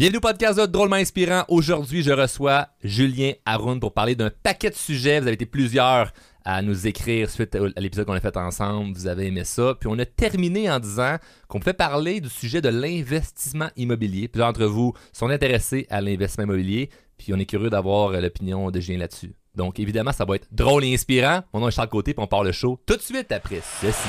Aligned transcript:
Bienvenue 0.00 0.16
au 0.16 0.20
podcast 0.22 0.58
de 0.58 0.64
Drôlement 0.64 0.96
Inspirant. 0.96 1.44
Aujourd'hui, 1.48 2.02
je 2.02 2.10
reçois 2.10 2.68
Julien 2.82 3.32
Haroun 3.44 3.78
pour 3.80 3.92
parler 3.92 4.14
d'un 4.14 4.30
paquet 4.30 4.70
de 4.70 4.74
sujets. 4.74 5.20
Vous 5.20 5.26
avez 5.26 5.34
été 5.34 5.44
plusieurs 5.44 6.10
à 6.42 6.62
nous 6.62 6.86
écrire 6.86 7.28
suite 7.28 7.54
à 7.54 7.80
l'épisode 7.80 8.06
qu'on 8.06 8.14
a 8.14 8.20
fait 8.20 8.34
ensemble. 8.38 8.96
Vous 8.96 9.06
avez 9.06 9.26
aimé 9.26 9.44
ça. 9.44 9.74
Puis 9.78 9.90
on 9.92 9.98
a 9.98 10.06
terminé 10.06 10.70
en 10.70 10.80
disant 10.80 11.16
qu'on 11.48 11.58
pouvait 11.58 11.74
parler 11.74 12.22
du 12.22 12.30
sujet 12.30 12.62
de 12.62 12.70
l'investissement 12.70 13.68
immobilier. 13.76 14.26
Plusieurs 14.28 14.54
d'entre 14.54 14.64
vous 14.64 14.94
sont 15.12 15.28
intéressés 15.28 15.86
à 15.90 16.00
l'investissement 16.00 16.44
immobilier. 16.44 16.88
Puis 17.18 17.34
on 17.34 17.38
est 17.38 17.44
curieux 17.44 17.68
d'avoir 17.68 18.12
l'opinion 18.12 18.70
de 18.70 18.80
Julien 18.80 19.00
là-dessus. 19.00 19.34
Donc 19.54 19.78
évidemment, 19.78 20.12
ça 20.12 20.24
va 20.24 20.36
être 20.36 20.48
drôle 20.50 20.82
et 20.82 20.94
inspirant. 20.94 21.42
Mon 21.52 21.60
nom 21.60 21.68
est 21.68 21.72
Charles 21.72 21.90
Côté, 21.90 22.14
puis 22.14 22.24
on 22.24 22.26
part 22.26 22.42
le 22.42 22.52
show 22.52 22.80
tout 22.86 22.96
de 22.96 23.02
suite 23.02 23.32
après 23.32 23.60
ceci. 23.82 24.08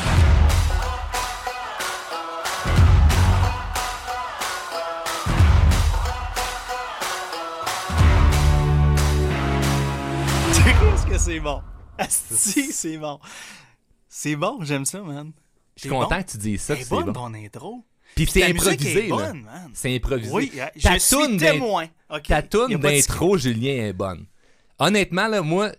C'est 11.21 11.39
bon? 11.39 11.61
Asti, 11.97 12.71
c'est 12.71 12.97
bon. 12.97 13.19
C'est 14.07 14.35
bon, 14.35 14.59
j'aime 14.63 14.85
ça, 14.85 15.01
man. 15.01 15.31
Je 15.75 15.81
suis 15.81 15.89
content 15.89 16.21
que 16.23 16.31
tu 16.31 16.37
dises 16.37 16.61
ça. 16.61 16.75
C'est 16.75 16.89
bonne 16.89 17.05
bon. 17.05 17.13
ton 17.13 17.33
intro. 17.33 17.85
Puis 18.15 18.27
c'est 18.27 18.43
improvisé, 18.43 19.05
est 19.05 19.09
là. 19.09 19.15
bonne, 19.15 19.41
man. 19.43 19.71
C'est 19.73 19.95
improvisé. 19.95 20.31
Oui, 20.33 20.51
je 20.75 20.81
Ta 20.81 20.99
suis 20.99 21.37
témoin. 21.37 21.87
Ta 22.27 22.41
toune 22.41 22.75
d'intro, 22.77 23.37
Julien, 23.37 23.85
est 23.85 23.93
bonne. 23.93 24.25
Honnêtement, 24.79 25.27
là, 25.27 25.41
moi, 25.41 25.71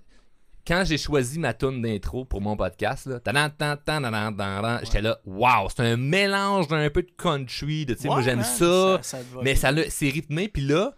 quand 0.66 0.84
j'ai 0.86 0.96
choisi 0.96 1.38
ma 1.38 1.52
toune 1.54 1.82
d'intro 1.82 2.24
pour 2.24 2.40
mon 2.40 2.56
podcast, 2.56 3.06
là, 3.06 3.20
tadan, 3.20 3.48
j'étais 4.84 5.02
là, 5.02 5.18
wow, 5.26 5.68
c'est 5.68 5.82
un 5.82 5.96
mélange 5.96 6.68
d'un 6.68 6.88
peu 6.88 7.02
de 7.02 7.10
country, 7.18 7.84
de, 7.84 7.94
tu 7.94 8.02
sais, 8.02 8.08
moi 8.08 8.18
Ouais, 8.18 8.22
j'aime 8.22 8.44
ça, 8.44 9.00
ça 9.02 9.18
mais 9.42 9.56
ça 9.56 9.72
l'a- 9.72 9.90
c'est 9.90 10.08
rythmé, 10.08 10.48
puis 10.48 10.62
là, 10.62 10.94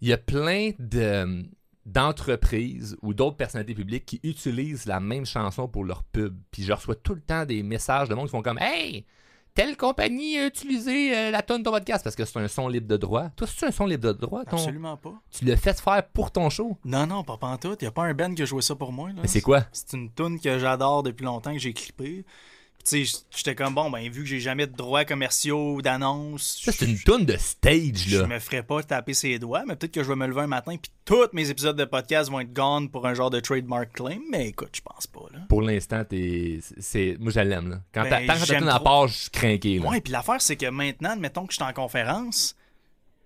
il 0.00 0.08
y 0.08 0.12
a 0.12 0.18
plein 0.18 0.70
de 0.78 1.44
d'entreprises 1.88 2.96
ou 3.02 3.14
d'autres 3.14 3.36
personnalités 3.36 3.74
publiques 3.74 4.04
qui 4.04 4.20
utilisent 4.22 4.86
la 4.86 5.00
même 5.00 5.24
chanson 5.24 5.68
pour 5.68 5.84
leur 5.84 6.02
pub. 6.04 6.36
Puis 6.50 6.62
je 6.62 6.72
reçois 6.72 6.94
tout 6.94 7.14
le 7.14 7.20
temps 7.20 7.44
des 7.44 7.62
messages 7.62 8.08
de 8.08 8.14
monde 8.14 8.26
qui 8.26 8.32
font 8.32 8.42
comme 8.42 8.58
Hey, 8.60 9.06
telle 9.54 9.76
compagnie 9.76 10.38
a 10.38 10.46
utilisé 10.46 11.16
euh, 11.16 11.30
la 11.30 11.42
tonne 11.42 11.62
de 11.62 11.64
ton 11.64 11.72
podcast 11.72 12.04
parce 12.04 12.14
que 12.14 12.24
c'est 12.24 12.38
un 12.38 12.46
son 12.46 12.68
libre 12.68 12.86
de 12.86 12.96
droit. 12.96 13.30
Toi, 13.30 13.46
c'est 13.46 13.66
un 13.66 13.70
son 13.70 13.86
libre 13.86 14.12
de 14.12 14.12
droit 14.12 14.44
ton... 14.44 14.56
Absolument 14.56 14.96
pas. 14.96 15.14
Tu 15.30 15.44
l'as 15.46 15.56
fait 15.56 15.80
faire 15.80 16.06
pour 16.12 16.30
ton 16.30 16.50
show? 16.50 16.76
Non, 16.84 17.06
non, 17.06 17.24
pas 17.24 17.38
pantoute. 17.38 17.82
Y 17.82 17.86
a 17.86 17.90
pas 17.90 18.04
un 18.04 18.14
band 18.14 18.34
qui 18.34 18.42
a 18.42 18.44
joué 18.44 18.62
ça 18.62 18.76
pour 18.76 18.92
moi. 18.92 19.08
Là. 19.08 19.16
Mais 19.22 19.28
c'est 19.28 19.40
quoi? 19.40 19.64
C'est 19.72 19.94
une 19.96 20.12
tune 20.12 20.38
que 20.38 20.58
j'adore 20.58 21.02
depuis 21.02 21.24
longtemps, 21.24 21.52
que 21.52 21.58
j'ai 21.58 21.72
clippé. 21.72 22.24
Tu 22.88 23.04
sais, 23.06 23.18
j'étais 23.36 23.54
comme, 23.54 23.74
bon, 23.74 23.90
ben, 23.90 24.08
vu 24.10 24.22
que 24.22 24.28
j'ai 24.28 24.40
jamais 24.40 24.66
de 24.66 24.74
droits 24.74 25.04
commerciaux 25.04 25.74
ou 25.74 25.82
d'annonces, 25.82 26.60
Ça, 26.64 26.72
c'est 26.72 26.86
je- 26.86 26.90
une 26.92 26.98
toune 27.00 27.24
de 27.26 27.36
stage, 27.36 28.04
je 28.06 28.18
là. 28.18 28.26
me 28.26 28.38
ferais 28.38 28.62
pas 28.62 28.82
taper 28.82 29.12
ses 29.14 29.38
doigts, 29.38 29.64
mais 29.66 29.76
peut-être 29.76 29.92
que 29.92 30.02
je 30.02 30.08
vais 30.08 30.16
me 30.16 30.26
lever 30.26 30.40
un 30.42 30.46
matin 30.46 30.76
puis 30.80 30.90
tous 31.04 31.28
mes 31.32 31.50
épisodes 31.50 31.76
de 31.76 31.84
podcast 31.84 32.30
vont 32.30 32.40
être 32.40 32.52
gone 32.52 32.88
pour 32.88 33.06
un 33.06 33.14
genre 33.14 33.30
de 33.30 33.40
trademark 33.40 33.92
claim, 33.92 34.20
mais 34.30 34.48
écoute, 34.48 34.70
je 34.72 34.80
pense 34.80 35.06
pas, 35.06 35.20
là. 35.32 35.40
Pour 35.48 35.60
l'instant, 35.62 36.02
t'es. 36.04 36.60
C'est... 36.78 37.16
Moi, 37.20 37.30
je 37.30 37.40
l'aime, 37.40 37.68
là. 37.70 37.80
Quand 37.92 38.02
Ben, 38.08 38.26
t'as, 38.26 38.46
toune 38.58 38.68
à 38.68 38.80
part, 38.80 39.08
je 39.08 39.14
suis 39.16 39.30
craqué, 39.30 39.78
là. 39.78 39.88
Ouais, 39.90 40.00
puis 40.00 40.12
l'affaire, 40.12 40.40
c'est 40.40 40.56
que 40.56 40.66
maintenant, 40.70 41.10
admettons 41.10 41.46
que 41.46 41.52
je 41.52 41.56
suis 41.56 41.64
en 41.64 41.72
conférence, 41.72 42.56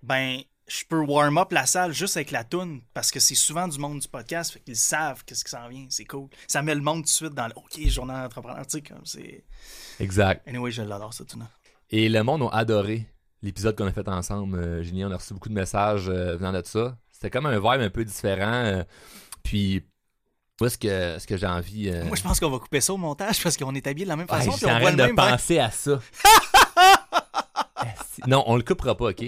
ben, 0.01 0.39
je 0.67 0.83
peux 0.87 0.99
warm 0.99 1.37
up 1.37 1.51
la 1.51 1.65
salle 1.65 1.91
juste 1.93 2.15
avec 2.17 2.31
la 2.31 2.43
toune, 2.43 2.81
parce 2.93 3.11
que 3.11 3.19
c'est 3.19 3.35
souvent 3.35 3.67
du 3.67 3.77
monde 3.79 3.99
du 3.99 4.07
podcast, 4.07 4.51
fait 4.53 4.59
qu'ils 4.59 4.75
savent 4.77 5.23
qu'est-ce 5.25 5.43
qui 5.43 5.51
s'en 5.51 5.67
vient, 5.67 5.85
c'est 5.89 6.05
cool. 6.05 6.29
Ça 6.47 6.61
met 6.61 6.73
le 6.75 6.81
monde 6.81 6.99
tout 6.99 7.03
de 7.03 7.09
suite 7.09 7.33
dans 7.33 7.47
le 7.47 7.53
OK, 7.55 7.79
journal 7.87 8.29
tu 8.29 8.41
sais, 8.69 8.81
comme 8.81 9.05
c'est. 9.05 9.43
Exact. 9.99 10.47
Anyway, 10.47 10.71
je 10.71 10.81
l'adore, 10.81 11.13
cette 11.13 11.27
tune 11.27 11.45
Et 11.89 12.07
le 12.09 12.23
monde 12.23 12.43
a 12.51 12.55
adoré 12.57 13.07
l'épisode 13.41 13.75
qu'on 13.77 13.87
a 13.87 13.91
fait 13.91 14.07
ensemble. 14.07 14.57
Euh, 14.57 14.83
Julien, 14.83 15.09
on 15.09 15.11
a 15.13 15.17
reçu 15.17 15.33
beaucoup 15.33 15.49
de 15.49 15.53
messages 15.53 16.07
euh, 16.09 16.37
venant 16.37 16.53
de 16.53 16.61
ça. 16.65 16.97
C'était 17.11 17.29
comme 17.29 17.45
un 17.45 17.57
vibe 17.59 17.81
un 17.81 17.89
peu 17.89 18.05
différent. 18.05 18.51
euh, 18.65 18.83
puis, 19.43 19.83
moi, 20.61 20.69
ce 20.69 20.77
que, 20.77 21.19
ce 21.19 21.27
que 21.27 21.35
j'ai 21.35 21.45
envie. 21.47 21.89
euh, 21.89 22.05
Moi, 22.05 22.15
je 22.15 22.21
pense 22.23 22.39
qu'on 22.39 22.49
va 22.49 22.59
couper 22.59 22.79
ça 22.79 22.93
au 22.93 22.97
montage 22.97 23.43
parce 23.43 23.57
qu'on 23.57 23.75
est 23.75 23.85
habillés 23.85 24.05
de 24.05 24.09
la 24.09 24.15
même 24.15 24.27
ouais, 24.29 24.37
façon, 24.37 24.51
je 24.51 24.57
puis 24.57 24.65
on 24.67 24.79
voit 24.79 24.91
le 24.91 24.97
de 24.97 25.03
même. 25.03 25.15
penser 25.15 25.59
à 25.59 25.69
ça. 25.71 25.99
Non, 28.27 28.43
on 28.47 28.55
le 28.55 28.63
coupera 28.63 28.95
pas, 28.95 29.05
OK? 29.09 29.21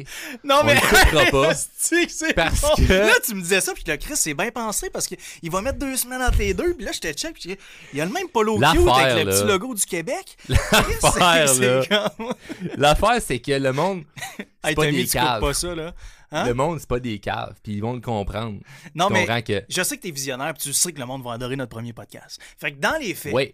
Non, 0.43 0.59
On 0.61 0.63
mais. 0.65 0.75
le 0.75 0.79
coupera 0.81 1.25
pas. 1.31 1.53
C'est 1.77 2.33
Parce 2.33 2.61
bon. 2.61 2.69
que- 2.77 2.93
Là, 2.93 3.13
tu 3.25 3.35
me 3.35 3.41
disais 3.41 3.61
ça, 3.61 3.73
puis 3.73 3.83
là, 3.87 3.97
Chris, 3.97 4.15
c'est 4.15 4.33
bien 4.33 4.51
pensé 4.51 4.89
parce 4.89 5.07
qu'il 5.07 5.51
va 5.51 5.61
mettre 5.61 5.79
deux 5.79 5.95
semaines 5.97 6.21
entre 6.21 6.37
les 6.39 6.53
deux, 6.53 6.73
puis 6.73 6.85
là, 6.85 6.91
je 6.91 6.99
te 6.99 7.11
check, 7.13 7.33
puis 7.33 7.57
il 7.93 7.97
y 7.97 8.01
a 8.01 8.05
le 8.05 8.11
même 8.11 8.27
polo 8.29 8.55
cute 8.57 8.65
avec 8.65 9.25
le 9.25 9.31
là. 9.31 9.37
petit 9.37 9.47
logo 9.47 9.73
du 9.75 9.85
Québec. 9.85 10.37
L'affaire, 10.49 11.49
C'est- 11.49 11.89
là. 11.89 12.11
L'affaire, 12.77 13.21
c'est 13.21 13.39
que 13.39 13.51
le 13.51 13.71
monde, 13.73 14.03
c'est 14.37 14.69
Hey, 14.69 14.75
pas 14.75 14.89
des 14.91 15.05
caves. 15.07 15.41
pas 15.41 15.53
ça, 15.53 15.75
là. 15.75 15.93
Hein? 16.31 16.45
Le 16.47 16.53
monde, 16.53 16.79
c'est 16.79 16.89
pas 16.89 16.99
des 16.99 17.19
caves. 17.19 17.55
Puis 17.63 17.73
ils 17.73 17.81
vont 17.81 17.93
le 17.93 18.01
comprendre. 18.01 18.59
Non, 18.95 19.09
mais 19.09 19.25
que. 19.43 19.63
je 19.69 19.81
sais 19.83 19.95
que 19.97 20.01
t'es 20.01 20.11
visionnaire, 20.11 20.53
puis 20.53 20.63
tu 20.63 20.73
sais 20.73 20.91
que 20.91 20.99
le 20.99 21.05
monde 21.05 21.23
va 21.23 21.33
adorer 21.33 21.55
notre 21.55 21.69
premier 21.71 21.93
podcast. 21.93 22.39
Fait 22.57 22.71
que 22.71 22.79
dans 22.79 22.97
les 22.99 23.13
faits, 23.13 23.33
Oui. 23.33 23.53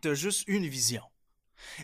t'as 0.00 0.14
juste 0.14 0.44
une 0.46 0.66
vision. 0.66 1.02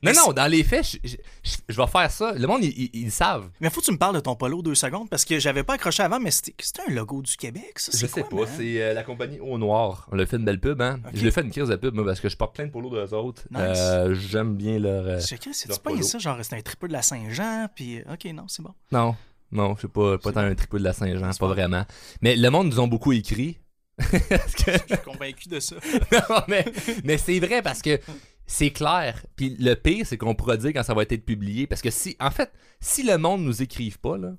Non, 0.03 0.11
Mais 0.11 0.13
non, 0.13 0.33
dans 0.33 0.47
les 0.51 0.63
faits, 0.65 0.85
je, 1.05 1.09
je- 1.09 1.17
je- 1.43 1.57
je 1.69 1.77
vais 1.81 1.87
faire 1.87 2.11
ça. 2.11 2.33
Le 2.33 2.47
monde, 2.47 2.65
ils, 2.65 2.71
ils- 2.77 2.91
ils 2.95 3.05
le 3.07 3.11
savent. 3.11 3.49
Mais 3.61 3.71
faut 3.71 3.81
que 3.81 3.87
tu 3.87 3.93
me 3.93 3.99
parles 3.99 4.15
de 4.17 4.21
ton 4.21 4.35
polo 4.35 4.63
deux 4.63 4.75
secondes, 4.75 5.09
parce 5.09 5.25
que 5.25 5.39
j'avais 5.39 5.63
pas 5.65 5.75
accroché 5.75 6.03
avant, 6.03 6.19
mais 6.21 6.31
c'était 6.31 6.55
un 6.89 6.93
logo 6.93 7.23
du 7.23 7.37
Québec, 7.37 7.79
ça? 7.79 7.93
Je 7.93 7.99
c'est 7.99 8.09
sais 8.09 8.23
quoi, 8.23 8.45
pas, 8.47 8.53
c'est 8.57 8.83
euh, 8.83 8.95
la 8.95 9.03
compagnie 9.05 9.39
Au 9.41 9.59
Noir. 9.59 10.09
On 10.13 10.17
l'a 10.17 10.27
fait 10.27 10.37
une 10.37 10.45
belle 10.45 10.61
pub, 10.61 10.81
hein. 10.83 11.01
Je 11.13 11.25
l'ai 11.25 11.31
fait 11.31 11.43
une 11.43 11.51
crise 11.51 11.69
de 11.69 11.77
pub, 11.77 11.95
moi, 11.95 12.05
parce 12.05 12.21
que 12.21 12.29
je 12.29 12.37
porte 12.37 12.55
plein 12.55 12.67
de 12.67 12.71
polos 12.71 12.91
d'eux 12.91 13.15
autres. 13.15 13.43
Nice. 13.51 13.61
Euh, 13.77 14.15
J'aime 14.15 14.57
bien 14.57 14.79
leur. 14.79 15.07
euh, 15.07 15.19
c'est 15.21 15.69
leur 15.69 15.81
pas 15.81 16.03
ça, 16.03 16.19
genre 16.19 16.39
c'est 16.43 16.57
un 16.57 16.61
triple 16.63 16.89
de 16.89 16.93
la 16.93 17.03
Saint-Jean, 17.03 17.69
puis 17.75 17.99
euh, 18.01 18.13
ok, 18.15 18.25
non, 18.35 18.45
c'est 18.49 18.63
bon. 18.63 18.75
Non, 18.93 19.15
non, 19.53 19.75
je 19.77 19.83
sais 19.83 19.89
pas, 19.89 20.19
pas 20.19 20.31
C'est 20.31 20.35
tant 20.35 20.41
un 20.41 20.55
triple 20.55 20.79
de 20.79 20.85
la 20.85 20.93
Saint-Jean, 20.93 21.33
C'est 21.33 21.39
pas 21.41 21.47
bon. 21.47 21.53
vraiment. 21.55 21.85
Mais 22.21 22.37
le 22.37 22.49
monde 22.51 22.69
nous 22.69 22.81
ont 22.81 22.89
beaucoup 22.89 23.13
écrit. 23.13 23.59
Parce 23.99 24.55
que- 24.55 24.73
Je 24.73 24.95
suis 24.97 25.05
convaincu 25.05 25.49
de 25.49 25.61
ça. 25.61 25.77
non, 26.13 26.37
mais, 26.49 26.65
mais 27.05 27.17
c'est 27.17 27.39
vrai 27.39 27.63
parce 27.63 27.81
que 27.81 28.01
c'est 28.47 28.71
clair. 28.71 29.25
Puis 29.37 29.57
le 29.59 29.75
pire, 29.75 30.07
c'est 30.07 30.19
qu'on 30.19 30.35
pourra 30.35 30.57
dire 30.57 30.73
quand 30.73 30.83
ça 30.83 30.95
va 30.95 31.03
être 31.03 31.17
publié. 31.25 31.67
Parce 31.67 31.83
que 31.83 31.91
si, 31.91 32.17
en 32.21 32.31
fait, 32.31 32.53
si 32.81 33.03
le 33.03 33.17
monde 33.19 33.43
nous 33.43 33.63
écrive 33.63 33.99
pas, 33.99 34.17
là, 34.19 34.33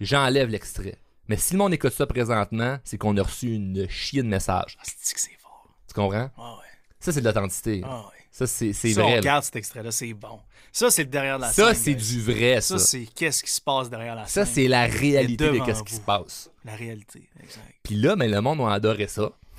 j'enlève 0.00 0.48
l'extrait. 0.48 0.96
Mais 1.28 1.36
si 1.36 1.54
le 1.54 1.58
monde 1.58 1.72
écoute 1.72 1.92
ça 1.92 2.06
présentement, 2.06 2.78
c'est 2.84 2.98
qu'on 2.98 3.16
a 3.16 3.22
reçu 3.22 3.54
une 3.54 3.88
chier 3.88 4.22
de 4.22 4.28
messages. 4.28 4.76
Ah, 4.80 4.82
c'est 4.84 5.14
que 5.14 5.20
c'est 5.20 5.38
fort? 5.40 5.68
Tu 5.88 5.94
comprends? 5.94 6.30
Ah 6.36 6.56
ouais. 6.56 6.64
Ça, 6.98 7.12
c'est 7.12 7.20
de 7.20 7.26
l'authenticité. 7.26 7.82
Ah 7.84 8.00
ouais. 8.00 8.16
Ça, 8.32 8.46
c'est 8.46 8.72
c'est 8.72 8.92
Ça, 8.92 9.00
on 9.00 9.04
vrai. 9.04 9.12
là. 9.14 9.20
regarde 9.20 9.44
cet 9.44 9.56
extrait-là, 9.56 9.90
c'est 9.90 10.12
bon. 10.14 10.40
Ça, 10.72 10.90
c'est 10.90 11.02
le 11.04 11.08
derrière 11.10 11.36
de 11.38 11.42
la 11.42 11.52
Ça, 11.52 11.74
scène. 11.74 11.82
c'est 11.82 11.94
guys. 11.94 12.14
du 12.14 12.20
vrai, 12.22 12.60
ça. 12.60 12.78
Ça, 12.78 12.84
c'est 12.84 13.06
qu'est-ce 13.06 13.42
qui 13.42 13.50
se 13.50 13.60
passe 13.60 13.90
derrière 13.90 14.14
la 14.14 14.26
Ça, 14.26 14.44
scène. 14.44 14.54
c'est 14.54 14.68
la 14.68 14.86
réalité 14.86 15.50
de 15.50 15.64
qu'est-ce 15.64 15.82
qui 15.82 15.94
se 15.94 16.00
passe. 16.00 16.50
La 16.64 16.74
réalité, 16.76 17.28
exact. 17.42 17.74
Puis 17.82 17.96
là, 17.96 18.14
mais 18.16 18.28
le 18.28 18.40
monde 18.40 18.60
a 18.60 18.72
adoré 18.72 19.08
ça. 19.08 19.32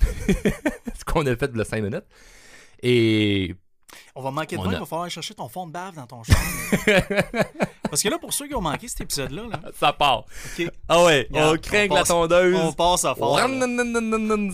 Ce 0.98 1.04
qu'on 1.04 1.26
a 1.26 1.36
fait 1.36 1.52
de 1.52 1.64
5 1.64 1.82
minutes. 1.82 2.04
Et 2.82 3.54
On 4.14 4.22
va 4.22 4.30
manquer 4.30 4.56
de 4.56 4.62
vin, 4.62 4.70
a- 4.70 4.72
il 4.74 4.78
va 4.80 4.86
falloir 4.86 5.02
aller 5.02 5.10
chercher 5.10 5.34
ton 5.34 5.48
fond 5.48 5.66
de 5.66 5.72
bave 5.72 5.94
dans 5.94 6.06
ton 6.06 6.22
champ. 6.22 6.34
Parce 7.90 8.02
que 8.02 8.08
là, 8.08 8.18
pour 8.18 8.32
ceux 8.32 8.46
qui 8.48 8.54
ont 8.54 8.60
manqué 8.62 8.88
cet 8.88 9.02
épisode-là, 9.02 9.42
là, 9.50 9.60
ça 9.78 9.92
part. 9.92 10.20
OK, 10.58 10.66
Ah 10.88 11.02
ouais, 11.04 11.26
Regarde, 11.30 11.56
on 11.56 11.60
craint 11.60 11.86
la 11.88 12.04
tondeuse. 12.04 12.56
on 12.58 12.72
passe 12.72 13.04
à 13.04 13.14
fort. 13.14 13.38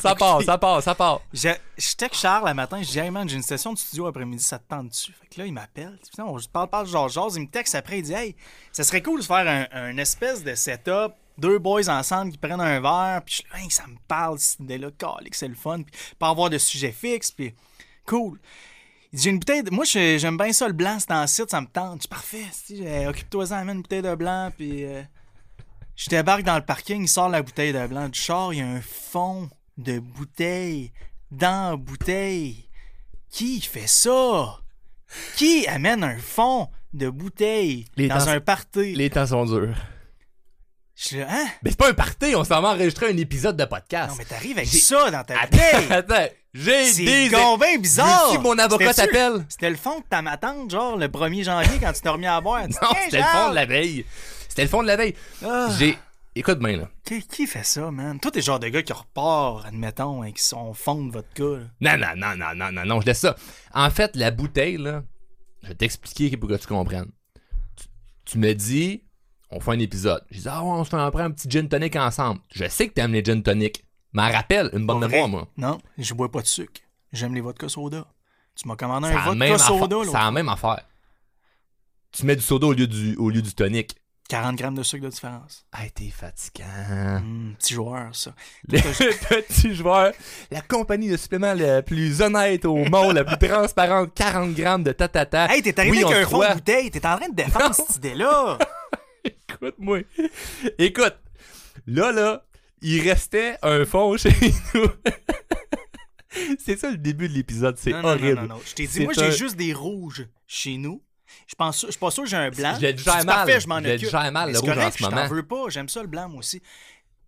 Ça 0.00 0.14
part, 0.16 0.42
ça 0.42 0.58
part, 0.58 0.82
ça 0.82 0.94
part. 0.94 1.20
Je, 1.32 1.48
je 1.76 1.94
texte 1.94 2.20
Charles 2.20 2.48
le 2.48 2.54
matin, 2.54 2.82
je 2.82 2.88
dis 2.88 2.98
Hey 2.98 3.10
man, 3.10 3.28
j'ai 3.28 3.36
une 3.36 3.42
session 3.42 3.72
de 3.72 3.78
studio 3.78 4.06
après-midi, 4.06 4.42
ça 4.42 4.58
te 4.58 4.68
tente 4.68 4.88
dessus. 4.88 5.12
Fait 5.12 5.28
que 5.28 5.40
là, 5.40 5.46
il 5.46 5.52
m'appelle. 5.52 5.96
On 6.18 6.36
parle, 6.52 6.68
parle, 6.68 6.86
genre, 6.88 7.08
genre, 7.08 7.30
il 7.36 7.42
me 7.42 7.46
texte 7.48 7.74
après, 7.76 7.98
il 8.00 8.02
dit 8.02 8.12
Hey, 8.12 8.34
ça 8.72 8.82
serait 8.82 9.02
cool 9.02 9.20
de 9.20 9.24
faire 9.24 9.46
un, 9.46 9.66
un 9.72 9.96
espèce 9.98 10.42
de 10.42 10.54
setup, 10.56 11.12
deux 11.36 11.58
boys 11.60 11.88
ensemble 11.88 12.32
qui 12.32 12.38
prennent 12.38 12.60
un 12.60 12.80
verre, 12.80 13.22
puis 13.24 13.36
je 13.36 13.42
suis 13.42 13.46
là, 13.52 13.60
Hey, 13.62 13.70
ça 13.70 13.86
me 13.86 13.96
parle, 14.08 14.38
cette 14.40 14.58
idée-là, 14.60 14.88
calique, 14.98 15.36
c'est 15.36 15.46
le 15.48 15.54
fun, 15.54 15.82
puis 15.82 15.94
pas 16.18 16.28
avoir 16.30 16.50
de 16.50 16.58
sujet 16.58 16.90
fixe, 16.90 17.30
puis 17.30 17.54
cool. 18.04 18.40
J'ai 19.12 19.30
une 19.30 19.38
bouteille 19.38 19.62
de... 19.62 19.70
Moi, 19.70 19.84
j'aime 19.84 20.36
bien 20.36 20.52
ça, 20.52 20.66
le 20.66 20.74
blanc, 20.74 20.98
c'est 21.00 21.10
en 21.12 21.26
site, 21.26 21.50
ça 21.50 21.60
me 21.60 21.66
tente. 21.66 21.94
Je 21.96 22.00
dis, 22.02 22.08
parfait, 22.08 22.44
si, 22.52 22.86
euh, 22.86 23.08
occupe-toi-en, 23.10 23.52
amène 23.52 23.76
une 23.76 23.82
bouteille 23.82 24.02
de 24.02 24.14
blanc, 24.14 24.50
puis. 24.56 24.84
euh, 24.84 25.02
Je 25.96 26.08
débarque 26.10 26.42
dans 26.42 26.56
le 26.56 26.64
parking, 26.64 27.02
il 27.02 27.08
sort 27.08 27.28
la 27.28 27.42
bouteille 27.42 27.72
de 27.72 27.86
blanc 27.86 28.08
du 28.08 28.18
char, 28.18 28.52
il 28.52 28.58
y 28.58 28.62
a 28.62 28.66
un 28.66 28.80
fond 28.82 29.48
de 29.78 29.98
bouteille 29.98 30.92
dans 31.30 31.70
la 31.70 31.76
bouteille. 31.76 32.68
Qui 33.30 33.60
fait 33.60 33.86
ça? 33.86 34.58
Qui 35.36 35.66
amène 35.68 36.04
un 36.04 36.18
fond 36.18 36.68
de 36.92 37.08
bouteille 37.08 37.86
Les 37.96 38.08
dans 38.08 38.18
temps- 38.18 38.28
un 38.28 38.40
party? 38.40 38.94
Les 38.94 39.10
temps 39.10 39.26
sont 39.26 39.44
durs. 39.46 39.76
Je 40.96 41.04
suis 41.08 41.16
là, 41.18 41.26
hein? 41.30 41.46
Mais 41.62 41.70
c'est 41.70 41.78
pas 41.78 41.90
un 41.90 41.94
party, 41.94 42.34
on 42.34 42.42
s'en 42.44 42.60
va 42.60 42.70
enregistrer 42.70 43.10
un 43.12 43.16
épisode 43.16 43.56
de 43.56 43.64
podcast. 43.64 44.10
Non, 44.10 44.16
mais 44.18 44.24
t'arrives 44.24 44.56
avec 44.58 44.68
ça 44.68 45.10
dans 45.10 45.22
ta 45.24 45.38
Attends, 45.40 45.56
bouteille! 45.56 45.92
attends, 45.92 46.34
j'ai 46.54 46.84
C'est 46.92 47.04
des... 47.04 47.28
bien 47.28 47.78
bizarre! 47.78 48.40
Mon 48.40 48.58
avocat 48.58 48.94
t'appelle? 48.94 49.44
C'était 49.48 49.70
le 49.70 49.76
fond 49.76 49.98
de 50.00 50.04
ta 50.08 50.22
matante, 50.22 50.70
genre, 50.70 50.96
le 50.96 51.06
1er 51.08 51.44
janvier, 51.44 51.78
quand 51.80 51.92
tu 51.92 52.00
t'es 52.00 52.08
remis 52.08 52.26
à 52.26 52.40
boire? 52.40 52.62
Non, 52.68 52.88
c'était 53.04 53.18
le 53.18 53.24
fond 53.24 53.50
de 53.50 53.54
la 53.54 53.66
veille. 53.66 54.04
C'était 54.48 54.62
le 54.62 54.68
fond 54.68 54.82
de 54.82 54.86
la 54.88 54.96
veille. 54.96 55.14
Ah. 55.44 55.68
J'ai... 55.78 55.98
Écoute 56.34 56.60
bien, 56.60 56.76
là. 56.76 56.88
Qui, 57.04 57.26
qui 57.26 57.46
fait 57.48 57.64
ça, 57.64 57.90
man? 57.90 58.20
Toi, 58.20 58.30
t'es 58.30 58.38
le 58.40 58.44
genre 58.44 58.60
de 58.60 58.68
gars 58.68 58.82
qui 58.82 58.92
repart, 58.92 59.66
admettons, 59.66 60.22
avec 60.22 60.38
son 60.38 60.72
fond 60.72 61.04
de 61.04 61.10
vodka. 61.12 61.42
là. 61.80 61.96
Non, 61.96 62.06
non, 62.16 62.16
non, 62.16 62.36
non, 62.36 62.54
non, 62.54 62.72
non, 62.72 62.84
non, 62.86 63.00
je 63.00 63.06
laisse 63.06 63.18
ça. 63.20 63.34
En 63.74 63.90
fait, 63.90 64.14
la 64.14 64.30
bouteille, 64.30 64.76
là, 64.76 65.02
je 65.62 65.68
vais 65.68 65.74
t'expliquer 65.74 66.36
pour 66.36 66.48
que 66.48 66.54
tu 66.54 66.66
comprennes. 66.68 67.10
Tu, 67.76 67.86
tu 68.24 68.38
me 68.38 68.52
dis, 68.52 69.02
on 69.50 69.58
fait 69.58 69.72
un 69.72 69.78
épisode. 69.80 70.22
Je 70.30 70.40
dis, 70.40 70.48
ah 70.48 70.62
ouais, 70.62 70.70
on 70.70 70.84
se 70.84 70.90
fait 70.90 70.96
un, 70.96 71.06
un 71.12 71.30
petit 71.32 71.50
gin 71.50 71.68
tonic 71.68 71.96
ensemble. 71.96 72.40
Je 72.52 72.68
sais 72.68 72.86
que 72.88 72.92
t'aimes 72.94 73.12
les 73.14 73.24
gin 73.24 73.42
tonic. 73.42 73.84
M'en 74.12 74.30
rappelle 74.30 74.70
une 74.72 74.86
bonne 74.86 75.04
vrai? 75.04 75.28
moi. 75.28 75.48
Non, 75.56 75.78
je 75.98 76.14
bois 76.14 76.30
pas 76.30 76.40
de 76.42 76.46
sucre. 76.46 76.80
J'aime 77.12 77.34
les 77.34 77.40
vodka 77.40 77.68
soda. 77.68 78.06
Tu 78.54 78.66
m'as 78.66 78.76
commandé 78.76 79.08
un 79.08 79.20
vodka 79.20 79.58
soda, 79.58 79.96
là. 79.96 80.02
C'est 80.06 80.12
la 80.12 80.30
même 80.30 80.48
affaire. 80.48 80.82
Tu 82.12 82.24
mets 82.24 82.36
du 82.36 82.42
soda 82.42 82.66
au 82.66 82.72
lieu 82.72 82.86
du, 82.86 83.14
au 83.16 83.30
lieu 83.30 83.42
du 83.42 83.54
tonic. 83.54 83.94
40 84.28 84.56
grammes 84.56 84.74
de 84.74 84.82
sucre 84.82 85.04
de 85.04 85.08
différence. 85.08 85.64
Hey, 85.74 85.90
t'es 85.90 86.10
fatigant. 86.10 86.64
Hum, 87.16 87.54
petit 87.58 87.72
joueur, 87.72 88.14
ça. 88.14 88.34
Le 88.68 88.78
petit 89.40 89.74
joueur, 89.74 90.12
la 90.50 90.60
compagnie 90.60 91.08
de 91.08 91.16
suppléments 91.16 91.54
la 91.54 91.80
plus 91.82 92.20
honnête 92.20 92.66
au 92.66 92.76
monde, 92.76 93.14
la 93.14 93.24
plus 93.24 93.48
transparente, 93.48 94.12
40 94.14 94.52
grammes 94.52 94.82
de 94.82 94.92
tatata. 94.92 95.46
Hey, 95.54 95.62
t'es 95.62 95.78
arrivé 95.80 95.98
Oui, 95.98 96.04
avec 96.04 96.26
un 96.26 96.28
fond 96.28 96.40
de 96.40 96.54
bouteille. 96.54 96.90
T'es 96.90 97.06
en 97.06 97.16
train 97.16 97.28
de 97.30 97.34
défendre 97.34 97.74
cette 97.74 97.96
idée-là. 97.96 98.58
Écoute-moi. 99.24 100.00
Écoute, 100.78 101.16
là, 101.86 102.12
là, 102.12 102.44
il 102.82 103.00
restait 103.08 103.56
un 103.62 103.84
fond 103.84 104.16
chez 104.16 104.30
nous. 104.74 104.88
c'est 106.58 106.76
ça 106.78 106.90
le 106.90 106.96
début 106.98 107.28
de 107.28 107.34
l'épisode, 107.34 107.76
c'est 107.78 107.90
Non, 107.90 108.02
non, 108.02 108.08
horrible. 108.10 108.46
non. 108.46 108.60
Je 108.66 108.74
t'ai 108.74 108.86
dit, 108.86 109.00
moi, 109.00 109.12
un- 109.16 109.22
j'ai 109.30 109.32
juste 109.32 109.56
des 109.56 109.72
rouges 109.72 110.26
chez 110.46 110.76
nous. 110.76 111.02
Je 111.46 111.54
pense, 111.54 111.82
je 111.86 111.90
suis 111.90 111.98
pas 111.98 112.10
sûr 112.10 112.24
que 112.24 112.28
j'ai 112.28 112.36
un 112.36 112.50
blanc. 112.50 112.76
Je 112.80 112.86
dis, 112.88 113.02
gère 113.02 113.16
mal. 113.16 113.26
parfait, 113.26 113.60
je 113.60 113.68
m'en 113.68 113.78
Je 113.80 113.84
le 113.84 113.94
occupe. 113.94 114.10
gère 114.10 114.32
mal, 114.32 114.52
le 114.52 114.58
rouge, 114.58 114.70
en 114.78 114.90
ce 114.90 114.98
je 114.98 115.04
moment. 115.04 115.26
veux 115.28 115.46
pas. 115.46 115.68
J'aime 115.68 115.88
ça, 115.88 116.00
le 116.02 116.08
blanc, 116.08 116.28
moi 116.28 116.38
aussi. 116.40 116.62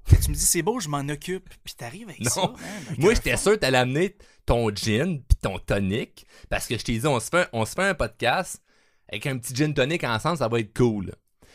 Tu 0.08 0.30
me 0.30 0.34
dis, 0.34 0.40
c'est 0.44 0.62
beau, 0.62 0.80
je 0.80 0.88
m'en 0.88 1.06
occupe. 1.08 1.48
Puis 1.64 1.74
t'arrives 1.74 2.08
avec 2.08 2.26
ça. 2.28 2.40
Man, 2.42 2.56
avec 2.88 2.98
Moi, 2.98 3.14
j'étais 3.14 3.36
sûr 3.36 3.52
que 3.52 3.56
t'allais 3.58 3.78
amener 3.78 4.16
ton 4.46 4.70
gin 4.74 5.20
puis 5.22 5.36
ton 5.42 5.58
tonic 5.58 6.26
parce 6.48 6.66
que 6.66 6.78
je 6.78 6.82
t'ai 6.84 6.98
dit, 6.98 7.06
on 7.06 7.20
se, 7.20 7.28
fait, 7.28 7.48
on 7.52 7.64
se 7.64 7.72
fait 7.74 7.84
un 7.84 7.94
podcast 7.94 8.62
avec 9.08 9.26
un 9.26 9.36
petit 9.38 9.54
gin 9.54 9.74
tonic 9.74 10.02
ensemble, 10.04 10.38
ça 10.38 10.48
va 10.48 10.60
être 10.60 10.76
cool. 10.76 11.14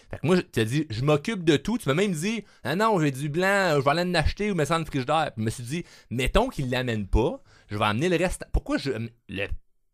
Fait 0.09 0.17
que 0.17 0.27
moi, 0.27 0.35
je 0.35 0.41
t'ai 0.41 0.65
dit, 0.65 0.85
je 0.89 1.01
m'occupe 1.03 1.43
de 1.43 1.57
tout. 1.57 1.77
Tu 1.77 1.89
m'as 1.89 1.95
même 1.95 2.11
dit, 2.11 2.43
ah 2.63 2.75
non, 2.75 2.99
j'ai 2.99 3.11
du 3.11 3.29
blanc, 3.29 3.73
je 3.75 3.83
vais 3.83 3.89
aller 3.91 4.01
en 4.09 4.13
acheter 4.13 4.51
ou 4.51 4.55
me 4.55 4.65
ça 4.65 4.75
dans 4.75 4.79
le 4.79 4.85
frigidaire. 4.85 5.31
Puis 5.33 5.41
je 5.41 5.45
me 5.45 5.49
suis 5.49 5.63
dit, 5.63 5.83
mettons 6.09 6.49
qu'il 6.49 6.69
l'amène 6.69 7.07
pas, 7.07 7.41
je 7.69 7.77
vais 7.77 7.85
amener 7.85 8.09
le 8.09 8.17
reste. 8.17 8.45
Pourquoi 8.51 8.77
je. 8.77 8.91
Le, 9.29 9.47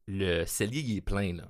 le 0.08 0.46
cellier, 0.46 0.82
il 0.82 0.98
est 0.98 1.02
plein, 1.02 1.34
là? 1.34 1.44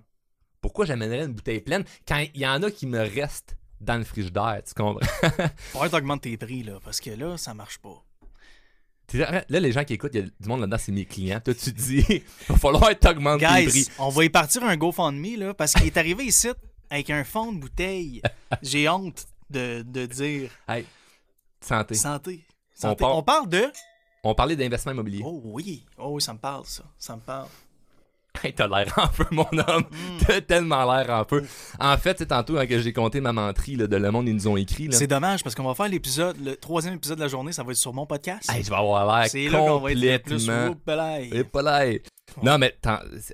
Pourquoi 0.61 0.85
j'amènerais 0.85 1.25
une 1.25 1.33
bouteille 1.33 1.61
pleine 1.61 1.83
quand 2.07 2.23
il 2.33 2.39
y 2.39 2.45
en 2.45 2.61
a 2.61 2.69
qui 2.69 2.85
me 2.85 2.99
restent 2.99 3.57
dans 3.79 3.97
le 3.97 4.03
frigidaire, 4.03 4.61
tu 4.65 4.75
comprends? 4.75 4.99
Faudrait 5.57 5.89
que 5.89 5.95
t'augmentes 5.95 6.21
tes 6.21 6.37
prix, 6.37 6.61
là. 6.63 6.79
Parce 6.83 7.01
que 7.01 7.09
là, 7.09 7.37
ça 7.37 7.53
marche 7.53 7.79
pas. 7.79 8.05
Là, 9.13 9.43
les 9.49 9.71
gens 9.71 9.83
qui 9.83 9.93
écoutent, 9.93 10.13
il 10.13 10.21
y 10.21 10.23
a 10.23 10.27
du 10.27 10.47
monde 10.47 10.61
là-dedans, 10.61 10.77
c'est 10.79 10.91
mes 10.91 11.05
clients. 11.05 11.41
Toi, 11.43 11.53
tu 11.53 11.71
dis, 11.71 12.05
il 12.09 12.23
va 12.47 12.55
falloir 12.57 12.89
que 12.89 12.93
t'augmentes 12.93 13.39
tes 13.39 13.67
prix. 13.67 13.87
On 13.97 14.09
va 14.09 14.23
y 14.23 14.29
partir 14.29 14.63
un 14.63 14.77
GoFundMe, 14.77 15.37
là. 15.37 15.53
Parce 15.53 15.73
qu'il 15.73 15.87
est 15.87 15.97
arrivé 15.97 16.25
ici 16.25 16.49
avec 16.91 17.09
un 17.09 17.23
fond 17.23 17.51
de 17.51 17.59
bouteille. 17.59 18.21
J'ai 18.61 18.87
honte 18.87 19.25
de, 19.49 19.81
de 19.81 20.05
dire 20.05 20.51
Hey, 20.67 20.85
santé. 21.61 21.95
santé. 21.95 22.45
On 22.77 22.81
Santé. 22.81 23.05
On 23.05 23.23
parle 23.23 23.49
de. 23.49 23.63
On 24.23 24.35
parlait 24.35 24.55
d'investissement 24.55 24.91
immobilier. 24.91 25.21
Oh 25.25 25.41
oui. 25.43 25.85
Oh 25.97 26.09
oui, 26.11 26.21
ça 26.21 26.33
me 26.33 26.39
parle, 26.39 26.65
ça. 26.65 26.83
Ça 26.99 27.15
me 27.15 27.21
parle. 27.21 27.47
Hey, 28.43 28.53
t'as 28.53 28.65
l'air 28.65 28.91
en 28.97 29.07
feu, 29.07 29.25
mon 29.31 29.43
homme. 29.43 29.83
Mm. 29.91 30.17
T'as 30.25 30.39
tellement 30.39 30.89
l'air 30.91 31.09
en 31.09 31.25
feu. 31.25 31.45
En 31.79 31.97
fait, 31.97 32.17
c'est 32.17 32.27
tantôt 32.27 32.57
hein, 32.57 32.65
que 32.65 32.79
j'ai 32.79 32.93
compté 32.93 33.19
ma 33.19 33.33
menterie 33.33 33.75
là, 33.75 33.87
de 33.87 33.97
Le 33.97 34.09
Monde, 34.09 34.29
ils 34.29 34.33
nous 34.33 34.47
ont 34.47 34.55
écrit. 34.55 34.87
C'est 34.91 35.05
dommage 35.05 35.43
parce 35.43 35.53
qu'on 35.53 35.65
va 35.65 35.75
faire 35.75 35.89
l'épisode, 35.89 36.37
le 36.41 36.55
troisième 36.55 36.93
épisode 36.93 37.17
de 37.17 37.23
la 37.23 37.27
journée, 37.27 37.51
ça 37.51 37.63
va 37.63 37.71
être 37.71 37.77
sur 37.77 37.93
mon 37.93 38.05
podcast. 38.05 38.49
Hey, 38.49 38.63
je 38.63 38.69
vais 38.69 38.77
avoir 38.77 39.05
l'air 39.19 39.27
c'est 39.29 39.49
là 39.49 39.59
qu'on 39.59 39.81
complètement... 39.81 40.75
Non, 42.41 42.57
mais 42.57 42.73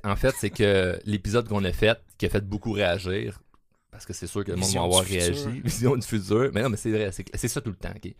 en 0.04 0.16
fait, 0.16 0.34
c'est 0.40 0.50
que 0.50 1.00
l'épisode 1.06 1.48
qu'on 1.48 1.64
a 1.64 1.72
fait, 1.72 2.02
qui 2.18 2.26
a 2.26 2.30
fait 2.30 2.44
beaucoup 2.44 2.72
réagir, 2.72 3.40
parce 3.98 4.06
que 4.06 4.14
c'est 4.14 4.28
sûr 4.28 4.44
que 4.46 4.52
le 4.52 4.58
monde 4.58 4.72
va 4.74 4.82
avoir 4.84 5.04
réagi. 5.04 5.62
Vision 5.64 5.96
du 5.96 6.06
futur. 6.06 6.50
Mais 6.54 6.62
non, 6.62 6.70
mais 6.70 6.78
c'est 6.78 6.92
vrai, 6.92 7.12
c'est 7.12 7.48
ça 7.48 7.62
tout 7.62 7.70
le 7.72 7.76
temps. 7.76 7.90
ok? 7.96 8.12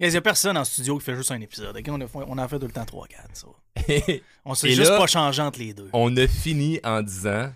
Il 0.00 0.10
n'y 0.10 0.16
a 0.16 0.20
personne 0.20 0.56
en 0.56 0.64
studio 0.64 0.98
qui 0.98 1.04
fait 1.04 1.14
juste 1.16 1.30
un 1.30 1.40
épisode. 1.40 1.76
ok? 1.76 1.84
On, 1.88 2.00
a, 2.00 2.06
on 2.26 2.38
en 2.38 2.48
fait 2.48 2.58
tout 2.58 2.66
le 2.66 2.72
temps 2.72 2.82
3-4. 2.84 3.08
ça. 3.32 3.46
On 4.44 4.54
s'est 4.54 4.70
juste 4.70 4.90
là- 4.90 4.98
pas 4.98 5.06
changé 5.06 5.40
entre 5.40 5.58
les 5.60 5.72
deux. 5.72 5.88
On 5.92 6.16
a 6.16 6.26
fini 6.26 6.80
en 6.84 7.00
disant 7.02 7.52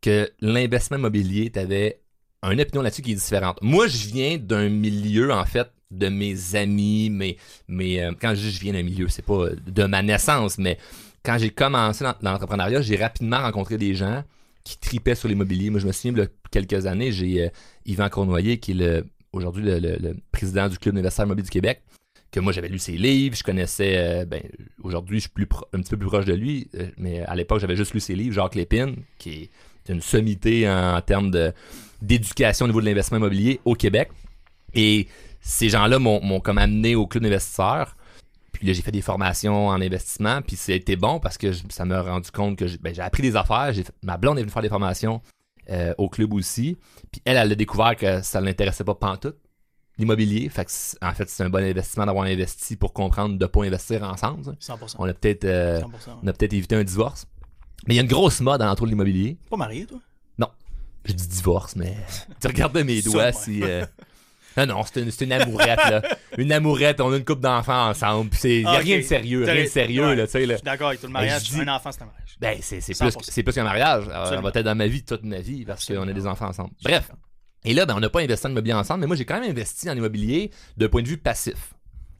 que 0.00 0.30
l'investissement 0.40 0.98
immobilier, 0.98 1.50
t'avais 1.50 2.00
une 2.42 2.60
opinion 2.60 2.82
là-dessus 2.82 3.02
qui 3.02 3.12
est 3.12 3.16
différente. 3.16 3.58
Moi, 3.62 3.88
je 3.88 4.06
viens 4.08 4.38
d'un 4.38 4.68
milieu, 4.68 5.32
en 5.32 5.44
fait, 5.44 5.68
de 5.90 6.08
mes 6.08 6.54
amis, 6.54 7.10
mais, 7.10 7.36
mais 7.66 8.00
euh, 8.02 8.12
quand 8.20 8.30
je 8.34 8.40
dis 8.42 8.50
je 8.52 8.60
viens 8.60 8.72
d'un 8.74 8.82
milieu, 8.82 9.08
c'est 9.08 9.24
pas 9.24 9.48
de 9.66 9.84
ma 9.84 10.02
naissance, 10.02 10.56
mais 10.58 10.78
quand 11.24 11.36
j'ai 11.38 11.50
commencé 11.50 12.04
l'entrepreneuriat, 12.22 12.80
j'ai 12.80 12.96
rapidement 12.96 13.40
rencontré 13.40 13.76
des 13.76 13.94
gens 13.94 14.22
qui 14.68 14.78
tripaient 14.78 15.14
sur 15.14 15.28
l'immobilier. 15.28 15.70
Moi, 15.70 15.80
je 15.80 15.86
me 15.86 15.92
souviens, 15.92 16.12
il 16.12 16.18
y 16.18 16.22
a 16.22 16.28
quelques 16.50 16.84
années, 16.84 17.10
j'ai 17.10 17.44
euh, 17.44 17.48
Yvan 17.86 18.10
Cournoyer, 18.10 18.58
qui 18.58 18.72
est 18.72 19.02
aujourd'hui 19.32 19.64
le, 19.64 20.14
président 20.30 20.68
du 20.68 20.78
Club 20.78 20.94
d'investisseurs 20.94 21.24
immobiliers 21.24 21.44
du 21.44 21.50
Québec, 21.50 21.82
que 22.30 22.38
moi, 22.38 22.52
j'avais 22.52 22.68
lu 22.68 22.78
ses 22.78 22.98
livres, 22.98 23.34
je 23.34 23.42
connaissais, 23.42 23.94
euh, 23.96 24.24
ben, 24.26 24.42
aujourd'hui, 24.82 25.20
je 25.20 25.28
suis 25.28 25.48
un 25.72 25.80
petit 25.80 25.88
peu 25.88 25.96
plus 25.96 26.08
proche 26.08 26.26
de 26.26 26.34
lui, 26.34 26.68
euh, 26.74 26.86
mais 26.98 27.20
à 27.20 27.34
l'époque, 27.34 27.60
j'avais 27.60 27.76
juste 27.76 27.94
lu 27.94 28.00
ses 28.00 28.14
livres, 28.14 28.34
Jacques 28.34 28.56
Lépine, 28.56 28.96
qui 29.16 29.30
est 29.30 29.50
une 29.90 30.02
sommité 30.02 30.68
en, 30.68 30.96
en 30.96 31.00
termes 31.00 31.34
d'éducation 32.02 32.66
au 32.66 32.68
niveau 32.68 32.82
de 32.82 32.86
l'investissement 32.86 33.18
immobilier 33.18 33.60
au 33.64 33.74
Québec. 33.74 34.10
Et 34.74 35.08
ces 35.40 35.70
gens-là 35.70 35.98
m'ont 35.98 36.40
comme 36.40 36.58
amené 36.58 36.94
au 36.94 37.06
club 37.06 37.24
d'investisseurs. 37.24 37.96
Puis 38.58 38.66
là, 38.66 38.72
j'ai 38.72 38.82
fait 38.82 38.90
des 38.90 39.02
formations 39.02 39.68
en 39.68 39.80
investissement, 39.80 40.42
puis 40.42 40.56
ça 40.56 40.72
a 40.72 40.74
été 40.74 40.96
bon 40.96 41.20
parce 41.20 41.38
que 41.38 41.52
je- 41.52 41.62
ça 41.68 41.84
m'a 41.84 42.02
rendu 42.02 42.30
compte 42.32 42.58
que 42.58 42.66
j'ai, 42.66 42.76
ben, 42.78 42.92
appris 43.00 43.22
des 43.22 43.36
affaires. 43.36 43.72
Ma 44.02 44.16
blonde 44.16 44.36
est 44.38 44.42
venue 44.42 44.50
faire 44.52 44.62
des 44.62 44.68
formations 44.68 45.22
euh, 45.70 45.94
au 45.98 46.08
club 46.08 46.32
aussi. 46.32 46.76
Puis 47.12 47.20
elle, 47.24 47.36
elle 47.36 47.52
a 47.52 47.54
découvert 47.54 47.94
que 47.94 48.20
ça 48.22 48.40
ne 48.40 48.46
l'intéressait 48.46 48.84
pas 48.84 48.94
pantoute, 48.94 49.36
l'immobilier. 49.98 50.48
Fait 50.48 50.64
que, 50.64 50.70
en 51.06 51.12
fait, 51.12 51.28
c'est 51.28 51.42
un 51.44 51.50
bon 51.50 51.62
investissement 51.62 52.06
d'avoir 52.06 52.24
investi 52.24 52.76
pour 52.76 52.92
comprendre 52.92 53.36
de 53.38 53.44
ne 53.44 53.46
pas 53.48 53.64
investir 53.64 54.02
ensemble. 54.02 54.44
ça. 54.60 54.74
100%. 54.74 54.96
On 54.98 55.04
a 55.08 55.12
peut-être, 55.14 55.44
euh, 55.44 55.80
100%, 55.80 55.84
ouais. 55.84 56.16
on 56.22 56.26
a 56.26 56.32
peut-être 56.32 56.52
évité 56.54 56.74
un 56.74 56.84
divorce. 56.84 57.26
Mais 57.86 57.94
il 57.94 57.96
y 57.98 58.00
a 58.00 58.02
une 58.02 58.08
grosse 58.08 58.40
mode 58.40 58.60
en 58.62 58.74
de 58.74 58.86
l'immobilier. 58.86 59.36
Pas 59.50 59.56
marié, 59.56 59.86
toi? 59.86 60.00
Je 61.04 61.12
dis 61.14 61.28
divorce, 61.28 61.74
mais 61.76 61.96
tu 62.40 62.48
regardais 62.48 62.84
mes 62.84 63.00
doigts 63.00 63.32
si. 63.32 63.62
euh, 63.62 63.86
Non, 64.56 64.66
non, 64.66 64.82
c'est 64.84 65.20
une, 65.20 65.32
amourette, 65.32 65.78
là. 65.78 66.02
Une 66.38 66.50
amourette, 66.52 67.00
on 67.00 67.12
a 67.12 67.16
une 67.16 67.24
couple 67.24 67.42
d'enfants 67.42 67.90
ensemble. 67.90 68.30
puis 68.30 68.38
c'est 68.40 68.60
y 68.62 68.64
a 68.64 68.70
Ah, 68.70 68.78
rien 68.78 68.96
de 68.98 69.02
sérieux, 69.02 69.44
rien 69.44 69.62
de 69.64 69.68
sérieux, 69.68 70.06
ouais. 70.08 70.16
là, 70.16 70.26
tu 70.26 70.32
sais. 70.32 70.46
Je 70.46 70.52
suis 70.54 70.62
d'accord 70.62 70.88
avec 70.88 71.00
tout 71.00 71.06
le 71.06 71.12
mariage. 71.12 71.44
je 71.44 71.50
dis- 71.54 71.60
Un 71.60 71.68
enfant, 71.68 71.92
c'est 71.92 72.02
un 72.02 72.06
mariage. 72.06 72.36
Ben, 72.40 72.58
c'est 72.60 72.76
plus, 72.78 72.92
100%. 72.94 73.18
c'est 73.22 73.42
plus 73.42 73.52
qu'un 73.52 73.64
mariage. 73.64 74.08
Alors, 74.08 74.32
on 74.38 74.40
va 74.42 74.48
être 74.54 74.60
dans 74.64 74.74
ma 74.74 74.86
vie 74.88 75.04
toute 75.04 75.22
ma 75.22 75.38
vie 75.40 75.64
parce 75.64 75.84
qu'on 75.86 76.08
a 76.08 76.12
des 76.12 76.26
enfants 76.26 76.48
ensemble. 76.48 76.70
Bref. 76.82 77.10
Et 77.64 77.74
là, 77.74 77.86
ben, 77.86 77.94
on 77.96 78.00
n'a 78.00 78.08
pas 78.08 78.20
investi 78.20 78.46
en 78.46 78.50
immobilier 78.50 78.74
ensemble, 78.74 79.00
mais 79.00 79.06
moi, 79.06 79.16
j'ai 79.16 79.24
quand 79.24 79.40
même 79.40 79.50
investi 79.50 79.88
en 79.90 79.96
immobilier 79.96 80.50
d'un 80.76 80.88
point 80.88 81.02
de 81.02 81.08
vue 81.08 81.18
passif. 81.18 81.74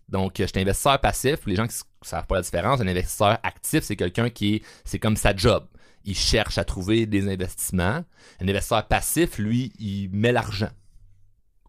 Donc, 0.09 0.41
euh, 0.41 0.47
j'étais 0.47 0.61
investisseur 0.61 0.99
passif. 1.01 1.39
Les 1.47 1.55
gens 1.57 1.67
qui 1.67 1.75
ne 1.77 2.07
savent 2.07 2.27
pas 2.27 2.37
la 2.37 2.43
différence, 2.43 2.81
un 2.81 2.89
investisseur 2.89 3.39
actif, 3.43 3.83
c'est 3.85 3.97
quelqu'un 3.97 4.31
qui 4.31 4.57
est, 4.57 4.63
c'est 4.85 4.99
comme 4.99 5.17
sa 5.17 5.35
job. 5.37 5.67
Il 6.05 6.17
cherche 6.17 6.57
à 6.59 6.65
trouver 6.65 7.07
des 7.07 7.29
investissements. 7.29 8.05
Un 8.41 8.49
investisseur 8.49 8.87
passif, 8.87 9.39
lui, 9.39 9.73
il 9.79 10.09
met 10.13 10.33
l'argent. 10.33 10.71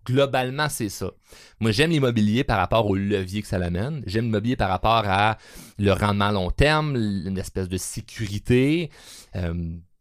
Globalement, 0.09 0.69
c'est 0.69 0.89
ça. 0.89 1.11
Moi, 1.59 1.71
j'aime 1.71 1.91
l'immobilier 1.91 2.43
par 2.43 2.57
rapport 2.57 2.87
au 2.87 2.95
levier 2.95 3.43
que 3.43 3.47
ça 3.47 3.59
l'amène. 3.59 4.01
J'aime 4.07 4.25
l'immobilier 4.25 4.55
par 4.55 4.69
rapport 4.69 5.03
à 5.05 5.37
le 5.77 5.91
rendement 5.91 6.25
à 6.25 6.31
long 6.31 6.49
terme, 6.49 6.95
une 6.95 7.37
espèce 7.37 7.69
de 7.69 7.77
sécurité. 7.77 8.89
Euh, 9.35 9.53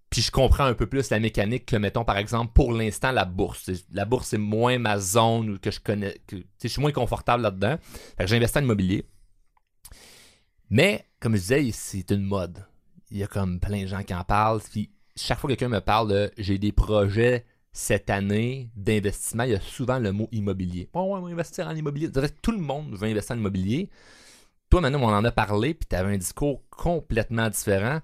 puis 0.09 0.23
je 0.23 0.31
comprends 0.31 0.65
un 0.65 0.73
peu 0.73 0.87
plus 0.87 1.11
la 1.11 1.21
mécanique 1.21 1.67
que, 1.67 1.77
mettons, 1.77 2.05
par 2.05 2.17
exemple, 2.17 2.53
pour 2.55 2.73
l'instant, 2.73 3.13
la 3.13 3.27
bourse. 3.27 3.71
La 3.93 4.07
bourse, 4.07 4.29
c'est 4.29 4.39
moins 4.39 4.79
ma 4.79 4.99
zone 4.99 5.59
que 5.59 5.71
je 5.71 5.81
connais. 5.81 6.19
Que, 6.27 6.37
je 6.63 6.69
suis 6.69 6.81
moins 6.81 6.93
confortable 6.93 7.43
là-dedans. 7.43 7.77
J'investis 8.19 8.57
en 8.57 8.65
immobilier. 8.65 9.05
Mais, 10.71 11.05
comme 11.21 11.35
je 11.35 11.41
disais, 11.41 11.71
c'est 11.73 12.11
une 12.11 12.23
mode. 12.23 12.65
Il 13.11 13.19
y 13.19 13.23
a 13.23 13.27
comme 13.27 13.61
plein 13.61 13.83
de 13.83 13.89
gens 13.89 14.03
qui 14.03 14.15
en 14.15 14.25
parlent. 14.25 14.63
Puis 14.71 14.91
chaque 15.17 15.39
fois 15.39 15.49
que 15.49 15.55
quelqu'un 15.55 15.75
me 15.75 15.81
parle 15.81 16.31
j'ai 16.39 16.57
des 16.57 16.73
projets 16.73 17.45
cette 17.73 18.11
année 18.11 18.71
d'investissement, 18.75 19.45
il 19.45 19.51
y 19.51 19.55
a 19.55 19.61
souvent 19.61 19.99
le 19.99 20.13
mot 20.13 20.29
immobilier. 20.33 20.89
Bon, 20.93 21.17
on 21.17 21.21
va 21.21 21.29
investir 21.29 21.67
en 21.67 21.75
immobilier. 21.75 22.11
Tout 22.43 22.53
le 22.53 22.59
monde 22.59 22.95
veut 22.97 23.09
investir 23.09 23.37
en 23.37 23.39
immobilier. 23.39 23.89
Toi, 24.71 24.81
maintenant, 24.81 25.01
on 25.03 25.15
en 25.15 25.25
a 25.25 25.31
parlé, 25.31 25.75
puis 25.75 25.87
tu 25.89 25.97
avais 25.97 26.15
un 26.15 26.19
discours 26.19 26.63
complètement 26.71 27.49
différent. 27.49 28.01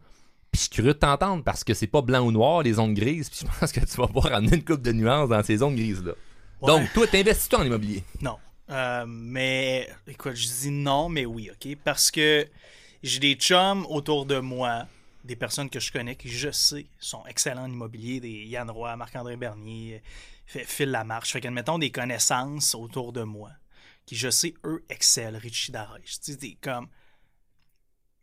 Puis 0.50 0.58
je 0.58 0.60
suis 0.60 0.70
curieux 0.70 0.94
de 0.94 0.98
t'entendre 0.98 1.42
parce 1.42 1.64
que 1.64 1.74
c'est 1.74 1.88
pas 1.88 2.00
blanc 2.00 2.24
ou 2.24 2.30
noir, 2.30 2.62
les 2.62 2.74
zones 2.74 2.94
grises. 2.94 3.28
Puis 3.28 3.40
je 3.42 3.58
pense 3.60 3.72
que 3.72 3.80
tu 3.80 3.96
vas 3.96 4.06
pouvoir 4.06 4.32
ramener 4.32 4.56
une 4.56 4.64
coupe 4.64 4.82
de 4.82 4.92
nuances 4.92 5.28
dans 5.28 5.42
ces 5.42 5.56
zones 5.56 5.74
grises-là. 5.74 6.12
Ouais. 6.60 6.68
Donc, 6.68 6.92
toi, 6.92 7.06
t'investis-toi 7.06 7.58
en 7.58 7.64
immobilier? 7.64 8.04
Non. 8.22 8.36
Euh, 8.70 9.04
mais, 9.06 9.88
écoute, 10.06 10.36
je 10.36 10.46
dis 10.46 10.70
non, 10.70 11.08
mais 11.08 11.26
oui, 11.26 11.50
OK? 11.50 11.76
Parce 11.84 12.10
que 12.10 12.46
j'ai 13.02 13.18
des 13.18 13.34
chums 13.34 13.84
autour 13.88 14.24
de 14.24 14.38
moi, 14.38 14.86
des 15.24 15.36
personnes 15.36 15.70
que 15.70 15.80
je 15.80 15.90
connais 15.90 16.16
qui, 16.16 16.28
je 16.28 16.50
sais, 16.50 16.86
sont 16.98 17.24
excellents 17.26 17.64
en 17.64 17.70
immobilier, 17.72 18.20
des 18.20 18.44
Yann 18.44 18.70
Roy, 18.70 18.94
Marc-André 18.96 19.36
Bernier, 19.36 20.02
Phil 20.46 20.90
Lamarche. 20.90 21.32
Fait 21.32 21.40
qu'admettons 21.40 21.78
des 21.78 21.90
connaissances 21.90 22.74
autour 22.74 23.12
de 23.12 23.22
moi 23.22 23.50
qui, 24.06 24.16
je 24.16 24.28
sais, 24.30 24.52
eux, 24.64 24.84
excellent. 24.90 25.38
Richie 25.38 25.72
Darèche. 25.72 26.20
Tu 26.20 26.32
sais, 26.32 26.36
des 26.36 26.54
comme... 26.60 26.88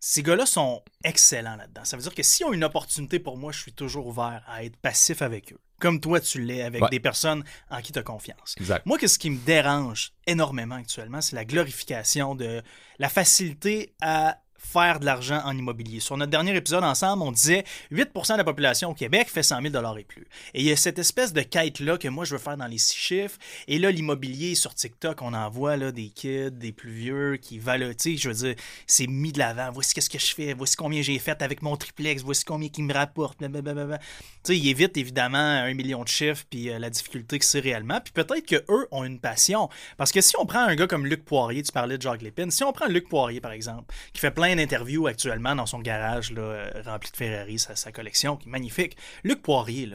Ces 0.04 0.24
gars-là 0.24 0.46
sont 0.48 0.84
excellents 1.04 1.56
là-dedans. 1.56 1.86
Ça 1.86 1.96
veut 1.96 2.02
dire 2.02 2.16
que 2.16 2.24
s'ils 2.24 2.46
ont 2.46 2.54
une 2.54 2.64
opportunité 2.64 3.20
pour 3.20 3.38
moi, 3.38 3.52
je 3.52 3.60
suis 3.60 3.74
toujours 3.74 4.08
ouvert 4.08 4.44
à 4.48 4.64
être 4.64 4.78
passif 4.78 5.22
avec 5.22 5.54
eux. 5.54 5.60
comme 5.80 6.00
toi 6.00 6.20
tu 6.20 6.40
l'es, 6.42 6.62
avec 6.62 6.82
Ouais. 6.84 6.90
des 6.90 7.00
personnes 7.00 7.44
en 7.72 7.82
qui 7.82 7.92
tu 7.92 7.98
as 7.98 8.04
confiance. 8.04 8.54
Exact. 8.60 8.86
Moi, 8.86 9.00
qu'est-ce 9.00 9.18
qui 9.18 9.32
me 9.32 9.40
dérange 9.40 10.14
énormément 10.28 10.76
actuellement, 10.76 11.22
c'est 11.22 11.36
la 11.36 11.44
glorification 11.46 12.36
de 12.36 12.62
la 13.00 13.10
facilité 13.10 13.96
à 14.00 14.40
faire 14.62 15.00
de 15.00 15.06
l'argent 15.06 15.42
en 15.44 15.58
immobilier. 15.58 16.00
Sur 16.00 16.18
notre 16.18 16.32
dernier 16.32 16.56
épisode 16.56 16.84
ensemble, 16.84 17.24
on 17.24 17.32
disait 17.32 17.66
8% 17.92 18.34
de 18.34 18.38
la 18.38 18.44
population 18.44 18.92
au 18.92 18.94
Québec 18.94 19.28
fait 19.30 19.44
100 19.44 19.62
000 19.62 19.98
et 19.98 20.04
plus. 20.04 20.28
Et 20.54 20.62
il 20.62 20.66
y 20.66 20.72
a 20.72 20.76
cette 20.76 21.00
espèce 21.00 21.34
de 21.34 21.42
quête-là 21.42 21.98
que 21.98 22.08
moi, 22.08 22.24
je 22.26 22.34
veux 22.34 22.40
faire 22.40 22.58
dans 22.58 22.68
les 22.68 22.78
six 22.78 22.96
chiffres. 22.96 23.38
Et 23.68 23.80
là, 23.80 23.92
l'immobilier 23.92 24.56
sur 24.56 24.74
TikTok, 24.74 25.22
on 25.22 25.34
en 25.34 25.50
voit 25.50 25.78
là, 25.78 25.92
des 25.92 26.10
kids, 26.10 26.52
des 26.52 26.72
plus 26.72 26.92
vieux 26.92 27.38
qui 27.38 27.60
valent, 27.60 27.92
je 28.04 28.30
veux 28.30 28.36
dire, 28.36 28.56
c'est 28.88 29.08
mis 29.08 29.32
de 29.32 29.40
l'avant. 29.40 29.72
Voici 29.74 29.94
qu'est-ce 29.94 30.10
que 30.10 30.20
je 30.20 30.34
fais, 30.34 30.54
voici 30.54 30.76
combien 30.76 31.02
j'ai 31.02 31.20
fait 31.20 31.42
avec 31.42 31.62
mon 31.62 31.76
triplex, 31.76 32.22
voici 32.24 32.46
combien 32.46 32.70
qui 32.70 32.84
me 32.84 32.94
rapporte. 32.94 33.40
blablabla. 33.40 33.98
Tu 33.98 34.06
sais, 34.44 34.58
il 34.58 34.68
évite 34.68 34.98
évidemment 34.98 35.38
un 35.38 35.74
million 35.74 36.04
de 36.04 36.08
chiffres 36.08 36.46
puis 36.50 36.70
euh, 36.70 36.80
la 36.80 36.90
difficulté 36.90 37.40
que 37.40 37.46
c'est 37.46 37.60
réellement. 37.60 38.00
Puis 38.02 38.14
peut-être 38.14 38.46
qu'eux 38.46 38.88
ont 38.92 39.04
une 39.04 39.20
passion. 39.20 39.70
Parce 39.98 40.12
que 40.12 40.22
si 40.22 40.36
on 40.38 40.46
prend 40.46 40.62
un 40.62 40.76
gars 40.76 40.88
comme 40.88 41.06
Luc 41.06 41.26
Poirier, 41.26 41.62
tu 41.62 41.72
parlais 41.72 41.98
de 41.98 42.02
Jacques 42.02 42.22
Lépine, 42.22 42.52
si 42.52 42.64
on 42.64 42.72
prend 42.72 42.88
Luc 42.88 43.08
Poirier 43.10 43.42
par 43.42 43.52
exemple, 43.52 43.94
qui 44.14 44.20
fait 44.20 44.32
plein 44.32 44.51
d'interviews 44.56 45.08
actuellement 45.08 45.56
dans 45.56 45.66
son 45.66 45.80
garage 45.80 46.32
là, 46.32 46.42
euh, 46.42 46.82
rempli 46.86 47.12
de 47.12 47.18
Ferrari, 47.18 47.60
sa, 47.60 47.92
collection, 47.92 48.38
qui 48.38 48.48
est 48.48 48.52
magnifique. 48.52 48.98
Luc 49.24 49.42
Poirier, 49.42 49.90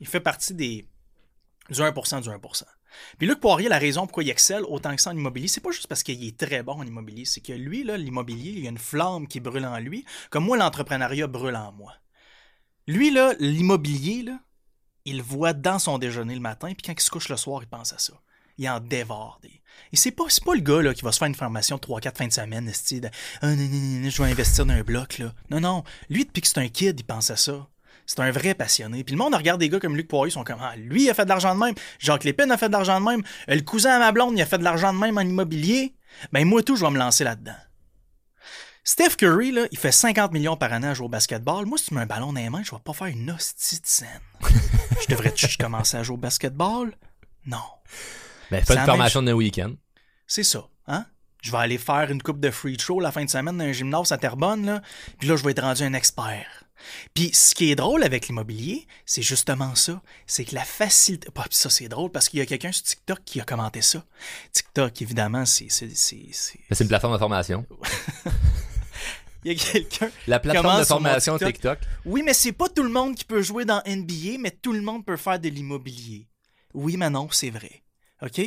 il 0.00 0.06
fait 0.06 0.20
partie 0.20 0.54
des 0.54 0.86
du 1.70 1.80
1% 1.80 2.22
du 2.22 2.28
1%. 2.28 2.64
Puis 3.18 3.28
Luc 3.28 3.40
Poirier, 3.40 3.68
la 3.68 3.78
raison 3.78 4.02
pourquoi 4.02 4.24
il 4.24 4.30
excelle 4.30 4.64
autant 4.64 4.94
que 4.94 5.00
ça 5.00 5.10
en 5.10 5.16
immobilier, 5.16 5.48
c'est 5.48 5.60
pas 5.60 5.70
juste 5.70 5.86
parce 5.86 6.02
qu'il 6.02 6.24
est 6.26 6.36
très 6.36 6.62
bon 6.62 6.74
en 6.74 6.86
immobilier, 6.86 7.24
c'est 7.24 7.40
que 7.40 7.52
lui, 7.52 7.84
l'immobilier, 7.84 8.50
il 8.50 8.60
y 8.60 8.66
a 8.66 8.70
une 8.70 8.78
flamme 8.78 9.28
qui 9.28 9.40
brûle 9.40 9.64
en 9.64 9.78
lui, 9.78 10.04
comme 10.30 10.44
moi, 10.44 10.56
l'entrepreneuriat 10.56 11.26
brûle 11.26 11.56
en 11.56 11.72
moi. 11.72 11.94
Lui, 12.86 13.14
l'immobilier, 13.38 14.32
il 15.04 15.22
voit 15.22 15.52
dans 15.52 15.78
son 15.78 15.98
déjeuner 15.98 16.34
le 16.34 16.40
matin, 16.40 16.72
puis 16.74 16.82
quand 16.84 16.92
il 16.92 17.00
se 17.00 17.10
couche 17.10 17.28
le 17.28 17.36
soir, 17.36 17.62
il 17.62 17.68
pense 17.68 17.92
à 17.92 17.98
ça. 17.98 18.14
Il 18.60 18.68
en 18.68 18.78
dévore 18.78 19.40
des. 19.42 19.62
Et 19.90 19.96
c'est 19.96 20.10
pas, 20.10 20.24
pas 20.44 20.54
le 20.54 20.60
gars 20.60 20.82
là, 20.82 20.92
qui 20.92 21.00
va 21.00 21.12
se 21.12 21.18
faire 21.18 21.28
une 21.28 21.34
formation 21.34 21.76
de 21.76 21.80
3-4 21.80 22.14
fins 22.14 22.26
de 22.26 22.32
semaine, 22.32 22.70
Ah, 23.40 23.54
je 23.54 24.22
vais 24.22 24.30
investir 24.30 24.66
dans 24.66 24.74
un 24.74 24.82
bloc. 24.82 25.16
Là. 25.16 25.32
Non, 25.50 25.60
non. 25.60 25.82
Lui, 26.10 26.26
depuis 26.26 26.42
que 26.42 26.46
c'est 26.46 26.58
un 26.58 26.68
kid, 26.68 27.00
il 27.00 27.04
pense 27.04 27.30
à 27.30 27.36
ça. 27.36 27.66
C'est 28.04 28.20
un 28.20 28.30
vrai 28.30 28.52
passionné. 28.54 29.02
Puis 29.02 29.14
le 29.14 29.18
monde 29.18 29.34
regarde 29.34 29.60
des 29.60 29.70
gars 29.70 29.80
comme 29.80 29.96
Luc 29.96 30.08
Poirier, 30.08 30.28
ils 30.30 30.34
sont 30.34 30.44
comme 30.44 30.60
Ah, 30.60 30.76
lui, 30.76 31.04
il 31.04 31.10
a 31.10 31.14
fait 31.14 31.24
de 31.24 31.30
l'argent 31.30 31.54
de 31.54 31.60
même. 31.60 31.74
Jacques 31.98 32.24
Lépine 32.24 32.52
a 32.52 32.58
fait 32.58 32.68
de 32.68 32.72
l'argent 32.72 33.00
de 33.00 33.06
même. 33.06 33.22
Euh, 33.48 33.54
Le 33.54 33.62
cousin 33.62 33.92
à 33.92 33.98
ma 33.98 34.12
blonde, 34.12 34.36
il 34.36 34.42
a 34.42 34.46
fait 34.46 34.58
de 34.58 34.64
l'argent 34.64 34.92
de 34.92 34.98
même 34.98 35.16
en 35.16 35.22
immobilier. 35.22 35.94
Ben, 36.32 36.44
moi, 36.44 36.62
tout, 36.62 36.76
je 36.76 36.84
vais 36.84 36.90
me 36.90 36.98
lancer 36.98 37.24
là-dedans. 37.24 37.56
Steph 38.84 39.16
Curry, 39.16 39.52
là, 39.52 39.62
il 39.72 39.78
fait 39.78 39.92
50 39.92 40.32
millions 40.32 40.56
par 40.58 40.70
année 40.74 40.88
à 40.88 40.92
jouer 40.92 41.06
au 41.06 41.08
basketball. 41.08 41.64
Moi, 41.64 41.78
si 41.78 41.86
tu 41.86 41.94
mets 41.94 42.02
un 42.02 42.06
ballon 42.06 42.34
dans 42.34 42.40
les 42.40 42.50
mains, 42.50 42.62
je 42.62 42.72
vais 42.72 42.80
pas 42.84 42.92
faire 42.92 43.06
une 43.06 43.30
hostie 43.30 43.80
de 43.80 43.86
scène. 43.86 44.08
je 45.00 45.06
devrais 45.08 45.32
commencer 45.58 45.96
à 45.96 46.02
jouer 46.02 46.14
au 46.14 46.18
basketball? 46.18 46.94
Non. 47.46 47.56
Ben, 48.50 48.62
la 48.68 48.80
une 48.80 48.86
formation 48.86 49.22
d'un 49.22 49.32
week-end. 49.32 49.74
C'est 50.26 50.42
ça, 50.42 50.68
hein? 50.86 51.06
Je 51.42 51.50
vais 51.50 51.58
aller 51.58 51.78
faire 51.78 52.10
une 52.10 52.22
coupe 52.22 52.40
de 52.40 52.50
free 52.50 52.76
throw 52.76 53.00
la 53.00 53.12
fin 53.12 53.24
de 53.24 53.30
semaine 53.30 53.56
dans 53.56 53.64
un 53.64 53.72
gymnase 53.72 54.12
à 54.12 54.18
Terrebonne, 54.18 54.66
là. 54.66 54.82
Puis 55.18 55.28
là, 55.28 55.36
je 55.36 55.44
vais 55.44 55.52
être 55.52 55.62
rendu 55.62 55.82
un 55.82 55.94
expert. 55.94 56.64
Puis 57.14 57.30
ce 57.34 57.54
qui 57.54 57.70
est 57.70 57.74
drôle 57.74 58.02
avec 58.02 58.28
l'immobilier, 58.28 58.86
c'est 59.04 59.22
justement 59.22 59.74
ça. 59.74 60.00
C'est 60.26 60.44
que 60.44 60.54
la 60.54 60.64
facilité. 60.64 61.28
Bah, 61.34 61.44
puis 61.48 61.58
ça, 61.58 61.70
c'est 61.70 61.88
drôle 61.88 62.10
parce 62.10 62.28
qu'il 62.28 62.38
y 62.38 62.42
a 62.42 62.46
quelqu'un 62.46 62.72
sur 62.72 62.84
TikTok 62.84 63.20
qui 63.24 63.40
a 63.40 63.44
commenté 63.44 63.82
ça. 63.82 64.04
TikTok, 64.52 65.02
évidemment, 65.02 65.46
c'est. 65.46 65.68
c'est, 65.70 65.86
une 66.80 66.88
plateforme 66.88 67.14
de 67.14 67.18
formation. 67.18 67.66
Il 69.44 69.52
y 69.52 69.54
a 69.54 69.58
quelqu'un. 69.58 70.10
La 70.26 70.38
plateforme 70.38 70.80
de 70.80 70.84
formation 70.84 71.38
TikTok? 71.38 71.54
TikTok. 71.54 71.78
Oui, 72.04 72.22
mais 72.22 72.34
c'est 72.34 72.52
pas 72.52 72.68
tout 72.68 72.82
le 72.82 72.90
monde 72.90 73.14
qui 73.14 73.24
peut 73.24 73.40
jouer 73.40 73.64
dans 73.64 73.82
NBA, 73.86 74.38
mais 74.38 74.50
tout 74.50 74.72
le 74.72 74.82
monde 74.82 75.04
peut 75.04 75.16
faire 75.16 75.40
de 75.40 75.48
l'immobilier. 75.48 76.28
Oui, 76.74 76.98
mais 76.98 77.08
non, 77.08 77.28
c'est 77.30 77.48
vrai. 77.48 77.82
OK? 78.22 78.40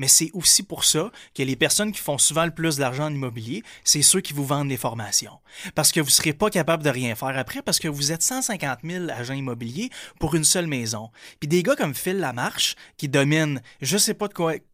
Mais 0.00 0.08
c'est 0.08 0.30
aussi 0.32 0.62
pour 0.62 0.84
ça 0.84 1.10
que 1.34 1.42
les 1.42 1.56
personnes 1.56 1.92
qui 1.92 2.00
font 2.00 2.16
souvent 2.16 2.46
le 2.46 2.50
plus 2.50 2.78
d'argent 2.78 3.04
en 3.04 3.14
immobilier, 3.14 3.62
c'est 3.84 4.00
ceux 4.00 4.22
qui 4.22 4.32
vous 4.32 4.46
vendent 4.46 4.70
les 4.70 4.78
formations. 4.78 5.38
Parce 5.74 5.92
que 5.92 6.00
vous 6.00 6.06
ne 6.06 6.12
serez 6.12 6.32
pas 6.32 6.48
capable 6.48 6.82
de 6.82 6.88
rien 6.88 7.14
faire 7.14 7.36
après 7.36 7.60
parce 7.60 7.78
que 7.78 7.86
vous 7.86 8.10
êtes 8.10 8.22
150 8.22 8.78
000 8.82 9.10
agents 9.10 9.34
immobiliers 9.34 9.90
pour 10.18 10.34
une 10.34 10.44
seule 10.44 10.66
maison. 10.66 11.10
Puis 11.38 11.48
des 11.48 11.62
gars 11.62 11.76
comme 11.76 11.94
Phil 11.94 12.16
Lamarche, 12.16 12.76
qui 12.96 13.10
dominent 13.10 13.60
je 13.82 13.98
sais 13.98 14.14
pas 14.14 14.28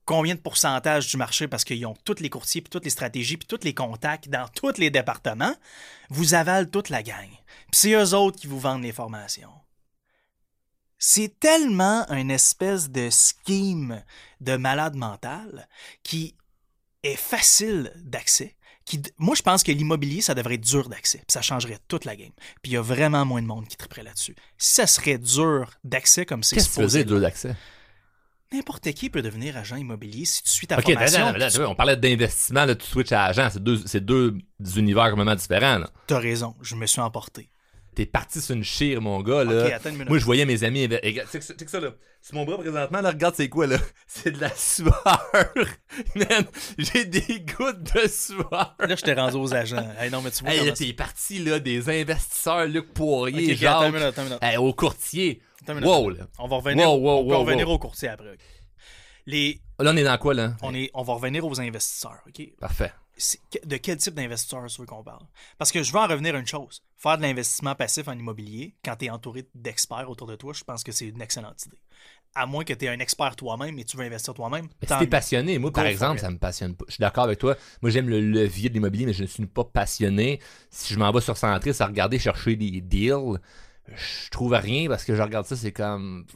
combien 0.05 0.37
de 0.37 0.41
pourcentage 0.41 1.09
du 1.09 1.17
marché 1.17 1.49
parce 1.49 1.65
qu'ils 1.65 1.87
ont 1.87 1.97
tous 2.05 2.21
les 2.21 2.31
courtiers, 2.31 2.61
puis 2.61 2.71
toutes 2.71 2.85
les 2.85 2.91
stratégies, 2.91 3.37
puis 3.37 3.49
tous 3.49 3.65
les 3.65 3.75
contacts 3.75 4.29
dans 4.29 4.47
tous 4.55 4.79
les 4.79 4.91
départements, 4.91 5.57
vous 6.09 6.35
avalent 6.35 6.71
toute 6.71 6.89
la 6.89 7.03
gang. 7.03 7.29
Puis 7.73 7.81
c'est 7.81 7.93
eux 7.95 8.15
autres 8.15 8.39
qui 8.39 8.47
vous 8.47 8.61
vendent 8.61 8.85
les 8.85 8.93
formations. 8.93 9.51
C'est 10.99 11.39
tellement 11.41 12.07
une 12.11 12.31
espèce 12.31 12.91
de 12.91 13.09
scheme 13.11 14.03
de 14.41 14.57
malade 14.57 14.97
mental 14.97 15.69
qui 16.03 16.35
est 17.03 17.17
facile 17.17 17.93
d'accès. 17.97 18.57
Qui, 18.85 19.03
moi, 19.19 19.35
je 19.35 19.43
pense 19.43 19.63
que 19.65 19.73
l'immobilier, 19.73 20.21
ça 20.21 20.35
devrait 20.35 20.55
être 20.55 20.61
dur 20.61 20.89
d'accès. 20.89 21.23
Ça 21.29 21.43
changerait 21.43 21.79
toute 21.89 22.05
la 22.05 22.15
game. 22.15 22.31
Puis 22.63 22.71
il 22.71 22.75
y 22.75 22.77
a 22.77 22.83
vraiment 22.83 23.25
moins 23.25 23.43
de 23.43 23.47
monde 23.47 23.67
qui 23.67 23.77
triperait 23.77 24.05
là-dessus. 24.05 24.37
Ça 24.59 24.87
serait 24.87 25.19
dur 25.19 25.71
d'accès 25.83 26.25
comme 26.25 26.43
c'est 26.45 26.57
Qu'est-ce 26.57 26.71
supposé, 26.71 27.05
deux 27.05 27.21
d'accès? 27.21 27.55
n'importe 28.53 28.91
qui 28.93 29.11
peut 29.11 29.23
devenir 29.23 29.57
agent 29.57 29.75
immobilier 29.77 30.25
si 30.25 30.41
tu 30.43 30.51
suis 30.51 30.67
ta 30.69 30.79
Ok, 30.79 30.85
formation. 30.85 31.69
on 31.69 31.75
parlait 31.75 31.97
d'investissement, 31.97 32.65
là, 32.65 32.75
tu 32.77 32.87
switches 32.87 33.11
à 33.13 33.25
agent. 33.25 33.51
C'est 33.53 33.63
deux, 33.63 33.83
c'est 33.87 34.05
deux 34.05 34.39
univers 34.77 35.11
complètement 35.11 35.35
différents. 35.35 35.81
T'as 36.07 36.19
raison, 36.21 36.55
je 36.63 36.77
me 36.77 36.87
suis 36.87 37.01
emporté. 37.01 37.51
T'es 37.97 38.05
parti 38.07 38.43
sur 38.43 38.55
une 38.55 38.63
chire, 38.63 39.01
mon 39.01 39.23
gars. 39.23 39.43
Là. 39.43 39.81
Moi, 40.07 40.19
je 40.19 40.25
voyais 40.27 40.45
mes 40.45 40.63
amis. 40.65 40.87
inve- 40.87 41.01
Regarde, 41.03 41.29
Check 41.31 41.43
ça, 41.69 41.81
là. 41.81 41.91
Sur 42.21 42.35
mon 42.35 42.45
bras 42.45 42.59
présentement, 42.59 43.01
là, 43.01 43.09
regarde, 43.11 43.35
c'est 43.35 43.49
quoi, 43.49 43.67
là? 43.67 43.79
C'est 44.07 44.33
de 44.33 44.41
la 44.41 44.55
sueur. 44.55 45.03
Man, 46.15 46.45
j'ai 46.77 47.07
des 47.07 47.41
gouttes 47.41 47.83
de 47.95 48.07
sueur. 48.07 48.77
Là, 48.79 48.95
je 48.97 49.03
t'ai 49.03 49.15
rendu 49.15 49.37
aux 49.37 49.55
agents. 49.55 49.83
Hey, 49.99 50.11
non, 50.11 50.21
mais 50.21 50.31
tu 50.31 50.43
vois 50.45 50.53
Hey, 50.53 50.59
comment 50.59 50.71
là, 50.71 50.77
t'es 50.77 50.93
parti, 50.93 51.39
là, 51.43 51.59
des 51.59 51.89
investisseurs, 51.89 52.67
Luc 52.67 52.93
Poirier, 52.93 53.55
ok, 53.55 53.63
attends 53.63 53.87
une 53.87 53.93
Jacques, 53.93 53.93
minute, 53.95 54.03
attends 54.09 54.23
une 54.23 54.29
minute. 54.29 54.43
hey, 54.43 54.57
au 54.59 54.73
courtier. 54.75 55.41
Attends. 55.67 55.81
Wow, 55.83 56.11
là. 56.11 56.27
On 56.39 56.49
va 56.49 56.57
revenir, 56.57 56.87
Wow, 56.93 56.99
wow, 57.01 57.21
on 57.25 57.29
peut 57.29 57.37
revenir 57.37 57.69
au 57.71 57.79
courtier 57.79 58.09
après. 58.09 58.37
Les, 59.25 59.61
Là, 59.81 59.91
on 59.95 59.97
est 59.97 60.05
dans 60.05 60.19
quoi, 60.19 60.35
là? 60.35 60.55
on, 60.63 60.75
est, 60.75 60.91
on 60.93 61.03
va 61.03 61.15
revenir 61.15 61.45
aux 61.47 61.59
investisseurs. 61.61 62.21
ok? 62.29 62.47
Parfait. 62.61 62.93
De 63.65 63.77
quel 63.79 63.97
type 63.97 64.15
d'investisseur 64.15 64.67
tu 64.67 64.81
veux 64.81 64.87
qu'on 64.87 65.03
parle? 65.03 65.25
Parce 65.57 65.73
que 65.73 65.83
je 65.83 65.91
veux 65.91 65.99
en 65.99 66.07
revenir 66.07 66.35
à 66.35 66.39
une 66.39 66.47
chose. 66.47 66.83
Faire 66.97 67.17
de 67.17 67.23
l'investissement 67.23 67.75
passif 67.75 68.09
en 68.09 68.13
immobilier, 68.13 68.75
quand 68.85 68.97
tu 68.97 69.07
es 69.07 69.11
entouré 69.11 69.49
d'experts 69.55 70.11
autour 70.11 70.27
de 70.27 70.37
toi, 70.37 70.53
je 70.53 70.65
pense 70.65 70.85
que 70.85 70.93
c'est 70.93 71.07
une 71.07 71.23
excellente 71.23 71.65
idée. 71.65 71.79
À 72.35 72.45
moins 72.45 72.65
que 72.65 72.75
tu 72.75 72.85
es 72.85 72.89
un 72.89 72.99
expert 72.99 73.35
toi-même 73.35 73.79
et 73.79 73.85
tu 73.85 73.97
veux 73.97 74.05
investir 74.05 74.35
toi-même. 74.35 74.69
Si 74.83 74.99
t'es 74.99 75.07
passionné, 75.07 75.59
moi, 75.59 75.73
par 75.73 75.87
exemple, 75.87 76.21
ça 76.21 76.31
me 76.31 76.37
passionne 76.37 76.77
pas. 76.77 76.85
Je 76.89 76.95
suis 76.95 77.01
d'accord 77.01 77.25
avec 77.25 77.39
toi. 77.39 77.57
Moi, 77.81 77.91
j'aime 77.91 78.11
le 78.11 78.21
levier 78.21 78.69
de 78.69 78.75
l'immobilier, 78.75 79.07
mais 79.07 79.15
je 79.15 79.23
ne 79.23 79.29
suis 79.29 79.47
pas 79.47 79.65
passionné. 79.65 80.41
Si 80.69 80.93
je 80.93 80.99
m'en 80.99 81.11
vais 81.11 81.23
sur 81.23 81.39
Centris 81.39 81.77
à 81.81 81.87
regarder 81.87 82.19
chercher 82.19 82.57
des 82.57 82.83
deals, 82.83 83.41
je 83.95 84.31
trouve 84.31 84.53
rien 84.53 84.89
parce 84.89 85.05
que 85.05 85.15
je 85.15 85.23
regarde 85.23 85.47
ça, 85.47 85.57
c'est 85.57 85.73
comme. 85.73 86.27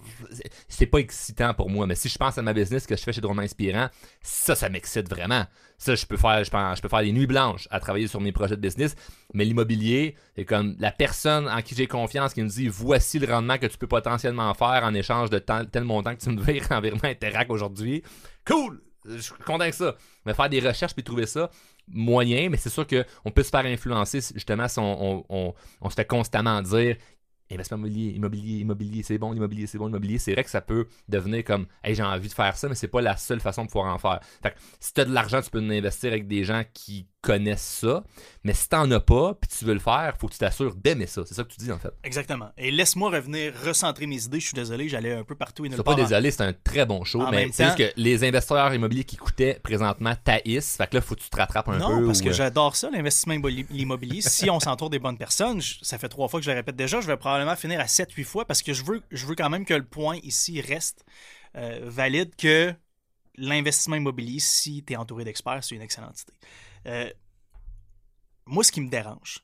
c'est- 0.69 0.87
pas 0.87 0.99
excitant 0.99 1.54
pour 1.54 1.69
moi. 1.71 1.87
Mais 1.87 1.95
si 1.95 2.09
je 2.09 2.16
pense 2.19 2.37
à 2.38 2.42
ma 2.42 2.52
business 2.52 2.87
que 2.87 2.97
je 2.97 3.02
fais 3.02 3.12
chez 3.12 3.21
Drôlement 3.21 3.42
Inspirant, 3.42 3.88
ça, 4.23 4.54
ça 4.54 4.69
m'excite 4.69 5.09
vraiment. 5.09 5.45
Ça, 5.78 5.95
je 5.95 6.04
peux 6.07 6.16
faire, 6.16 6.42
je 6.45 6.50
pense, 6.50 6.76
je 6.76 6.83
peux 6.83 6.88
faire 6.88 7.02
des 7.02 7.12
nuits 7.12 7.26
blanches 7.26 7.69
à 7.71 7.80
travailler 7.80 8.07
sur 8.07 8.21
mes 8.21 8.33
projets 8.33 8.57
de 8.57 8.61
business. 8.61 8.95
Mais 9.35 9.45
l'immobilier, 9.45 10.14
c'est 10.37 10.45
comme 10.45 10.76
la 10.78 10.90
personne 10.92 11.49
en 11.49 11.62
qui 11.62 11.75
j'ai 11.75 11.87
confiance 11.87 12.35
qui 12.35 12.42
me 12.42 12.49
dit 12.49 12.69
voici 12.69 13.19
le 13.19 13.33
rendement 13.33 13.57
que 13.59 13.66
tu 13.66 13.78
peux 13.78 13.87
potentiellement 13.87 14.52
faire 14.54 14.83
en 14.85 14.92
échange 14.95 15.30
de 15.30 15.38
tel 15.38 15.85
montant 15.85 16.14
que 16.14 16.21
tu 16.21 16.30
me 16.30 16.42
vires 16.42 16.66
en 16.71 16.80
virement 16.80 17.04
Interac 17.04 17.50
aujourd'hui. 17.50 18.02
Cool! 18.47 18.83
Je 19.07 19.16
suis 19.16 19.33
content 19.47 19.61
avec 19.62 19.75
ça. 19.75 19.97
Mais 20.26 20.35
faire 20.35 20.50
des 20.50 20.61
recherches 20.61 20.92
puis 20.92 21.02
trouver 21.02 21.25
ça, 21.26 21.50
moyen, 21.88 22.50
mais 22.50 22.59
c'est 22.59 22.69
sûr 22.69 22.87
qu'on 22.87 23.30
peut 23.30 23.42
se 23.42 23.49
faire 23.49 23.64
influencer 23.64 24.21
justement 24.35 24.69
si 24.69 24.78
on- 24.78 25.25
on 25.80 25.88
se 25.90 25.95
fait 25.95 26.04
constamment 26.04 26.61
dire 26.61 26.97
investissement 27.50 27.78
immobilier, 27.78 28.11
immobilier, 28.12 28.59
immobilier, 28.61 29.02
c'est 29.02 29.19
bon, 29.19 29.33
l'immobilier, 29.33 29.66
c'est 29.66 29.78
bon, 29.78 29.87
l'immobilier. 29.87 30.19
C'est 30.19 30.33
vrai 30.33 30.45
que 30.45 30.50
ça 30.50 30.61
peut 30.61 30.87
devenir 31.09 31.45
comme 31.45 31.66
Hey, 31.85 31.95
j'ai 31.95 32.02
envie 32.02 32.28
de 32.28 32.33
faire 32.35 32.57
ça, 32.57 32.69
mais 32.69 32.75
c'est 32.75 32.88
pas 32.88 33.00
la 33.00 33.16
seule 33.16 33.40
façon 33.40 33.64
de 33.64 33.71
pouvoir 33.71 33.92
en 33.95 33.99
faire. 33.99 34.21
Fait 34.42 34.50
que 34.50 34.57
si 34.78 34.92
tu 34.95 35.00
as 35.00 35.04
de 35.04 35.12
l'argent, 35.12 35.40
tu 35.42 35.50
peux 35.50 35.61
l'investir 35.61 36.11
avec 36.12 36.26
des 36.28 36.45
gens 36.45 36.62
qui 36.73 37.07
connaissent 37.23 37.80
ça. 37.83 38.02
Mais 38.45 38.54
si 38.54 38.66
t'en 38.69 38.90
as 38.92 39.00
pas 39.00 39.35
puis 39.35 39.50
tu 39.59 39.64
veux 39.66 39.75
le 39.75 39.80
faire, 39.80 40.14
faut 40.19 40.26
que 40.26 40.33
tu 40.33 40.38
t'assures 40.38 40.75
d'aimer 40.75 41.07
ça. 41.07 41.23
C'est 41.26 41.35
ça 41.35 41.45
que 41.45 41.49
tu 41.52 41.59
dis 41.59 41.71
en 41.71 41.78
fait. 41.78 41.92
Exactement. 42.02 42.49
Et 42.57 42.71
laisse-moi 42.71 43.11
revenir, 43.11 43.52
recentrer 43.64 44.07
mes 44.07 44.25
idées. 44.25 44.40
Je 44.40 44.47
suis 44.47 44.54
désolé, 44.54 44.88
j'allais 44.88 45.12
un 45.14 45.25
peu 45.25 45.35
partout 45.35 45.66
et 45.66 45.71
Sois 45.71 45.85
part. 45.85 45.97
pas 45.97 46.02
désolé, 46.02 46.30
c'est 46.30 46.42
un 46.42 46.54
très 46.54 46.87
bon 46.87 47.04
show, 47.04 47.21
En 47.21 47.30
mais 47.30 47.49
c'est 47.52 47.64
juste 47.64 47.76
que 47.76 47.92
les 47.97 48.25
investisseurs 48.25 48.73
immobiliers 48.73 49.04
qui 49.04 49.16
coûtaient 49.16 49.61
présentement 49.62 50.14
taïs. 50.25 50.76
Fait 50.76 50.87
que 50.88 50.97
là, 50.97 51.02
faut 51.02 51.14
que 51.14 51.21
tu 51.21 51.28
te 51.28 51.37
rattrapes 51.37 51.69
un 51.69 51.76
non, 51.78 51.99
peu. 52.00 52.07
parce 52.07 52.21
ou, 52.21 52.25
que 52.25 52.28
euh, 52.30 52.33
j'adore 52.33 52.75
ça, 52.75 52.88
l'investissement 52.90 53.35
immobili- 53.35 53.66
immobilier. 53.71 54.23
si 54.23 54.49
on 54.49 54.59
s'entoure 54.61 54.88
des 54.88 54.99
bonnes 54.99 55.19
personnes, 55.19 55.61
je- 55.61 55.76
ça 55.83 55.99
fait 55.99 56.09
trois 56.09 56.28
fois 56.28 56.40
que 56.40 56.47
je 56.47 56.50
le 56.50 56.57
répète 56.57 56.76
déjà, 56.76 57.02
je 57.02 57.07
vais 57.07 57.16
probablement 57.19 57.40
finir 57.57 57.81
à 57.81 57.87
7-8 57.87 58.25
fois 58.25 58.45
parce 58.47 58.63
que 58.63 58.73
je 58.73 58.85
veux, 58.85 59.03
je 59.11 59.27
veux 59.27 59.35
quand 59.35 59.51
même 59.51 59.65
que 59.65 59.75
le 59.75 59.85
point 59.85 60.17
ici 60.23 60.61
reste 60.61 61.05
euh, 61.57 61.81
valide 61.85 62.35
que 62.37 62.75
l'investissement 63.37 63.97
immobilier, 63.97 64.39
si 64.41 64.85
tu 64.85 64.93
es 64.93 64.97
entouré 64.97 65.25
d'experts, 65.25 65.65
c'est 65.65 65.75
une 65.75 65.83
excellente 65.83 66.23
idée. 66.23 66.33
Euh, 66.87 67.11
moi, 68.47 68.65
ce 68.65 68.73
qui 68.73 68.81
me 68.81 68.89
dérange, 68.89 69.43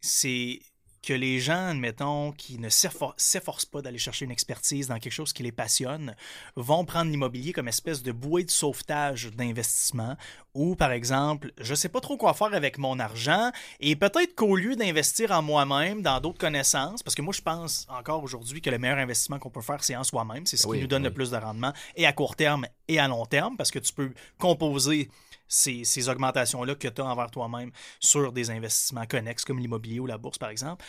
c'est 0.00 0.60
que 1.02 1.12
les 1.12 1.40
gens, 1.40 1.68
admettons, 1.70 2.30
qui 2.32 2.58
ne 2.58 2.68
s'effor- 2.68 3.14
s'efforcent 3.16 3.64
pas 3.66 3.82
d'aller 3.82 3.98
chercher 3.98 4.24
une 4.24 4.30
expertise 4.30 4.86
dans 4.88 4.98
quelque 4.98 5.12
chose 5.12 5.32
qui 5.32 5.42
les 5.42 5.50
passionne, 5.52 6.14
vont 6.54 6.84
prendre 6.84 7.10
l'immobilier 7.10 7.52
comme 7.52 7.66
espèce 7.68 8.02
de 8.02 8.12
bouée 8.12 8.44
de 8.44 8.50
sauvetage 8.50 9.30
d'investissement 9.32 10.16
ou, 10.54 10.76
par 10.76 10.92
exemple, 10.92 11.50
je 11.58 11.74
sais 11.74 11.88
pas 11.88 12.00
trop 12.00 12.16
quoi 12.16 12.34
faire 12.34 12.54
avec 12.54 12.78
mon 12.78 12.98
argent 13.00 13.50
et 13.80 13.96
peut-être 13.96 14.34
qu'au 14.36 14.54
lieu 14.54 14.76
d'investir 14.76 15.32
en 15.32 15.42
moi-même, 15.42 16.02
dans 16.02 16.20
d'autres 16.20 16.38
connaissances, 16.38 17.02
parce 17.02 17.14
que 17.14 17.22
moi, 17.22 17.32
je 17.34 17.40
pense 17.42 17.86
encore 17.88 18.22
aujourd'hui 18.22 18.60
que 18.60 18.70
le 18.70 18.78
meilleur 18.78 18.98
investissement 18.98 19.38
qu'on 19.38 19.50
peut 19.50 19.62
faire, 19.62 19.82
c'est 19.82 19.96
en 19.96 20.04
soi-même. 20.04 20.46
C'est 20.46 20.56
ce 20.56 20.66
Oui, 20.68 20.76
qui 20.76 20.82
nous 20.82 20.88
donne 20.88 21.02
oui. 21.02 21.08
le 21.08 21.14
plus 21.14 21.30
de 21.30 21.36
rendement 21.36 21.72
et 21.96 22.06
à 22.06 22.12
court 22.12 22.36
terme 22.36 22.66
et 22.86 22.98
à 23.00 23.08
long 23.08 23.26
terme 23.26 23.56
parce 23.56 23.70
que 23.70 23.78
tu 23.78 23.92
peux 23.92 24.12
composer 24.38 25.08
ces, 25.52 26.08
augmentations-là 26.08 26.74
que 26.74 26.88
tu 26.88 27.00
as 27.00 27.04
envers 27.04 27.30
toi-même 27.30 27.70
sur 28.00 28.32
des 28.32 28.50
investissements 28.50 29.06
connexes 29.06 29.44
comme 29.44 29.58
l'immobilier 29.58 30.00
ou 30.00 30.06
la 30.06 30.18
bourse, 30.18 30.38
par 30.38 30.48
exemple. 30.50 30.84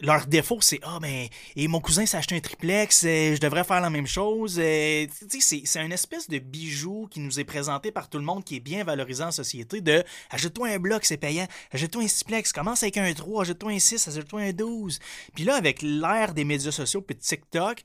Leur 0.00 0.26
défaut, 0.26 0.58
c'est 0.60 0.78
Ah, 0.82 0.98
mais 1.00 1.30
et 1.56 1.68
mon 1.68 1.80
cousin 1.80 2.04
s'est 2.04 2.18
acheté 2.18 2.36
un 2.36 2.40
triplex, 2.40 3.04
euh, 3.04 3.34
je 3.34 3.40
devrais 3.40 3.64
faire 3.64 3.80
la 3.80 3.88
même 3.88 4.06
chose. 4.06 4.58
Euh, 4.58 5.06
c'est- 5.40 5.62
c'est 5.64 5.80
un 5.80 5.90
espèce 5.90 6.28
de 6.28 6.38
bijou 6.38 7.08
qui 7.10 7.18
nous 7.20 7.40
est 7.40 7.44
présenté 7.44 7.90
par 7.92 8.10
tout 8.10 8.18
le 8.18 8.24
monde 8.24 8.44
qui 8.44 8.56
est 8.56 8.60
bien 8.60 8.84
valorisé 8.84 9.22
en 9.24 9.30
société 9.30 9.80
de 9.80 10.04
achète-toi 10.30 10.68
un 10.68 10.78
bloc, 10.78 11.06
c'est 11.06 11.16
payant. 11.16 11.46
Achète-toi 11.72 12.02
un 12.02 12.08
sixplex, 12.08 12.52
commence 12.52 12.82
avec 12.82 12.98
un 12.98 13.10
3, 13.14 13.42
achète-toi 13.44 13.72
un 13.72 13.78
6, 13.78 14.06
achète-toi 14.06 14.42
un 14.42 14.52
12. 14.52 14.98
Puis 15.34 15.44
là, 15.44 15.56
avec 15.56 15.80
l'ère 15.80 16.34
des 16.34 16.44
médias 16.44 16.72
sociaux 16.72 17.00
puis 17.00 17.16
de 17.16 17.20
TikTok, 17.22 17.82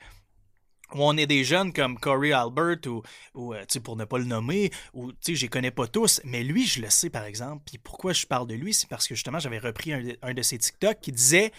où 0.94 1.04
on 1.04 1.18
est 1.18 1.28
des 1.28 1.44
jeunes 1.44 1.74
comme 1.74 1.98
Corey 2.00 2.32
Albert 2.32 2.80
ou, 2.88 3.02
ou 3.34 3.54
euh, 3.54 3.64
pour 3.84 3.96
ne 3.96 4.06
pas 4.06 4.18
le 4.18 4.26
nommer, 4.26 4.72
ou 4.94 5.12
je 5.26 5.42
les 5.42 5.48
connais 5.48 5.72
pas 5.72 5.88
tous, 5.88 6.22
mais 6.24 6.44
lui, 6.44 6.66
je 6.66 6.82
le 6.82 6.90
sais 6.90 7.10
par 7.10 7.26
exemple. 7.26 7.64
Puis 7.66 7.78
pourquoi 7.78 8.14
je 8.14 8.26
parle 8.26 8.48
de 8.48 8.56
lui, 8.56 8.74
c'est 8.74 8.90
parce 8.90 9.08
que 9.08 9.16
justement, 9.16 9.40
j'avais 9.40 9.60
repris 9.60 9.94
un 9.94 10.02
de, 10.02 10.18
un 10.22 10.34
de 10.34 10.42
ses 10.42 10.58
TikTok 10.58 11.00
qui 11.02 11.12
disait 11.12 11.52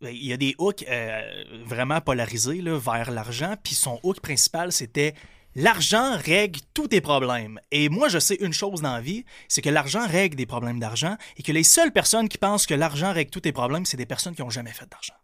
ben, 0.00 0.14
il 0.14 0.24
y 0.24 0.32
a 0.32 0.36
des 0.36 0.54
hooks 0.58 0.84
euh, 0.88 1.44
vraiment 1.64 2.00
polarisés 2.00 2.62
là, 2.62 2.78
vers 2.78 3.10
l'argent, 3.10 3.54
puis 3.62 3.74
son 3.74 4.00
hook 4.02 4.20
principal 4.20 4.72
c'était 4.72 5.14
L'argent 5.56 6.16
règle 6.16 6.60
tous 6.74 6.88
tes 6.88 7.00
problèmes. 7.00 7.58
Et 7.72 7.88
moi, 7.88 8.08
je 8.08 8.20
sais 8.20 8.36
une 8.36 8.52
chose 8.52 8.82
dans 8.82 8.92
la 8.92 9.00
vie, 9.00 9.24
c'est 9.48 9.62
que 9.62 9.68
l'argent 9.68 10.06
règle 10.06 10.36
des 10.36 10.46
problèmes 10.46 10.78
d'argent 10.78 11.16
et 11.36 11.42
que 11.42 11.50
les 11.50 11.64
seules 11.64 11.92
personnes 11.92 12.28
qui 12.28 12.38
pensent 12.38 12.66
que 12.66 12.74
l'argent 12.74 13.12
règle 13.12 13.30
tous 13.30 13.40
tes 13.40 13.52
problèmes, 13.52 13.84
c'est 13.84 13.96
des 13.96 14.06
personnes 14.06 14.34
qui 14.34 14.42
n'ont 14.42 14.50
jamais 14.50 14.72
fait 14.72 14.88
d'argent. 14.88 15.14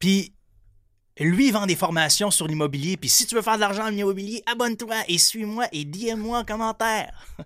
Puis, 0.00 0.34
lui, 1.24 1.48
il 1.48 1.52
vend 1.52 1.66
des 1.66 1.76
formations 1.76 2.30
sur 2.30 2.46
l'immobilier. 2.46 2.96
Puis, 2.96 3.08
si 3.08 3.26
tu 3.26 3.34
veux 3.34 3.42
faire 3.42 3.56
de 3.56 3.60
l'argent 3.60 3.84
en 3.84 3.92
immobilier, 3.92 4.42
abonne-toi 4.46 4.96
et 5.08 5.18
suis-moi 5.18 5.66
et 5.72 5.84
dis-moi 5.84 6.40
en 6.40 6.44
commentaire. 6.44 7.26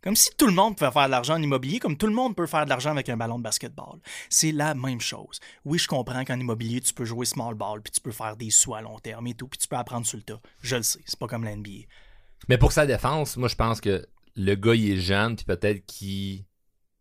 Comme 0.00 0.14
si 0.14 0.30
tout 0.36 0.46
le 0.46 0.52
monde 0.52 0.76
pouvait 0.76 0.92
faire 0.92 1.06
de 1.06 1.10
l'argent 1.10 1.34
en 1.34 1.42
immobilier, 1.42 1.80
comme 1.80 1.96
tout 1.96 2.06
le 2.06 2.12
monde 2.12 2.36
peut 2.36 2.46
faire 2.46 2.64
de 2.64 2.70
l'argent 2.70 2.92
avec 2.92 3.08
un 3.08 3.16
ballon 3.16 3.38
de 3.38 3.42
basketball. 3.42 3.98
C'est 4.30 4.52
la 4.52 4.74
même 4.74 5.00
chose. 5.00 5.40
Oui, 5.64 5.78
je 5.78 5.88
comprends 5.88 6.24
qu'en 6.24 6.38
immobilier, 6.38 6.80
tu 6.80 6.94
peux 6.94 7.04
jouer 7.04 7.26
small 7.26 7.56
ball, 7.56 7.82
puis 7.82 7.90
tu 7.90 8.00
peux 8.00 8.12
faire 8.12 8.36
des 8.36 8.50
sous 8.50 8.76
à 8.76 8.80
long 8.80 9.00
terme 9.00 9.26
et 9.26 9.34
tout, 9.34 9.48
puis 9.48 9.58
tu 9.58 9.66
peux 9.66 9.76
apprendre 9.76 10.06
sur 10.06 10.16
le 10.16 10.22
tas. 10.22 10.40
Je 10.62 10.76
le 10.76 10.84
sais, 10.84 11.00
c'est 11.04 11.18
pas 11.18 11.26
comme 11.26 11.42
la 11.42 11.56
NBA. 11.56 11.86
Mais 12.48 12.58
pour 12.58 12.70
sa 12.70 12.86
défense, 12.86 13.36
moi, 13.36 13.48
je 13.48 13.56
pense 13.56 13.80
que 13.80 14.06
le 14.36 14.54
gars, 14.54 14.76
il 14.76 14.92
est 14.92 15.00
jeune, 15.00 15.34
puis 15.34 15.44
peut-être 15.44 15.84
qu'il 15.84 16.44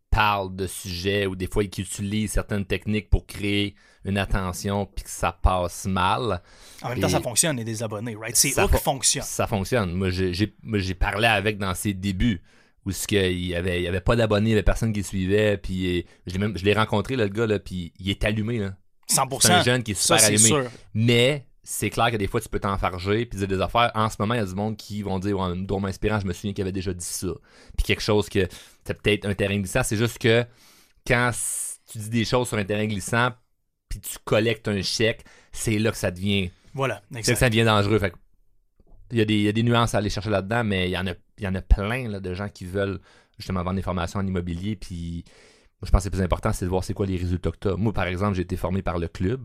parle 0.09 0.55
de 0.55 0.65
sujets 0.65 1.27
ou 1.27 1.35
des 1.35 1.47
fois 1.47 1.63
qu'il 1.65 1.83
utilise 1.83 2.31
certaines 2.31 2.65
techniques 2.65 3.11
pour 3.11 3.27
créer 3.27 3.75
une 4.07 4.17
attention 4.17 4.85
puis 4.85 5.03
que 5.03 5.09
ça 5.09 5.31
passe 5.31 5.85
mal. 5.85 6.41
En 6.81 6.89
même 6.89 6.99
temps, 6.99 7.07
Et- 7.07 7.11
ça 7.11 7.21
fonctionne, 7.21 7.59
et 7.59 7.63
des 7.63 7.83
abonnés, 7.83 8.15
right? 8.15 8.35
C'est 8.35 8.49
Ça 8.49 8.63
eux 8.65 8.67
qui 8.67 8.73
fo- 8.75 8.79
fonctionnent. 8.83 9.23
Ça 9.23 9.45
fonctionne. 9.47 9.93
Moi, 9.93 10.09
j'ai- 10.09 10.93
parlé 10.95 11.27
avec 11.27 11.57
dans 11.57 11.73
ses 11.75 11.93
débuts 11.93 12.41
où 12.85 12.91
ce 12.91 13.05
y 13.13 13.53
avait, 13.55 13.79
il 13.81 13.83
y 13.83 13.87
avait 13.87 13.99
pas 14.01 14.15
d'abonnés, 14.15 14.49
il 14.49 14.51
y 14.51 14.55
avait 14.55 14.63
personne 14.63 14.93
qui 14.93 15.01
le 15.01 15.05
suivait, 15.05 15.57
puis 15.57 15.99
euh, 15.99 16.01
je 16.25 16.63
l'ai 16.63 16.73
rencontré 16.73 17.15
là, 17.17 17.25
le 17.25 17.29
gars 17.29 17.45
là, 17.45 17.59
puis 17.59 17.91
il 17.99 18.09
est 18.09 18.23
allumé 18.23 18.59
là. 18.59 18.73
100%. 19.09 19.39
C'est 19.41 19.51
un 19.53 19.63
jeune 19.63 19.83
qui 19.83 19.91
est 19.91 19.95
ça, 19.95 20.17
super 20.17 20.27
allumé. 20.27 20.47
sûr. 20.47 20.71
Mais 20.93 21.45
c'est 21.63 21.89
clair 21.89 22.11
que 22.11 22.15
des 22.17 22.27
fois, 22.27 22.39
tu 22.39 22.47
peux 22.47 22.59
t'enfarger 22.61 23.25
puis 23.25 23.39
dire 23.39 23.47
des 23.47 23.59
affaires. 23.59 23.91
En 23.93 24.09
ce 24.09 24.15
moment, 24.19 24.35
il 24.35 24.37
y 24.37 24.43
a 24.43 24.45
du 24.45 24.55
monde 24.55 24.77
qui 24.77 25.01
vont 25.01 25.19
dire, 25.19 25.37
ouais, 25.37 25.89
inspirant, 25.89 26.19
je 26.21 26.25
me 26.27 26.31
souviens 26.31 26.53
qu'il 26.53 26.61
avait 26.61 26.71
déjà 26.71 26.93
dit 26.93 27.03
ça. 27.05 27.27
Puis 27.77 27.85
quelque 27.85 28.01
chose 28.01 28.29
que 28.29 28.47
c'est 28.85 29.01
peut-être 29.01 29.25
un 29.25 29.33
terrain 29.33 29.57
glissant. 29.57 29.83
C'est 29.83 29.97
juste 29.97 30.17
que 30.17 30.45
quand 31.05 31.31
tu 31.91 31.97
dis 31.97 32.09
des 32.09 32.25
choses 32.25 32.47
sur 32.47 32.57
un 32.57 32.63
terrain 32.63 32.85
glissant 32.85 33.31
puis 33.97 34.11
tu 34.11 34.17
collectes 34.23 34.67
un 34.67 34.81
chèque, 34.81 35.23
c'est 35.51 35.79
là 35.79 35.91
que 35.91 35.97
ça 35.97 36.11
devient, 36.11 36.51
Voilà, 36.73 37.01
c'est 37.21 37.33
que 37.33 37.35
ça 37.35 37.49
devient 37.49 37.65
dangereux. 37.65 37.99
Fait 37.99 38.13
il 39.11 39.17
y, 39.17 39.21
a 39.21 39.25
des, 39.25 39.35
il 39.35 39.43
y 39.43 39.47
a 39.47 39.53
des 39.53 39.63
nuances 39.63 39.95
à 39.95 39.99
aller 39.99 40.09
chercher 40.09 40.29
là-dedans, 40.29 40.63
mais 40.63 40.89
il 40.89 40.91
y 40.91 40.97
en 40.97 41.07
a, 41.07 41.13
il 41.37 41.43
y 41.43 41.47
en 41.47 41.55
a 41.55 41.61
plein 41.61 42.09
là, 42.09 42.19
de 42.19 42.33
gens 42.33 42.49
qui 42.49 42.65
veulent 42.65 42.99
justement 43.37 43.63
vendre 43.63 43.77
des 43.77 43.81
formations 43.81 44.19
en 44.19 44.27
immobilier. 44.27 44.75
Puis 44.75 45.23
moi, 45.81 45.85
je 45.85 45.91
pense 45.91 46.03
que 46.03 46.09
le 46.09 46.11
plus 46.11 46.23
important, 46.23 46.51
c'est 46.51 46.65
de 46.65 46.69
voir 46.69 46.83
c'est 46.83 46.93
quoi 46.93 47.05
les 47.05 47.15
résultats 47.15 47.51
que 47.51 47.69
tu 47.69 47.77
Moi, 47.77 47.93
par 47.93 48.05
exemple, 48.05 48.35
j'ai 48.35 48.41
été 48.41 48.57
formé 48.57 48.81
par 48.81 48.99
le 48.99 49.07
club. 49.07 49.41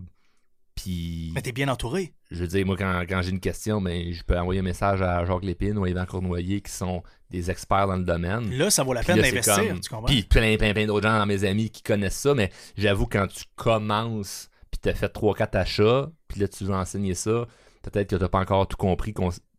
Puis 0.82 1.30
Mais 1.34 1.42
t'es 1.42 1.52
bien 1.52 1.68
entouré. 1.68 2.12
je 2.32 2.38
veux 2.40 2.48
dire, 2.48 2.66
moi, 2.66 2.76
quand, 2.76 3.04
quand 3.08 3.22
j'ai 3.22 3.30
une 3.30 3.38
question, 3.40 3.80
ben, 3.80 4.12
je 4.12 4.22
peux 4.24 4.36
envoyer 4.36 4.60
un 4.60 4.64
message 4.64 5.00
à 5.00 5.24
Jacques 5.24 5.44
Lépine 5.44 5.78
ou 5.78 5.84
à 5.84 5.88
Yvan 5.90 6.06
Cournoyer 6.06 6.60
qui 6.60 6.72
sont 6.72 7.02
des 7.30 7.50
experts 7.52 7.86
dans 7.86 7.96
le 7.96 8.02
domaine. 8.04 8.50
Là, 8.52 8.68
ça 8.68 8.82
vaut 8.82 8.92
la 8.92 9.02
peine 9.04 9.20
d'investir, 9.20 9.56
comme- 9.56 9.80
tu 9.80 9.88
comprends? 9.88 10.06
Puis 10.06 10.24
plein, 10.24 10.56
plein, 10.56 10.72
plein 10.72 10.86
d'autres 10.86 11.06
gens 11.08 11.16
dans 11.18 11.26
mes 11.26 11.44
amis 11.44 11.70
qui 11.70 11.82
connaissent 11.82 12.18
ça, 12.18 12.34
mais 12.34 12.50
j'avoue, 12.76 13.06
quand 13.06 13.26
tu 13.28 13.44
commences, 13.54 14.48
puis 14.72 14.80
t'as 14.82 14.94
fait 14.94 15.08
3-4 15.08 15.54
achats, 15.56 16.10
puis 16.26 16.40
là, 16.40 16.48
tu 16.48 16.64
veux 16.64 16.74
enseigner 16.74 17.14
ça, 17.14 17.46
peut-être 17.82 18.10
que 18.10 18.16
t'as 18.16 18.28
pas 18.28 18.40
encore 18.40 18.66
tout 18.66 18.76
compris. 18.76 19.14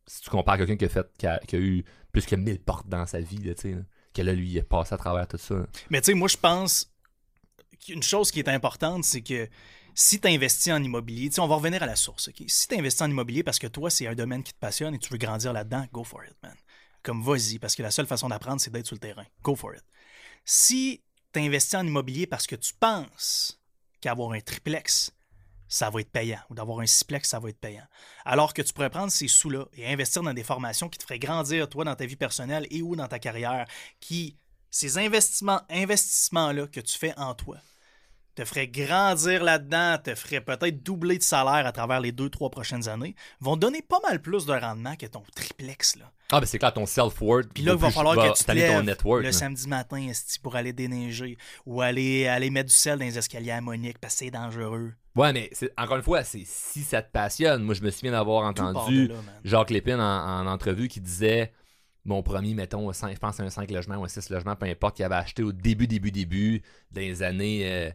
si 0.05 0.21
tu 0.21 0.29
compares 0.29 0.57
quelqu'un 0.57 0.75
qui 0.75 0.86
a, 0.86 0.89
fait, 0.89 1.07
qui 1.17 1.25
a, 1.25 1.39
qui 1.47 1.55
a 1.55 1.59
eu 1.59 1.86
plus 2.12 2.25
que 2.25 2.36
1000 2.36 2.59
portes 2.59 2.89
dans 2.89 3.05
sa 3.05 3.21
vie, 3.21 3.38
là, 3.38 3.53
tu 3.55 3.62
sais, 3.62 3.71
là, 3.71 3.81
que 4.13 4.21
là, 4.21 4.33
lui, 4.33 4.49
il 4.49 4.57
est 4.57 4.63
passé 4.63 4.93
à 4.93 4.97
travers 4.97 5.25
tout 5.27 5.38
ça. 5.38 5.55
Mais 5.89 6.01
tu 6.01 6.07
sais, 6.07 6.13
moi, 6.13 6.27
je 6.27 6.38
pense 6.38 6.91
qu'une 7.86 8.03
chose 8.03 8.29
qui 8.29 8.39
est 8.39 8.49
importante, 8.49 9.03
c'est 9.05 9.21
que 9.21 9.47
si 9.95 10.19
tu 10.19 10.27
investis 10.27 10.71
en 10.73 10.82
immobilier, 10.82 11.29
on 11.39 11.47
va 11.47 11.56
revenir 11.56 11.84
à 11.84 11.86
la 11.86 11.95
source? 11.95 12.29
Si 12.47 12.67
tu 12.67 12.75
investis 12.75 13.01
en 13.01 13.10
immobilier 13.10 13.43
parce 13.43 13.60
que 13.60 13.67
toi, 13.67 13.89
c'est 13.89 14.08
un 14.08 14.15
domaine 14.15 14.43
qui 14.43 14.53
te 14.53 14.60
passionne 14.60 14.95
et 14.95 14.99
tu 14.99 15.10
veux 15.10 15.17
grandir 15.17 15.53
là-dedans, 15.53 15.86
go 15.91 16.03
for 16.03 16.23
it, 16.25 16.36
man. 16.41 16.56
Comme 17.01 17.21
vas-y, 17.21 17.60
parce 17.60 17.75
que 17.75 17.84
la 17.84 17.91
seule 17.91 18.08
façon 18.08 18.29
d'apprendre, 18.29 18.62
c'est 18.62 18.71
d'être 18.71 18.88
sur 18.88 18.95
le 18.95 18.99
terrain. 18.99 19.25
Go 19.41 19.56
for 19.56 19.75
it. 19.75 19.84
Si 20.45 21.03
tu 21.34 21.39
investis 21.39 21.75
en 21.75 21.86
immobilier 21.86 22.27
parce 22.27 22.47
que 22.47 22.56
tu 22.56 22.73
penses 22.73 23.62
qu'avoir 23.99 24.32
un 24.32 24.39
triplex, 24.39 25.12
ça 25.67 25.89
va 25.89 26.01
être 26.01 26.12
payant, 26.12 26.39
ou 26.49 26.53
d'avoir 26.53 26.79
un 26.82 26.86
sixplex, 26.86 27.27
ça 27.27 27.39
va 27.39 27.49
être 27.49 27.60
payant. 27.60 27.86
Alors 28.25 28.53
que 28.53 28.62
tu 28.62 28.71
pourrais 28.73 28.91
prendre 28.91 29.12
ces 29.12 29.27
sous-là 29.27 29.65
et 29.73 29.91
investir 29.91 30.21
dans 30.21 30.34
des 30.34 30.43
formations 30.43 30.88
qui 30.88 30.99
te 30.99 31.03
feraient 31.03 31.19
grandir, 31.19 31.67
toi, 31.67 31.84
dans 31.84 31.95
ta 31.95 32.06
vie 32.06 32.15
personnelle 32.15 32.67
et 32.69 32.82
ou 32.82 32.95
dans 32.95 33.08
ta 33.08 33.17
carrière, 33.17 33.65
qui, 33.99 34.38
ces 34.69 34.97
investissements, 34.99 35.62
investissements-là 35.69 36.67
que 36.67 36.79
tu 36.79 36.97
fais 36.97 37.17
en 37.17 37.34
toi, 37.34 37.58
te 38.35 38.45
feraient 38.45 38.67
grandir 38.67 39.43
là-dedans, 39.43 39.97
te 40.03 40.15
feraient 40.15 40.41
peut-être 40.41 40.83
doubler 40.83 41.17
de 41.17 41.23
salaire 41.23 41.65
à 41.65 41.71
travers 41.71 41.99
les 41.99 42.11
deux, 42.11 42.29
trois 42.29 42.49
prochaines 42.49 42.89
années, 42.89 43.15
vont 43.39 43.57
donner 43.57 43.81
pas 43.81 43.99
mal 44.07 44.21
plus 44.21 44.45
de 44.45 44.53
rendement 44.53 44.95
que 44.95 45.05
ton 45.05 45.23
triplex, 45.35 45.95
là. 45.97 46.11
Ah, 46.31 46.39
ben 46.39 46.47
c'est 46.47 46.57
clair, 46.57 46.73
ton 46.73 46.87
self-worth. 46.87 47.49
Puis 47.53 47.63
là, 47.63 47.73
il 47.73 47.77
va 47.77 47.91
falloir 47.91 48.15
que 48.15 48.35
tu 48.35 48.41
te 48.41 48.47
t'aller 48.47 48.65
ton 48.65 48.77
lèves 48.77 48.85
network. 48.85 49.23
le 49.23 49.31
samedi 49.31 49.67
matin 49.67 50.11
pour 50.41 50.55
aller 50.55 50.73
déneiger 50.73 51.37
ou 51.67 51.81
aller, 51.81 52.27
aller 52.27 52.49
mettre 52.49 52.69
du 52.69 52.75
sel 52.75 52.97
dans 52.97 53.05
les 53.05 53.19
escaliers 53.19 53.51
à 53.51 53.61
Monique 53.61 53.99
parce 53.99 54.15
que 54.15 54.19
c'est 54.19 54.31
dangereux. 54.31 54.93
Ouais, 55.15 55.31
mais 55.31 55.51
encore 55.77 55.97
une 55.97 56.03
fois, 56.03 56.23
c'est 56.23 56.43
si 56.43 56.81
ça 56.81 57.03
te 57.03 57.11
passionne. 57.11 57.61
Moi, 57.61 57.75
je 57.75 57.83
me 57.83 57.91
souviens 57.91 58.13
d'avoir 58.13 58.45
entendu 58.45 59.09
là. 59.09 59.15
Jacques 59.43 59.69
Lépine 59.69 59.99
en, 59.99 60.41
en 60.41 60.47
entrevue 60.47 60.87
qui 60.87 61.01
disait 61.01 61.51
mon 62.05 62.21
premier, 62.21 62.53
mettons, 62.53 62.91
je 62.91 63.17
pense 63.17 63.39
un 63.39 63.49
5 63.49 63.69
logements 63.71 63.97
ou 63.97 64.05
un 64.05 64.09
6 64.09 64.29
logements, 64.29 64.55
peu 64.55 64.65
importe, 64.65 64.95
qu'il 64.95 65.05
avait 65.05 65.15
acheté 65.15 65.43
au 65.43 65.51
début, 65.51 65.87
début, 65.87 66.11
début, 66.11 66.61
les 66.93 67.23
années 67.23 67.61
euh, 67.71 67.91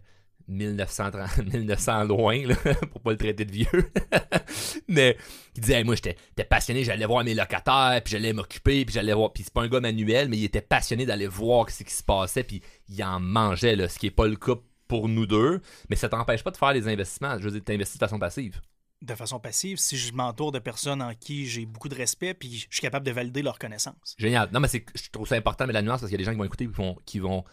1930, 0.49 1.47
1900 1.53 2.05
loin, 2.05 2.47
là, 2.47 2.55
pour 2.91 3.01
pas 3.01 3.13
le 3.13 3.17
traiter 3.19 3.45
de 3.45 3.53
vieux. 3.53 3.91
Mais 4.89 5.17
il 5.55 5.61
disait, 5.61 5.79
Hey, 5.79 5.85
moi, 5.85 5.95
j'étais 5.95 6.45
passionné, 6.45 6.85
j'allais 6.85 7.07
voir 7.07 7.23
mes 7.25 7.35
locataires, 7.35 8.01
puis 8.03 8.13
j'allais 8.13 8.33
m'occuper, 8.33 8.85
puis 8.85 8.95
j'allais 8.95 9.13
voir. 9.13 9.33
Puis 9.33 9.45
c'est 9.45 9.53
pas 9.53 9.63
un 9.63 9.69
gars 9.69 9.81
manuel, 9.81 10.29
mais 10.29 10.39
il 10.39 10.45
était 10.45 10.63
passionné 10.63 11.07
d'aller 11.07 11.27
voir 11.27 11.69
ce 11.71 11.85
qui 11.85 11.93
se 11.93 12.03
passait, 12.03 12.45
puis 12.45 12.63
il 12.89 13.03
en 13.05 13.21
mangeait, 13.21 13.77
là, 13.77 13.89
ce 13.89 13.99
qui 13.99 14.07
est 14.07 14.11
pas 14.11 14.27
le 14.27 14.37
cas 14.37 14.55
pour 14.89 15.09
nous 15.09 15.27
deux. 15.27 15.61
Mais 15.91 15.97
ça 15.97 16.09
t'empêche 16.09 16.43
pas 16.43 16.51
de 16.51 16.57
faire 16.57 16.73
les 16.73 16.89
investissements. 16.89 17.39
Je 17.39 17.45
veux 17.45 17.51
dire, 17.51 17.63
t'investis 17.63 17.99
de 17.99 18.05
façon 18.05 18.19
passive. 18.19 18.61
De 19.03 19.15
façon 19.15 19.39
passive, 19.39 19.77
si 19.77 19.97
je 19.97 20.13
m'entoure 20.13 20.51
de 20.51 20.59
personnes 20.59 21.03
en 21.03 21.15
qui 21.15 21.47
j'ai 21.47 21.67
beaucoup 21.67 21.89
de 21.89 21.95
respect 21.95 22.35
puis 22.35 22.59
je 22.59 22.67
suis 22.69 22.81
capable 22.81 23.07
de 23.07 23.13
valider 23.13 23.43
leurs 23.43 23.59
connaissances. 23.59 24.17
Génial. 24.19 24.49
Non, 24.53 24.59
mais 24.59 24.67
c'est, 24.67 24.85
je 24.93 25.11
trouve 25.11 25.29
ça 25.29 25.37
important, 25.37 25.69
mais 25.69 25.73
la 25.73 25.83
nuance, 25.83 26.01
parce 26.01 26.11
qu'il 26.11 26.19
y 26.19 26.21
a 26.21 26.25
des 26.25 26.25
gens 26.25 26.33
qui 26.33 26.39
vont 26.39 26.45
écouter 26.45 26.67
qui 26.67 26.73
vont, 26.73 26.97
qui 27.05 27.19
vont 27.21 27.45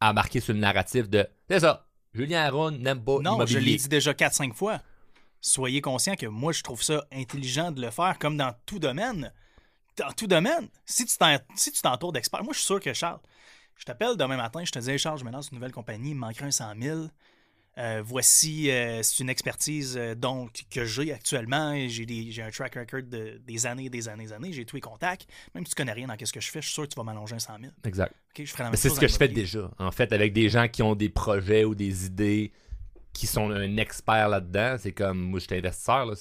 embarquer 0.00 0.40
sur 0.40 0.54
le 0.54 0.60
narratif 0.60 1.10
de 1.10 1.28
c'est 1.50 1.60
ça. 1.60 1.88
Julien 2.14 2.44
Aron 2.44 2.72
n'aime 2.72 3.02
pas 3.02 3.18
Non, 3.20 3.44
je 3.46 3.58
l'ai 3.58 3.76
dit 3.76 3.88
déjà 3.88 4.12
4-5 4.12 4.54
fois. 4.54 4.80
Soyez 5.40 5.80
conscient 5.80 6.14
que 6.14 6.26
moi, 6.26 6.52
je 6.52 6.62
trouve 6.62 6.82
ça 6.82 7.04
intelligent 7.12 7.72
de 7.72 7.80
le 7.80 7.90
faire 7.90 8.18
comme 8.18 8.36
dans 8.36 8.54
tout 8.66 8.78
domaine. 8.78 9.32
Dans 9.96 10.12
tout 10.12 10.26
domaine. 10.26 10.68
Si 10.86 11.04
tu 11.04 11.14
si 11.56 11.82
t'entoures 11.82 12.12
d'experts, 12.12 12.44
moi, 12.44 12.52
je 12.52 12.58
suis 12.58 12.66
sûr 12.66 12.80
que 12.80 12.92
Charles, 12.92 13.20
je 13.76 13.84
t'appelle 13.84 14.16
demain 14.16 14.36
matin, 14.36 14.64
je 14.64 14.70
te 14.70 14.78
dis, 14.78 14.90
Hey, 14.90 14.98
Charles, 14.98 15.18
je 15.18 15.24
me 15.24 15.30
lance 15.30 15.48
une 15.50 15.56
nouvelle 15.56 15.72
compagnie, 15.72 16.10
il 16.10 16.14
me 16.14 16.20
manquerait 16.20 16.46
un 16.46 16.50
100 16.50 16.74
000. 16.80 17.06
Euh, 17.78 18.02
voici, 18.04 18.70
euh, 18.70 19.02
c'est 19.02 19.22
une 19.22 19.30
expertise 19.30 19.96
euh, 19.96 20.14
donc 20.14 20.64
que 20.70 20.84
j'ai 20.84 21.10
actuellement. 21.12 21.74
J'ai, 21.88 22.04
des- 22.04 22.30
j'ai 22.30 22.42
un 22.42 22.50
track 22.50 22.74
record 22.74 23.02
de, 23.02 23.40
des 23.46 23.66
années 23.66 23.86
et 23.86 23.90
des 23.90 24.08
années 24.08 24.26
et 24.28 24.32
années. 24.32 24.52
J'ai 24.52 24.66
tous 24.66 24.76
les 24.76 24.82
contacts. 24.82 25.26
Même 25.54 25.64
si 25.64 25.70
tu 25.70 25.76
connais 25.76 25.92
rien 25.92 26.06
dans 26.06 26.16
ce 26.22 26.32
que 26.32 26.40
je 26.40 26.50
fais, 26.50 26.60
je 26.60 26.66
suis 26.66 26.74
sûr 26.74 26.82
que 26.82 26.88
tu 26.88 26.96
vas 26.96 27.02
m'allonger 27.02 27.34
un 27.34 27.38
100 27.38 27.58
000. 27.60 27.72
Exact. 27.84 28.12
OK, 28.36 28.44
je 28.44 28.50
ferai 28.50 28.62
la 28.64 28.64
même 28.66 28.72
Mais 28.72 28.76
c'est 28.76 28.90
ce 28.90 29.00
que 29.00 29.08
je 29.08 29.16
fais 29.16 29.28
déjà. 29.28 29.70
En 29.78 29.90
fait, 29.90 30.12
avec 30.12 30.34
des 30.34 30.50
gens 30.50 30.68
qui 30.68 30.82
ont 30.82 30.94
des 30.94 31.08
projets 31.08 31.64
ou 31.64 31.74
des 31.74 32.04
idées 32.06 32.52
qui 33.14 33.26
sont 33.26 33.50
un 33.50 33.76
expert 33.78 34.28
là-dedans, 34.28 34.76
c'est 34.78 34.92
comme 34.92 35.18
moi, 35.18 35.38
je 35.40 35.46
suis 35.46 35.54
investisseur. 35.56 36.12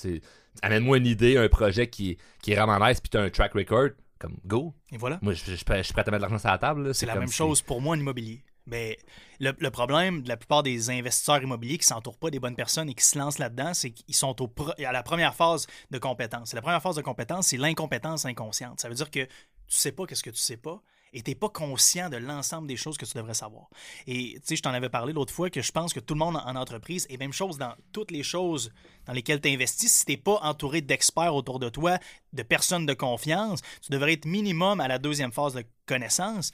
Amène-moi 0.62 0.98
une 0.98 1.06
idée, 1.06 1.38
un 1.38 1.48
projet 1.50 1.88
qui, 1.88 2.18
qui 2.42 2.52
est 2.52 2.56
vraiment 2.56 2.86
nice, 2.86 3.00
puis 3.00 3.10
tu 3.10 3.18
as 3.18 3.22
un 3.22 3.30
track 3.30 3.54
record, 3.54 3.90
comme 4.20 4.38
go. 4.46 4.74
Et 4.92 4.98
voilà. 4.98 5.20
Moi, 5.22 5.34
je, 5.34 5.40
je, 5.46 5.52
je 5.52 5.56
suis 5.56 5.66
prêt 5.66 5.80
je 5.80 5.84
suis 5.84 5.94
prêt 5.94 6.04
à 6.08 6.12
mettre 6.12 6.18
de 6.18 6.22
l'argent 6.22 6.40
sur 6.40 6.50
la 6.50 6.58
table. 6.58 6.94
C'est 6.94 7.06
la 7.06 7.16
même 7.16 7.32
chose 7.32 7.62
pour 7.62 7.82
moi 7.82 7.96
en 7.96 8.00
immobilier. 8.00 8.42
Mais 8.68 8.98
le, 9.40 9.70
problème 9.70 10.22
de 10.22 10.30
la 10.30 10.38
plupart 10.38 10.64
des 10.64 10.90
investisseurs 10.90 11.42
immobiliers 11.42 11.78
qui 11.78 11.86
ne 11.86 11.96
s'entourent 11.96 12.18
pas 12.18 12.30
des 12.30 12.40
bonnes 12.40 12.56
personnes 12.56 12.90
et 12.90 12.94
qui 12.94 13.04
se 13.04 13.18
lancent 13.18 13.40
là-dedans, 13.40 13.74
c'est 13.74 13.92
qu'ils 13.92 14.16
sont 14.16 14.42
au 14.42 14.50
à 14.86 14.92
la 14.92 15.04
première 15.04 15.36
phase 15.36 15.68
de 15.90 15.98
compétence. 15.98 16.54
Et 16.54 16.56
la 16.56 16.62
première 16.62 16.82
phase 16.82 16.96
de 16.96 17.02
compétence, 17.02 17.48
c'est 17.48 17.58
l'incompétence 17.58 18.26
inconsciente. 18.26 18.80
Ça 18.80 18.90
veut 18.90 18.96
dire 18.96 19.10
que 19.10 19.26
tu 19.26 19.30
sais 19.68 19.92
pas 19.92 20.06
qu'est-ce 20.06 20.24
que 20.24 20.30
tu 20.30 20.42
sais 20.42 20.58
pas 20.58 20.82
et 21.14 21.22
tu 21.22 21.32
n'es 21.32 21.36
pas 21.36 21.50
conscient 21.50 22.10
de 22.10 22.18
l'ensemble 22.18 22.68
des 22.68 22.78
choses 22.78 22.98
que 22.98 23.06
tu 23.06 23.18
devrais 23.18 23.34
savoir. 23.34 23.70
Et 24.08 24.36
tu 24.36 24.42
sais, 24.46 24.56
je 24.56 24.62
t'en 24.62 24.72
avais 24.72 24.90
parlé 24.90 25.14
l'autre 25.14 25.34
fois 25.34 25.50
que 25.50 25.62
je 25.62 25.72
pense 25.72 25.94
que 25.94 26.00
tout 26.00 26.14
le 26.14 26.20
monde 26.20 26.38
en 26.38 26.56
entreprise, 26.56 27.06
et 27.10 27.18
même 27.18 27.34
chose 27.34 27.58
dans 27.58 27.74
toutes 27.92 28.12
les 28.12 28.24
choses 28.24 28.72
dans 29.06 29.14
lesquelles 29.14 29.42
tu 29.42 29.50
investis, 29.50 29.92
si 29.92 30.06
tu 30.06 30.12
n'es 30.14 30.18
pas 30.18 30.40
entouré 30.42 30.82
d'experts 30.82 31.36
autour 31.36 31.60
de 31.60 31.70
toi, 31.70 32.00
de 32.34 32.44
personnes 32.44 32.86
de 32.86 32.94
confiance, 32.94 33.62
tu 33.82 33.92
devrais 33.92 34.14
être 34.14 34.26
minimum 34.26 34.80
à 34.80 34.88
la 34.88 35.00
deuxième 35.00 35.32
phase 35.32 35.54
de 35.54 35.66
connaissance 35.86 36.52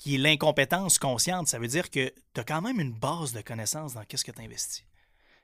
qui 0.00 0.14
est 0.14 0.18
l'incompétence 0.18 0.98
consciente. 0.98 1.46
Ça 1.46 1.58
veut 1.58 1.68
dire 1.68 1.90
que 1.90 2.12
tu 2.34 2.40
as 2.40 2.44
quand 2.44 2.62
même 2.62 2.80
une 2.80 2.92
base 2.92 3.32
de 3.32 3.42
connaissances 3.42 3.92
dans 3.92 4.04
qu'est-ce 4.04 4.24
que 4.24 4.32
tu 4.32 4.40
investis. 4.42 4.82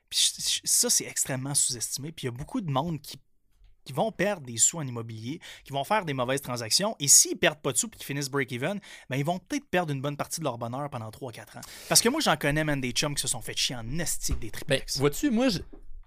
Puis 0.09 0.19
ça, 0.63 0.89
c'est 0.89 1.05
extrêmement 1.05 1.53
sous-estimé. 1.53 2.11
Puis 2.11 2.25
il 2.25 2.31
y 2.31 2.33
a 2.33 2.35
beaucoup 2.35 2.59
de 2.59 2.71
monde 2.71 2.99
qui, 2.99 3.19
qui 3.85 3.93
vont 3.93 4.11
perdre 4.11 4.47
des 4.47 4.57
sous 4.57 4.79
en 4.79 4.87
immobilier, 4.87 5.39
qui 5.63 5.73
vont 5.73 5.83
faire 5.83 6.05
des 6.05 6.13
mauvaises 6.13 6.41
transactions. 6.41 6.95
Et 6.99 7.07
s'ils 7.07 7.37
perdent 7.37 7.61
pas 7.61 7.71
de 7.71 7.77
sous 7.77 7.85
et 7.87 7.91
qu'ils 7.91 8.05
finissent 8.05 8.29
break-even, 8.31 8.79
ben 9.11 9.17
ils 9.17 9.25
vont 9.25 9.37
peut-être 9.37 9.69
perdre 9.69 9.93
une 9.93 10.01
bonne 10.01 10.17
partie 10.17 10.39
de 10.39 10.45
leur 10.45 10.57
bonheur 10.57 10.89
pendant 10.89 11.11
3-4 11.11 11.59
ans. 11.59 11.61
Parce 11.87 12.01
que 12.01 12.09
moi, 12.09 12.19
j'en 12.19 12.35
connais 12.35 12.63
même 12.63 12.81
des 12.81 12.91
chums 12.91 13.13
qui 13.13 13.21
se 13.21 13.27
sont 13.27 13.41
fait 13.41 13.55
chier 13.55 13.75
en 13.75 13.99
estique 13.99 14.39
des 14.39 14.47
Ben, 14.47 14.53
triplex. 14.53 14.97
vois-tu, 14.97 15.29
moi, 15.29 15.49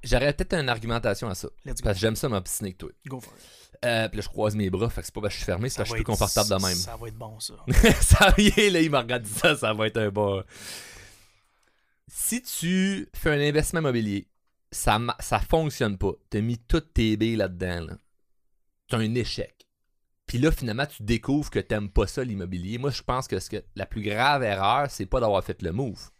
j'aurais 0.02 0.32
peut-être 0.32 0.54
une 0.54 0.68
argumentation 0.68 1.28
à 1.28 1.34
ça. 1.34 1.48
Parce 1.64 1.80
que 1.80 1.94
j'aime 1.94 2.16
ça 2.16 2.28
m'obstiner 2.28 2.72
que 2.72 2.78
toi. 2.78 2.90
Go 3.06 3.20
for 3.20 3.32
it. 3.34 3.60
Euh, 3.84 4.08
puis 4.08 4.18
là, 4.18 4.22
je 4.22 4.28
croise 4.28 4.54
mes 4.54 4.68
bras, 4.68 4.90
fait 4.90 5.00
que 5.00 5.06
c'est 5.06 5.14
pas 5.14 5.22
parce 5.22 5.32
que 5.32 5.38
je 5.38 5.44
suis 5.44 5.46
fermé, 5.46 5.68
c'est 5.70 5.78
parce 5.78 5.88
que 5.88 5.94
je 5.94 5.98
suis 5.98 6.04
plus 6.04 6.12
confortable 6.12 6.50
de 6.50 6.66
même. 6.66 6.74
Ça 6.74 6.96
va 6.96 7.08
être 7.08 7.16
bon, 7.16 7.40
ça. 7.40 7.54
ça 8.00 8.34
y 8.36 8.48
est, 8.48 8.70
là, 8.70 8.80
il 8.80 8.90
m'a 8.90 9.00
regardé 9.00 9.28
ça, 9.28 9.56
ça 9.56 9.72
va 9.72 9.86
être 9.86 9.96
un 9.96 10.10
bon. 10.10 10.42
Si 12.06 12.42
tu 12.42 13.08
fais 13.14 13.30
un 13.30 13.40
investissement 13.40 13.80
immobilier, 13.80 14.28
ça, 14.70 15.00
ça 15.18 15.38
fonctionne 15.38 15.96
pas, 15.96 16.12
t'as 16.28 16.42
mis 16.42 16.58
toutes 16.58 16.92
tes 16.92 17.16
billes 17.16 17.36
là-dedans, 17.36 17.86
là. 17.86 17.96
t'as 18.88 18.98
un 18.98 19.14
échec. 19.14 19.66
Puis 20.26 20.38
là, 20.38 20.52
finalement, 20.52 20.86
tu 20.86 21.02
découvres 21.02 21.50
que 21.50 21.58
t'aimes 21.58 21.90
pas 21.90 22.06
ça, 22.06 22.22
l'immobilier. 22.22 22.78
Moi, 22.78 22.90
je 22.90 23.02
pense 23.02 23.26
que, 23.26 23.40
ce 23.40 23.50
que 23.50 23.64
la 23.74 23.86
plus 23.86 24.02
grave 24.02 24.42
erreur, 24.44 24.88
c'est 24.90 25.06
pas 25.06 25.20
d'avoir 25.20 25.42
fait 25.42 25.60
le 25.62 25.72
move, 25.72 26.10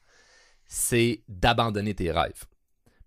c'est 0.66 1.23
d'abandonner 1.29 1.95
tes 1.95 2.11
rêves. 2.11 2.47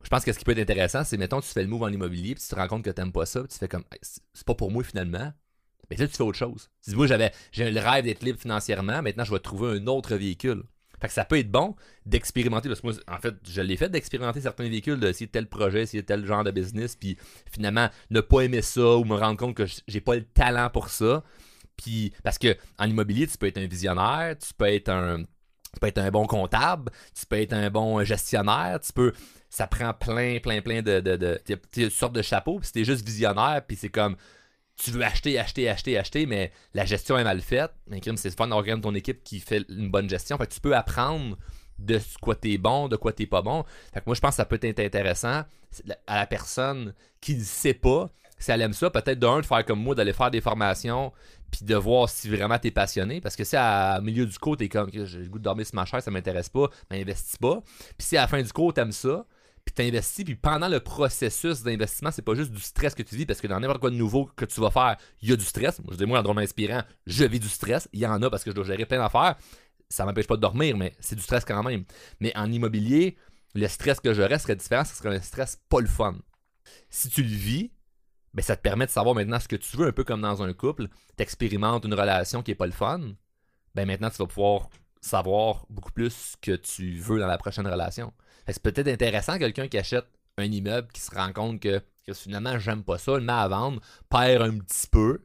Je 0.03 0.09
pense 0.09 0.23
que 0.23 0.33
ce 0.33 0.39
qui 0.39 0.45
peut 0.45 0.51
être 0.51 0.59
intéressant, 0.59 1.03
c'est, 1.03 1.17
mettons, 1.17 1.41
tu 1.41 1.47
fais 1.47 1.63
le 1.63 1.69
move 1.69 1.83
en 1.83 1.89
immobilier, 1.89 2.35
puis 2.35 2.43
tu 2.43 2.49
te 2.49 2.55
rends 2.55 2.67
compte 2.67 2.83
que 2.83 2.89
t'aimes 2.89 3.11
pas 3.11 3.25
ça, 3.25 3.39
puis 3.41 3.49
tu 3.49 3.57
fais 3.57 3.67
comme, 3.67 3.85
c'est 4.01 4.45
pas 4.45 4.55
pour 4.55 4.71
moi 4.71 4.83
finalement. 4.83 5.31
Mais 5.89 5.97
là, 5.97 6.07
tu 6.07 6.15
fais 6.15 6.23
autre 6.23 6.37
chose. 6.37 6.69
Tu 6.83 6.91
dis, 6.91 6.95
moi, 6.95 7.07
j'avais, 7.07 7.31
j'ai 7.51 7.69
le 7.69 7.79
rêve 7.79 8.05
d'être 8.05 8.23
libre 8.23 8.39
financièrement, 8.39 9.01
maintenant, 9.01 9.23
je 9.23 9.31
vais 9.31 9.39
trouver 9.39 9.77
un 9.77 9.87
autre 9.87 10.15
véhicule. 10.15 10.63
Fait 10.99 11.07
que 11.07 11.13
ça 11.13 11.25
peut 11.25 11.37
être 11.37 11.51
bon 11.51 11.75
d'expérimenter, 12.05 12.69
parce 12.69 12.79
que 12.79 12.87
moi, 12.87 12.95
en 13.07 13.17
fait, 13.17 13.35
je 13.45 13.61
l'ai 13.61 13.75
fait 13.75 13.89
d'expérimenter 13.89 14.39
certains 14.39 14.69
véhicules, 14.69 14.99
d'essayer 14.99 15.27
tel 15.27 15.47
projet, 15.47 15.81
essayer 15.81 16.03
tel 16.03 16.25
genre 16.25 16.43
de 16.45 16.51
business, 16.51 16.95
puis 16.95 17.17
finalement, 17.51 17.89
ne 18.09 18.21
pas 18.21 18.41
aimer 18.41 18.61
ça 18.61 18.95
ou 18.95 19.03
me 19.03 19.15
rendre 19.15 19.37
compte 19.37 19.55
que 19.55 19.65
j'ai 19.87 20.01
pas 20.01 20.15
le 20.15 20.23
talent 20.23 20.69
pour 20.69 20.89
ça. 20.89 21.23
Puis, 21.75 22.13
parce 22.23 22.37
que 22.37 22.55
en 22.77 22.85
immobilier, 22.89 23.27
tu 23.27 23.37
peux 23.37 23.47
être 23.47 23.57
un 23.57 23.67
visionnaire, 23.67 24.37
tu 24.37 24.53
peux 24.53 24.67
être 24.67 24.89
un, 24.89 25.23
tu 25.73 25.79
peux 25.81 25.87
être 25.87 25.97
un 25.97 26.11
bon 26.11 26.25
comptable, 26.25 26.91
tu 27.13 27.25
peux 27.25 27.37
être 27.37 27.53
un 27.53 27.69
bon 27.69 28.03
gestionnaire, 28.03 28.79
tu 28.79 28.93
peux. 28.93 29.11
Ça 29.55 29.67
prend 29.67 29.93
plein, 29.93 30.39
plein, 30.39 30.61
plein 30.61 30.81
de. 30.81 30.99
de, 30.99 31.15
de, 31.15 31.39
de- 31.75 31.89
sortes 31.89 32.13
de 32.13 32.23
chapeaux, 32.23 32.59
puis 32.59 32.71
t'es 32.71 32.83
juste 32.83 33.05
visionnaire, 33.05 33.61
puis 33.67 33.77
c'est 33.77 33.89
comme. 33.89 34.15
Tu 34.75 34.89
veux 34.89 35.03
acheter, 35.03 35.37
acheter, 35.37 35.69
acheter, 35.69 35.99
acheter, 35.99 36.25
mais 36.25 36.51
la 36.73 36.85
gestion 36.85 37.19
est 37.19 37.23
mal 37.23 37.39
faite. 37.39 37.71
Mais 37.87 38.01
c'est 38.15 38.35
fun 38.35 38.47
d'avoir 38.47 38.65
ton 38.81 38.95
équipe 38.95 39.23
qui 39.23 39.39
fait 39.39 39.63
une 39.69 39.91
bonne 39.91 40.09
gestion. 40.09 40.35
Fait 40.39 40.47
que 40.47 40.53
tu 40.53 40.59
peux 40.59 40.75
apprendre 40.75 41.37
de 41.77 41.99
quoi 42.19 42.33
t'es 42.35 42.57
bon, 42.57 42.87
de 42.87 42.95
quoi 42.95 43.13
t'es 43.13 43.27
pas 43.27 43.43
bon. 43.43 43.63
Fait 43.93 43.99
que 43.99 44.05
moi, 44.07 44.15
je 44.15 44.21
pense 44.21 44.31
que 44.31 44.35
ça 44.37 44.45
peut 44.45 44.57
être 44.59 44.79
intéressant 44.79 45.43
à 46.07 46.15
la 46.17 46.25
personne 46.25 46.95
qui 47.21 47.35
ne 47.35 47.43
sait 47.43 47.75
pas 47.75 48.09
si 48.39 48.49
elle 48.51 48.61
aime 48.61 48.73
ça, 48.73 48.89
peut-être 48.89 49.19
d'un 49.19 49.39
de 49.41 49.45
faire 49.45 49.63
comme 49.63 49.79
moi, 49.79 49.93
d'aller 49.93 50.13
faire 50.13 50.31
des 50.31 50.41
formations, 50.41 51.13
puis 51.51 51.63
de 51.63 51.75
voir 51.75 52.09
si 52.09 52.27
vraiment 52.27 52.57
t'es 52.57 52.71
passionné. 52.71 53.21
Parce 53.21 53.35
que 53.35 53.43
si 53.43 53.55
à- 53.55 54.01
milieu 54.01 54.25
du 54.25 54.37
cours, 54.39 54.57
t'es 54.57 54.67
comme 54.67 54.89
j'ai 54.91 55.19
le 55.19 55.29
goût 55.29 55.37
de 55.37 55.43
dormir 55.43 55.65
sur 55.67 55.75
ma 55.75 55.85
chaise, 55.85 56.03
ça 56.03 56.09
m'intéresse 56.11 56.49
pas, 56.49 56.67
ben 56.89 56.99
investis 56.99 57.37
pas. 57.37 57.61
Puis 57.97 58.07
si 58.07 58.17
à 58.17 58.21
la 58.21 58.27
fin 58.27 58.41
du 58.41 58.51
cours, 58.51 58.73
t'aimes 58.73 58.91
ça, 58.91 59.25
puis 59.65 59.73
t'investis, 59.73 60.25
puis 60.25 60.35
pendant 60.35 60.67
le 60.67 60.79
processus 60.79 61.63
d'investissement, 61.63 62.11
c'est 62.11 62.21
pas 62.21 62.35
juste 62.35 62.51
du 62.51 62.59
stress 62.59 62.93
que 62.95 63.03
tu 63.03 63.15
vis, 63.15 63.25
parce 63.25 63.39
que 63.41 63.47
dans 63.47 63.59
n'importe 63.59 63.79
quoi 63.79 63.89
de 63.89 63.95
nouveau 63.95 64.29
que 64.35 64.45
tu 64.45 64.59
vas 64.59 64.71
faire, 64.71 64.97
il 65.21 65.29
y 65.29 65.33
a 65.33 65.35
du 65.35 65.45
stress. 65.45 65.79
Moi, 65.79 65.93
je 65.93 65.97
dis, 65.97 66.05
moi, 66.05 66.19
en 66.19 66.23
drôle 66.23 66.39
inspirant, 66.39 66.83
je 67.05 67.23
vis 67.23 67.39
du 67.39 67.49
stress. 67.49 67.87
Il 67.93 67.99
y 67.99 68.05
en 68.05 68.21
a 68.21 68.29
parce 68.29 68.43
que 68.43 68.51
je 68.51 68.55
dois 68.55 68.65
gérer 68.65 68.85
plein 68.85 68.99
d'affaires. 68.99 69.35
Ça 69.89 70.05
m'empêche 70.05 70.27
pas 70.27 70.35
de 70.35 70.41
dormir, 70.41 70.75
mais 70.75 70.93
c'est 70.99 71.15
du 71.15 71.21
stress 71.21 71.45
quand 71.45 71.63
même. 71.63 71.85
Mais 72.19 72.35
en 72.35 72.51
immobilier, 72.51 73.17
le 73.55 73.67
stress 73.67 73.99
que 73.99 74.13
j'aurais 74.13 74.39
serait 74.39 74.55
différent, 74.55 74.83
ce 74.83 74.95
serait 74.95 75.15
un 75.15 75.21
stress 75.21 75.61
pas 75.69 75.79
le 75.79 75.87
fun. 75.87 76.15
Si 76.89 77.09
tu 77.09 77.21
le 77.21 77.29
vis, 77.29 77.71
ben 78.33 78.41
ça 78.41 78.55
te 78.55 78.61
permet 78.61 78.85
de 78.85 78.91
savoir 78.91 79.15
maintenant 79.15 79.39
ce 79.39 79.47
que 79.47 79.55
tu 79.55 79.77
veux, 79.77 79.87
un 79.87 79.91
peu 79.91 80.03
comme 80.03 80.21
dans 80.21 80.41
un 80.41 80.53
couple. 80.53 80.87
T'expérimentes 81.15 81.85
une 81.85 81.93
relation 81.93 82.41
qui 82.41 82.51
est 82.51 82.55
pas 82.55 82.65
le 82.65 82.71
fun, 82.71 83.13
ben 83.75 83.85
maintenant 83.85 84.09
tu 84.09 84.17
vas 84.17 84.27
pouvoir 84.27 84.69
savoir 85.01 85.65
beaucoup 85.69 85.91
plus 85.91 86.11
ce 86.11 86.37
que 86.37 86.55
tu 86.55 86.97
veux 86.97 87.19
dans 87.19 87.27
la 87.27 87.37
prochaine 87.37 87.67
relation. 87.67 88.13
C'est 88.47 88.61
peut-être 88.61 88.87
intéressant 88.87 89.37
quelqu'un 89.37 89.67
qui 89.67 89.77
achète 89.77 90.05
un 90.37 90.45
immeuble 90.45 90.87
qui 90.93 91.01
se 91.01 91.13
rend 91.13 91.31
compte 91.31 91.59
que, 91.59 91.81
finalement 92.13 92.59
j'aime 92.59 92.83
pas 92.83 92.97
ça, 92.97 93.13
le 93.13 93.21
met 93.21 93.31
à 93.31 93.47
vendre, 93.47 93.81
perd 94.09 94.41
un 94.41 94.57
petit 94.59 94.87
peu, 94.87 95.23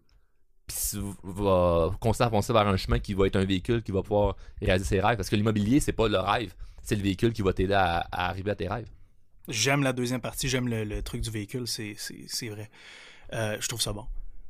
puis 0.66 0.76
va 1.24 1.90
continuer 2.00 2.26
à 2.26 2.30
foncer 2.30 2.52
vers 2.52 2.66
un 2.66 2.76
chemin 2.76 2.98
qui 2.98 3.14
va 3.14 3.26
être 3.26 3.36
un 3.36 3.44
véhicule 3.44 3.82
qui 3.82 3.90
va 3.90 4.02
pouvoir 4.02 4.36
réaliser 4.60 4.88
ses 4.88 5.00
rêves. 5.00 5.16
Parce 5.16 5.30
que 5.30 5.36
l'immobilier, 5.36 5.80
c'est 5.80 5.92
pas 5.92 6.08
le 6.08 6.18
rêve, 6.18 6.54
c'est 6.82 6.94
le 6.94 7.02
véhicule 7.02 7.32
qui 7.32 7.42
va 7.42 7.52
t'aider 7.52 7.74
à, 7.74 8.06
arriver 8.12 8.50
à 8.50 8.54
tes 8.54 8.68
rêves. 8.68 8.88
J'aime 9.48 9.82
la 9.82 9.94
deuxième 9.94 10.20
partie, 10.20 10.48
j'aime 10.48 10.68
le, 10.68 11.02
truc 11.02 11.22
du 11.22 11.30
véhicule, 11.30 11.66
c'est, 11.66 11.96
vrai. 12.48 12.70
Euh, 13.32 13.56
je 13.60 13.66
trouve 13.66 13.80
ça 13.80 13.92
bon. 13.92 14.06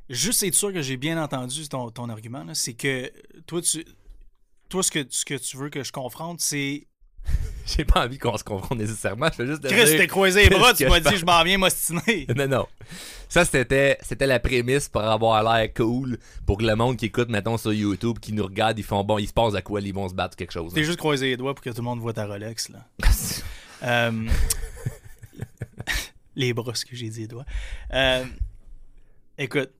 Juste 0.08 0.42
être 0.42 0.54
sûr 0.54 0.72
que 0.72 0.82
j'ai 0.82 0.96
bien 0.96 1.22
entendu 1.22 1.68
ton, 1.68 1.90
ton 1.90 2.08
argument, 2.08 2.44
c'est 2.54 2.74
que 2.74 3.12
toi, 3.46 3.60
tu, 3.60 3.84
toi 4.68 4.82
ce, 4.82 4.90
que, 4.90 5.06
ce 5.08 5.24
que 5.24 5.34
tu 5.34 5.56
veux 5.56 5.70
que 5.70 5.82
je 5.82 5.92
confronte, 5.92 6.40
c'est. 6.40 6.86
J'ai 7.66 7.84
pas 7.84 8.04
envie 8.06 8.16
qu'on 8.18 8.36
se 8.38 8.44
confronte 8.44 8.78
nécessairement, 8.78 9.26
je 9.30 9.34
fais 9.34 9.46
juste 9.46 9.62
te 9.62 9.68
Chris, 9.68 9.96
t'es 9.98 10.06
croisé 10.06 10.44
les 10.48 10.48
bras, 10.56 10.72
tu 10.72 10.86
m'as 10.86 11.00
dit, 11.00 11.16
je 11.18 11.24
m'en 11.26 11.42
viens 11.44 11.58
m'ostiner. 11.58 12.26
Non, 12.36 12.48
non. 12.48 12.66
Ça, 13.28 13.44
c'était, 13.44 13.98
c'était 14.00 14.26
la 14.26 14.40
prémisse 14.40 14.88
pour 14.88 15.02
avoir 15.02 15.42
l'air 15.42 15.68
cool, 15.74 16.18
pour 16.46 16.56
que 16.56 16.64
le 16.64 16.74
monde 16.76 16.96
qui 16.96 17.04
écoute, 17.06 17.28
mettons, 17.28 17.58
sur 17.58 17.74
YouTube, 17.74 18.18
qui 18.20 18.32
nous 18.32 18.44
regarde, 18.44 18.78
ils 18.78 18.82
font 18.84 19.04
bon, 19.04 19.18
ils 19.18 19.28
se 19.28 19.34
passent 19.34 19.54
à 19.54 19.60
quoi, 19.60 19.82
ils 19.82 19.92
vont 19.92 20.08
se 20.08 20.14
battre 20.14 20.34
quelque 20.34 20.52
chose. 20.52 20.72
T'es 20.72 20.82
juste 20.84 20.96
croisé 20.98 21.26
les 21.28 21.36
doigts 21.36 21.54
pour 21.54 21.62
que 21.62 21.68
tout 21.68 21.76
le 21.76 21.82
monde 21.82 22.00
voit 22.00 22.14
ta 22.14 22.26
Rolex, 22.26 22.70
là. 22.70 22.86
Euh, 23.84 24.26
les 26.34 26.52
bras, 26.52 26.74
ce 26.74 26.84
que 26.84 26.96
j'ai 26.96 27.08
dit, 27.08 27.20
les 27.20 27.26
doigts. 27.28 27.44
Euh, 27.92 28.24
écoute, 29.36 29.70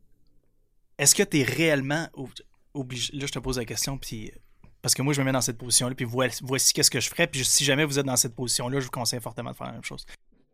est-ce 0.99 1.15
que 1.15 1.23
tu 1.23 1.41
es 1.41 1.43
réellement 1.45 2.09
ob- 2.15 2.31
obligé. 2.75 3.13
Là, 3.17 3.27
je 3.27 3.33
te 3.33 3.39
pose 3.39 3.59
la 3.59 3.65
question, 3.65 3.99
puis. 3.99 4.31
Parce 4.83 4.95
que 4.95 5.03
moi, 5.03 5.13
je 5.13 5.21
me 5.21 5.27
mets 5.27 5.33
dans 5.33 5.41
cette 5.41 5.59
position-là, 5.59 5.95
puis 5.95 6.07
voici, 6.07 6.73
qu'est-ce 6.73 6.91
que 6.91 7.01
je 7.01 7.09
ferais. 7.09 7.27
Puis 7.27 7.45
si 7.45 7.65
jamais 7.65 7.85
vous 7.85 7.99
êtes 7.99 8.07
dans 8.07 8.17
cette 8.17 8.35
position-là, 8.35 8.81
je 8.81 8.85
vous 8.85 8.91
conseille 8.91 9.21
fortement 9.21 9.51
de 9.51 9.57
faire 9.57 9.67
la 9.67 9.73
même 9.73 9.85
chose. 9.85 10.07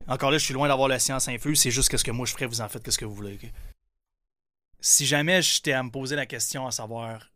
Encore 0.07 0.31
là, 0.31 0.39
je 0.39 0.45
suis 0.45 0.55
loin 0.55 0.69
d'avoir 0.69 0.89
la 0.89 0.99
science 0.99 1.29
infuse, 1.29 1.61
c'est 1.61 1.71
juste 1.71 1.89
qu'est-ce 1.89 2.05
que 2.05 2.11
moi 2.11 2.27
je 2.27 2.33
ferais, 2.33 2.47
vous 2.47 2.61
en 2.61 2.69
faites 2.69 2.83
qu'est-ce 2.83 2.99
que 2.99 3.07
vous 3.07 3.15
voulez. 3.15 3.39
Si 4.81 5.07
jamais 5.07 5.41
j'étais 5.41 5.73
à 5.73 5.83
me 5.83 5.91
poser 5.91 6.15
la 6.15 6.27
question 6.27 6.67
à 6.67 6.71
savoir, 6.71 7.31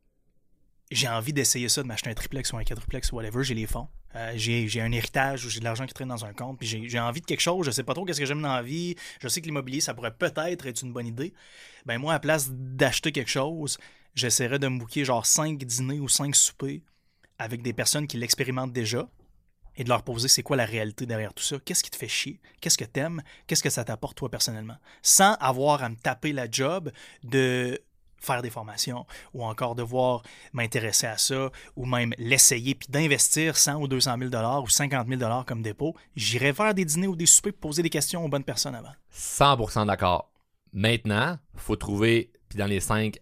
j'ai 0.91 1.09
envie 1.09 1.33
d'essayer 1.33 1.69
ça, 1.69 1.83
de 1.83 1.87
m'acheter 1.87 2.11
un 2.11 2.15
triplex 2.15 2.53
ou 2.53 2.59
un 2.59 2.65
quadruplex 2.65 3.11
ou 3.13 3.17
whatever, 3.17 3.43
j'ai 3.43 3.55
les 3.55 3.67
fonds. 3.67 3.89
Euh, 4.17 4.33
j'ai 4.37 4.81
un 4.81 4.93
héritage 4.93 5.45
ou 5.45 5.51
j'ai 5.51 5.61
de 5.61 5.65
l'argent 5.65 5.87
qui 5.87 5.95
traîne 5.95 6.09
dans 6.09 6.25
un 6.25 6.33
compte, 6.33 6.59
puis 6.59 6.67
j'ai 6.67 6.89
j'ai 6.89 6.99
envie 6.99 7.21
de 7.21 7.27
quelque 7.27 7.41
chose, 7.41 7.67
je 7.67 7.71
sais 7.71 7.83
pas 7.83 7.95
trop 7.95 8.05
qu'est-ce 8.05 8.21
que 8.21 8.27
j'aime 8.27 8.41
dans 8.41 8.55
la 8.55 8.63
vie, 8.63 8.97
je 9.21 9.29
sais 9.29 9.41
que 9.41 9.47
l'immobilier, 9.47 9.81
ça 9.81 9.93
pourrait 9.95 10.15
peut-être 10.15 10.67
être 10.67 10.83
une 10.83 10.93
bonne 10.93 11.07
idée. 11.07 11.35
Ben 11.85 11.99
moi, 11.99 12.15
à 12.15 12.19
place 12.19 12.49
d'acheter 12.51 13.13
quelque 13.13 13.31
chose, 13.31 13.79
j'essaierais 14.19 14.59
de 14.59 14.69
me 14.69 14.79
booker 14.79 15.05
genre 15.05 15.25
5 15.25 15.59
dîners 15.65 16.01
ou 16.01 16.09
5 16.09 16.35
soupers 16.35 16.83
avec 17.39 17.63
des 17.63 17.73
personnes 17.73 18.07
qui 18.07 18.17
l'expérimentent 18.17 18.73
déjà 18.73 19.09
et 19.77 19.85
de 19.85 19.89
leur 19.89 20.03
poser 20.03 20.29
c'est 20.29 20.43
quoi 20.43 20.57
la 20.57 20.65
réalité 20.65 21.07
derrière 21.07 21.33
tout 21.33 21.45
ça, 21.45 21.57
qu'est-ce 21.65 21.85
qui 21.85 21.91
te 21.91 21.97
fait 21.97 22.09
chier, 22.09 22.41
qu'est-ce 22.61 22.77
que 22.77 22.85
t'aimes, 22.85 23.23
qu'est-ce 23.47 23.63
que 23.63 23.71
ça 23.71 23.85
t'apporte 23.85 24.17
toi 24.17 24.29
personnellement, 24.29 24.77
sans 25.03 25.35
avoir 25.35 25.85
à 25.85 25.89
me 25.89 25.95
taper 25.95 26.33
la 26.33 26.51
job 26.51 26.91
de 27.23 27.81
faire 28.21 28.43
des 28.43 28.51
formations 28.51 29.07
ou 29.33 29.45
encore 29.45 29.77
devoir 29.77 30.23
m'intéresser 30.53 31.07
à 31.07 31.17
ça 31.17 31.51
ou 31.77 31.87
même 31.87 32.13
l'essayer 32.19 32.75
puis 32.75 32.89
d'investir 32.91 33.57
100 33.57 33.81
ou 33.81 33.87
200 33.87 34.17
000 34.19 34.31
dollars 34.31 34.65
ou 34.65 34.69
50 34.69 35.07
000 35.07 35.21
dollars 35.21 35.45
comme 35.47 35.63
dépôt, 35.63 35.95
j'irai 36.17 36.53
faire 36.53 36.75
des 36.75 36.85
dîners 36.85 37.07
ou 37.07 37.15
des 37.15 37.27
soupers 37.27 37.53
pour 37.53 37.71
poser 37.71 37.83
des 37.83 37.91
questions 37.91 38.25
aux 38.25 38.29
bonnes 38.29 38.43
personnes 38.43 38.75
avant. 38.75 38.93
100% 39.15 39.87
d'accord. 39.87 40.33
Maintenant, 40.73 41.39
faut 41.55 41.77
trouver, 41.77 42.33
puis 42.49 42.59
dans 42.59 42.67
les 42.67 42.81
cinq 42.81 43.21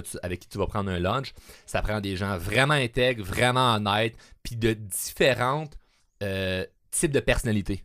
tu- 0.00 0.18
avec 0.22 0.40
qui 0.40 0.48
tu 0.48 0.58
vas 0.58 0.66
prendre 0.66 0.90
un 0.90 0.98
lunch, 0.98 1.32
ça 1.66 1.82
prend 1.82 2.00
des 2.00 2.16
gens 2.16 2.36
vraiment 2.38 2.74
intègres, 2.74 3.24
vraiment 3.24 3.74
honnêtes, 3.74 4.16
puis 4.42 4.56
de 4.56 4.72
différentes 4.72 5.76
euh, 6.22 6.64
types 6.90 7.12
de 7.12 7.20
personnalités. 7.20 7.84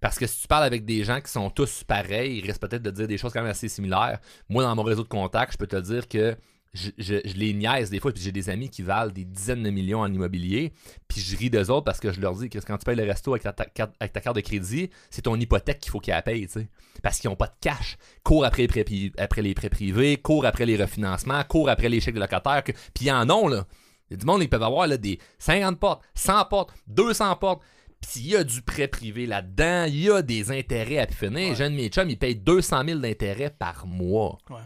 Parce 0.00 0.18
que 0.18 0.26
si 0.26 0.42
tu 0.42 0.48
parles 0.48 0.64
avec 0.64 0.84
des 0.84 1.02
gens 1.02 1.20
qui 1.20 1.30
sont 1.30 1.50
tous 1.50 1.82
pareils, 1.84 2.38
ils 2.38 2.46
risquent 2.46 2.60
peut-être 2.60 2.82
de 2.82 2.90
dire 2.90 3.08
des 3.08 3.18
choses 3.18 3.32
quand 3.32 3.40
même 3.42 3.50
assez 3.50 3.68
similaires. 3.68 4.20
Moi, 4.48 4.62
dans 4.62 4.76
mon 4.76 4.84
réseau 4.84 5.02
de 5.02 5.08
contacts, 5.08 5.52
je 5.52 5.58
peux 5.58 5.66
te 5.66 5.76
dire 5.76 6.06
que 6.08 6.36
je, 6.74 6.90
je- 6.98 7.20
je 7.24 7.34
les 7.34 7.54
niaise 7.54 7.90
des 7.90 7.98
fois, 8.00 8.12
puis 8.12 8.22
j'ai 8.22 8.32
des 8.32 8.50
amis 8.50 8.68
qui 8.68 8.82
valent 8.82 9.10
des 9.10 9.24
dizaines 9.24 9.62
de 9.62 9.70
millions 9.70 10.00
en 10.00 10.12
immobilier, 10.12 10.72
puis 11.08 11.20
je 11.20 11.36
ris 11.36 11.50
d'eux 11.50 11.70
autres 11.70 11.84
parce 11.84 11.98
que 12.00 12.12
je 12.12 12.20
leur 12.20 12.34
dis 12.34 12.48
que 12.50 12.58
quand 12.58 12.76
tu 12.78 12.84
payes 12.84 12.96
le 12.96 13.04
resto 13.04 13.32
avec 13.32 13.42
ta, 13.42 13.52
ta- 13.52 13.64
carte- 13.66 13.94
avec 14.00 14.12
ta 14.12 14.20
carte 14.20 14.36
de 14.36 14.40
crédit, 14.42 14.90
c'est 15.10 15.22
ton 15.22 15.36
hypothèque 15.36 15.80
qu'il 15.80 15.90
faut 15.90 16.00
qu'ils 16.00 16.12
la 16.12 16.22
payent, 16.22 16.46
tu 16.46 16.52
sais. 16.60 16.68
Parce 17.02 17.18
qu'ils 17.18 17.30
n'ont 17.30 17.36
pas 17.36 17.46
de 17.46 17.54
cash. 17.60 17.96
Cours 18.22 18.44
après 18.44 18.62
les, 18.62 18.68
prêts, 18.68 18.82
pri- 18.84 19.12
après 19.18 19.42
les 19.42 19.54
prêts 19.54 19.70
privés, 19.70 20.16
cours 20.18 20.44
après 20.46 20.66
les 20.66 20.76
refinancements, 20.76 21.42
cours 21.44 21.68
après 21.70 21.88
les 21.88 22.00
chèques 22.00 22.14
de 22.16 22.20
locataires, 22.20 22.62
que- 22.64 22.72
puis 22.94 23.06
ils 23.06 23.12
en 23.12 23.28
ont, 23.30 23.48
là. 23.48 23.66
Il 24.10 24.14
y 24.14 24.14
a 24.14 24.16
du 24.18 24.26
monde, 24.26 24.42
ils 24.42 24.48
peuvent 24.48 24.62
avoir 24.62 24.86
là, 24.86 24.96
des 24.96 25.18
50 25.38 25.78
portes, 25.78 26.02
100 26.14 26.44
portes, 26.46 26.72
200 26.86 27.36
portes. 27.36 27.62
Puis 28.00 28.20
il 28.20 28.26
y 28.28 28.36
a 28.36 28.44
du 28.44 28.62
prêt 28.62 28.86
privé 28.88 29.26
là-dedans, 29.26 29.84
il 29.88 30.00
y 30.02 30.10
a 30.10 30.22
des 30.22 30.50
intérêts 30.52 30.98
à 30.98 31.06
finir. 31.08 31.50
Ouais. 31.50 31.54
J'ai 31.56 31.64
un 31.64 31.70
de 31.70 31.74
mes 31.76 31.88
chums, 31.88 32.08
il 32.08 32.16
paye 32.18 32.36
200 32.36 32.84
000 32.86 33.00
d'intérêts 33.00 33.50
par 33.50 33.86
mois. 33.86 34.38
Ouais. 34.50 34.56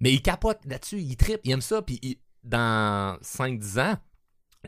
Mais 0.00 0.12
il 0.12 0.22
capote 0.22 0.58
là-dessus, 0.66 0.98
il 1.00 1.16
tripe, 1.16 1.40
il 1.44 1.52
aime 1.52 1.60
ça, 1.60 1.82
puis 1.82 1.98
il- 2.02 2.16
dans 2.44 3.18
5-10 3.22 3.78
ans, 3.80 3.96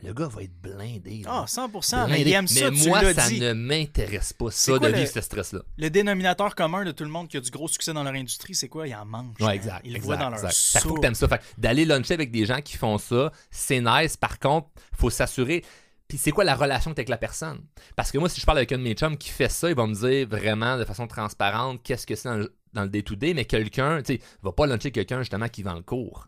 le 0.01 0.13
gars 0.13 0.27
va 0.29 0.43
être 0.43 0.53
blindé. 0.61 1.23
Ah, 1.27 1.43
100%, 1.45 2.07
mais 2.07 2.21
il 2.21 2.31
aime 2.31 2.47
ça, 2.47 2.71
Mais 2.71 2.77
tu 2.77 2.87
moi, 2.87 3.13
ça 3.13 3.27
dit. 3.27 3.39
ne 3.41 3.51
m'intéresse 3.51 4.31
pas, 4.31 4.49
ça, 4.49 4.71
quoi 4.73 4.79
de 4.79 4.87
le- 4.87 4.97
vivre 4.99 5.11
ce 5.11 5.19
stress-là. 5.19 5.59
Le 5.77 5.89
dénominateur 5.89 6.55
commun 6.55 6.85
de 6.85 6.91
tout 6.91 7.03
le 7.03 7.09
monde 7.09 7.27
qui 7.27 7.35
a 7.35 7.41
du 7.41 7.51
gros 7.51 7.67
succès 7.67 7.91
dans 7.91 8.03
leur 8.03 8.13
industrie, 8.13 8.55
c'est 8.55 8.69
quoi? 8.69 8.87
Ils 8.87 8.95
en 8.95 9.05
mangent. 9.05 9.35
Ouais, 9.41 9.47
man. 9.47 9.55
exact. 9.55 9.81
Ils 9.83 9.91
le 9.91 9.97
exact, 9.97 10.05
voient 10.05 10.17
dans 10.17 10.29
leur 10.29 10.41
que 10.41 10.47
faut 10.47 10.79
que 10.79 10.87
soupe. 10.95 11.01
t'aimes 11.01 11.15
ça. 11.15 11.27
Fait 11.27 11.41
d'aller 11.57 11.83
luncher 11.83 12.13
avec 12.13 12.31
des 12.31 12.45
gens 12.45 12.61
qui 12.61 12.77
font 12.77 12.97
ça, 12.97 13.31
c'est 13.51 13.81
nice. 13.81 14.15
Par 14.15 14.39
contre, 14.39 14.69
faut 14.97 15.09
s'assurer. 15.09 15.65
Puis 16.07 16.17
c'est 16.17 16.31
quoi 16.31 16.43
la 16.45 16.55
relation 16.55 16.91
que 16.91 16.95
t'as 16.95 17.01
avec 17.01 17.09
la 17.09 17.17
personne? 17.17 17.61
Parce 17.97 18.11
que 18.11 18.17
moi, 18.17 18.29
si 18.29 18.39
je 18.39 18.45
parle 18.45 18.57
avec 18.59 18.71
un 18.71 18.77
de 18.77 18.83
mes 18.83 18.93
chums 18.93 19.17
qui 19.17 19.29
fait 19.29 19.49
ça, 19.49 19.69
il 19.69 19.75
va 19.75 19.85
me 19.85 19.93
dire 19.93 20.27
vraiment 20.27 20.77
de 20.77 20.85
façon 20.85 21.07
transparente 21.07 21.81
qu'est-ce 21.83 22.07
que 22.07 22.15
c'est 22.15 22.29
dans 22.29 22.37
le, 22.37 22.55
dans 22.73 22.83
le 22.83 22.89
day-to-day, 22.89 23.33
mais 23.33 23.45
quelqu'un, 23.45 24.01
tu 24.01 24.15
sais, 24.15 24.21
va 24.41 24.51
pas 24.51 24.65
luncher 24.67 24.91
quelqu'un 24.91 25.19
justement 25.19 25.47
qui 25.49 25.63
vend 25.63 25.73
le 25.75 25.81
cours. 25.81 26.27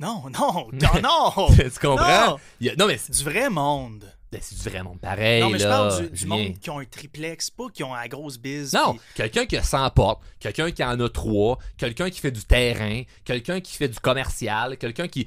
Non, 0.00 0.24
non, 0.30 0.68
non, 0.72 1.00
non! 1.02 1.48
tu 1.56 1.70
comprends? 1.80 2.26
Non! 2.30 2.36
Il 2.60 2.66
y 2.68 2.70
a- 2.70 2.76
non, 2.76 2.86
mais 2.86 2.98
c'est 2.98 3.12
Du 3.12 3.24
vrai 3.24 3.50
monde. 3.50 4.04
ben, 4.30 4.40
c'est 4.40 4.54
du 4.56 4.62
vraiment 4.68 4.96
pareil. 4.96 5.42
non, 5.42 5.50
mais 5.50 5.58
je 5.58 5.64
parle 5.66 6.10
du, 6.10 6.26
monde 6.26 6.58
qui 6.60 6.70
ont 6.70 6.78
un 6.78 6.84
triplex, 6.84 7.50
pas 7.50 7.68
qui 7.72 7.82
ont 7.82 7.94
la 7.94 8.06
grosse 8.08 8.38
bise. 8.38 8.74
Non, 8.74 8.96
quelqu'un 9.16 9.46
qui 9.46 9.56
a 9.56 9.62
100 9.62 9.90
portes, 9.90 10.22
quelqu'un 10.38 10.70
qui 10.70 10.84
en 10.84 11.00
a 11.00 11.08
3, 11.08 11.58
quelqu'un 11.76 12.10
qui 12.10 12.20
fait 12.20 12.30
du 12.30 12.44
terrain, 12.44 13.02
quelqu'un 13.24 13.60
qui 13.60 13.74
fait 13.76 13.88
du 13.88 13.98
commercial, 13.98 14.76
quelqu'un 14.78 15.08
qui. 15.08 15.26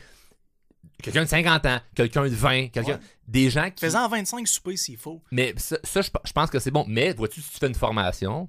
Quelqu'un 1.03 1.23
de 1.23 1.29
50 1.29 1.65
ans, 1.65 1.79
quelqu'un 1.95 2.23
de 2.25 2.29
20, 2.35 2.67
quelqu'un. 2.67 2.93
Ouais. 2.93 2.99
Des 3.27 3.49
gens 3.49 3.69
qui. 3.71 3.83
Fais-en 3.83 4.07
25 4.07 4.47
soupers 4.47 4.77
s'il 4.77 4.97
faut. 4.97 5.21
Mais 5.31 5.53
ça, 5.57 5.77
ça, 5.83 6.01
je, 6.01 6.09
je 6.23 6.31
pense 6.31 6.49
que 6.51 6.59
c'est 6.59 6.69
bon. 6.69 6.85
Mais 6.87 7.11
vois-tu, 7.13 7.41
si 7.41 7.49
tu 7.51 7.57
fais 7.57 7.67
une 7.67 7.73
formation, 7.75 8.47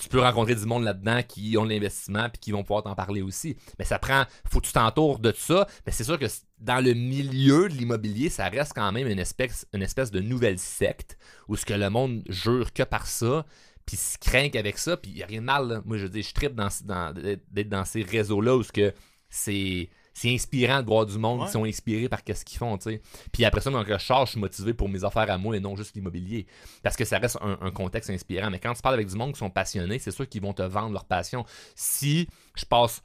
tu 0.00 0.08
peux 0.08 0.20
rencontrer 0.20 0.54
du 0.54 0.64
monde 0.66 0.84
là-dedans 0.84 1.22
qui 1.26 1.56
ont 1.58 1.64
de 1.64 1.70
l'investissement 1.70 2.28
puis 2.28 2.38
qui 2.40 2.52
vont 2.52 2.62
pouvoir 2.62 2.82
t'en 2.82 2.94
parler 2.94 3.22
aussi. 3.22 3.56
Mais 3.78 3.84
ça 3.84 3.98
prend. 3.98 4.24
Faut 4.50 4.60
que 4.60 4.66
tu 4.66 4.72
t'entoures 4.72 5.18
de 5.18 5.32
ça. 5.36 5.66
Mais 5.86 5.92
c'est 5.92 6.04
sûr 6.04 6.18
que 6.18 6.26
dans 6.58 6.82
le 6.84 6.94
milieu 6.94 7.68
de 7.68 7.74
l'immobilier, 7.74 8.28
ça 8.30 8.48
reste 8.48 8.72
quand 8.74 8.90
même 8.92 9.06
une 9.06 9.18
espèce, 9.18 9.66
une 9.72 9.82
espèce 9.82 10.10
de 10.10 10.20
nouvelle 10.20 10.58
secte 10.58 11.16
où 11.48 11.56
ce 11.56 11.64
que 11.64 11.74
le 11.74 11.90
monde 11.90 12.22
jure 12.28 12.72
que 12.72 12.82
par 12.82 13.06
ça. 13.06 13.44
Puis 13.86 13.96
se 13.96 14.18
craint 14.18 14.48
avec 14.54 14.78
ça, 14.78 14.96
puis 14.96 15.10
il 15.10 15.16
n'y 15.16 15.22
a 15.22 15.26
rien 15.26 15.40
de 15.40 15.46
mal. 15.46 15.66
là. 15.68 15.82
Moi, 15.84 15.96
je 15.96 16.06
dis, 16.06 16.22
je 16.22 16.32
tripe 16.32 16.54
dans- 16.54 17.12
d'être 17.50 17.68
dans 17.68 17.84
ces 17.84 18.02
réseaux-là 18.02 18.56
où 18.56 18.62
ce 18.62 18.70
que 18.72 18.92
c'est. 19.28 19.88
C'est 20.20 20.34
inspirant 20.34 20.82
de 20.82 20.86
voir 20.86 21.06
du 21.06 21.16
monde 21.18 21.40
Ouais. 21.40 21.46
qui 21.46 21.52
sont 21.52 21.64
inspirés 21.64 22.08
par 22.10 22.20
ce 22.26 22.44
qu'ils 22.44 22.58
font, 22.58 22.76
tu 22.76 22.90
sais. 22.90 23.02
Puis 23.32 23.44
après 23.46 23.62
ça, 23.62 23.70
quand 23.70 23.84
je 23.86 23.96
charge, 23.96 24.26
je 24.28 24.30
suis 24.32 24.40
motivé 24.40 24.74
pour 24.74 24.86
mes 24.90 25.02
affaires 25.02 25.30
à 25.30 25.38
moi 25.38 25.56
et 25.56 25.60
non 25.60 25.76
juste 25.76 25.94
l'immobilier. 25.94 26.46
Parce 26.82 26.94
que 26.94 27.06
ça 27.06 27.18
reste 27.18 27.38
un, 27.40 27.56
un 27.62 27.70
contexte 27.70 28.10
inspirant. 28.10 28.50
Mais 28.50 28.58
quand 28.58 28.74
tu 28.74 28.82
parles 28.82 28.96
avec 28.96 29.08
du 29.08 29.16
monde 29.16 29.32
qui 29.32 29.38
sont 29.38 29.48
passionnés, 29.48 29.98
c'est 29.98 30.10
sûr 30.10 30.28
qu'ils 30.28 30.42
vont 30.42 30.52
te 30.52 30.60
vendre 30.60 30.92
leur 30.92 31.06
passion. 31.06 31.46
Si 31.74 32.28
je 32.54 32.66
passe 32.66 33.02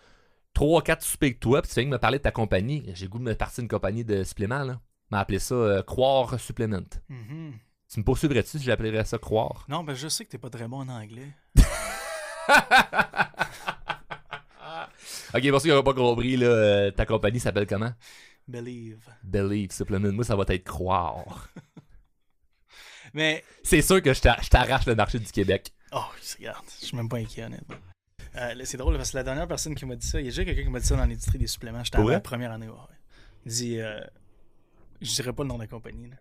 3 0.55 0.81
4 0.81 1.01
soupers 1.03 1.27
avec 1.27 1.39
toi, 1.39 1.61
puis 1.61 1.69
tu 1.71 1.79
viens 1.79 1.85
de 1.89 1.93
me 1.93 1.99
parler 1.99 2.17
de 2.17 2.23
ta 2.23 2.31
compagnie, 2.31 2.83
j'ai 2.93 3.05
le 3.05 3.09
goût 3.11 3.19
de 3.19 3.23
me 3.23 3.33
partir 3.33 3.61
une 3.61 3.69
compagnie 3.69 4.03
de 4.03 4.25
suppléments, 4.25 4.63
là. 4.63 4.81
m'a 5.09 5.19
appelé 5.19 5.39
ça 5.39 5.55
euh, 5.55 5.83
Croire 5.83 6.37
Supplement. 6.37 6.79
Mhm. 7.07 7.53
Tu 7.93 7.99
me 8.01 8.03
poursuivrais-tu 8.03 8.57
si 8.59 8.63
j'appellerais 8.65 9.05
ça 9.05 9.17
Croire? 9.19 9.65
Non, 9.69 9.85
ben 9.85 9.93
je 9.93 10.09
sais 10.09 10.25
que 10.25 10.31
t'es 10.31 10.37
pas 10.37 10.49
très 10.49 10.67
bon 10.67 10.79
en 10.81 10.89
anglais. 10.89 11.29
Ok, 15.33 15.49
pour 15.49 15.61
ceux 15.61 15.69
qui 15.69 15.75
n'ont 15.75 15.83
pas 15.83 15.93
compris, 15.93 16.37
là, 16.37 16.47
euh, 16.47 16.91
ta 16.91 17.05
compagnie 17.05 17.39
s'appelle 17.39 17.67
comment? 17.67 17.91
Believe. 18.47 18.99
Believe 19.23 19.71
Supplement. 19.71 20.11
Moi, 20.11 20.23
ça 20.23 20.35
va 20.35 20.43
être 20.49 20.63
Croire. 20.63 21.49
Mais, 23.13 23.43
C'est 23.63 23.81
sûr 23.81 24.01
que 24.01 24.13
je 24.13 24.21
t'a- 24.21 24.37
je 24.41 24.49
t'arrache 24.49 24.85
le 24.85 24.95
marché 24.95 25.19
du 25.19 25.31
Québec. 25.31 25.71
oh, 25.93 26.01
regarde, 26.37 26.65
je 26.81 26.85
suis 26.87 26.97
même 26.97 27.07
pas 27.09 27.17
inquiet, 27.17 27.43
honnêtement. 27.45 27.75
Euh, 28.35 28.53
c'est 28.65 28.75
drôle 28.77 28.97
parce 28.97 29.11
que 29.11 29.17
la 29.17 29.23
dernière 29.23 29.47
personne 29.47 29.73
qui 29.75 29.85
m'a 29.85 29.95
dit 29.95 30.05
ça, 30.05 30.19
il 30.19 30.25
y 30.25 30.27
a 30.27 30.31
déjà 30.31 30.43
quelqu'un 30.43 30.63
qui 30.63 30.69
m'a 30.69 30.79
dit 30.81 30.85
ça 30.87 30.95
dans 30.97 31.05
l'industrie 31.05 31.37
des 31.37 31.47
suppléments. 31.47 31.83
J'étais 31.83 31.95
à 31.97 31.99
Pour 31.99 32.07
ma 32.09 32.15
vrai? 32.15 32.21
première 32.21 32.51
année. 32.51 32.67
ouais, 32.67 32.73
ouais. 32.73 32.95
Il 33.45 33.51
dit, 33.51 33.79
euh, 33.79 34.01
je 35.01 35.13
dirais 35.13 35.31
pas 35.31 35.43
le 35.43 35.49
nom 35.49 35.55
de 35.55 35.61
la 35.61 35.67
compagnie, 35.67 36.09
là. 36.09 36.17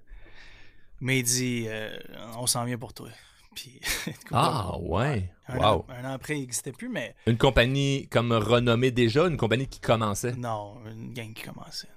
mais 1.00 1.18
il 1.18 1.24
dit, 1.24 1.64
euh, 1.66 1.96
on 2.36 2.46
s'en 2.46 2.64
vient 2.64 2.78
pour 2.78 2.94
toi. 2.94 3.08
Puis, 3.54 3.80
Ah, 4.32 4.76
ouais. 4.80 5.30
Un, 5.48 5.58
Wow. 5.58 5.64
an, 5.64 5.86
un 5.90 6.04
an 6.04 6.12
après, 6.14 6.36
il 6.36 6.40
n'existait 6.40 6.72
plus, 6.72 6.88
mais 6.88 7.14
Une 7.26 7.36
compagnie 7.38 8.08
comme 8.08 8.32
renommée 8.32 8.90
déjà, 8.90 9.26
une 9.26 9.36
compagnie 9.36 9.66
qui 9.68 9.80
commençait? 9.80 10.32
non, 10.32 10.76
une 10.90 11.12
gang 11.12 11.32
qui 11.32 11.42
commençait. 11.44 11.88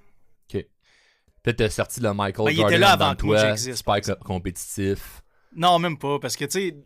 Peut-être 1.44 1.58
t'as 1.58 1.70
sorti 1.70 2.00
le 2.00 2.12
Michael 2.12 2.46
Ben, 2.46 2.50
il 2.50 2.54
était 2.54 2.62
Jordan 2.62 2.80
là 2.80 2.90
avant 2.90 3.10
que 3.12 3.20
toi, 3.20 3.38
j'existe, 3.46 3.84
co- 3.84 4.16
compétitif. 4.24 5.22
Non, 5.54 5.78
même 5.78 5.96
pas, 5.96 6.18
parce 6.18 6.36
que 6.36 6.44
tu 6.44 6.50
sais, 6.50 6.76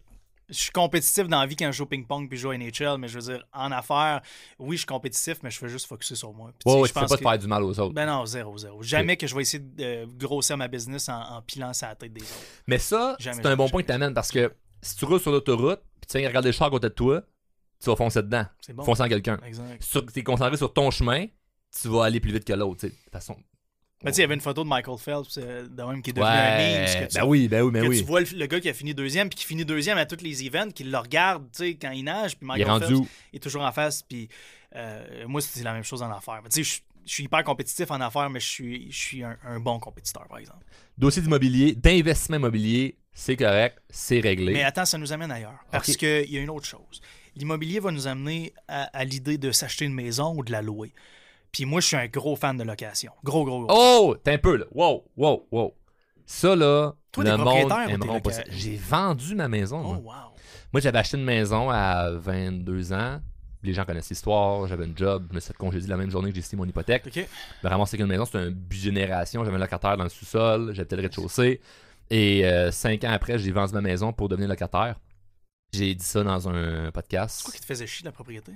je 0.48 0.55
suis 0.59 0.70
compétitif 0.70 1.28
dans 1.28 1.40
la 1.40 1.46
vie 1.46 1.57
quand 1.57 1.70
je 1.72 1.76
joue 1.76 1.85
au 1.85 1.87
ping-pong 1.87 2.28
puis 2.28 2.37
je 2.37 2.42
joue 2.42 2.50
à 2.50 2.57
NHL, 2.59 2.98
mais 2.98 3.09
je 3.09 3.18
veux 3.18 3.33
dire, 3.33 3.44
en 3.52 3.70
affaires, 3.72 4.20
oui, 4.59 4.76
je 4.76 4.81
suis 4.81 4.87
compétitif, 4.87 5.38
mais 5.42 5.50
je 5.50 5.59
fais 5.59 5.68
juste 5.68 5.87
focusser 5.87 6.14
sur 6.14 6.33
moi. 6.33 6.52
Puis, 6.59 6.70
Ouais, 6.70 6.81
ouais, 6.81 6.88
je 6.88 6.92
tu 6.92 6.94
fais 6.94 7.00
pense 7.00 7.11
pas 7.11 7.16
te 7.16 7.22
faire 7.22 7.38
du 7.38 7.46
mal 7.46 7.62
aux 7.62 7.78
autres. 7.81 7.94
Ben 7.94 8.07
non, 8.07 8.26
zéro, 8.26 8.57
zéro. 8.59 8.83
Jamais 8.83 9.16
que 9.16 9.26
je 9.26 9.35
vais 9.35 9.42
essayer 9.42 9.62
de 9.62 9.85
euh, 9.85 10.07
grossir 10.18 10.57
ma 10.57 10.68
business 10.68 11.09
en, 11.09 11.20
en 11.20 11.42
pilant 11.42 11.72
sa 11.72 11.94
tête 11.94 12.12
des 12.12 12.22
autres. 12.22 12.33
Mais 12.66 12.78
ça, 12.78 13.16
c'est 13.18 13.31
un 13.31 13.35
jamais, 13.35 13.57
bon 13.57 13.68
point 13.68 13.83
que 13.83 13.87
t'amènes 13.88 14.14
parce 14.14 14.31
que 14.31 14.52
si 14.83 14.96
tu 14.96 15.05
roules 15.05 15.20
sur 15.20 15.31
l'autoroute, 15.31 15.81
puis 16.00 16.09
tu 16.09 16.18
viens 16.18 16.28
regarder 16.28 16.48
le 16.48 16.52
char 16.52 16.68
à 16.68 16.70
côté 16.70 16.88
de 16.88 16.94
toi, 16.94 17.22
tu 17.83 17.90
vas 17.90 17.96
foncer 17.96 18.22
dedans, 18.22 18.44
bon. 18.74 18.85
foncer 18.85 19.02
en 19.02 19.09
quelqu'un. 19.09 19.38
Exact. 19.44 19.83
Si 19.83 20.07
tu 20.07 20.20
es 20.20 20.22
concentré 20.22 20.57
sur 20.57 20.72
ton 20.72 20.90
chemin, 20.90 21.26
tu 21.81 21.88
vas 21.88 22.05
aller 22.05 22.20
plus 22.20 22.33
vite 22.33 22.44
que 22.44 22.52
l'autre. 22.52 22.87
De 22.87 22.92
toute 22.92 23.12
façon. 23.12 23.37
Ben, 24.04 24.10
tu 24.10 24.16
sais, 24.16 24.20
il 24.20 24.22
y 24.22 24.24
avait 24.24 24.34
une 24.34 24.40
photo 24.40 24.64
de 24.64 24.68
Michael 24.68 24.98
Phelps, 24.98 25.38
euh, 25.38 25.66
de 25.68 25.82
même 25.82 26.02
qui 26.02 26.10
est 26.10 26.12
devenu 26.12 26.28
un 26.28 26.56
Ouais, 26.56 26.78
meme. 26.78 26.86
ce 26.88 26.96
que 26.98 27.04
tu- 27.04 27.14
ben 27.18 27.24
oui, 27.24 27.48
ben 27.48 27.62
oui, 27.62 27.70
ben 27.72 27.82
que 27.84 27.88
oui. 27.88 27.98
tu 27.98 28.04
vois 28.04 28.20
le, 28.20 28.26
le 28.36 28.46
gars 28.46 28.60
qui 28.60 28.68
a 28.68 28.74
fini 28.74 28.94
deuxième, 28.94 29.28
puis 29.28 29.38
qui 29.38 29.44
finit 29.44 29.64
deuxième 29.64 29.96
à 29.98 30.06
tous 30.06 30.22
les 30.22 30.44
events, 30.46 30.70
qui 30.72 30.84
le 30.84 30.98
regarde, 30.98 31.44
tu 31.52 31.58
sais, 31.64 31.74
quand 31.74 31.90
il 31.92 32.02
nage, 32.04 32.36
puis 32.36 32.40
Il 32.42 32.44
est 32.44 32.64
Michael 32.64 32.68
rendu 32.70 32.84
Phelps 32.86 32.98
où? 33.00 33.08
est 33.32 33.38
toujours 33.42 33.62
en 33.62 33.72
face, 33.72 34.02
puis 34.02 34.28
euh, 34.74 35.26
moi, 35.28 35.40
c'est 35.40 35.62
la 35.62 35.72
même 35.72 35.84
chose 35.84 36.02
en 36.02 36.10
affaires. 36.10 36.42
Tu 36.52 36.64
sais, 36.64 36.80
je 37.04 37.12
suis 37.12 37.24
hyper 37.24 37.42
compétitif 37.44 37.90
en 37.90 38.00
affaires, 38.00 38.30
mais 38.30 38.40
je 38.40 38.48
suis, 38.48 38.90
je 38.90 38.96
suis 38.98 39.22
un, 39.24 39.36
un 39.44 39.60
bon 39.60 39.78
compétiteur, 39.78 40.26
par 40.28 40.38
exemple. 40.38 40.64
Dossier 40.98 41.22
d'immobilier, 41.22 41.74
d'investissement 41.74 42.36
immobilier, 42.36 42.96
c'est 43.12 43.36
correct, 43.36 43.78
c'est 43.90 44.20
réglé. 44.20 44.52
Mais 44.52 44.62
attends, 44.64 44.84
ça 44.84 44.98
nous 44.98 45.12
amène 45.12 45.30
ailleurs. 45.30 45.58
Parce 45.70 45.90
Ok. 45.90 45.96
qu'il 45.96 46.30
y 46.30 46.38
a 46.38 46.40
une 46.40 46.50
autre 46.50 46.66
chose. 46.66 47.00
L'immobilier 47.36 47.80
va 47.80 47.90
nous 47.90 48.06
amener 48.06 48.52
à, 48.68 48.84
à 48.96 49.04
l'idée 49.04 49.38
de 49.38 49.52
s'acheter 49.52 49.84
une 49.84 49.94
maison 49.94 50.34
ou 50.36 50.42
de 50.44 50.52
la 50.52 50.60
louer. 50.62 50.92
Puis 51.52 51.66
moi, 51.66 51.80
je 51.80 51.86
suis 51.88 51.96
un 51.96 52.06
gros 52.06 52.34
fan 52.34 52.56
de 52.56 52.64
location. 52.64 53.12
Gros, 53.22 53.44
gros, 53.44 53.66
gros. 53.66 53.68
Oh, 53.70 54.16
t'es 54.22 54.32
un 54.32 54.38
peu 54.38 54.56
là. 54.56 54.64
Wow, 54.72 55.04
wow, 55.16 55.46
wow. 55.52 55.74
Ça 56.24 56.56
là, 56.56 56.94
Toi, 57.12 57.24
le 57.24 57.36
monde 57.36 57.72
aimeront 57.88 58.20
pas 58.20 58.32
ça. 58.32 58.42
J'ai 58.48 58.76
vendu 58.76 59.34
ma 59.34 59.48
maison. 59.48 59.82
Oh, 59.84 60.00
moi. 60.00 60.16
wow. 60.16 60.32
Moi, 60.72 60.80
j'avais 60.80 60.98
acheté 60.98 61.18
une 61.18 61.24
maison 61.24 61.68
à 61.68 62.10
22 62.10 62.94
ans. 62.94 63.20
Les 63.62 63.74
gens 63.74 63.84
connaissent 63.84 64.08
l'histoire. 64.08 64.66
J'avais 64.66 64.86
un 64.86 64.96
job. 64.96 65.26
Je 65.30 65.34
me 65.34 65.40
suis 65.40 65.48
fait 65.48 65.56
congédier 65.56 65.88
la 65.88 65.98
même 65.98 66.10
journée 66.10 66.30
que 66.30 66.36
j'ai 66.36 66.42
signé 66.42 66.58
mon 66.58 66.66
hypothèque. 66.68 67.06
OK. 67.06 67.28
Me 67.62 67.68
ramasser 67.68 67.98
qu'une 67.98 68.06
maison, 68.06 68.24
c'était 68.24 68.38
un 68.38 68.50
bigénération. 68.50 69.44
J'avais 69.44 69.56
un 69.56 69.60
locataire 69.60 69.98
dans 69.98 70.04
le 70.04 70.10
sous-sol. 70.10 70.72
J'habitais 70.74 70.96
le 70.96 71.02
rez-de-chaussée. 71.02 71.60
Et 72.08 72.46
euh, 72.46 72.70
cinq 72.70 73.04
ans 73.04 73.10
après, 73.12 73.38
j'ai 73.38 73.52
vendu 73.52 73.74
ma 73.74 73.82
maison 73.82 74.12
pour 74.12 74.30
devenir 74.30 74.48
locataire. 74.48 74.98
J'ai 75.74 75.94
dit 75.94 76.04
ça 76.04 76.22
dans 76.24 76.48
un 76.48 76.90
podcast. 76.92 77.36
C'est 77.38 77.44
quoi 77.44 77.54
qui 77.54 77.60
te 77.60 77.66
faisait 77.66 77.86
chier 77.86 78.04
la 78.04 78.12
propriété? 78.12 78.52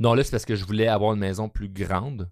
Non, 0.00 0.14
là, 0.14 0.24
c'est 0.24 0.30
parce 0.30 0.46
que 0.46 0.56
je 0.56 0.64
voulais 0.64 0.88
avoir 0.88 1.12
une 1.12 1.20
maison 1.20 1.48
plus 1.48 1.68
grande. 1.68 2.28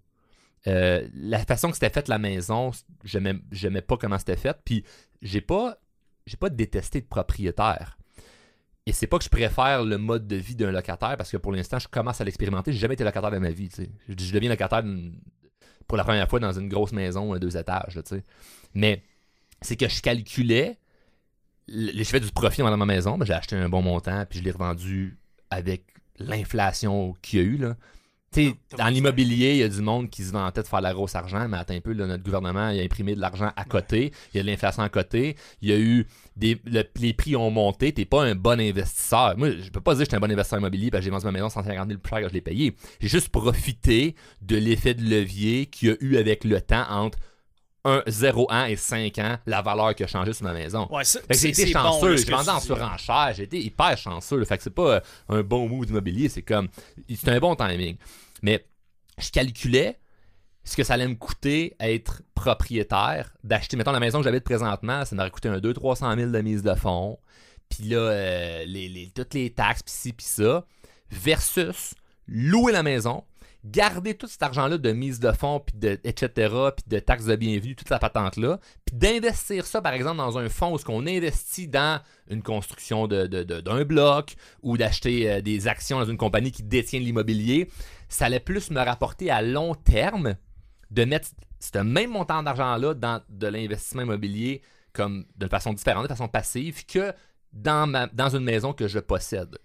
Euh, 0.67 1.07
la 1.15 1.39
façon 1.39 1.69
que 1.69 1.75
c'était 1.75 1.91
faite 1.91 2.09
la 2.09 2.19
maison, 2.19 2.73
j'aimais, 3.05 3.83
pas 3.83 3.97
comment 3.99 4.19
c'était 4.19 4.37
fait. 4.37 4.57
Puis 4.65 4.85
j'ai 5.21 5.43
pas, 5.43 5.79
j'ai 6.27 6.39
pas 6.39 6.49
détesté 6.49 7.03
de 7.03 7.07
propriétaire. 7.07 7.99
Et 8.87 8.93
c'est 8.93 9.07
pas 9.07 9.19
que 9.19 9.25
je 9.25 9.29
préfère 9.29 9.85
le 9.85 9.99
mode 9.99 10.27
de 10.27 10.37
vie 10.37 10.57
d'un 10.57 10.71
locataire 10.71 11.17
parce 11.19 11.31
que 11.31 11.37
pour 11.37 11.53
l'instant, 11.53 11.79
je 11.79 11.89
commence 11.89 12.23
à 12.23 12.25
l'expérimenter. 12.25 12.73
J'ai 12.73 12.79
jamais 12.79 12.95
été 12.95 13.05
locataire 13.05 13.31
de 13.31 13.39
ma 13.39 13.51
vie. 13.51 13.69
Je, 14.09 14.33
deviens 14.33 14.49
locataire 14.49 14.83
pour 15.87 15.99
la 15.99 16.05
première 16.05 16.29
fois 16.29 16.41
dans 16.41 16.53
une 16.53 16.71
grosse 16.71 16.93
maison, 16.93 17.35
euh, 17.35 17.39
deux 17.39 17.59
étages. 17.59 18.01
Mais 18.73 19.03
c'est 19.61 19.77
que 19.77 19.89
je 19.89 20.01
calculais. 20.01 20.79
J'ai 21.69 22.05
fait 22.05 22.21
du 22.21 22.33
profit 22.33 22.63
dans 22.63 22.75
ma 22.79 22.87
maison. 22.87 23.19
ben, 23.19 23.27
j'ai 23.27 23.35
acheté 23.35 23.57
un 23.57 23.69
bon 23.69 23.83
montant 23.83 24.25
puis 24.25 24.39
je 24.39 24.45
l'ai 24.45 24.53
revendu 24.53 25.19
avec 25.51 25.98
l'inflation 26.19 27.15
qu'il 27.23 27.39
y 27.39 27.43
a 27.43 27.45
eu. 27.45 27.57
Là. 27.59 27.77
Tu 28.31 28.49
sais, 28.49 28.55
T'as 28.69 28.77
dans 28.77 28.85
vendu 28.85 28.97
l'immobilier, 28.97 29.53
il 29.53 29.57
y 29.57 29.63
a 29.63 29.69
du 29.71 29.81
monde 29.81 30.11
qui 30.11 30.23
se 30.23 30.33
vantait 30.33 30.63
de 30.63 30.67
faire 30.69 30.83
la 30.83 30.93
grosse 30.93 31.15
argent, 31.15 31.49
mais 31.49 31.57
attends 31.57 31.73
un 31.73 31.81
peu, 31.81 31.95
là, 31.95 32.07
notre 32.07 32.23
gouvernement 32.23 32.69
il 32.69 32.79
a 32.79 32.83
imprimé 32.83 33.15
de 33.15 33.21
l'argent 33.21 33.53
à 33.57 33.65
côté, 33.65 34.13
il 34.35 34.37
y 34.37 34.41
a 34.41 34.43
de 34.43 34.49
l'inflation 34.49 34.83
à 34.83 34.91
côté, 34.91 35.35
il 35.63 35.71
y 35.71 35.73
a 35.73 35.79
eu 35.79 36.07
des. 36.37 36.61
le- 36.67 36.85
les 37.01 37.15
prix 37.15 37.37
ont 37.37 37.51
monté, 37.51 37.91
t'es 37.93 38.05
pas 38.05 38.25
un 38.25 38.35
bon 38.35 38.61
investisseur. 38.61 39.35
Moi, 39.39 39.53
je 39.53 39.71
peux 39.71 39.81
pas 39.81 39.93
dire 39.95 40.01
que 40.01 40.05
j'étais 40.05 40.17
un 40.17 40.21
bon 40.21 40.31
investisseur 40.31 40.59
immobilier 40.59 40.91
parce 40.91 41.01
que 41.01 41.05
j'ai 41.07 41.11
vendu 41.11 41.25
ma 41.25 41.33
maison 41.33 41.49
150 41.49 41.89
000 41.89 42.01
plus 42.01 42.11
cher 42.11 42.21
que 42.21 42.29
je 42.29 42.35
l'ai 42.35 42.43
payé. 42.43 42.75
J'ai 43.01 43.09
juste 43.09 43.31
profité 43.31 44.15
de 44.43 44.57
l'effet 44.59 44.93
de 44.93 45.03
levier 45.09 45.65
qu'il 45.65 45.89
y 45.89 45.93
a 45.93 45.97
eu 46.01 46.17
avec 46.19 46.45
le 46.45 46.61
temps 46.61 46.85
entre 46.91 47.19
un 47.85 48.03
0 48.07 48.51
ans 48.53 48.65
et 48.65 48.77
5 48.77 49.19
ans, 49.19 49.39
la 49.47 49.63
valeur 49.63 49.95
qui 49.95 50.05
a 50.05 50.07
changé 50.07 50.33
sur 50.33 50.45
ma 50.45 50.53
maison. 50.53 50.87
Ouais, 50.91 51.05
j'ai 51.31 51.49
été 51.51 51.67
bon, 51.67 51.81
chanceux, 51.81 52.17
ce 52.17 52.27
j'ai 52.27 52.33
vendu 52.33 52.49
en 52.51 52.61
surenchère, 52.61 53.33
j'ai 53.37 53.45
été 53.45 53.59
hyper 53.61 53.97
chanceux. 53.97 54.37
là. 54.39 54.45
Fait 54.45 54.57
que 54.59 54.63
c'est 54.65 54.71
pas 54.75 54.97
euh, 54.97 55.01
un 55.29 55.43
bon 55.43 55.69
move 55.69 55.87
d'immobilier, 55.87 56.29
c'est 56.29 56.43
comme. 56.43 56.69
C'est 57.15 57.29
un 57.31 57.39
bon 57.39 57.55
timing. 57.55 57.97
Mais 58.43 58.67
je 59.17 59.31
calculais 59.31 59.99
ce 60.65 60.77
que 60.77 60.83
ça 60.85 60.95
allait 60.95 61.09
me 61.09 61.15
coûter 61.15 61.75
être 61.81 62.23
propriétaire, 62.35 63.33
d'acheter, 63.45 63.77
mettons, 63.77 63.93
la 63.93 64.01
maison 64.01 64.19
que 64.19 64.25
j'habite 64.25 64.45
présentement, 64.45 65.05
ça 65.05 65.17
m'aurait 65.17 65.31
coûté 65.31 65.49
un 65.49 65.59
200-300 65.59 66.17
000 66.19 66.31
de 66.31 66.41
mise 66.41 66.63
de 66.63 66.75
fonds. 66.75 67.19
Puis 67.71 67.85
là, 67.89 67.97
euh, 67.99 68.65
les, 68.67 68.89
les- 68.89 69.11
toutes 69.15 69.35
les 69.35 69.51
taxes, 69.51 69.83
pis 69.83 69.93
ci, 69.93 70.13
pis 70.13 70.25
ça, 70.25 70.67
versus 71.11 71.95
louer 72.27 72.73
la 72.73 72.83
maison, 72.83 73.25
garder 73.71 74.15
tout 74.15 74.27
cet 74.27 74.43
argent-là 74.43 74.79
de 74.79 74.93
mise 74.93 75.21
de 75.21 75.31
fonds, 75.33 75.61
puis 75.61 75.77
de, 75.79 75.99
etc., 76.05 76.55
puis 76.77 76.85
de 76.87 76.99
taxes 76.99 77.27
de 77.27 77.37
bienvenue, 77.37 77.75
toute 77.77 77.91
la 77.91 77.99
patente-là, 77.99 78.61
puis 78.85 78.97
d'investir 78.97 79.67
ça, 79.67 79.83
par 79.83 79.93
exemple, 79.93 80.17
dans 80.19 80.39
un 80.39 80.49
fonds 80.49 80.75
où 80.75 80.79
on 80.89 81.07
investit 81.07 81.69
dans 81.69 82.01
une 82.29 82.43
construction 82.43 83.07
de- 83.07 83.27
de- 83.27 83.43
de- 83.43 83.61
d'un 83.61 83.85
bloc 83.85 84.35
ou 84.63 84.77
d'acheter 84.77 85.31
euh, 85.31 85.41
des 85.41 85.69
actions 85.69 85.99
dans 85.99 86.07
une 86.07 86.17
compagnie 86.17 86.53
qui 86.53 86.63
détient 86.63 87.01
l'immobilier, 87.01 87.69
ça 88.09 88.27
allait 88.27 88.41
plus 88.41 88.71
me 88.71 88.81
rapporter 88.81 89.31
à 89.31 89.43
long 89.43 89.75
terme 89.75 90.37
de 90.91 91.05
mettre 91.05 91.29
ce 91.61 91.79
même 91.79 92.11
montant 92.11 92.43
d'argent-là 92.43 92.95
dans 92.95 93.21
de 93.29 93.47
l'investissement 93.49 94.03
immobilier 94.03 94.63
comme 94.93 95.27
de 95.37 95.47
façon 95.47 95.73
différente, 95.73 96.05
de 96.05 96.09
façon 96.09 96.29
passive, 96.29 96.87
que 96.87 97.13
dans 97.53 98.31
une 98.35 98.45
maison 98.45 98.73
que 98.73 98.89
je 98.89 98.99
possède. 98.99 99.57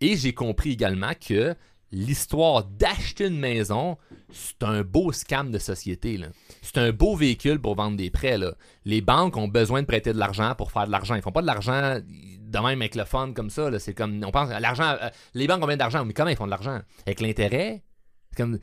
Et 0.00 0.16
j'ai 0.16 0.34
compris 0.34 0.72
également 0.72 1.12
que 1.14 1.54
l'histoire 1.90 2.64
d'acheter 2.64 3.26
une 3.26 3.38
maison, 3.38 3.96
c'est 4.30 4.62
un 4.62 4.82
beau 4.82 5.12
scam 5.12 5.50
de 5.50 5.58
société. 5.58 6.20
C'est 6.62 6.78
un 6.78 6.92
beau 6.92 7.16
véhicule 7.16 7.60
pour 7.60 7.74
vendre 7.76 7.96
des 7.96 8.10
prêts. 8.10 8.38
Les 8.84 9.00
banques 9.00 9.36
ont 9.36 9.48
besoin 9.48 9.82
de 9.82 9.86
prêter 9.86 10.12
de 10.12 10.18
l'argent 10.18 10.54
pour 10.54 10.70
faire 10.70 10.86
de 10.86 10.92
l'argent. 10.92 11.14
Ils 11.14 11.22
font 11.22 11.32
pas 11.32 11.42
de 11.42 11.46
l'argent 11.46 12.00
de 12.48 12.58
même 12.58 12.80
avec 12.80 12.94
le 12.94 13.04
fun 13.04 13.32
comme 13.34 13.50
ça. 13.50 13.78
C'est 13.78 13.94
comme, 13.94 14.22
on 14.24 14.30
pense, 14.30 14.48
l'argent, 14.48 14.96
euh, 15.02 15.10
les 15.34 15.46
banques 15.46 15.58
ont 15.58 15.66
besoin 15.66 15.76
d'argent, 15.76 16.04
mais 16.04 16.14
comment 16.14 16.30
ils 16.30 16.36
font 16.36 16.46
de 16.46 16.50
l'argent? 16.50 16.80
Avec 17.06 17.20
l'intérêt? 17.20 17.82
Comme, 18.36 18.58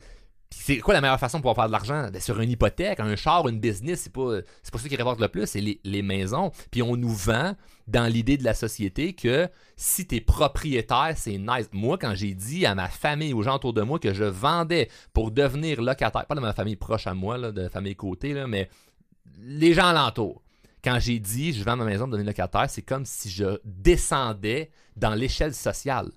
c'est 0.50 0.78
quoi 0.78 0.94
la 0.94 1.00
meilleure 1.00 1.18
façon 1.18 1.40
pour 1.40 1.54
faire 1.54 1.66
de 1.66 1.72
l'argent? 1.72 2.08
Ben, 2.12 2.20
sur 2.20 2.40
une 2.40 2.50
hypothèque, 2.50 3.00
un 3.00 3.16
char, 3.16 3.48
une 3.48 3.58
business, 3.58 4.02
c'est 4.02 4.12
pas, 4.12 4.38
c'est 4.62 4.72
pas 4.72 4.78
ça 4.78 4.88
qui 4.88 4.96
rapporte 4.96 5.20
le 5.20 5.28
plus, 5.28 5.46
c'est 5.46 5.60
les, 5.60 6.02
maisons. 6.02 6.52
Puis 6.70 6.82
on 6.82 6.96
nous 6.96 7.12
vend 7.12 7.54
dans 7.88 8.06
l'idée 8.06 8.36
de 8.36 8.44
la 8.44 8.54
société 8.54 9.12
que 9.12 9.48
si 9.76 10.06
t'es 10.06 10.20
propriétaire, 10.20 11.14
c'est 11.16 11.38
nice. 11.38 11.68
Moi, 11.72 11.98
quand 11.98 12.14
j'ai 12.14 12.34
dit 12.34 12.64
à 12.64 12.74
ma 12.74 12.88
famille, 12.88 13.34
aux 13.34 13.42
gens 13.42 13.56
autour 13.56 13.72
de 13.72 13.82
moi 13.82 13.98
que 13.98 14.14
je 14.14 14.24
vendais 14.24 14.88
pour 15.12 15.30
devenir 15.30 15.82
locataire, 15.82 16.26
pas 16.26 16.34
de 16.34 16.40
ma 16.40 16.52
famille 16.52 16.76
proche 16.76 17.06
à 17.06 17.14
moi, 17.14 17.38
de 17.38 17.68
famille 17.68 17.96
côté, 17.96 18.34
mais 18.46 18.68
les 19.40 19.74
gens 19.74 19.86
alentours. 19.86 20.42
Quand 20.84 21.00
j'ai 21.00 21.18
dit 21.18 21.52
je 21.52 21.64
vends 21.64 21.76
ma 21.76 21.84
maison 21.84 22.04
pour 22.04 22.12
devenir 22.12 22.28
locataire, 22.28 22.70
c'est 22.70 22.82
comme 22.82 23.04
si 23.04 23.30
je 23.30 23.58
descendais 23.64 24.70
dans 24.96 25.14
l'échelle 25.14 25.54
sociale. 25.54 26.12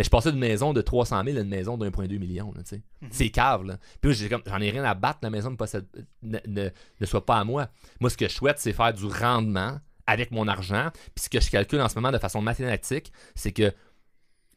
Mais 0.00 0.04
je 0.04 0.08
passais 0.08 0.30
d'une 0.32 0.40
maison 0.40 0.72
de 0.72 0.80
300 0.80 1.22
000 1.26 1.36
à 1.36 1.40
une 1.42 1.48
maison 1.50 1.76
de 1.76 1.84
1,2 1.90 2.18
million. 2.18 2.50
là, 2.56 2.62
tu 2.62 2.76
sais. 2.76 2.82
C'est 3.10 3.28
cave. 3.28 3.64
Là. 3.64 3.76
Puis 4.00 4.12
là, 4.12 4.16
j'ai 4.16 4.30
comme- 4.30 4.40
j'en 4.46 4.58
ai 4.58 4.70
rien 4.70 4.82
à 4.82 4.94
battre, 4.94 5.18
la 5.20 5.28
maison 5.28 5.50
ne, 5.50 5.56
possède, 5.56 5.86
ne, 6.22 6.38
ne- 6.46 6.70
ne 7.00 7.06
soit 7.06 7.26
pas 7.26 7.36
à 7.38 7.44
moi. 7.44 7.68
Moi, 8.00 8.08
ce 8.08 8.16
que 8.16 8.26
je 8.26 8.32
souhaite, 8.32 8.58
c'est 8.58 8.72
faire 8.72 8.94
du 8.94 9.04
rendement 9.04 9.78
avec 10.06 10.30
mon 10.30 10.48
argent. 10.48 10.88
Puis 11.14 11.24
ce 11.24 11.28
que 11.28 11.38
je 11.38 11.50
calcule 11.50 11.82
en 11.82 11.88
ce 11.90 11.96
moment 11.96 12.10
de 12.12 12.16
façon 12.16 12.40
mathématique, 12.40 13.12
c'est 13.34 13.52
que 13.52 13.74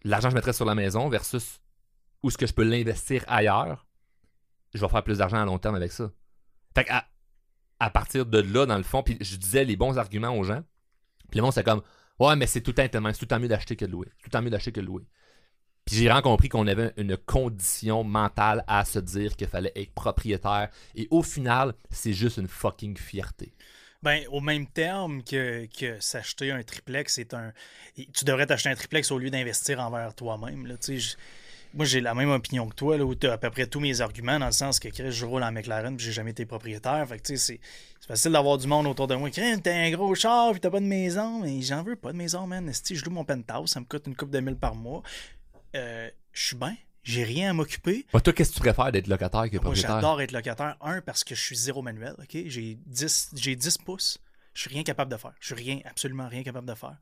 l'argent 0.05 0.29
que 0.29 0.31
je 0.31 0.35
mettrais 0.35 0.53
sur 0.53 0.63
la 0.63 0.75
maison 0.75 1.09
versus 1.09 1.59
où 2.23 2.29
est-ce 2.29 2.37
que 2.37 2.47
je 2.47 2.53
peux 2.53 2.63
l'investir 2.63 3.25
ailleurs, 3.27 3.85
je 4.73 4.79
vais 4.79 4.87
faire 4.87 5.03
plus 5.03 5.17
d'argent 5.17 5.41
à 5.41 5.45
long 5.45 5.59
terme 5.59 5.75
avec 5.75 5.91
ça. 5.91 6.09
Fait 6.73 6.89
à, 6.89 7.05
à 7.81 7.89
partir 7.89 8.25
de 8.25 8.39
là, 8.39 8.65
dans 8.65 8.77
le 8.77 8.83
fond, 8.83 9.03
puis 9.03 9.17
je 9.19 9.35
disais 9.35 9.65
les 9.65 9.75
bons 9.75 9.97
arguments 9.97 10.29
aux 10.37 10.45
gens. 10.45 10.63
Puis 11.29 11.37
le 11.39 11.41
monde, 11.41 11.51
c'est 11.51 11.65
comme 11.65 11.81
Ouais, 12.19 12.35
mais 12.35 12.45
c'est 12.45 12.61
tout 12.61 12.69
le 12.71 12.75
temps 12.75 12.87
tellement, 12.87 13.09
c'est 13.11 13.17
tout 13.19 13.25
le 13.25 13.27
temps 13.29 13.39
mieux 13.39 13.47
d'acheter 13.49 13.75
que 13.75 13.85
de 13.85 13.91
louer. 13.91 14.05
C'est 14.11 14.17
tout 14.23 14.27
le 14.27 14.29
temps 14.31 14.41
mieux 14.43 14.51
d'acheter 14.51 14.71
que 14.71 14.79
de 14.79 14.85
louer. 14.85 15.03
Puis 15.85 15.97
j'ai 15.97 16.05
vraiment 16.05 16.21
compris 16.21 16.49
qu'on 16.49 16.67
avait 16.67 16.93
une 16.97 17.17
condition 17.17 18.03
mentale 18.03 18.63
à 18.67 18.85
se 18.85 18.99
dire 18.99 19.35
qu'il 19.35 19.47
fallait 19.47 19.73
être 19.75 19.91
propriétaire. 19.91 20.69
Et 20.95 21.07
au 21.11 21.23
final, 21.23 21.73
c'est 21.89 22.13
juste 22.13 22.37
une 22.37 22.47
fucking 22.47 22.97
fierté. 22.97 23.53
Ben, 24.01 24.23
au 24.31 24.41
même 24.41 24.67
terme 24.67 25.23
que, 25.23 25.65
que 25.65 25.97
s'acheter 26.01 26.51
un 26.51 26.61
triplex, 26.61 27.15
c'est 27.15 27.33
un. 27.33 27.53
Tu 27.95 28.25
devrais 28.25 28.45
t'acheter 28.45 28.69
un 28.69 28.75
triplex 28.75 29.11
au 29.11 29.17
lieu 29.17 29.29
d'investir 29.29 29.79
envers 29.79 30.13
toi-même. 30.13 30.67
Moi, 31.73 31.85
j'ai 31.85 32.01
la 32.01 32.13
même 32.13 32.29
opinion 32.29 32.67
que 32.67 32.75
toi, 32.75 32.97
là, 32.97 33.05
où 33.05 33.15
tu 33.15 33.27
as 33.27 33.33
à 33.33 33.37
peu 33.37 33.49
près 33.49 33.65
tous 33.65 33.79
mes 33.79 34.01
arguments, 34.01 34.37
dans 34.37 34.45
le 34.45 34.51
sens 34.51 34.79
que 34.79 34.89
Chris, 34.89 35.11
je 35.11 35.25
roule 35.25 35.41
en 35.41 35.51
McLaren 35.51 35.95
puis 35.97 36.05
j'ai 36.05 36.11
jamais 36.11 36.31
été 36.31 36.45
propriétaire. 36.45 37.07
Fait 37.07 37.17
que, 37.17 37.23
tu 37.23 37.37
sais, 37.37 37.59
c'est 37.99 38.07
facile 38.07 38.33
d'avoir 38.33 38.57
du 38.57 38.67
monde 38.67 38.85
autour 38.87 39.07
de 39.07 39.15
moi. 39.15 39.31
Chris, 39.31 39.59
t'as 39.61 39.73
un 39.73 39.89
gros 39.89 40.13
char 40.13 40.51
puis 40.51 40.59
t'as 40.59 40.69
pas 40.69 40.81
de 40.81 40.85
maison. 40.85 41.39
Mais 41.39 41.61
j'en 41.61 41.81
veux 41.81 41.95
pas 41.95 42.11
de 42.11 42.17
maison, 42.17 42.45
man. 42.45 42.69
Esti, 42.69 42.95
je 42.95 43.05
loue 43.05 43.11
mon 43.11 43.23
penthouse, 43.23 43.71
ça 43.71 43.79
me 43.79 43.85
coûte 43.85 44.03
une 44.05 44.15
coupe 44.15 44.29
de 44.29 44.39
mille 44.39 44.57
par 44.57 44.75
mois. 44.75 45.01
Euh, 45.75 46.09
je 46.31 46.45
suis 46.47 46.55
bien. 46.55 46.75
J'ai 47.03 47.23
rien 47.23 47.49
à 47.49 47.53
m'occuper. 47.53 48.05
Moi, 48.13 48.21
toi, 48.21 48.31
qu'est-ce 48.31 48.51
que 48.51 48.55
tu 48.55 48.61
préfères 48.61 48.91
d'être 48.91 49.07
locataire 49.07 49.45
que 49.49 49.55
Moi, 49.55 49.61
propriétaire? 49.61 49.95
j'adore 49.95 50.21
être 50.21 50.31
locataire. 50.31 50.77
Un, 50.81 51.01
parce 51.01 51.23
que 51.25 51.35
je 51.35 51.41
suis 51.41 51.55
zéro 51.57 51.81
manuel, 51.81 52.15
OK? 52.17 52.37
J'ai 52.45 52.77
10, 52.85 53.31
j'ai 53.35 53.55
10 53.55 53.77
pouces. 53.79 54.19
Je 54.53 54.61
suis 54.61 54.69
rien 54.69 54.83
capable 54.83 55.11
de 55.11 55.17
faire. 55.17 55.33
Je 55.41 55.47
suis 55.47 55.55
rien, 55.55 55.79
absolument 55.85 56.27
rien 56.29 56.43
capable 56.43 56.67
de 56.67 56.75
faire. 56.75 56.95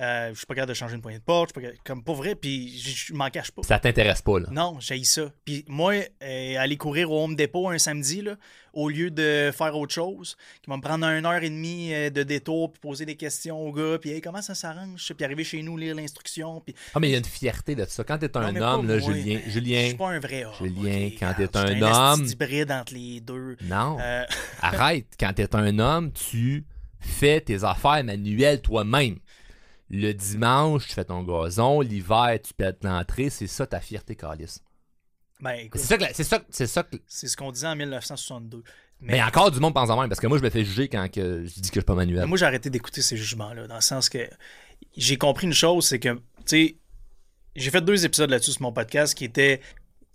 Euh, 0.00 0.30
je 0.32 0.36
suis 0.38 0.46
pas 0.46 0.54
capable 0.54 0.68
de 0.70 0.74
changer 0.74 0.94
une 0.94 1.00
poignée 1.02 1.18
de 1.18 1.24
porte. 1.24 1.50
je 1.56 1.60
suis 1.60 1.70
pas 1.70 1.76
Comme 1.84 2.04
pour 2.04 2.14
vrai, 2.16 2.34
puis 2.36 2.78
je 2.78 3.12
m'en 3.14 3.30
cache 3.30 3.50
pas. 3.50 3.62
Ça 3.64 3.78
t'intéresse 3.80 4.22
pas, 4.22 4.38
là? 4.38 4.46
Non, 4.52 4.76
j'ai 4.78 5.02
ça. 5.02 5.32
Puis 5.44 5.64
moi, 5.66 5.94
euh, 6.22 6.54
aller 6.56 6.76
courir 6.76 7.10
au 7.10 7.24
Home 7.24 7.34
Depot 7.34 7.68
un 7.68 7.78
samedi, 7.78 8.22
là, 8.22 8.36
au 8.72 8.88
lieu 8.88 9.10
de 9.10 9.50
faire 9.52 9.76
autre 9.76 9.92
chose, 9.92 10.36
qui 10.62 10.70
va 10.70 10.76
me 10.76 10.82
prendre 10.82 11.04
une 11.04 11.26
heure 11.26 11.42
et 11.42 11.50
demie 11.50 11.92
euh, 11.92 12.10
de 12.10 12.22
détour, 12.22 12.70
puis 12.72 12.80
poser 12.80 13.06
des 13.06 13.16
questions 13.16 13.58
au 13.58 13.72
gars, 13.72 13.98
puis 14.00 14.10
hey, 14.10 14.20
comment 14.20 14.40
ça 14.42 14.54
s'arrange, 14.54 15.12
puis 15.16 15.24
arriver 15.24 15.42
chez 15.42 15.62
nous, 15.62 15.76
lire 15.76 15.96
l'instruction, 15.96 16.60
puis 16.60 16.74
Ah, 16.94 17.00
mais 17.00 17.08
il 17.08 17.12
y 17.12 17.14
a 17.14 17.18
une 17.18 17.24
fierté 17.24 17.74
de 17.74 17.84
ça. 17.86 18.04
Quand 18.04 18.18
t'es 18.18 18.36
un 18.36 18.52
Non, 18.52 18.62
homme, 18.66 18.86
là, 18.88 18.98
moi. 18.98 19.12
Julien, 19.12 19.40
Je 19.46 19.50
Julien, 19.50 19.86
suis 19.88 19.94
pas 19.96 20.10
un 20.10 20.20
vrai 20.20 20.44
homme. 20.44 20.54
Julien, 20.60 21.10
quand 21.18 21.34
t'es 21.36 21.56
un 21.56 21.66
je 21.66 21.72
suis 21.74 21.82
homme- 21.82 22.22
esti 22.22 22.34
hybride 22.34 22.70
entre 22.70 22.94
les 22.94 23.20
deux. 23.20 23.56
non. 23.64 23.96
Euh, 24.00 24.24
Arrête, 24.62 25.06
quand 25.18 25.32
t'es 25.34 25.52
un 25.56 25.78
homme, 25.80 26.12
tu 26.12 26.64
fais 27.00 27.40
tes 27.40 27.64
affaires 27.64 28.04
manuelles 28.04 28.60
toi-même. 28.62 29.16
Le 29.90 30.12
dimanche, 30.12 30.86
tu 30.86 30.92
fais 30.94 31.04
ton 31.04 31.22
gazon, 31.22 31.80
l'hiver, 31.80 32.38
tu 32.42 32.52
pètes 32.54 32.84
l'entrée, 32.84 33.30
c'est 33.30 33.46
ça 33.46 33.66
ta 33.66 33.80
fierté, 33.80 34.14
Calis. 34.16 34.58
ben, 35.40 35.68
C'est 35.74 35.78
ça 35.80 35.96
que, 35.98 36.04
c'est 36.12 36.24
ça, 36.24 36.40
c'est 36.50 36.66
ça 36.66 36.82
que- 36.82 36.96
c'est 37.06 37.26
ce 37.28 37.36
qu'on 37.36 37.50
disait 37.52 37.66
en 37.68 37.76
1962. 37.76 38.62
mais 39.00 39.22
encore 39.22 39.50
du 39.50 39.60
monde 39.60 39.72
pense 39.74 39.88
en 39.90 39.98
même, 40.00 40.08
parce 40.08 40.20
que 40.20 40.26
moi, 40.26 40.38
je 40.38 40.42
me 40.42 40.50
fais 40.50 40.64
juger 40.64 40.88
quand 40.88 41.08
que 41.10 41.44
je 41.44 41.54
dis 41.54 41.70
que 41.70 41.76
je 41.76 41.80
suis 41.80 41.82
pas 41.82 41.94
manuel. 41.94 42.20
Mais 42.20 42.26
moi, 42.26 42.36
j'ai 42.36 42.44
arrêté 42.46 42.68
d'écouter 42.68 43.00
ces 43.00 43.16
jugements-là, 43.16 43.66
dans 43.68 43.76
le 43.76 43.80
sens 43.80 44.08
que 44.08 44.28
j'ai 44.96 45.16
compris 45.16 45.46
une 45.46 45.52
chose, 45.54 45.86
c'est 45.86 46.00
que, 46.00 46.14
tu 46.14 46.20
sais, 46.46 46.76
j'ai 47.56 47.70
fait 47.70 47.80
deux 47.80 48.04
épisodes 48.04 48.28
là-dessus 48.30 48.52
sur 48.52 48.62
mon 48.62 48.72
podcast 48.72 49.14
qui 49.14 49.24
étaient 49.24 49.60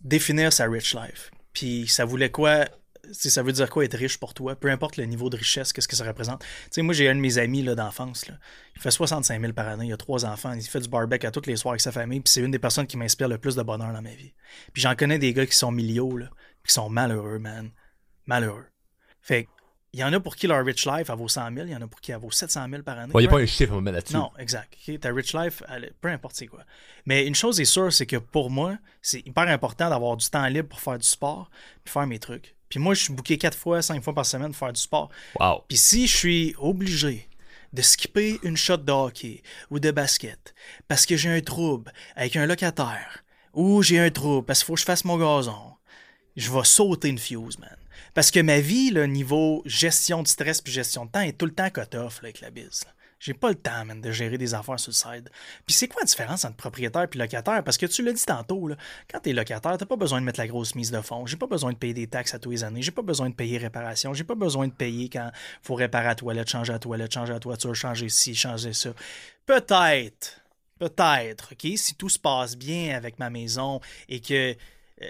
définir 0.02 0.52
sa 0.54 0.66
rich 0.66 0.94
life. 0.96 1.32
Puis 1.54 1.88
ça 1.88 2.04
voulait 2.06 2.30
quoi, 2.32 2.66
ça 3.12 3.44
veut 3.44 3.52
dire 3.52 3.70
quoi 3.70 3.84
être 3.86 3.98
riche 3.98 4.18
pour 4.18 4.34
toi, 4.34 4.56
peu 4.56 4.70
importe 4.70 4.98
le 4.98 5.06
niveau 5.06 5.30
de 5.30 5.38
richesse, 5.38 5.74
qu'est-ce 5.74 5.88
que 5.88 5.96
ça 5.96 6.06
représente. 6.06 6.42
Tu 6.42 6.48
sais, 6.72 6.82
moi, 6.82 6.94
j'ai 6.94 7.10
un 7.10 7.16
de 7.16 7.20
mes 7.20 7.38
amis 7.38 7.64
d'enfance, 7.64 8.26
il 8.76 8.82
fait 8.82 8.92
65 8.92 9.40
000 9.42 9.54
par 9.54 9.68
année, 9.68 9.88
il 9.88 9.94
a 9.94 9.98
trois 9.98 10.26
enfants, 10.26 10.54
il 10.54 10.62
fait 10.64 10.80
du 10.80 10.88
barbecue 10.90 11.28
à 11.28 11.32
tous 11.32 11.46
les 11.46 11.56
soirs 11.58 11.74
avec 11.74 11.82
sa 11.82 11.92
famille, 11.92 12.22
puis 12.22 12.32
c'est 12.32 12.42
une 12.42 12.52
des 12.52 12.60
personnes 12.60 12.88
qui 12.88 12.98
m'inspire 12.98 13.28
le 13.28 13.38
plus 13.38 13.56
de 13.56 13.62
bonheur 13.64 13.92
dans 13.94 14.02
ma 14.02 14.14
vie. 14.14 14.34
Puis 14.72 14.82
j'en 14.82 14.96
connais 14.96 15.20
des 15.20 15.34
gars 15.34 15.46
qui 15.46 15.56
sont 15.56 15.72
milliaux, 15.72 16.18
là, 16.18 16.30
qui 16.66 16.74
sont 16.74 16.90
malheureux, 16.90 17.40
man. 17.40 17.72
Malheureux. 18.26 18.66
Fait 19.22 19.48
il 19.96 20.00
y 20.00 20.04
en 20.04 20.12
a 20.12 20.20
pour 20.20 20.36
qui 20.36 20.48
leur 20.48 20.66
rich 20.66 20.88
life, 20.88 21.10
elle 21.12 21.16
vaut 21.18 21.28
100 21.28 21.54
000, 21.54 21.68
il 21.68 21.72
y 21.72 21.76
en 21.76 21.82
a 21.84 21.88
pour 21.88 22.02
qui 22.02 22.12
elle 22.12 22.18
vaut 22.18 22.32
700 22.32 22.68
000 22.68 22.82
par 22.82 22.98
année. 22.98 23.12
Il 23.14 23.20
n'y 23.20 23.28
a 23.28 23.30
pas 23.30 23.38
un 23.38 23.46
chiffre 23.46 23.78
à 23.78 23.92
là-dessus. 23.92 24.16
non, 24.16 24.32
exact. 24.40 24.76
Ta 25.00 25.12
rich 25.14 25.34
life, 25.36 25.62
elle- 25.70 25.94
peu 26.02 26.08
importe 26.08 26.36
c'est 26.36 26.48
quoi. 26.48 26.64
Mais 27.06 27.28
une 27.28 27.36
chose 27.36 27.60
est 27.62 27.66
sûre, 27.66 27.94
c'est 27.94 28.08
que 28.08 28.16
pour 28.18 28.50
moi, 28.50 28.80
c'est 29.04 29.20
hyper 29.20 29.48
important 29.50 29.92
d'avoir 29.92 30.18
du 30.18 30.28
temps 30.28 30.48
libre 30.48 30.70
pour 30.70 30.80
faire 30.82 30.98
du 30.98 31.06
sport 31.08 31.52
puis 31.84 31.92
faire 31.94 32.08
mes 32.08 32.18
trucs. 32.18 32.56
Puis 32.74 32.80
moi, 32.80 32.96
je 32.96 33.04
suis 33.04 33.14
booké 33.14 33.38
quatre 33.38 33.56
fois, 33.56 33.84
cinq 33.84 34.04
fois 34.04 34.16
par 34.16 34.26
semaine 34.26 34.50
pour 34.50 34.58
faire 34.58 34.74
du 34.74 34.82
sport. 34.82 35.12
Wow. 35.40 35.64
Puis 35.68 35.78
si 35.78 36.08
je 36.08 36.18
suis 36.18 36.56
obligé 36.58 37.30
de 37.72 37.84
skipper 37.84 38.40
une 38.42 38.58
shot 38.58 38.78
de 38.78 38.92
hockey 38.92 39.44
ou 39.70 39.80
de 39.80 39.92
basket 39.92 40.56
parce 40.88 41.06
que 41.06 41.16
j'ai 41.16 41.30
un 41.30 41.42
trouble 41.42 41.94
avec 42.16 42.36
un 42.36 42.48
locataire 42.48 43.24
ou 43.54 43.84
j'ai 43.84 44.00
un 44.00 44.10
trouble 44.10 44.48
parce 44.48 44.62
qu'il 44.62 44.66
faut 44.66 44.74
que 44.74 44.80
je 44.80 44.86
fasse 44.86 45.06
mon 45.06 45.20
gazon, 45.20 45.76
je 46.36 46.52
vais 46.52 46.64
sauter 46.64 47.10
une 47.10 47.20
fuse, 47.20 47.60
man. 47.60 47.78
Parce 48.16 48.32
que 48.32 48.40
ma 48.40 48.60
vie, 48.60 48.90
le 48.90 49.06
niveau 49.06 49.62
gestion 49.68 50.24
de 50.24 50.28
stress 50.28 50.60
puis 50.60 50.74
gestion 50.74 51.06
de 51.06 51.12
temps 51.12 51.22
est 51.22 51.38
tout 51.38 51.46
le 51.46 51.54
temps 51.54 51.70
cut-off 51.70 52.22
avec 52.24 52.42
la 52.42 52.50
bise. 52.50 52.86
là. 52.88 52.92
J'ai 53.24 53.34
pas 53.34 53.48
le 53.48 53.56
temps, 53.56 53.86
man, 53.86 54.02
de 54.02 54.12
gérer 54.12 54.38
des 54.38 54.54
affaires 54.54 54.78
sur 54.78 54.90
le 54.90 54.96
side. 54.96 55.30
Puis 55.66 55.74
c'est 55.74 55.88
quoi 55.88 56.02
la 56.02 56.06
différence 56.06 56.44
entre 56.44 56.58
propriétaire 56.58 57.08
et 57.10 57.18
locataire? 57.18 57.64
Parce 57.64 57.78
que 57.78 57.86
tu 57.86 58.04
l'as 58.04 58.12
dit 58.12 58.26
tantôt, 58.26 58.68
là, 58.68 58.76
quand 59.10 59.22
t'es 59.22 59.32
locataire, 59.32 59.78
t'as 59.78 59.86
pas 59.86 59.96
besoin 59.96 60.20
de 60.20 60.26
mettre 60.26 60.42
la 60.42 60.48
grosse 60.48 60.76
mise 60.76 60.92
de 60.92 61.00
fonds. 61.00 61.26
J'ai 61.26 61.38
pas 61.38 61.48
besoin 61.48 61.72
de 61.72 61.78
payer 61.78 61.94
des 61.94 62.08
taxes 62.08 62.34
à 62.34 62.40
tous 62.40 62.52
les 62.52 62.66
années. 62.66 62.82
J'ai 62.82 62.92
pas 62.92 63.02
besoin 63.02 63.30
de 63.30 63.34
payer 63.34 63.60
réparation. 63.60 64.14
J'ai 64.14 64.26
pas 64.26 64.36
besoin 64.36 64.68
de 64.68 64.74
payer 64.74 65.08
quand 65.08 65.32
faut 65.62 65.76
réparer 65.76 66.08
la 66.08 66.16
toilette, 66.16 66.50
changer 66.50 66.74
la 66.74 66.80
toilette, 66.80 67.14
changer 67.14 67.32
la 67.32 67.40
toiture, 67.40 67.74
changer 67.74 68.10
ci, 68.10 68.36
changer 68.36 68.74
ça. 68.74 68.90
Peut-être, 69.46 70.42
peut-être, 70.78 71.54
OK, 71.54 71.78
si 71.78 71.96
tout 71.96 72.10
se 72.10 72.20
passe 72.20 72.58
bien 72.58 72.94
avec 72.94 73.20
ma 73.20 73.30
maison 73.30 73.80
et 74.10 74.20
que 74.20 74.54
euh, 75.02 75.08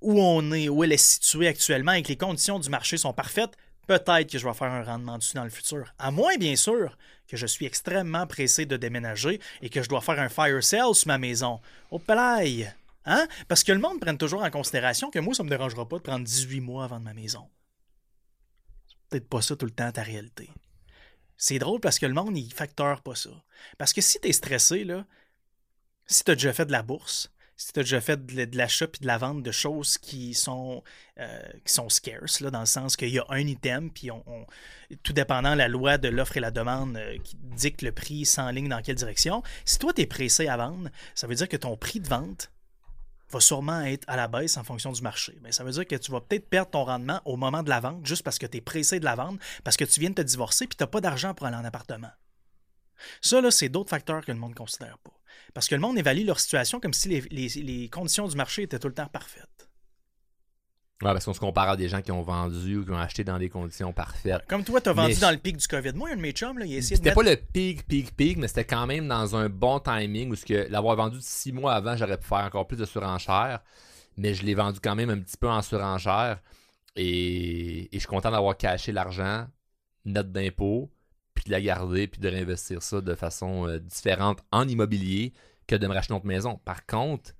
où 0.00 0.20
on 0.20 0.50
est, 0.50 0.68
où 0.68 0.82
elle 0.82 0.90
est 0.90 0.96
située 0.96 1.46
actuellement 1.46 1.92
et 1.92 2.02
que 2.02 2.08
les 2.08 2.16
conditions 2.16 2.58
du 2.58 2.68
marché 2.68 2.96
sont 2.96 3.12
parfaites, 3.12 3.56
peut-être 3.86 4.30
que 4.30 4.38
je 4.38 4.46
vais 4.46 4.54
faire 4.54 4.72
un 4.72 4.84
rendement 4.84 5.18
dessus 5.18 5.34
dans 5.34 5.44
le 5.44 5.50
futur. 5.50 5.92
À 5.98 6.10
moins, 6.10 6.36
bien 6.36 6.56
sûr, 6.56 6.96
que 7.28 7.36
je 7.36 7.46
suis 7.46 7.66
extrêmement 7.66 8.26
pressé 8.26 8.66
de 8.66 8.76
déménager 8.76 9.40
et 9.60 9.70
que 9.70 9.82
je 9.82 9.88
dois 9.88 10.00
faire 10.00 10.20
un 10.20 10.28
fire 10.28 10.62
sale 10.62 10.94
sur 10.94 11.08
ma 11.08 11.18
maison. 11.18 11.60
Au 11.90 11.98
palaille! 11.98 12.72
Hein? 13.04 13.26
Parce 13.48 13.64
que 13.64 13.72
le 13.72 13.80
monde 13.80 14.00
prenne 14.00 14.18
toujours 14.18 14.42
en 14.42 14.50
considération 14.50 15.10
que 15.10 15.18
moi, 15.18 15.34
ça 15.34 15.42
me 15.42 15.48
dérangera 15.48 15.88
pas 15.88 15.98
de 15.98 16.02
prendre 16.02 16.24
18 16.24 16.60
mois 16.60 16.84
avant 16.84 17.00
de 17.00 17.04
ma 17.04 17.14
maison. 17.14 17.48
C'est 18.86 19.08
peut-être 19.08 19.28
pas 19.28 19.42
ça 19.42 19.56
tout 19.56 19.66
le 19.66 19.72
temps 19.72 19.90
ta 19.90 20.02
réalité. 20.02 20.50
C'est 21.36 21.58
drôle 21.58 21.80
parce 21.80 21.98
que 21.98 22.06
le 22.06 22.14
monde, 22.14 22.36
il 22.38 22.52
facteur 22.52 23.02
pas 23.02 23.16
ça. 23.16 23.30
Parce 23.76 23.92
que 23.92 24.00
si 24.00 24.20
t'es 24.20 24.32
stressé, 24.32 24.84
là, 24.84 25.04
si 26.06 26.22
t'as 26.22 26.34
déjà 26.34 26.52
fait 26.52 26.66
de 26.66 26.72
la 26.72 26.82
bourse, 26.82 27.32
si 27.62 27.72
tu 27.72 27.80
as 27.80 27.82
déjà 27.84 28.00
fait 28.00 28.26
de, 28.26 28.44
de 28.44 28.58
l'achat 28.58 28.88
puis 28.88 29.00
de 29.00 29.06
la 29.06 29.18
vente 29.18 29.42
de 29.42 29.52
choses 29.52 29.96
qui 29.96 30.34
sont, 30.34 30.82
euh, 31.18 31.40
qui 31.64 31.72
sont 31.72 31.88
scarce, 31.88 32.40
là, 32.40 32.50
dans 32.50 32.60
le 32.60 32.66
sens 32.66 32.96
qu'il 32.96 33.10
y 33.10 33.20
a 33.20 33.24
un 33.28 33.46
item, 33.46 33.88
puis 33.90 34.10
tout 35.04 35.12
dépendant 35.12 35.54
la 35.54 35.68
loi 35.68 35.96
de 35.96 36.08
l'offre 36.08 36.36
et 36.36 36.40
la 36.40 36.50
demande 36.50 36.96
euh, 36.96 37.18
qui 37.22 37.36
dicte 37.36 37.82
le 37.82 37.92
prix 37.92 38.26
sans 38.26 38.50
ligne 38.50 38.68
dans 38.68 38.82
quelle 38.82 38.96
direction, 38.96 39.44
si 39.64 39.78
toi 39.78 39.92
tu 39.92 40.02
es 40.02 40.06
pressé 40.06 40.48
à 40.48 40.56
vendre, 40.56 40.90
ça 41.14 41.28
veut 41.28 41.36
dire 41.36 41.48
que 41.48 41.56
ton 41.56 41.76
prix 41.76 42.00
de 42.00 42.08
vente 42.08 42.50
va 43.30 43.38
sûrement 43.38 43.82
être 43.82 44.04
à 44.08 44.16
la 44.16 44.26
baisse 44.26 44.56
en 44.56 44.64
fonction 44.64 44.90
du 44.90 45.00
marché. 45.00 45.38
Mais 45.42 45.52
ça 45.52 45.62
veut 45.62 45.70
dire 45.70 45.86
que 45.86 45.96
tu 45.96 46.10
vas 46.10 46.20
peut-être 46.20 46.48
perdre 46.48 46.72
ton 46.72 46.84
rendement 46.84 47.20
au 47.24 47.36
moment 47.36 47.62
de 47.62 47.70
la 47.70 47.78
vente 47.78 48.04
juste 48.04 48.24
parce 48.24 48.38
que 48.38 48.46
tu 48.46 48.58
es 48.58 48.60
pressé 48.60 48.98
de 48.98 49.04
la 49.04 49.14
vendre, 49.14 49.38
parce 49.62 49.76
que 49.76 49.84
tu 49.84 50.00
viens 50.00 50.10
de 50.10 50.16
te 50.16 50.22
divorcer 50.22 50.66
puis 50.66 50.76
tu 50.76 50.82
n'as 50.82 50.88
pas 50.88 51.00
d'argent 51.00 51.32
pour 51.32 51.46
aller 51.46 51.56
en 51.56 51.64
appartement. 51.64 52.10
Ça, 53.20 53.40
là, 53.40 53.52
c'est 53.52 53.68
d'autres 53.68 53.90
facteurs 53.90 54.24
que 54.24 54.32
le 54.32 54.38
monde 54.38 54.50
ne 54.50 54.56
considère 54.56 54.98
pas. 54.98 55.12
Parce 55.54 55.68
que 55.68 55.74
le 55.74 55.80
monde 55.80 55.98
évalue 55.98 56.24
leur 56.24 56.40
situation 56.40 56.80
comme 56.80 56.92
si 56.92 57.08
les, 57.08 57.20
les- 57.30 57.48
les 57.62 57.88
conditions 57.88 58.26
du 58.28 58.36
marché 58.36 58.62
étaient 58.62 58.78
tout 58.78 58.88
le 58.88 58.94
temps 58.94 59.06
parfaites. 59.08 59.68
Ouais, 61.02 61.12
parce 61.12 61.24
qu'on 61.24 61.34
se 61.34 61.40
compare 61.40 61.68
à 61.70 61.76
des 61.76 61.88
gens 61.88 62.00
qui 62.00 62.12
ont 62.12 62.22
vendu 62.22 62.76
ou 62.76 62.84
qui 62.84 62.90
ont 62.92 62.96
acheté 62.98 63.24
dans 63.24 63.36
des 63.36 63.48
conditions 63.48 63.92
parfaites. 63.92 64.46
Comme 64.46 64.62
toi, 64.62 64.80
tu 64.80 64.88
as 64.88 64.92
vendu 64.92 65.14
Mais- 65.14 65.20
dans 65.20 65.32
le 65.32 65.36
pic 65.36 65.56
du 65.56 65.66
COVID. 65.66 65.92
Moi, 65.94 66.10
un 66.12 66.16
de 66.16 66.20
mes 66.20 66.30
chums, 66.30 66.58
là, 66.58 66.64
il 66.64 66.74
a 66.74 66.76
essayé 66.76 66.96
de 66.96 67.02
C'était 67.04 67.10
mettre... 67.10 67.24
pas 67.24 67.30
le 67.30 67.36
pic, 67.52 67.84
pic, 67.88 68.16
pic, 68.16 68.38
mais 68.38 68.46
c'était 68.46 68.64
quand 68.64 68.86
même 68.86 69.08
dans 69.08 69.34
un 69.34 69.48
bon 69.48 69.80
timing 69.80 70.30
où 70.30 70.36
ce 70.36 70.44
que 70.44 70.68
l'avoir 70.70 70.94
vendu 70.94 71.18
six 71.20 71.50
mois 71.50 71.74
avant, 71.74 71.96
j'aurais 71.96 72.18
pu 72.18 72.26
faire 72.28 72.38
encore 72.44 72.68
plus 72.68 72.76
de 72.76 72.84
surenchère. 72.84 73.60
Mais 74.16 74.32
je 74.34 74.44
l'ai 74.44 74.54
vendu 74.54 74.78
quand 74.80 74.94
même 74.94 75.10
un 75.10 75.18
petit 75.18 75.36
peu 75.36 75.48
en 75.50 75.60
surenchère. 75.60 76.38
Et, 76.94 77.84
et 77.86 77.90
je 77.94 77.98
suis 77.98 78.06
content 78.06 78.30
d'avoir 78.30 78.56
caché 78.56 78.92
l'argent, 78.92 79.48
note 80.04 80.30
d'impôt, 80.30 80.88
puis 81.42 81.50
de 81.50 81.56
la 81.56 81.60
garder, 81.60 82.06
puis 82.06 82.20
de 82.20 82.28
réinvestir 82.28 82.82
ça 82.82 83.00
de 83.00 83.14
façon 83.16 83.66
euh, 83.66 83.80
différente 83.80 84.44
en 84.52 84.68
immobilier 84.68 85.32
que 85.66 85.74
de 85.74 85.88
me 85.88 85.92
racheter 85.92 86.12
une 86.12 86.18
autre 86.18 86.26
maison. 86.26 86.60
Par 86.64 86.86
contre, 86.86 87.32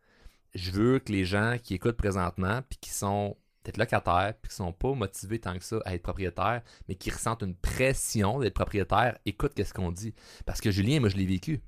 je 0.54 0.72
veux 0.72 0.98
que 0.98 1.12
les 1.12 1.24
gens 1.24 1.56
qui 1.62 1.74
écoutent 1.74 1.96
présentement, 1.96 2.62
puis 2.68 2.78
qui 2.80 2.90
sont 2.90 3.36
peut-être 3.62 3.76
locataires, 3.76 4.34
puis 4.42 4.50
qui 4.50 4.56
sont 4.56 4.72
pas 4.72 4.92
motivés 4.94 5.38
tant 5.38 5.56
que 5.56 5.62
ça 5.62 5.78
à 5.84 5.94
être 5.94 6.02
propriétaires, 6.02 6.62
mais 6.88 6.96
qui 6.96 7.10
ressentent 7.10 7.44
une 7.44 7.54
pression 7.54 8.40
d'être 8.40 8.54
propriétaire, 8.54 9.18
écoute 9.24 9.52
qu'est-ce 9.54 9.72
qu'on 9.72 9.92
dit. 9.92 10.14
Parce 10.46 10.60
que 10.60 10.72
Julien, 10.72 10.98
moi, 10.98 11.08
je 11.08 11.16
l'ai 11.16 11.26
vécu. 11.26 11.60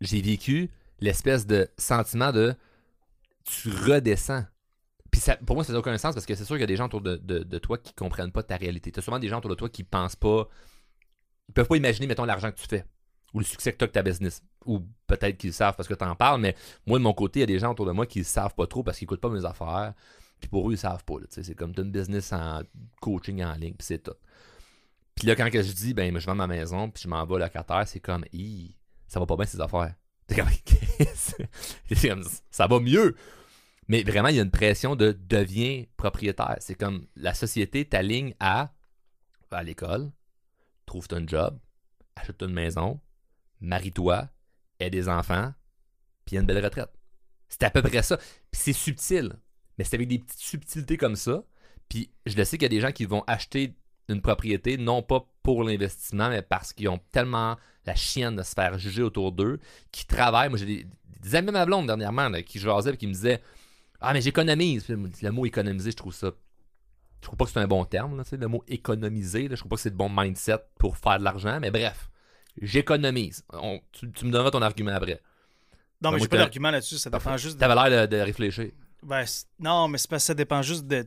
J'ai 0.00 0.22
vécu 0.22 0.70
l'espèce 1.00 1.46
de 1.46 1.68
sentiment 1.76 2.32
de 2.32 2.54
tu 3.44 3.68
redescends. 3.68 4.44
Puis 5.10 5.20
ça, 5.20 5.36
pour 5.36 5.54
moi, 5.54 5.64
ça 5.64 5.74
n'a 5.74 5.80
aucun 5.80 5.98
sens 5.98 6.14
parce 6.14 6.24
que 6.24 6.34
c'est 6.34 6.46
sûr 6.46 6.56
qu'il 6.56 6.62
y 6.62 6.64
a 6.64 6.66
des 6.66 6.76
gens 6.76 6.86
autour 6.86 7.02
de 7.02 7.58
toi 7.58 7.76
qui 7.76 7.92
comprennent 7.92 8.32
pas 8.32 8.42
ta 8.42 8.56
réalité. 8.56 8.90
Tu 8.90 9.00
as 9.00 9.02
souvent 9.02 9.18
des 9.18 9.28
gens 9.28 9.36
autour 9.38 9.50
de 9.50 9.54
toi 9.54 9.68
qui 9.68 9.84
pensent 9.84 10.16
pas. 10.16 10.48
Ils 11.48 11.52
peuvent 11.54 11.68
pas 11.68 11.76
imaginer, 11.76 12.06
mettons, 12.06 12.24
l'argent 12.24 12.50
que 12.50 12.56
tu 12.56 12.66
fais 12.66 12.84
ou 13.36 13.40
le 13.40 13.44
succès 13.44 13.72
que 13.72 13.76
tu 13.76 13.84
as 13.84 13.86
avec 13.86 13.92
ta 13.92 14.02
business. 14.02 14.42
Ou 14.64 14.80
peut-être 15.06 15.36
qu'ils 15.36 15.50
le 15.50 15.54
savent 15.54 15.76
parce 15.76 15.88
que 15.88 15.94
tu 15.94 16.04
en 16.04 16.16
parles, 16.16 16.40
mais 16.40 16.56
moi, 16.86 16.98
de 16.98 17.04
mon 17.04 17.12
côté, 17.12 17.40
il 17.40 17.42
y 17.42 17.44
a 17.44 17.46
des 17.46 17.58
gens 17.58 17.72
autour 17.72 17.84
de 17.84 17.92
moi 17.92 18.06
qui 18.06 18.20
ne 18.20 18.24
savent 18.24 18.54
pas 18.54 18.66
trop 18.66 18.82
parce 18.82 18.98
qu'ils 18.98 19.04
n'écoutent 19.04 19.20
pas 19.20 19.28
mes 19.28 19.44
affaires. 19.44 19.92
Puis 20.40 20.48
pour 20.48 20.68
eux, 20.68 20.72
ils 20.72 20.78
savent 20.78 21.04
pas. 21.04 21.14
C'est 21.28 21.54
comme 21.54 21.74
tu 21.74 21.82
une 21.82 21.90
business 21.90 22.32
en 22.32 22.62
coaching 23.00 23.42
en 23.42 23.52
ligne, 23.52 23.74
puis 23.74 23.86
c'est 23.86 24.02
tout. 24.02 24.14
Puis 25.14 25.26
là, 25.26 25.34
quand 25.34 25.50
que 25.50 25.62
je 25.62 25.72
dis, 25.72 25.94
ben, 25.94 26.18
je 26.18 26.26
vends 26.26 26.34
ma 26.34 26.46
maison, 26.46 26.90
puis 26.90 27.02
je 27.02 27.08
m'en 27.08 27.24
vais 27.24 27.38
locataire, 27.38 27.86
c'est 27.86 28.00
comme, 28.00 28.24
ça 29.06 29.20
va 29.20 29.26
pas 29.26 29.36
bien 29.36 29.46
ces 29.46 29.60
affaires. 29.60 29.94
C'est 31.88 32.08
comme, 32.08 32.24
ça 32.50 32.66
va 32.66 32.80
mieux. 32.80 33.14
Mais 33.86 34.02
vraiment, 34.02 34.28
il 34.28 34.36
y 34.36 34.40
a 34.40 34.42
une 34.42 34.50
pression 34.50 34.96
de 34.96 35.16
deviens 35.28 35.84
propriétaire. 35.96 36.56
C'est 36.58 36.74
comme 36.74 37.06
la 37.14 37.32
société 37.32 37.84
t'aligne 37.84 38.34
à 38.40 38.72
à 39.52 39.62
l'école, 39.62 40.10
trouve 40.86 41.06
un 41.10 41.26
job, 41.26 41.58
achète 42.14 42.42
une 42.42 42.52
maison, 42.52 43.00
marie-toi, 43.60 44.28
aie 44.78 44.90
des 44.90 45.08
enfants, 45.08 45.52
puis 46.24 46.36
une 46.36 46.46
belle 46.46 46.64
retraite. 46.64 46.90
C'est 47.48 47.62
à 47.62 47.70
peu 47.70 47.82
près 47.82 48.02
ça. 48.02 48.16
Puis 48.16 48.60
c'est 48.60 48.72
subtil. 48.72 49.32
Mais 49.78 49.84
c'est 49.84 49.96
avec 49.96 50.08
des 50.08 50.18
petites 50.18 50.40
subtilités 50.40 50.96
comme 50.96 51.16
ça. 51.16 51.44
Puis 51.88 52.10
je 52.24 52.36
le 52.36 52.44
sais 52.44 52.58
qu'il 52.58 52.64
y 52.64 52.66
a 52.66 52.70
des 52.70 52.80
gens 52.80 52.92
qui 52.92 53.04
vont 53.04 53.22
acheter 53.26 53.76
une 54.08 54.20
propriété, 54.20 54.76
non 54.76 55.02
pas 55.02 55.28
pour 55.42 55.64
l'investissement, 55.64 56.28
mais 56.28 56.42
parce 56.42 56.72
qu'ils 56.72 56.88
ont 56.88 57.00
tellement 57.12 57.56
la 57.84 57.94
chienne 57.94 58.36
de 58.36 58.42
se 58.42 58.52
faire 58.52 58.78
juger 58.78 59.02
autour 59.02 59.32
d'eux, 59.32 59.60
qui 59.92 60.06
travaillent. 60.06 60.48
Moi, 60.48 60.58
j'ai 60.58 60.86
des, 61.22 61.34
amis 61.34 61.48
de 61.48 61.52
ma 61.52 61.66
blonde 61.66 61.86
dernièrement 61.86 62.30
qui 62.42 62.58
jasaient 62.58 62.94
et 62.94 62.96
qui 62.96 63.06
me 63.06 63.12
disaient 63.12 63.42
Ah, 64.00 64.12
mais 64.12 64.20
j'économise. 64.20 64.88
Le 64.88 65.30
mot 65.30 65.46
économiser, 65.46 65.90
je 65.90 65.96
trouve 65.96 66.14
ça. 66.14 66.32
Je 67.20 67.26
trouve 67.26 67.36
pas 67.36 67.44
que 67.46 67.50
c'est 67.50 67.60
un 67.60 67.66
bon 67.66 67.84
terme, 67.84 68.16
là, 68.16 68.22
le 68.30 68.46
mot 68.48 68.62
économiser. 68.68 69.48
Là, 69.48 69.54
je 69.54 69.60
trouve 69.60 69.70
pas 69.70 69.76
que 69.76 69.82
c'est 69.82 69.90
le 69.90 69.96
bon 69.96 70.08
mindset 70.08 70.58
pour 70.78 70.96
faire 70.96 71.18
de 71.18 71.24
l'argent, 71.24 71.58
mais 71.60 71.70
bref, 71.70 72.08
j'économise. 72.60 73.44
On- 73.52 73.80
Tu, 73.92 74.10
tu 74.12 74.26
me 74.26 74.30
donneras 74.30 74.50
ton 74.50 74.62
argument 74.62 74.92
après. 74.94 75.20
Non, 76.02 76.10
mais 76.10 76.18
moi, 76.18 76.18
j'ai 76.20 76.28
pas 76.28 76.36
d'argument 76.38 76.70
là-dessus. 76.70 76.98
Ça 76.98 77.10
dépend 77.10 77.36
juste 77.36 77.56
de... 77.56 77.60
T'avais 77.60 77.88
l'air 77.88 78.06
de, 78.08 78.16
de 78.16 78.20
réfléchir. 78.22 78.70
Ben, 79.02 79.24
non, 79.58 79.88
mais 79.88 79.98
c'est 79.98 80.10
parce 80.10 80.22
que 80.24 80.26
ça 80.26 80.34
dépend 80.34 80.62
juste 80.62 80.86
de 80.86 81.06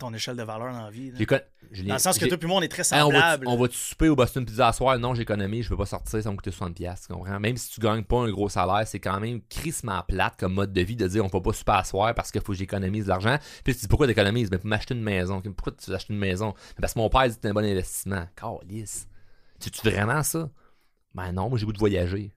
ton 0.00 0.12
échelle 0.12 0.36
de 0.36 0.42
valeur 0.42 0.72
dans 0.72 0.84
la 0.84 0.90
vie. 0.90 1.12
là. 1.12 1.40
Dans 1.86 1.94
le 1.94 1.98
sens 2.00 2.18
que 2.18 2.26
toi 2.26 2.36
puis 2.36 2.48
moi, 2.48 2.58
on 2.58 2.62
est 2.62 2.68
très 2.68 2.82
Hey, 2.82 3.02
on 3.02 3.10
va 3.10 3.20
semblables. 3.20 3.46
on 3.48 3.56
va-tu 3.56 3.76
souper 3.76 4.08
au 4.08 4.16
Boston 4.16 4.44
Pizza 4.44 4.68
à 4.68 4.72
soir? 4.72 4.98
Non, 4.98 5.14
j'économise, 5.14 5.64
je 5.64 5.68
peux 5.68 5.76
pas 5.76 5.86
sortir, 5.86 6.20
ça 6.20 6.28
va 6.28 6.32
me 6.32 6.36
coûter 6.36 6.50
60$, 6.50 6.72
piastres, 6.74 7.06
tu 7.06 7.12
comprends? 7.12 7.38
Même 7.38 7.56
si 7.56 7.70
tu 7.70 7.80
gagnes 7.80 8.02
pas 8.02 8.18
un 8.18 8.30
gros 8.30 8.48
salaire, 8.48 8.86
c'est 8.86 8.98
quand 8.98 9.20
même 9.20 9.40
crissement 9.48 10.02
plate 10.08 10.34
comme 10.38 10.54
mode 10.54 10.72
de 10.72 10.80
vie 10.80 10.96
de 10.96 11.06
dire 11.06 11.24
on 11.24 11.28
va 11.28 11.40
pas 11.40 11.52
super 11.52 11.74
à 11.76 11.84
soir 11.84 12.14
parce 12.14 12.30
qu'il 12.32 12.40
faut 12.40 12.52
que 12.52 12.58
j'économise 12.58 13.04
de 13.04 13.08
l'argent. 13.10 13.38
Puis 13.62 13.74
tu 13.74 13.80
dis 13.82 13.88
pourquoi 13.88 14.06
t'économises? 14.08 14.50
Ben 14.50 14.58
pour 14.58 14.68
m'acheter 14.68 14.94
une 14.94 15.02
maison. 15.02 15.40
Pourquoi 15.40 15.72
tu 15.72 15.94
achètes 15.94 16.08
une 16.10 16.18
maison? 16.18 16.50
Ben, 16.50 16.80
parce 16.80 16.94
que 16.94 16.98
mon 16.98 17.08
père 17.08 17.22
dit 17.28 17.34
que 17.34 17.40
c'est 17.42 17.48
un 17.48 17.54
bon 17.54 17.64
investissement. 17.64 18.26
Calice. 18.34 19.06
Tu 19.60 19.70
tu 19.70 19.88
vraiment 19.88 20.22
ça? 20.22 20.50
Ben 21.14 21.32
non, 21.32 21.48
moi 21.48 21.58
j'ai 21.58 21.66
goût 21.66 21.72
de 21.72 21.78
voyager. 21.78 22.32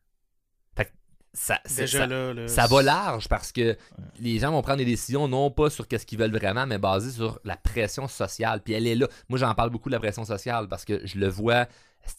Ça, 1.33 1.59
Déjà 1.75 1.99
ça- 1.99 2.07
là, 2.07 2.33
là, 2.33 2.47
ça 2.47 2.67
va 2.67 2.83
large 2.83 3.27
parce 3.27 3.51
que 3.51 3.75
les 4.19 4.37
gens 4.37 4.51
vont 4.51 4.61
prendre 4.61 4.77
des 4.77 4.85
décisions 4.85 5.27
non 5.27 5.49
pas 5.49 5.71
sur 5.71 5.87
qu'est-ce 5.87 6.05
qu'ils 6.05 6.19
veulent 6.19 6.35
vraiment, 6.35 6.67
mais 6.67 6.77
basées 6.77 7.11
sur 7.11 7.39
la 7.43 7.57
pression 7.57 8.07
sociale. 8.07 8.61
Puis 8.63 8.73
elle 8.75 8.85
est 8.85 8.93
là. 8.95 9.07
Moi, 9.29 9.39
j'en 9.39 9.53
parle 9.55 9.71
beaucoup 9.71 9.89
de 9.89 9.93
la 9.95 9.99
pression 9.99 10.25
sociale 10.25 10.67
parce 10.67 10.85
que 10.85 11.05
je 11.05 11.17
le 11.17 11.27
vois. 11.27 11.65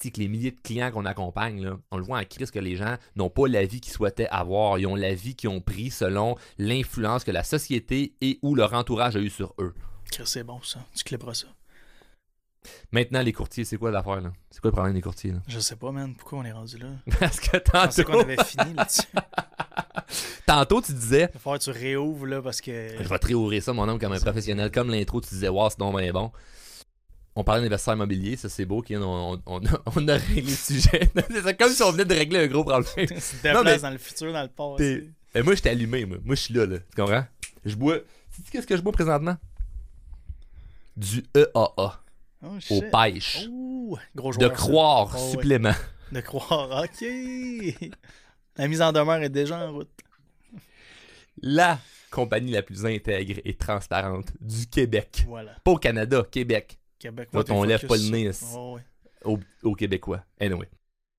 Que 0.02 0.08
les 0.16 0.28
milliers 0.28 0.50
de 0.50 0.60
clients 0.62 0.90
qu'on 0.90 1.04
accompagne, 1.04 1.62
là, 1.62 1.76
on 1.90 1.98
le 1.98 2.02
voit 2.04 2.18
en 2.18 2.24
crise 2.24 2.50
que 2.50 2.58
les 2.58 2.74
gens 2.74 2.96
n'ont 3.16 3.28
pas 3.28 3.46
la 3.48 3.66
vie 3.66 3.82
qu'ils 3.82 3.92
souhaitaient 3.92 4.28
avoir. 4.30 4.78
Ils 4.78 4.86
ont 4.86 4.94
la 4.96 5.12
vie 5.12 5.34
qu'ils 5.36 5.50
ont 5.50 5.60
pris 5.60 5.90
selon 5.90 6.36
l'influence 6.56 7.22
que 7.22 7.30
la 7.30 7.44
société 7.44 8.14
et 8.22 8.38
ou 8.40 8.54
leur 8.54 8.72
entourage 8.72 9.14
a 9.14 9.18
eu 9.18 9.28
sur 9.28 9.54
eux. 9.58 9.74
C'est 10.24 10.42
bon, 10.42 10.58
ça. 10.62 10.80
Tu 10.96 11.04
clipperas 11.04 11.34
ça. 11.34 11.48
Maintenant, 12.92 13.22
les 13.22 13.32
courtiers, 13.32 13.64
c'est 13.64 13.76
quoi 13.76 13.90
l'affaire 13.90 14.20
là? 14.20 14.32
C'est 14.50 14.60
quoi 14.60 14.70
le 14.70 14.72
problème 14.74 14.94
des 14.94 15.00
courtiers 15.02 15.32
là? 15.32 15.38
Je 15.48 15.58
sais 15.60 15.76
pas, 15.76 15.90
man. 15.92 16.14
Pourquoi 16.14 16.38
on 16.38 16.44
est 16.44 16.52
rendu 16.52 16.78
là? 16.78 16.86
Parce 17.20 17.40
que 17.40 17.56
Je 17.56 17.70
pensais 17.70 18.04
qu'on 18.04 18.12
tantôt, 18.12 18.24
avait 18.24 18.44
fini 18.44 18.74
là-dessus. 18.74 19.02
tantôt, 20.46 20.80
tu 20.82 20.92
disais, 20.92 21.28
Il 21.30 21.34
va 21.34 21.38
falloir 21.40 21.58
que 21.58 21.64
tu 21.64 21.70
réouvres, 21.70 22.26
là, 22.26 22.42
parce 22.42 22.60
que... 22.60 22.94
Je 23.00 23.08
vais 23.08 23.18
te 23.18 23.26
réouvrir 23.26 23.62
ça, 23.62 23.72
mon 23.72 23.88
homme, 23.88 23.98
comme 23.98 24.12
un 24.12 24.20
professionnel. 24.20 24.70
Comme 24.70 24.90
l'intro, 24.90 25.20
tu 25.20 25.28
disais, 25.30 25.48
wow, 25.48 25.68
c'est 25.70 25.78
donc 25.78 25.98
bien 25.98 26.12
bon. 26.12 26.30
On 27.36 27.42
parlait 27.42 27.62
d'investisseur 27.62 27.94
immobilier, 27.94 28.36
ça 28.36 28.48
c'est 28.48 28.64
beau, 28.64 28.80
Ken, 28.80 29.02
on, 29.02 29.42
on, 29.44 29.60
on, 29.96 30.08
a, 30.08 30.16
réglé 30.16 30.42
le 30.42 30.48
sujet. 30.50 31.10
c'est 31.30 31.58
comme 31.58 31.72
si 31.72 31.82
on 31.82 31.90
venait 31.90 32.04
de 32.04 32.14
régler 32.14 32.44
un 32.44 32.46
gros 32.46 32.62
problème. 32.62 32.84
tu 32.94 33.06
te 33.06 33.52
Non, 33.52 33.64
mais- 33.64 33.78
dans 33.78 33.90
le 33.90 33.98
futur, 33.98 34.32
dans 34.32 34.42
le 34.42 34.48
passé. 34.48 35.10
Et 35.34 35.42
moi, 35.42 35.54
je 35.54 35.60
suis 35.60 35.68
allumé, 35.68 36.04
moi. 36.06 36.18
Moi, 36.24 36.36
je 36.36 36.40
suis 36.42 36.54
là, 36.54 36.64
là. 36.64 36.78
Tu 36.78 37.00
comprends? 37.02 37.24
Je 37.64 37.74
bois. 37.74 37.98
Tu 37.98 38.42
sais 38.42 38.50
qu'est-ce 38.52 38.66
que 38.68 38.76
je 38.76 38.82
bois 38.82 38.92
présentement? 38.92 39.36
Du 40.96 41.24
EAA. 41.34 42.03
Oh, 42.44 42.58
aux 42.74 42.80
pêches. 42.82 43.46
Ouh, 43.50 43.96
gros 44.14 44.32
de 44.32 44.40
joueur, 44.40 44.52
croire, 44.52 45.14
Oh, 45.16 45.24
ouais. 45.24 45.30
supplément. 45.30 45.72
De 46.12 46.20
croire. 46.20 46.84
OK. 46.84 47.04
La 48.56 48.68
mise 48.68 48.82
en 48.82 48.92
demeure 48.92 49.22
est 49.22 49.28
déjà 49.30 49.66
en 49.68 49.72
route. 49.72 49.90
La 51.42 51.78
compagnie 52.10 52.52
la 52.52 52.62
plus 52.62 52.86
intègre 52.86 53.40
et 53.44 53.54
transparente 53.54 54.28
du 54.40 54.66
Québec. 54.66 55.24
Voilà. 55.26 55.56
Pas 55.64 55.72
au 55.72 55.76
Canada, 55.78 56.22
Québec. 56.30 56.78
Québec. 56.98 57.28
Là, 57.32 57.42
on 57.50 57.64
lève 57.64 57.84
pas 57.86 57.96
le 57.96 58.10
nez, 58.10 58.32
ça. 58.32 58.46
c'est- 58.46 58.54
Oh, 58.56 58.74
ouais. 58.76 58.82
Au, 59.24 59.38
au 59.62 59.74
Québécois. 59.74 60.24
Anyway. 60.38 60.68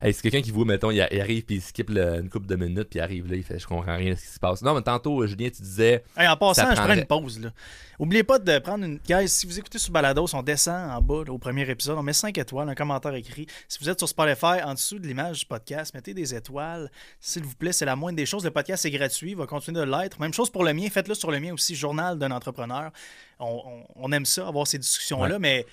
Hey, 0.02 0.14
c'est 0.14 0.22
quelqu'un 0.24 0.42
qui 0.42 0.52
voit, 0.52 0.66
mettons, 0.66 0.92
il, 0.92 1.00
arrive 1.00 1.46
puis 1.46 1.56
il 1.56 1.62
skip 1.62 1.90
le- 1.90 2.20
une 2.20 2.30
couple 2.30 2.48
de 2.48 2.58
minutes 2.58 2.90
puis 2.90 3.00
il 3.00 3.02
arrive 3.02 3.30
là, 3.32 3.38
il 3.38 3.44
fait 3.44 3.58
je 3.60 3.66
comprends 3.66 3.96
rien 3.96 4.12
de 4.12 4.16
ce 4.20 4.24
qui 4.26 4.28
se 4.34 4.40
passe. 4.42 4.62
Non, 4.62 4.74
mais 4.76 4.82
tantôt, 4.82 5.22
euh, 5.24 5.28
Julien, 5.28 5.48
tu 5.50 5.62
disais 5.62 6.04
Hey, 6.18 6.28
en 6.28 6.36
passant, 6.36 6.70
je 6.70 6.76
prends 6.82 6.94
une 6.94 7.06
pause. 7.06 7.40
Là. 7.40 7.52
Oubliez 7.98 8.24
pas 8.24 8.38
de 8.38 8.60
prendre 8.60 8.84
une. 8.84 8.98
Guys, 9.08 9.30
si 9.30 9.46
vous 9.48 9.58
écoutez 9.58 9.78
sur 9.78 9.94
Balados, 9.94 10.28
on 10.36 10.44
descend 10.44 10.92
en 10.92 11.00
bas 11.02 11.24
là, 11.26 11.32
au 11.32 11.38
premier 11.38 11.68
épisode. 11.70 11.98
On 11.98 12.04
met 12.04 12.12
5 12.12 12.38
étoiles, 12.38 12.68
un 12.68 12.76
commentaire 12.76 13.16
écrit. 13.16 13.48
Si 13.70 13.80
vous 13.82 13.90
êtes 13.90 13.98
sur 13.98 14.10
Spotify, 14.10 14.62
en 14.66 14.74
dessous 14.74 15.00
de 15.00 15.08
l'image 15.08 15.40
du 15.40 15.46
podcast, 15.46 15.94
mettez 15.94 16.14
des 16.14 16.36
étoiles. 16.36 16.92
S'il 17.22 17.44
vous 17.44 17.56
plaît, 17.56 17.72
c'est 17.72 17.86
la 17.86 17.96
moindre 17.96 18.18
des 18.18 18.26
choses. 18.26 18.44
Le 18.44 18.52
podcast 18.52 18.86
est 18.86 18.92
gratuit, 18.92 19.32
il 19.32 19.38
va 19.38 19.48
continuer 19.48 19.80
de 19.80 19.86
l'être. 19.90 20.20
Même 20.20 20.34
chose 20.34 20.50
pour 20.50 20.66
le 20.66 20.74
mien. 20.74 20.90
Faites-le 20.92 21.16
sur 21.16 21.32
le 21.32 21.40
mien 21.40 21.54
aussi, 21.54 21.74
Journal 21.74 22.20
d'un 22.20 22.32
entrepreneur. 22.32 22.92
On, 23.40 23.62
on- 23.66 23.84
on 23.96 24.12
aime 24.12 24.26
ça, 24.26 24.46
avoir 24.46 24.68
ces 24.68 24.78
discussions-là, 24.78 25.36
Ouais. 25.36 25.40
mais 25.40 25.66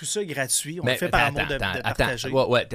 tout 0.00 0.06
ça 0.06 0.22
est 0.22 0.26
gratuit. 0.26 0.80
On 0.80 0.84
Mais 0.84 0.92
le 0.92 0.98
fait 0.98 1.08
par 1.10 1.26
amour 1.26 1.42
de, 1.46 1.52
de 1.54 1.58
partager. 1.58 2.26
attends. 2.28 2.48
Ouais, 2.48 2.62
ouais, 2.64 2.68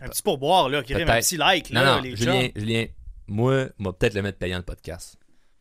Un 0.00 0.08
petit 0.08 0.22
pourboire, 0.22 0.68
là, 0.68 0.80
qui 0.84 0.94
rime, 0.94 1.10
un 1.10 1.18
petit 1.18 1.36
like. 1.36 1.70
Non, 1.72 1.80
Là, 1.82 1.96
non, 1.96 2.02
les 2.02 2.14
Julien. 2.16 2.48
Julien, 2.54 2.86
moi, 3.26 3.66
moi, 3.78 3.98
peut-être 3.98 4.14
le 4.14 4.22
mettre 4.22 4.38
payant 4.38 4.58
le 4.58 4.62
podcast. 4.62 5.16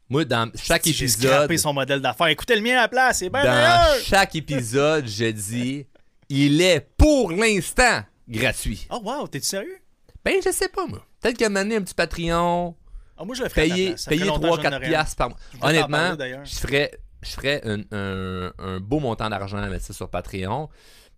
Moi, 0.09 0.24
dans 0.26 0.49
chaque 0.55 0.84
Si 0.84 0.91
épisode, 0.91 1.57
son 1.57 1.74
modèle 1.74 2.01
d'affaires. 2.01 2.28
Écoutez 2.28 2.55
le 2.55 2.61
mien 2.61 2.74
à 2.78 2.82
la 2.82 2.88
place, 2.88 3.18
c'est 3.20 3.30
bien 3.30 3.43
dans 3.43 3.49
meilleur. 3.51 3.95
chaque 4.05 4.36
épisode, 4.36 5.07
je 5.07 5.26
dis, 5.32 5.88
il 6.30 6.61
est 6.61 6.80
pour 6.97 7.32
l'instant 7.32 8.03
gratuit. 8.30 8.86
Oh, 8.91 9.01
wow, 9.03 9.28
t'es 9.28 9.39
sérieux? 9.41 9.80
Ben, 10.24 10.36
je 10.45 10.51
sais 10.51 10.70
pas, 10.70 10.86
moi. 10.86 11.03
Peut-être 11.20 11.38
qu'à 11.38 11.47
un 11.47 11.49
moment 11.49 11.61
donné, 11.63 11.78
un 11.78 11.82
petit 11.82 11.95
Patreon, 11.95 12.76
Ah, 13.18 13.26
moi, 13.26 13.36
je 13.36 13.41
le 13.43 13.49
ferais 13.49 13.68
payer, 13.68 13.95
payer 14.07 14.24
longtemps 14.26 14.55
que 14.55 14.61
je 14.61 14.68
3-4 14.68 14.72
n'aurais 14.72 14.86
un. 14.86 14.89
piastres 14.89 15.15
par 15.15 15.30
mois. 15.30 15.39
Je 15.53 15.57
Honnêtement, 15.65 16.15
parler, 16.15 16.36
je 16.43 16.55
ferais, 16.55 16.91
je 17.24 17.30
ferais 17.32 17.61
un, 17.65 17.80
un- 17.91 18.53
un 18.59 18.80
beau 18.80 18.99
montant 18.99 19.28
d'argent 19.30 19.57
à 19.57 19.68
mettre 19.68 19.84
ça 19.86 19.93
sur 19.93 20.09
Patreon. 20.09 20.70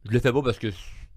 Je 0.06 0.12
le 0.12 0.20
fais 0.20 0.32
pas 0.32 0.41
parce 0.41 0.58
que 0.60 0.68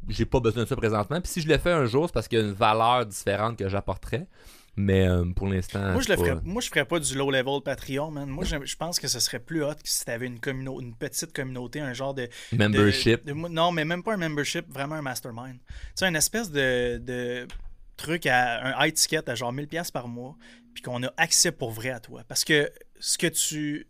j'ai 0.09 0.25
pas 0.25 0.41
besoin 0.41 0.65
de 0.65 0.69
ça 0.69 0.77
présentement. 0.77 1.21
Puis 1.21 1.31
si 1.33 1.41
je 1.41 1.49
le 1.49 1.59
fais 1.59 1.71
un 1.73 1.87
jour, 1.87 2.07
c'est 2.09 2.13
parce 2.13 2.29
qu'il 2.29 2.39
y 2.39 2.43
a 2.43 2.45
une 2.45 2.53
valeur 2.53 3.07
différente 3.07 3.57
que 3.59 3.69
j'apporterais. 3.69 4.27
Mais 4.75 5.07
euh, 5.07 5.25
pour 5.37 5.49
l'instant, 5.49 5.93
Moi, 5.93 6.01
je 6.01 6.09
le 6.09 6.17
pas- 6.17 6.25
ferais, 6.25 6.41
moi, 6.45 6.63
je 6.63 6.69
ferais 6.69 6.87
pas 6.87 6.99
du 6.99 7.15
low-level 7.15 7.61
Patreon, 7.63 8.11
man. 8.11 8.27
Moi, 8.29 8.45
je, 8.45 8.57
je 8.65 8.77
pense 8.77 8.99
que 8.99 9.07
ce 9.07 9.21
serait 9.21 9.39
plus 9.39 9.63
hot 9.63 9.75
que 9.75 9.81
si 9.85 10.03
t'avais 10.07 10.27
une, 10.27 10.39
communau- 10.39 10.81
une 10.81 10.95
petite 10.97 11.35
communauté, 11.35 11.81
un 11.81 11.93
genre 11.93 12.15
de. 12.15 12.23
de- 12.53 12.57
membership. 12.57 13.23
de- 13.27 13.33
non, 13.35 13.71
mais 13.71 13.85
même 13.85 14.03
pas 14.03 14.15
un 14.15 14.17
membership, 14.17 14.65
vraiment 14.73 14.95
un 14.95 15.03
mastermind. 15.03 15.59
Tu 15.59 15.75
sais, 15.97 16.09
une 16.09 16.17
espèce 16.17 16.51
de, 16.51 16.97
de 16.97 17.47
truc 17.99 18.25
à 18.27 18.65
un 18.81 18.87
high 18.87 18.95
ticket 18.95 19.29
à 19.29 19.35
genre 19.35 19.53
1000$ 19.53 19.93
par 19.93 20.09
mois, 20.09 20.37
puis 20.73 20.83
qu'on 20.83 21.03
a 21.03 21.13
accès 21.19 21.53
pour 21.53 21.71
vrai 21.71 21.91
à 21.91 22.01
toi. 22.01 22.23
Parce 22.27 22.43
que 22.45 22.71
ce 22.99 23.19
que 23.19 23.27
tu. 23.27 23.87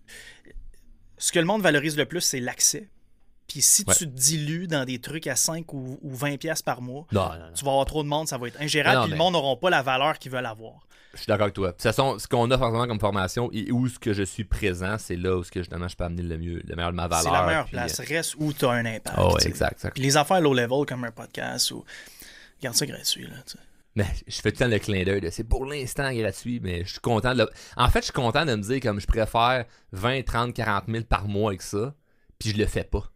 Ce 1.16 1.30
que 1.30 1.38
le 1.38 1.44
monde 1.44 1.62
valorise 1.62 1.96
le 1.96 2.06
plus, 2.06 2.20
c'est 2.22 2.40
l'accès. 2.40 2.90
Puis 3.48 3.60
si 3.60 3.84
Ouais. 3.86 3.94
tu 3.94 4.06
te 4.06 4.14
dilues 4.14 4.66
dans 4.66 4.84
des 4.84 4.98
trucs 4.98 5.26
à 5.26 5.36
5 5.36 5.72
ou, 5.74 5.98
ou 6.00 6.14
20$ 6.14 6.62
par 6.62 6.80
mois, 6.80 7.06
Non, 7.12 7.28
non, 7.28 7.34
non. 7.38 7.44
tu 7.54 7.64
vas 7.64 7.70
avoir 7.72 7.86
trop 7.86 8.02
de 8.02 8.08
monde, 8.08 8.28
ça 8.28 8.38
va 8.38 8.48
être 8.48 8.60
ingérable, 8.60 9.00
puis 9.02 9.10
mais- 9.10 9.16
le 9.16 9.18
monde 9.18 9.34
n'aura 9.34 9.56
pas 9.58 9.68
la 9.70 9.82
valeur 9.82 10.18
qu'ils 10.18 10.32
veulent 10.32 10.46
avoir. 10.46 10.86
Je 11.14 11.18
suis 11.18 11.26
d'accord 11.26 11.42
avec 11.42 11.54
toi. 11.54 11.66
De 11.68 11.72
toute 11.72 11.82
façon, 11.82 12.18
ce 12.18 12.26
qu'on 12.26 12.50
offre 12.50 12.62
en 12.62 12.68
ce 12.68 12.72
moment 12.72 12.86
comme 12.86 12.98
formation 13.00 13.50
et 13.52 13.70
où 13.70 13.86
ce 13.86 13.98
que 13.98 14.14
je 14.14 14.22
suis 14.22 14.44
présent, 14.44 14.96
c'est 14.98 15.16
là 15.16 15.36
où 15.36 15.44
ce 15.44 15.50
que 15.50 15.60
justement 15.60 15.86
je 15.86 15.94
peux 15.94 16.04
amener 16.04 16.22
le 16.22 16.38
mieux, 16.38 16.62
le 16.64 16.74
meilleur 16.74 16.90
de 16.92 16.96
ma 16.96 17.06
valeur. 17.06 17.24
C'est 17.24 17.30
la 17.30 17.46
meilleure 17.46 17.64
puis, 17.66 17.72
place. 17.72 18.00
euh, 18.00 18.04
Reste 18.08 18.34
où 18.38 18.50
tu 18.54 18.64
as 18.64 18.70
un 18.70 18.86
impact. 18.86 19.18
Oh, 19.20 19.36
exact, 19.44 19.72
exact. 19.74 19.92
Puis 19.94 20.02
les 20.02 20.16
affaires 20.16 20.40
low 20.40 20.54
level 20.54 20.86
comme 20.86 21.04
un 21.04 21.10
podcast 21.10 21.70
ou. 21.72 21.84
Garde 22.62 22.74
ça 22.76 22.86
gratuit, 22.86 23.26
là. 23.26 23.34
Mais 23.94 24.06
je 24.26 24.40
fais 24.40 24.52
tout 24.52 24.60
le 24.62 24.64
temps 24.64 24.72
le 24.72 24.78
clin 24.78 25.04
d'œil 25.04 25.28
c'est 25.32 25.44
pour 25.44 25.66
l'instant 25.66 26.10
gratuit, 26.14 26.60
mais 26.62 26.82
je 26.86 26.92
suis 26.92 27.00
content 27.00 27.34
de 27.34 27.40
le... 27.40 27.50
En 27.76 27.90
fait, 27.90 27.98
je 27.98 28.04
suis 28.04 28.12
content 28.14 28.46
de 28.46 28.54
me 28.54 28.62
dire 28.62 28.80
comme 28.80 28.98
je 28.98 29.06
préfère 29.06 29.66
20, 29.92 30.22
30, 30.24 30.54
40 30.54 30.84
000 30.88 31.04
par 31.04 31.28
mois 31.28 31.50
avec 31.50 31.60
ça, 31.60 31.92
puis 32.38 32.52
je 32.52 32.56
le 32.56 32.64
fais 32.64 32.84
pas. 32.84 33.11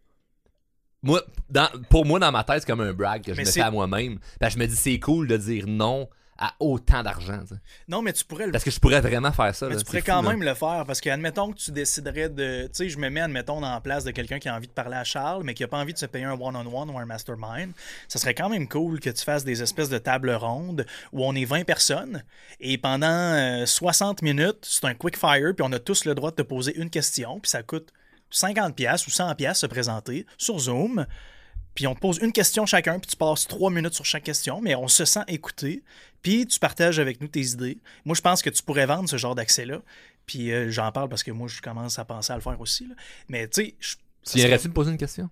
Moi, 1.03 1.21
dans, 1.49 1.69
pour 1.89 2.05
moi, 2.05 2.19
dans 2.19 2.31
ma 2.31 2.43
tête, 2.43 2.61
c'est 2.61 2.67
comme 2.67 2.81
un 2.81 2.93
brag 2.93 3.23
que 3.23 3.33
je 3.33 3.37
Mais 3.37 3.45
me 3.45 3.51
fais 3.51 3.61
à 3.61 3.71
moi-même. 3.71 4.19
Que 4.41 4.49
je 4.49 4.57
me 4.57 4.65
dis, 4.65 4.75
c'est 4.75 4.99
cool 4.99 5.27
de 5.27 5.37
dire 5.37 5.65
non 5.67 6.09
à 6.39 6.53
autant 6.59 7.01
d'argent. 7.03 7.39
tu 7.41 7.55
sais. 7.55 7.61
Non, 7.87 8.01
mais 8.01 8.13
tu 8.13 8.23
pourrais 8.23 8.45
le 8.45 8.51
Parce 8.51 8.63
que 8.63 8.71
je 8.71 8.79
pourrais 8.79 9.01
vraiment 9.01 9.31
faire 9.31 9.55
ça. 9.55 9.67
Mais 9.67 9.73
là, 9.73 9.79
tu 9.79 9.85
pourrais 9.85 10.01
fou, 10.01 10.05
quand 10.07 10.21
là. 10.21 10.29
même 10.29 10.43
le 10.43 10.53
faire 10.53 10.83
parce 10.85 11.01
que, 11.01 11.09
admettons 11.09 11.51
que 11.51 11.57
tu 11.57 11.71
déciderais 11.71 12.29
de. 12.29 12.63
Tu 12.67 12.69
sais, 12.73 12.89
je 12.89 12.97
me 12.97 13.09
mets, 13.09 13.21
admettons, 13.21 13.59
dans 13.59 13.71
la 13.71 13.81
place 13.81 14.03
de 14.03 14.11
quelqu'un 14.11 14.39
qui 14.39 14.47
a 14.47 14.55
envie 14.55 14.67
de 14.67 14.71
parler 14.71 14.97
à 14.97 15.03
Charles, 15.03 15.43
mais 15.43 15.53
qui 15.53 15.63
n'a 15.63 15.67
pas 15.67 15.79
envie 15.79 15.93
de 15.93 15.97
se 15.97 16.05
payer 16.05 16.25
un 16.25 16.33
one-on-one 16.39 16.89
ou 16.91 16.99
un 16.99 17.05
mastermind. 17.05 17.71
Ça 18.07 18.19
serait 18.19 18.35
quand 18.35 18.49
même 18.49 18.67
cool 18.67 18.99
que 18.99 19.09
tu 19.09 19.23
fasses 19.23 19.43
des 19.43 19.61
espèces 19.63 19.89
de 19.89 19.97
tables 19.97 20.31
rondes 20.31 20.85
où 21.11 21.25
on 21.25 21.33
est 21.33 21.45
20 21.45 21.63
personnes 21.65 22.23
et 22.59 22.77
pendant 22.77 23.07
euh, 23.07 23.65
60 23.65 24.21
minutes, 24.21 24.59
c'est 24.61 24.85
un 24.85 24.93
quick 24.93 25.17
fire, 25.17 25.53
puis 25.55 25.65
on 25.67 25.71
a 25.71 25.79
tous 25.79 26.05
le 26.05 26.13
droit 26.13 26.31
de 26.31 26.35
te 26.35 26.41
poser 26.41 26.75
une 26.77 26.89
question, 26.89 27.39
puis 27.39 27.49
ça 27.49 27.63
coûte 27.63 27.91
50$ 28.31 28.73
piastres 28.73 29.07
ou 29.07 29.11
100$ 29.11 29.35
piastres 29.35 29.61
se 29.61 29.65
présenter 29.67 30.25
sur 30.37 30.59
Zoom. 30.59 31.05
Puis 31.75 31.85
on 31.85 31.93
te 31.93 31.99
pose 31.99 32.17
une 32.21 32.31
question 32.31 32.65
chacun, 32.65 32.97
puis 32.99 33.09
tu 33.11 33.15
passes 33.15 33.47
trois 33.47 33.69
minutes 33.69 33.93
sur 33.93 34.03
chaque 34.05 34.23
question, 34.23 34.61
mais 34.61 34.73
on 34.75 34.87
se 34.87 35.05
sent 35.05 35.19
écouté, 35.27 35.83
puis 36.23 36.47
tu 36.47 36.57
partages 36.59 36.97
avec 36.99 37.21
nous 37.21 37.27
tes 37.27 37.41
idées. 37.41 37.77
Moi, 38.03 38.15
je 38.15 38.21
pense 38.21 38.41
que 38.41 38.49
tu 38.49 38.63
pourrais 38.63 38.87
vendre 38.87 39.07
ce 39.07 39.17
genre 39.17 39.35
d'accès-là. 39.35 39.81
Puis 40.25 40.51
euh, 40.51 40.69
j'en 40.71 40.91
parle 40.91 41.07
parce 41.07 41.23
que 41.23 41.31
moi, 41.31 41.47
je 41.47 41.61
commence 41.61 41.99
à 41.99 42.05
penser 42.05 42.33
à 42.33 42.35
le 42.35 42.41
faire 42.41 42.59
aussi. 42.59 42.87
là. 42.87 42.95
Mais 43.29 43.47
tu 43.47 43.61
sais, 43.63 43.75
je- 43.79 43.95
Tu 44.25 44.37
viendrais-tu 44.39 44.67
me 44.69 44.73
poser 44.73 44.91
une 44.91 44.97
question? 44.97 45.29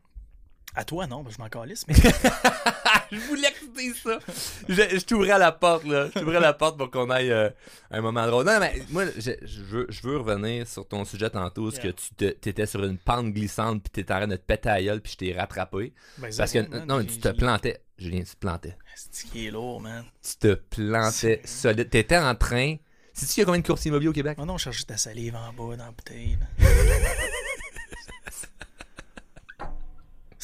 À 0.75 0.83
toi, 0.85 1.07
non, 1.07 1.23
ben, 1.23 1.31
je 1.31 1.37
m'en 1.41 1.49
calisse. 1.49 1.85
Mais 1.87 1.95
je 3.11 3.17
voulais 3.27 3.51
que 3.51 3.59
tu 3.59 3.69
dises 3.75 4.01
ça. 4.03 4.19
Je, 4.67 4.97
je 4.97 5.05
t'ouvrais 5.05 5.31
à 5.31 5.37
la 5.37 5.51
porte, 5.51 5.85
là. 5.85 6.09
Je 6.13 6.19
t'ouvrais 6.19 6.37
à 6.37 6.41
la 6.41 6.53
porte 6.53 6.77
pour 6.77 6.91
qu'on 6.91 7.09
aille 7.09 7.31
euh, 7.31 7.49
un 7.91 8.01
moment 8.01 8.25
drôle. 8.27 8.45
Non, 8.45 8.59
mais 8.59 8.81
moi, 8.89 9.05
je, 9.17 9.31
je 9.41 9.61
veux, 9.63 9.85
je 9.89 10.01
veux 10.01 10.17
revenir 10.17 10.67
sur 10.67 10.87
ton 10.87 11.05
sujet 11.05 11.29
tantôt, 11.29 11.71
ce 11.71 11.79
que 11.79 11.87
tu 11.89 12.09
te- 12.15 12.49
étais 12.49 12.65
sur 12.65 12.83
une 12.83 12.97
pente 12.97 13.33
glissante, 13.33 13.81
puis 13.83 13.91
t'étais 13.91 14.13
en 14.13 14.17
train 14.17 14.27
de 14.27 14.35
te 14.35 14.41
péter 14.45 14.69
à 14.69 14.75
la 14.75 14.83
gueule, 14.83 15.01
puis 15.01 15.13
je 15.13 15.17
t'ai 15.17 15.33
rattrapé. 15.33 15.93
Ben, 16.17 16.29
Parce 16.37 16.51
que, 16.51 16.59
man, 16.67 16.85
non, 16.87 16.97
mais 16.99 17.05
tu 17.05 17.19
te 17.19 17.29
plantais. 17.29 17.81
Julien, 17.97 18.19
tu 18.23 18.31
te 18.35 18.39
plantais. 18.39 18.77
C'est 18.95 19.29
qui 19.29 19.47
est 19.47 19.51
lourd, 19.51 19.79
man. 19.81 20.03
Tu 20.21 20.35
te 20.37 20.53
plantais 20.55 21.41
solide. 21.45 21.89
T'étais 21.89 22.17
en 22.17 22.35
train. 22.35 22.75
Sais-tu 23.13 23.31
qu'il 23.33 23.41
y 23.41 23.43
a 23.43 23.45
combien 23.45 23.61
de 23.61 23.65
courtiers 23.65 23.87
immobiliers 23.89 24.09
au 24.09 24.13
Québec? 24.13 24.37
Oh 24.41 24.45
non, 24.45 24.57
cherche 24.57 24.85
ta 24.85 24.97
salive 24.97 25.35
en 25.35 25.53
bas 25.53 25.77
dans 25.77 25.85
la 25.85 25.91
bouteille. 25.91 26.37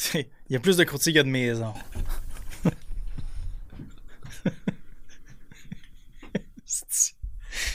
Il 0.14 0.26
y 0.50 0.56
a 0.56 0.60
plus 0.60 0.76
de 0.76 0.84
courtiers 0.84 1.12
qu'il 1.12 1.18
y 1.18 1.20
a 1.20 1.24
de 1.24 1.28
maisons. 1.28 1.74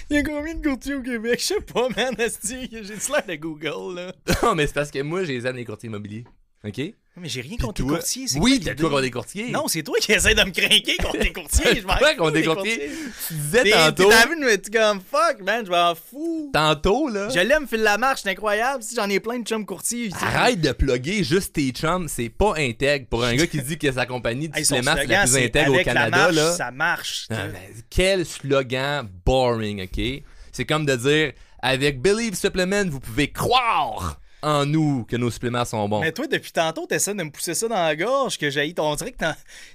Il 0.09 0.15
y 0.15 0.19
a 0.19 0.23
combien 0.23 0.55
de 0.55 0.61
courtiers 0.65 0.95
au 0.95 1.01
Québec? 1.01 1.39
Je 1.39 1.45
sais 1.45 1.61
pas, 1.61 1.89
man. 1.89 2.15
esti. 2.19 2.69
J'ai-tu 2.71 3.11
l'air 3.11 3.25
de 3.27 3.35
Google, 3.35 3.95
là? 3.95 4.13
Non, 4.41 4.55
mais 4.55 4.65
c'est 4.67 4.73
parce 4.73 4.91
que 4.91 5.01
moi, 5.01 5.23
je 5.23 5.33
les 5.33 5.45
aime, 5.45 5.57
les 5.57 5.65
courtiers 5.65 5.87
immobiliers. 5.87 6.25
OK? 6.67 6.93
Mais 7.19 7.29
j'ai 7.29 7.41
rien 7.41 7.57
contre 7.57 7.81
les 7.81 7.87
courtiers. 7.87 8.25
Oui, 8.39 8.61
t'as 8.63 8.75
toi 8.75 8.89
contre 8.89 9.01
des 9.01 9.09
courtiers. 9.09 9.49
Non, 9.49 9.67
c'est 9.67 9.81
toi 9.81 9.97
qui 9.99 10.11
essaie 10.11 10.35
de 10.35 10.43
me 10.43 10.51
craquer 10.51 10.97
contre 10.97 11.17
les 11.17 11.33
courtiers. 11.33 11.75
Je 11.81 11.87
m'en 11.87 11.97
fous 11.97 12.15
contre 12.15 12.31
des 12.31 12.43
courtiers. 12.43 12.91
Tu 13.27 13.33
disais 13.33 13.71
tantôt. 13.71 14.09
t'es 14.09 14.27
vu, 14.27 14.35
mais 14.39 14.57
tu 14.59 14.69
comme 14.69 15.01
fuck, 15.01 15.41
man. 15.41 15.65
Je 15.65 15.71
m'en 15.71 15.95
fous. 15.95 16.51
Tantôt, 16.53 17.09
là. 17.09 17.29
Je 17.29 17.39
l'aime, 17.39 17.67
file 17.67 17.81
la 17.81 17.97
marche, 17.97 18.21
c'est 18.21 18.29
incroyable. 18.29 18.83
Si 18.83 18.95
j'en 18.95 19.09
ai 19.09 19.19
plein 19.19 19.39
de 19.39 19.47
chums 19.47 19.65
courtiers. 19.65 20.11
Arrête 20.21 20.61
de 20.61 20.71
plugger 20.71 21.23
juste 21.23 21.53
tes 21.53 21.71
chums, 21.71 22.07
c'est 22.07 22.29
pas 22.29 22.53
intègre. 22.57 23.07
Pour 23.07 23.23
un 23.23 23.35
gars 23.35 23.47
qui 23.47 23.63
dit 23.63 23.79
que 23.79 23.91
sa 23.91 24.05
compagnie 24.05 24.49
de 24.49 24.55
suppléments, 24.55 24.93
c'est 24.95 25.07
la 25.07 25.23
plus 25.23 25.37
intègre 25.37 25.73
au 25.73 25.83
Canada, 25.83 26.31
là. 26.31 26.53
Ça 26.53 26.69
marche. 26.69 27.27
Ah, 27.31 27.47
quel 27.89 28.27
slogan 28.27 29.09
boring, 29.25 29.85
ok? 29.85 30.23
C'est 30.51 30.65
comme 30.65 30.85
de 30.85 30.95
dire, 30.95 31.33
avec 31.63 31.99
Believe 31.99 32.35
Supplement, 32.35 32.85
vous 32.87 32.99
pouvez 32.99 33.31
croire 33.31 34.19
en 34.43 34.65
nous 34.65 35.03
que 35.05 35.15
nos 35.15 35.31
suppléments 35.31 35.65
sont 35.65 35.89
bons. 35.89 36.01
Mais 36.01 36.11
toi, 36.11 36.27
depuis 36.27 36.51
tantôt, 36.51 36.85
t'essaies 36.85 37.15
de 37.15 37.23
me 37.23 37.31
pousser 37.31 37.53
ça 37.55 37.67
dans 37.67 37.75
la 37.75 37.95
gorge, 37.95 38.37
que 38.37 38.49
j'ai. 38.49 38.73
On 38.77 38.95
dirait 38.95 39.11
que 39.11 39.25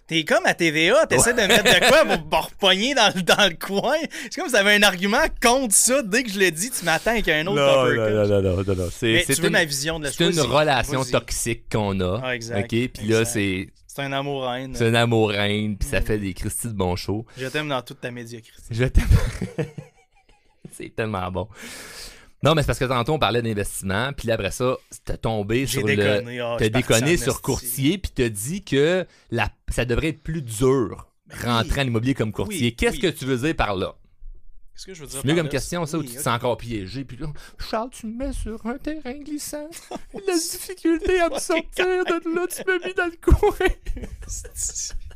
t'es 0.07 0.25
comme 0.25 0.47
à 0.47 0.55
TVA, 0.55 1.07
t'essaies 1.07 1.33
de 1.33 1.41
mettre 1.41 1.65
de 1.65 1.89
quoi 1.89 2.05
pour 2.05 2.27
me 2.27 2.45
repogner 2.45 2.95
dans, 2.95 3.13
le- 3.15 3.23
dans 3.23 3.49
le 3.51 3.57
coin? 3.57 3.97
C'est 4.31 4.37
comme 4.37 4.47
si 4.49 4.53
t'avais 4.55 4.75
un 4.77 4.83
argument 4.83 5.25
contre 5.43 5.75
ça. 5.75 6.03
Dès 6.03 6.23
que 6.23 6.31
je 6.31 6.39
le 6.39 6.51
dis, 6.51 6.71
tu 6.71 6.85
m'attends 6.85 7.11
avec 7.11 7.29
un 7.29 7.47
autre 7.47 7.61
non, 7.61 7.87
non, 8.07 8.29
non, 8.29 8.43
non, 8.57 8.65
non, 8.65 8.75
non. 8.85 8.89
C'est, 8.93 9.25
tu 9.27 9.33
veux 9.41 9.47
une, 9.47 9.53
ma 9.53 9.65
vision 9.65 9.99
de 9.99 10.05
la 10.05 10.13
c'est 10.13 10.31
une 10.31 10.41
relation 10.41 11.05
toxique 11.05 11.65
qu'on 11.71 11.99
a. 12.01 12.21
Ah, 12.23 12.35
exact, 12.37 12.61
Ok? 12.73 12.91
Puis 12.95 13.09
là, 13.09 13.25
c'est, 13.25 13.69
C'est 13.89 14.03
un 14.03 14.13
amour-haine. 14.13 14.75
c'est 14.77 14.87
un 14.89 14.95
amour-reine, 14.95 15.77
puis 15.77 15.89
ça 15.89 16.01
Mm. 16.01 16.05
fait 16.05 16.19
des 16.19 16.35
Christy 16.35 16.69
de 16.69 16.73
bons 16.73 16.97
shows. 16.97 17.27
Je 17.37 17.47
t'aime 17.49 17.69
dans 17.69 17.83
toute 17.83 18.01
ta 18.01 18.11
médiocrité. 18.11 18.63
Je 18.71 18.85
t'aime. 18.85 19.05
c'est 20.73 20.95
tellement 20.95 21.31
bon. 21.31 21.49
Non, 22.43 22.55
mais 22.55 22.63
c'est 22.63 22.67
parce 22.67 22.79
que 22.81 22.85
tantôt, 22.85 23.15
on 23.15 23.19
parlait 23.19 23.41
d'investissement, 23.41 24.13
puis 24.13 24.27
là, 24.27 24.35
après 24.35 24.51
ça, 24.51 24.77
t'as 25.05 25.17
tombé 25.17 25.67
sur 25.67 25.87
le... 25.87 25.95
déconné. 25.95 26.39
je 26.39 26.59
T'as 26.59 26.69
déconné 26.69 27.17
sur 27.17 27.41
courtier, 27.41 27.99
puis 27.99 28.11
t'as 28.13 28.29
dit 28.29 28.65
que 28.65 29.07
la... 29.31 29.49
ça 29.69 29.85
devrait 29.85 30.09
être 30.09 30.23
plus 30.23 30.43
dur 30.43 31.07
rentrer 31.45 31.77
oui. 31.77 31.81
en 31.81 31.87
immobilier 31.87 32.15
comme 32.15 32.33
courtier. 32.33 32.69
Oui, 32.69 32.77
Qu'est-ce 32.77 32.97
oui. 32.97 33.01
que 33.03 33.07
tu 33.09 33.25
veux 33.25 33.39
dire 33.39 33.55
par 33.55 33.77
là? 33.77 33.95
Qu'est-ce 34.75 34.87
que 34.87 34.95
je 34.95 35.03
veux 35.03 35.07
dire? 35.07 35.21
C'est 35.21 35.29
mieux 35.29 35.35
comme 35.35 35.45
là? 35.47 35.51
question, 35.51 35.87
ça, 35.87 35.99
où 35.99 36.03
tu 36.03 36.15
te 36.15 36.21
sens 36.21 36.35
encore 36.35 36.57
piégé. 36.57 37.05
Puis 37.05 37.17
là, 37.19 37.27
Charles, 37.59 37.91
tu 37.91 38.07
me 38.07 38.17
mets 38.17 38.33
sur 38.33 38.65
un 38.67 38.79
terrain 38.79 39.19
glissant. 39.19 39.69
La 40.27 40.35
difficulté 40.35 41.21
à 41.21 41.29
me 41.29 41.39
sortir 41.39 41.87
de 41.87 42.35
là, 42.35 42.47
tu 42.49 42.63
m'as 42.67 42.87
mis 42.87 42.95
dans 42.95 43.07
le 43.07 43.19
coin. 43.21 43.69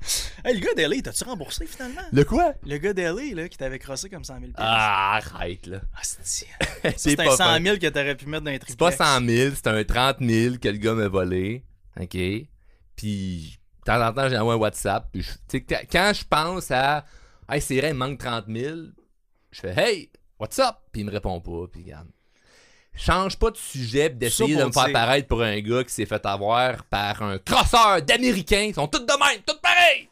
Hey, 0.44 0.58
le 0.58 0.60
gars 0.60 0.72
d'LA, 0.74 1.02
t'as-tu 1.02 1.24
remboursé 1.24 1.66
finalement? 1.66 2.00
Le 2.12 2.24
quoi? 2.24 2.54
Le 2.66 2.78
gars 2.78 2.94
d'LA, 2.94 3.34
là, 3.34 3.48
qui 3.48 3.58
t'avait 3.58 3.78
crossé 3.78 4.08
comme 4.08 4.24
100 4.24 4.40
000 4.40 4.52
Ah, 4.56 5.16
arrête, 5.16 5.66
là. 5.66 5.80
Ah, 5.94 6.00
c'est 6.02 6.46
C'est 6.96 7.20
un 7.20 7.24
pas 7.24 7.36
100 7.36 7.44
fin. 7.44 7.62
000 7.62 7.76
que 7.76 7.86
t'aurais 7.88 8.14
pu 8.16 8.26
mettre 8.26 8.44
dans 8.44 8.50
un 8.50 8.54
C'est 8.66 8.78
pas 8.78 8.90
triplex. 8.90 8.96
100 9.10 9.26
000, 9.26 9.54
c'est 9.54 9.66
un 9.66 9.84
30 9.84 10.16
000 10.20 10.56
que 10.56 10.68
le 10.68 10.78
gars 10.78 10.94
m'a 10.94 11.08
volé. 11.08 11.64
OK? 12.00 12.16
Puis, 12.96 13.58
de 13.80 13.84
temps 13.84 14.02
en 14.06 14.12
temps, 14.12 14.28
j'ai 14.28 14.38
envoyé 14.38 14.58
un 14.58 14.62
WhatsApp. 14.62 15.08
Puis, 15.12 15.22
je- 15.22 15.32
tu 15.58 15.64
sais, 15.68 15.86
quand- 15.90 16.12
je 16.14 16.24
pense 16.24 16.70
à, 16.70 17.04
hey, 17.50 17.60
c'est 17.60 17.78
vrai, 17.78 17.88
il 17.90 17.94
me 17.94 17.98
manque 17.98 18.18
30 18.18 18.46
000, 18.48 18.76
je 19.50 19.60
fais, 19.60 19.74
hey, 19.76 20.10
what's 20.38 20.58
up? 20.58 20.76
Puis, 20.92 21.02
il 21.02 21.04
me 21.04 21.10
répond 21.12 21.40
pas. 21.40 21.66
Puis, 21.70 21.82
regarde. 21.82 22.08
Change 22.94 23.36
pas 23.38 23.50
de 23.50 23.56
sujet 23.56 24.10
d'essayer 24.10 24.56
de 24.56 24.64
me 24.64 24.72
faire 24.72 24.92
paraître 24.92 25.26
pour 25.28 25.42
un 25.42 25.58
gars 25.60 25.84
qui 25.84 25.92
s'est 25.94 26.06
fait 26.06 26.24
avoir 26.26 26.84
par 26.84 27.22
un 27.22 27.38
crosseur 27.38 28.02
d'Américains. 28.02 28.62
Ils 28.68 28.74
sont 28.74 28.88
tous 28.88 28.98
de 28.98 29.12
même, 29.18 29.40
tous 29.46 29.58
pareils. 29.60 30.08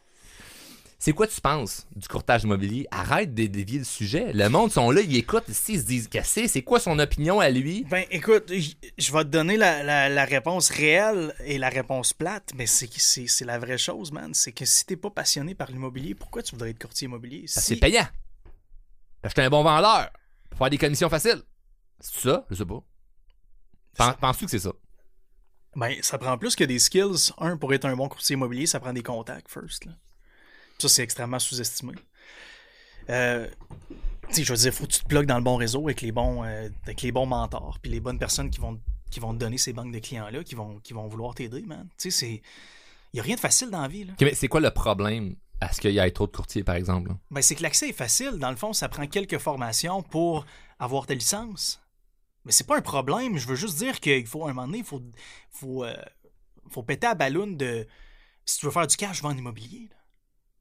C'est 1.01 1.12
quoi 1.12 1.29
tu 1.29 1.41
penses 1.41 1.87
du 1.95 2.09
courtage 2.09 2.43
immobilier? 2.43 2.89
Arrête 2.91 3.33
de 3.33 3.47
dévier 3.47 3.79
le 3.79 3.85
sujet. 3.85 4.33
Le 4.33 4.49
monde 4.49 4.72
sont 4.72 4.91
là, 4.91 5.01
ils 5.01 5.16
écoutent, 5.16 5.49
ici, 5.49 5.74
ils 5.74 5.81
se 5.81 5.85
disent 5.87 6.09
qu'est-ce 6.09 6.49
c'est 6.49 6.62
quoi 6.62 6.81
son 6.81 6.99
opinion 6.99 7.39
à 7.39 7.51
lui? 7.51 7.85
Ben, 7.89 8.05
écoute, 8.11 8.51
je 8.51 9.12
vais 9.12 9.24
te 9.24 9.29
donner 9.29 9.57
la, 9.57 9.85
la- 9.85 10.09
la 10.09 10.24
réponse 10.24 10.70
réelle 10.70 11.35
et 11.45 11.57
la 11.59 11.68
réponse 11.68 12.12
plate, 12.12 12.51
mais 12.57 12.66
c'est 12.66 13.45
la 13.45 13.59
vraie 13.61 13.79
chose, 13.79 14.11
man. 14.11 14.35
C'est 14.35 14.51
que 14.53 14.64
si 14.64 14.87
t'es 14.87 14.97
pas 14.97 15.11
passionné 15.11 15.55
par 15.55 15.70
l'immobilier, 15.70 16.14
pourquoi 16.16 16.43
tu 16.43 16.53
voudrais 16.57 16.70
être 16.70 16.81
courtier 16.83 17.05
immobilier? 17.05 17.45
Si- 17.47 17.61
c'est 17.61 17.76
payant. 17.76 18.09
Parce 19.22 19.35
que 19.35 19.41
un 19.41 19.51
bon 19.51 19.62
vendeur. 19.62 20.11
Pour 20.51 20.59
faire 20.59 20.70
des 20.70 20.79
commissions 20.79 21.09
faciles. 21.09 21.43
C'est 22.01 22.21
ça? 22.29 22.47
Je 22.51 22.55
sais 22.57 22.65
pas. 22.65 22.83
Pen- 23.97 24.15
Penses-tu 24.21 24.45
que 24.45 24.51
c'est 24.51 24.59
ça? 24.61 24.73
Ben, 25.77 25.95
ça 26.03 26.19
prend 26.19 26.37
plus 26.39 26.57
que 26.57 26.65
des 26.65 26.79
skills. 26.79 27.33
Un, 27.39 27.57
pour 27.57 27.73
être 27.75 27.85
un 27.85 27.97
bon 27.97 28.09
courtier 28.09 28.35
immobilier, 28.35 28.67
ça 28.67 28.81
prend 28.81 28.93
des 28.93 29.03
contacts 29.03 29.51
first. 29.51 29.85
là. 29.85 29.93
Ça, 30.79 30.89
c'est 30.89 31.03
extrêmement 31.03 31.39
sous-estimé. 31.39 31.95
Euh, 33.11 33.49
tu 34.29 34.35
sais, 34.35 34.45
je 34.45 34.53
veux 34.53 34.59
dire, 34.59 34.73
faut 34.73 34.87
que 34.87 34.93
tu 34.93 35.01
te 35.03 35.07
plugues 35.09 35.27
dans 35.27 35.39
le 35.39 35.43
bon 35.45 35.57
réseau 35.57 35.83
avec 35.85 36.01
les 36.03 36.13
bons, 36.13 36.45
euh, 36.45 36.69
avec 36.85 37.03
les 37.03 37.11
bons 37.13 37.27
mentors, 37.27 37.79
puis 37.81 37.91
les 37.91 38.01
bonnes 38.01 38.19
personnes 38.19 38.51
qui 38.51 38.61
vont, 38.61 38.81
qui 39.11 39.19
vont 39.21 39.33
te 39.33 39.39
donner 39.39 39.59
ces 39.59 39.73
banques 39.73 39.93
de 39.93 39.99
clients-là, 39.99 40.45
qui 40.45 40.55
vont, 40.55 40.79
qui 40.81 40.93
vont 40.93 41.07
vouloir 41.09 41.35
t'aider, 41.35 41.63
man. 41.63 41.89
Tu 41.99 42.11
sais, 42.11 42.19
c'est. 42.21 42.43
Il 43.13 43.17
n'y 43.17 43.21
a 43.21 43.23
rien 43.23 43.37
de 43.37 43.41
facile 43.41 43.71
dans 43.71 43.81
la 43.81 43.89
vie, 43.89 44.05
là. 44.05 44.13
Ok, 44.13 44.21
mais 44.21 44.35
c'est 44.35 44.49
quoi 44.49 44.61
le 44.61 44.71
problème 44.71 45.35
à 45.61 45.73
ce 45.73 45.81
qu'il 45.81 45.93
y 45.93 45.99
ait 45.99 46.11
trop 46.11 46.27
de 46.27 46.33
courtiers, 46.37 46.63
par 46.63 46.75
exemple? 46.75 47.09
là? 47.09 47.17
Ben, 47.31 47.41
c'est 47.41 47.55
que 47.55 47.63
l'accès 47.63 47.89
est 47.89 47.93
facile. 47.95 48.33
Dans 48.39 48.51
le 48.51 48.57
fond, 48.57 48.73
ça 48.75 48.89
prend 48.89 49.07
quelques 49.07 49.39
formations 49.39 50.03
pour 50.03 50.45
avoir 50.79 51.07
ta 51.07 51.15
licence. 51.15 51.81
Mais 52.49 52.53
c'est 52.53 52.67
pas 52.67 52.79
un 52.79 52.81
problème. 52.81 53.37
Je 53.37 53.47
veux 53.47 53.57
juste 53.57 53.77
dire 53.77 54.01
qu'il 54.01 54.27
faut, 54.27 54.47
à 54.47 54.51
un 54.51 54.55
moment 54.55 54.67
donné, 54.67 54.79
il 54.79 54.85
faut, 54.85 55.03
faut, 55.51 55.85
euh, 55.85 55.95
faut 56.71 56.83
péter 56.83 57.07
à 57.07 57.15
ballon 57.15 57.47
de. 57.47 57.87
Si 58.47 58.59
tu 58.59 58.65
veux 58.65 58.73
faire 58.73 58.87
du 58.87 58.97
cash, 58.97 59.21
va 59.23 59.29
en 59.29 59.37
immobilier. 59.37 59.87
là. 59.91 59.97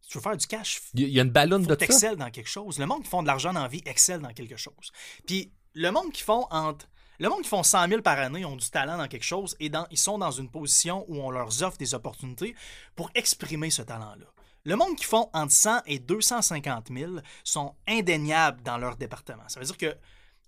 Si 0.02 0.10
tu 0.10 0.18
veux 0.18 0.22
faire 0.22 0.36
du 0.36 0.46
cash, 0.48 0.82
Il 0.96 1.08
y, 1.08 1.18
a 1.18 1.24
une 1.24 1.30
ballonne 1.30 1.64
de 1.64 2.16
dans 2.16 2.30
quelque 2.30 2.50
chose. 2.50 2.78
Le 2.78 2.86
monde 2.86 3.04
qui 3.04 3.10
font 3.10 3.22
de 3.22 3.28
l'argent 3.28 3.54
dans 3.54 3.62
la 3.62 3.70
vie 3.70 3.82
excelle 3.86 4.20
dans 4.20 4.34
quelque 4.34 4.58
chose. 4.58 4.92
Puis 5.26 5.54
le 5.76 5.90
monde 5.92 6.12
qui 6.12 6.24
font 6.24 6.46
entre. 6.50 6.90
Le 7.20 7.30
monde 7.30 7.44
qui 7.44 7.48
font 7.48 7.64
100 7.64 7.88
000 7.88 8.02
par 8.02 8.20
année 8.20 8.44
ont 8.44 8.58
du 8.58 8.70
talent 8.70 8.98
dans 8.98 9.08
quelque 9.08 9.24
chose 9.24 9.56
et 9.62 9.70
dans, 9.70 9.88
ils 9.90 9.98
sont 9.98 10.18
dans 10.18 10.32
une 10.32 10.52
position 10.52 11.06
où 11.08 11.22
on 11.22 11.32
leur 11.32 11.48
offre 11.64 11.78
des 11.78 11.94
opportunités 11.94 12.54
pour 12.98 13.10
exprimer 13.16 13.70
ce 13.70 13.82
talent-là. 13.82 14.28
Le 14.66 14.76
monde 14.76 14.98
qui 14.98 15.06
font 15.06 15.30
entre 15.32 15.54
100 15.54 15.84
et 15.86 16.00
250 16.00 16.90
000 16.92 17.14
sont 17.46 17.76
indéniables 17.88 18.62
dans 18.64 18.78
leur 18.78 18.98
département. 18.98 19.48
Ça 19.48 19.62
veut 19.62 19.66
dire 19.66 19.78
que 19.78 19.98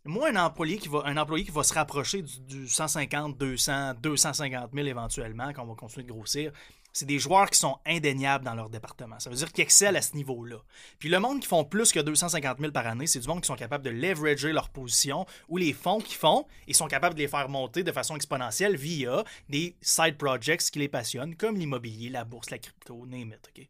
moi, 0.06 0.30
un 0.30 0.36
employé 0.36 0.78
qui 0.78 0.88
va, 0.88 1.04
un 1.06 1.18
employé 1.18 1.46
qui 1.46 1.52
va 1.52 1.64
se 1.64 1.74
rapprocher 1.74 2.22
du, 2.22 2.40
du 2.42 2.68
150, 2.68 3.38
200, 3.38 3.96
250 4.02 4.72
000 4.74 4.88
éventuellement, 4.88 5.52
quand 5.54 5.64
on 5.64 5.68
va 5.68 5.76
continuer 5.76 6.06
de 6.06 6.12
grossir, 6.12 6.52
c'est 6.92 7.06
des 7.06 7.20
joueurs 7.20 7.50
qui 7.50 7.60
sont 7.60 7.78
indéniables 7.86 8.44
dans 8.44 8.56
leur 8.56 8.70
département. 8.70 9.20
Ça 9.20 9.30
veut 9.30 9.36
dire 9.36 9.52
qu'ils 9.52 9.64
excellent 9.64 9.98
à 9.98 10.02
ce 10.02 10.16
niveau-là. 10.16 10.58
Puis 10.98 11.10
le 11.10 11.20
monde 11.20 11.40
qui 11.40 11.48
font 11.48 11.64
plus 11.64 11.92
que 11.92 12.00
250 12.00 12.60
000 12.60 12.72
par 12.72 12.88
année, 12.88 13.08
c'est 13.08 13.20
du 13.20 13.28
monde 13.28 13.42
qui 13.42 13.48
sont 13.48 13.56
capables 13.56 13.84
de 13.84 13.90
leverager 13.90 14.52
leur 14.52 14.70
position 14.70 15.26
ou 15.48 15.58
les 15.58 15.74
fonds 15.74 16.00
qu'ils 16.00 16.18
font, 16.18 16.46
ils 16.68 16.76
sont 16.76 16.88
capables 16.88 17.16
de 17.16 17.22
les 17.22 17.28
faire 17.28 17.50
monter 17.50 17.84
de 17.84 17.92
façon 17.92 18.16
exponentielle 18.16 18.76
via 18.76 19.24
des 19.50 19.76
side 19.82 20.18
projects 20.18 20.72
qui 20.72 20.80
les 20.80 20.88
passionnent, 20.90 21.36
comme 21.36 21.58
l'immobilier, 21.58 22.10
la 22.10 22.24
bourse, 22.24 22.50
la 22.50 22.58
crypto, 22.58 23.06
name 23.06 23.34
it? 23.34 23.70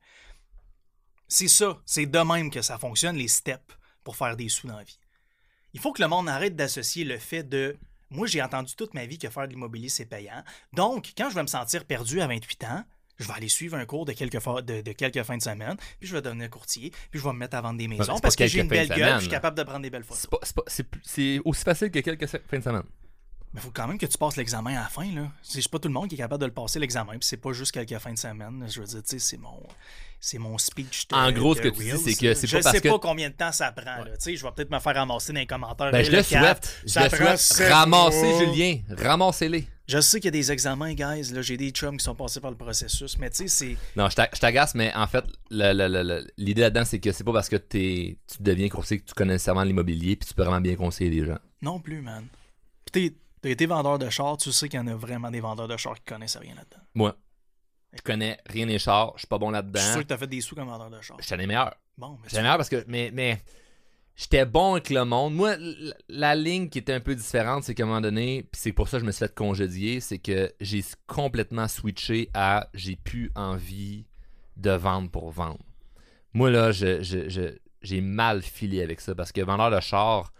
C'est 1.27 1.47
ça, 1.47 1.79
c'est 1.85 2.05
de 2.05 2.19
même 2.19 2.49
que 2.49 2.61
ça 2.61 2.77
fonctionne, 2.77 3.15
les 3.15 3.27
steps 3.27 3.77
pour 4.03 4.15
faire 4.15 4.35
des 4.35 4.49
sous 4.49 4.67
dans 4.67 4.77
la 4.77 4.83
vie. 4.83 4.99
Il 5.73 5.79
faut 5.79 5.91
que 5.91 6.01
le 6.01 6.07
monde 6.07 6.27
arrête 6.29 6.55
d'associer 6.55 7.03
le 7.03 7.17
fait 7.17 7.43
de 7.43 7.77
moi, 8.11 8.25
j'ai 8.25 8.41
entendu 8.41 8.75
toute 8.75 8.93
ma 8.95 9.05
vie 9.05 9.19
que 9.19 9.29
faire 9.29 9.47
de 9.47 9.53
l'immobilier, 9.53 9.89
c'est 9.89 10.05
payant. 10.05 10.43
Donc, 10.73 11.13
quand 11.15 11.29
je 11.29 11.35
vais 11.35 11.43
me 11.43 11.47
sentir 11.47 11.85
perdu 11.85 12.21
à 12.21 12.27
28 12.27 12.63
ans, 12.63 12.83
je 13.19 13.27
vais 13.27 13.33
aller 13.33 13.49
suivre 13.49 13.77
un 13.77 13.85
cours 13.85 14.05
de 14.05 14.13
quelques, 14.13 14.43
de, 14.63 14.81
de 14.81 14.91
quelques 14.93 15.21
fins 15.23 15.37
de 15.37 15.43
semaine, 15.43 15.75
puis 15.99 16.07
je 16.07 16.15
vais 16.15 16.21
devenir 16.21 16.49
courtier, 16.49 16.91
puis 17.11 17.19
je 17.19 17.23
vais 17.23 17.33
me 17.33 17.37
mettre 17.37 17.57
à 17.57 17.61
vendre 17.61 17.77
des 17.77 17.87
maisons 17.87 18.17
parce 18.19 18.35
que 18.35 18.47
j'ai 18.47 18.61
une 18.61 18.67
belle 18.67 18.87
gueule, 18.87 19.15
je 19.15 19.21
suis 19.21 19.29
capable 19.29 19.57
de 19.57 19.63
prendre 19.63 19.81
des 19.81 19.89
belles 19.89 20.03
photos. 20.03 20.27
C'est 21.03 21.39
aussi 21.43 21.63
facile 21.63 21.91
que 21.91 21.99
quelques 21.99 22.25
fins 22.25 22.57
de 22.57 22.63
semaine. 22.63 22.83
Mais 23.53 23.59
il 23.61 23.63
faut 23.63 23.71
quand 23.71 23.87
même 23.87 23.97
que 23.97 24.05
tu 24.05 24.17
passes 24.17 24.37
l'examen 24.37 24.75
à 24.77 24.83
la 24.83 24.89
fin, 24.89 25.11
là. 25.11 25.31
C'est 25.41 25.67
pas 25.69 25.79
tout 25.79 25.87
le 25.87 25.93
monde 25.93 26.07
qui 26.07 26.13
est 26.13 26.19
capable 26.19 26.41
de 26.41 26.45
le 26.45 26.53
passer, 26.53 26.79
l'examen, 26.79 27.13
puis 27.13 27.23
c'est 27.23 27.37
pas 27.37 27.51
juste 27.51 27.71
quelques 27.71 27.97
fins 27.97 28.13
de 28.13 28.17
semaine. 28.17 28.65
Je 28.69 28.79
veux 28.79 28.85
dire, 28.85 29.01
tu 29.01 29.09
sais, 29.09 29.19
c'est 29.19 29.37
mon, 29.37 29.59
c'est 30.19 30.37
mon 30.37 30.57
speech. 30.57 31.07
de- 31.07 31.15
En 31.15 31.31
gros, 31.31 31.53
de 31.55 31.59
ce 31.59 31.63
que 31.63 31.69
tu 31.69 31.83
dis, 31.83 31.97
c'est 31.97 32.13
que 32.19 32.25
là. 32.27 32.35
c'est 32.35 32.47
Je 32.47 32.57
pas 32.57 32.63
parce 32.63 32.75
sais 32.75 32.81
que- 32.81 32.89
pas 32.89 32.99
combien 32.99 33.29
de 33.29 33.35
temps 33.35 33.51
ça 33.51 33.71
prend, 33.71 34.03
là. 34.03 34.11
Tu 34.17 34.17
sais, 34.19 34.35
je 34.35 34.43
vais 34.45 34.51
peut-être 34.51 34.71
me 34.71 34.79
faire 34.79 34.95
ramasser 34.95 35.33
dans 35.33 35.39
les 35.39 35.45
commentaires. 35.47 35.91
Ben, 35.91 36.03
je 36.03 36.11
le 36.11 36.17
le 36.17 36.23
cap, 36.23 36.65
souhaite. 36.65 36.81
Je 36.85 36.99
le 37.31 37.37
souhaite. 37.37 37.71
Ramassez 37.71 38.23
mois. 38.33 38.39
Julien. 38.53 38.77
Ramassez-les. 38.97 39.67
Je 39.87 39.99
sais 40.01 40.19
qu'il 40.19 40.27
y 40.27 40.27
a 40.27 40.31
des 40.31 40.51
examens, 40.51 40.93
guys. 40.93 41.31
Là, 41.33 41.41
j'ai 41.41 41.57
des 41.57 41.71
chums 41.71 41.97
qui 41.97 42.03
sont 42.03 42.13
passés 42.13 42.39
par 42.39 42.51
le 42.51 42.57
processus, 42.57 43.17
mais 43.17 43.29
tu 43.31 43.37
sais, 43.37 43.47
c'est. 43.47 43.77
Non, 43.95 44.07
je 44.09 44.15
t'a- 44.15 44.29
je 44.31 44.39
t'agace, 44.39 44.75
mais 44.75 44.93
en 44.93 45.07
fait, 45.07 45.23
l'idée 46.37 46.61
là-dedans, 46.61 46.85
c'est 46.85 46.99
que 46.99 47.11
c'est 47.11 47.23
pas 47.23 47.33
parce 47.33 47.49
que 47.49 47.55
t'es- 47.55 48.17
tu 48.27 48.37
deviens 48.43 48.69
courtier 48.69 48.99
que 48.99 49.05
tu 49.05 49.13
connais 49.13 49.33
nécessairement 49.33 49.63
l'immobilier 49.63 50.15
puis 50.15 50.27
tu 50.27 50.33
peux 50.33 50.43
vraiment 50.43 50.61
bien 50.61 50.75
conseiller 50.75 51.09
les 51.09 51.25
gens. 51.25 51.39
Non 51.61 51.79
plus, 51.79 52.01
man. 52.01 52.27
Puis 52.91 53.15
t'as 53.41 53.49
été 53.49 53.65
vendeur 53.65 53.99
de 53.99 54.09
chars, 54.09 54.37
tu 54.37 54.51
sais 54.51 54.69
qu'il 54.69 54.79
y 54.79 54.83
en 54.83 54.87
a 54.87 54.95
vraiment 54.95 55.31
des 55.31 55.39
vendeurs 55.39 55.67
de 55.67 55.77
chars 55.77 55.95
qui 55.95 56.03
connaissent 56.13 56.37
rien 56.37 56.55
là-dedans. 56.55 56.83
Moi, 56.95 57.15
je 57.93 58.01
connais 58.01 58.37
rien 58.45 58.65
des 58.67 58.79
chars, 58.79 59.13
je 59.15 59.19
suis 59.19 59.27
pas 59.27 59.37
bon 59.37 59.47
Je 59.51 59.55
suis 59.55 59.61
là-dedans. 59.63 59.81
sûr 59.93 60.01
que 60.01 60.07
t'as 60.07 60.17
fait 60.17 60.27
des 60.27 60.41
sous 60.41 60.55
comme 60.55 60.67
vendeur 60.67 60.89
de 60.89 61.01
chars. 61.01 61.17
Je 61.19 61.25
suis 61.25 61.35
les 61.37 61.47
meilleurs. 61.47 61.75
Bon, 61.97 62.11
mais 62.11 62.17
Je 62.25 62.29
suis 62.29 62.37
les 62.37 62.43
meilleurs 62.43 62.57
parce 62.57 62.69
que. 62.69 62.83
Mais, 62.87 63.09
mais 63.13 63.41
j'étais 64.15 64.45
bon 64.45 64.73
avec 64.73 64.89
le 64.89 65.03
monde. 65.05 65.33
Moi, 65.33 65.55
la 66.07 66.35
ligne 66.35 66.69
qui 66.69 66.77
était 66.79 66.93
un 66.93 66.99
peu 66.99 67.15
différente, 67.15 67.63
c'est 67.63 67.73
qu'à 67.73 67.83
un 67.83 67.87
moment 67.87 68.01
donné, 68.01 68.43
puis 68.51 68.61
c'est 68.61 68.73
pour 68.73 68.87
ça 68.89 68.97
que 68.97 69.01
je 69.01 69.05
me 69.07 69.11
suis 69.11 69.25
fait 69.25 69.33
congédier, 69.33 69.99
c'est 70.01 70.19
que 70.19 70.51
j'ai 70.59 70.83
complètement 71.07 71.67
switché 71.67 72.29
à 72.33 72.69
j'ai 72.73 72.95
plus 72.95 73.31
envie 73.35 74.05
de 74.57 74.71
vendre 74.71 75.09
pour 75.09 75.31
vendre. 75.31 75.59
Moi, 76.33 76.49
là, 76.51 76.71
je, 76.71 77.01
je- 77.01 77.27
je- 77.29 77.57
j'ai 77.81 78.01
mal 78.01 78.41
filé 78.41 78.83
avec 78.83 78.99
ça 79.01 79.15
parce 79.15 79.31
que 79.31 79.41
vendeur 79.41 79.71
de 79.71 79.79
char. 79.79 80.31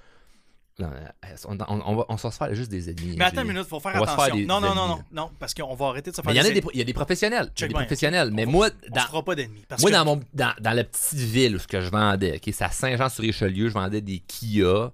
Non, 0.80 0.90
on, 1.48 1.58
on- 1.60 1.82
on 1.86 1.96
va, 1.98 2.06
on 2.10 2.16
va 2.16 2.32
se 2.32 2.38
faire 2.38 2.54
juste 2.56 2.72
des 2.72 2.90
ennemis. 2.90 3.16
Mais 3.18 3.26
attends 3.26 3.38
J'ai- 3.38 3.42
une 3.48 3.54
minute, 3.54 3.68
faut 3.68 3.80
faire 3.80 3.94
on 3.96 4.04
attention. 4.04 4.36
faire 4.36 4.48
non, 4.48 4.60
non, 4.62 4.74
non, 4.76 4.88
non, 4.88 5.04
non, 5.12 5.32
parce 5.40 5.54
qu'on 5.54 5.76
va 5.76 5.86
arrêter 5.88 6.12
de 6.12 6.16
se 6.16 6.22
faire 6.22 6.32
Mais 6.32 6.36
il 6.36 6.38
y 6.38 6.42
en 6.42 6.46
a 6.46 6.50
des 6.54 6.62
des, 6.62 6.68
il 6.74 6.80
y 6.80 6.82
a 6.82 6.86
des 6.86 6.94
professionnels. 6.94 7.52
Il 7.58 7.62
y 7.62 7.66
a 7.66 7.68
des 7.68 7.74
professionnels. 7.74 8.32
Mais 8.32 8.46
va- 8.46 8.52
moi, 8.52 8.70
dans, 8.90 9.02
fera 9.02 9.24
pas 9.24 9.36
d'ennemis. 9.36 9.64
Moi, 9.80 9.90
que 9.90 9.96
dans, 9.96 10.06
mon, 10.06 10.22
dans, 10.34 10.54
dans 10.60 10.72
la 10.72 10.84
petite 10.84 11.20
ville 11.20 11.56
où 11.56 11.60
ce 11.60 11.68
que 11.68 11.82
je 11.82 11.90
vendais, 11.90 12.36
ok, 12.38 12.54
c'est 12.54 12.64
à 12.64 12.72
Saint-Jean-sur-Richelieu, 12.72 13.68
je 13.70 13.74
vendais 13.74 14.02
des 14.02 14.20
Kia. 14.20 14.92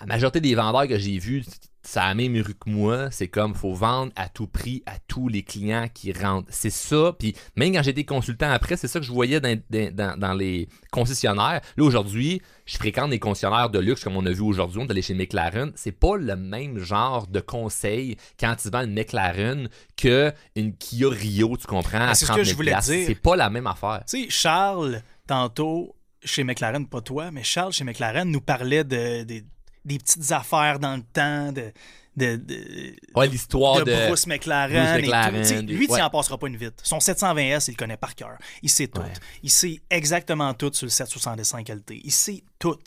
La 0.00 0.06
majorité 0.06 0.40
des 0.40 0.54
vendeurs 0.54 0.86
que 0.88 0.98
j'ai 0.98 1.18
vus, 1.18 1.44
ça 1.88 2.02
a 2.04 2.08
la 2.08 2.14
même 2.14 2.36
rue 2.40 2.54
que 2.54 2.68
moi. 2.68 3.10
C'est 3.10 3.28
comme, 3.28 3.54
faut 3.54 3.74
vendre 3.74 4.12
à 4.16 4.28
tout 4.28 4.46
prix 4.46 4.82
à 4.86 4.98
tous 5.06 5.28
les 5.28 5.42
clients 5.42 5.86
qui 5.92 6.12
rentrent. 6.12 6.48
C'est 6.50 6.70
ça. 6.70 7.12
Puis 7.18 7.34
même 7.56 7.72
quand 7.72 7.82
j'étais 7.82 8.04
consultant 8.04 8.50
après, 8.50 8.76
c'est 8.76 8.88
ça 8.88 8.98
que 9.00 9.06
je 9.06 9.12
voyais 9.12 9.40
dans, 9.40 9.56
dans- 9.70 10.18
dans- 10.18 10.34
les 10.34 10.68
concessionnaires. 10.90 11.60
Là, 11.76 11.84
aujourd'hui, 11.84 12.42
je 12.64 12.76
fréquente 12.76 13.10
des 13.10 13.18
concessionnaires 13.18 13.70
de 13.70 13.78
luxe 13.78 14.02
comme 14.02 14.16
on 14.16 14.26
a 14.26 14.30
vu 14.32 14.40
aujourd'hui. 14.42 14.80
On 14.80 14.86
est 14.86 14.90
allé 14.90 15.02
chez 15.02 15.14
McLaren. 15.14 15.72
C'est 15.76 15.92
pas 15.92 16.16
le 16.16 16.34
même 16.36 16.78
genre 16.78 17.26
de 17.26 17.40
conseil 17.40 18.16
quand 18.40 18.54
tu 18.56 18.68
vends 18.70 18.82
une 18.84 18.92
McLaren 18.94 19.68
que 19.96 20.32
une 20.56 20.76
Kia 20.76 21.08
Rio, 21.08 21.56
tu 21.56 21.66
comprends, 21.66 21.98
Ah, 22.08 22.14
c'est 22.14 22.26
ce 22.26 22.32
30 22.32 22.38
que 22.40 22.44
000 22.44 22.50
je 22.52 22.56
voulais 22.56 22.70
dire. 22.72 23.06
C'est 23.06 23.14
pas 23.20 23.36
la 23.36 23.48
même 23.50 23.66
affaire. 23.66 24.02
Tu 24.08 24.24
sais, 24.24 24.30
Charles, 24.30 25.02
tantôt, 25.26 25.94
chez 26.24 26.42
McLaren, 26.44 26.86
pas 26.86 27.00
toi, 27.00 27.30
mais 27.30 27.42
Charles, 27.44 27.72
chez 27.72 27.84
McLaren, 27.84 28.28
nous 28.30 28.40
parlait 28.40 28.84
de, 28.84 29.22
de- 29.24 29.44
des 29.86 29.98
petites 29.98 30.30
affaires 30.32 30.78
dans 30.78 30.96
le 30.96 31.02
temps, 31.02 31.52
de, 31.52 31.72
de, 32.16 32.36
de, 32.36 32.96
Ouais, 33.14 33.28
l'histoire 33.28 33.84
de 33.84 33.90
de. 33.90 34.06
Bruce 34.08 34.26
McLaren. 34.26 34.70
Bruce 34.84 34.90
et 34.98 35.02
tout. 35.02 35.06
McLaren, 35.06 35.64
des- 35.66 35.72
lui, 35.74 35.86
tu 35.86 35.92
ouais. 35.94 36.00
n'en 36.00 36.10
passera 36.10 36.36
pas 36.38 36.46
une 36.48 36.56
vite. 36.56 36.80
Son 36.82 36.98
720S, 36.98 37.66
il 37.68 37.72
le 37.72 37.76
connaît 37.76 37.96
par 37.96 38.14
cœur. 38.14 38.36
Il 38.62 38.70
sait 38.70 38.88
tout. 38.88 39.00
Ouais. 39.00 39.12
Il 39.42 39.50
sait 39.50 39.80
exactement 39.90 40.52
tout 40.54 40.70
sur 40.72 40.86
le 40.86 40.90
765 40.90 41.68
LT. 41.68 42.00
Il 42.04 42.12
sait 42.12 42.42
tout. 42.58 42.78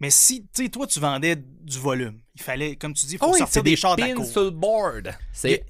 Mais 0.00 0.10
si, 0.10 0.42
tu 0.52 0.64
sais, 0.64 0.68
toi, 0.68 0.86
tu 0.86 1.00
vendais 1.00 1.36
du 1.36 1.78
volume, 1.78 2.18
il 2.34 2.42
fallait, 2.42 2.76
comme 2.76 2.92
tu 2.94 3.06
dis, 3.06 3.14
il 3.14 3.18
faut 3.18 3.26
Oh 3.28 3.32
oui, 3.32 3.38
sortir 3.38 3.62
des, 3.62 3.70
des 3.70 3.76
chars 3.76 3.96
de 3.96 4.02
pins 4.02 4.14
cour. 4.14 4.26
sur 4.26 4.42
le 4.44 4.50
board. 4.50 5.14
C'est 5.32 5.64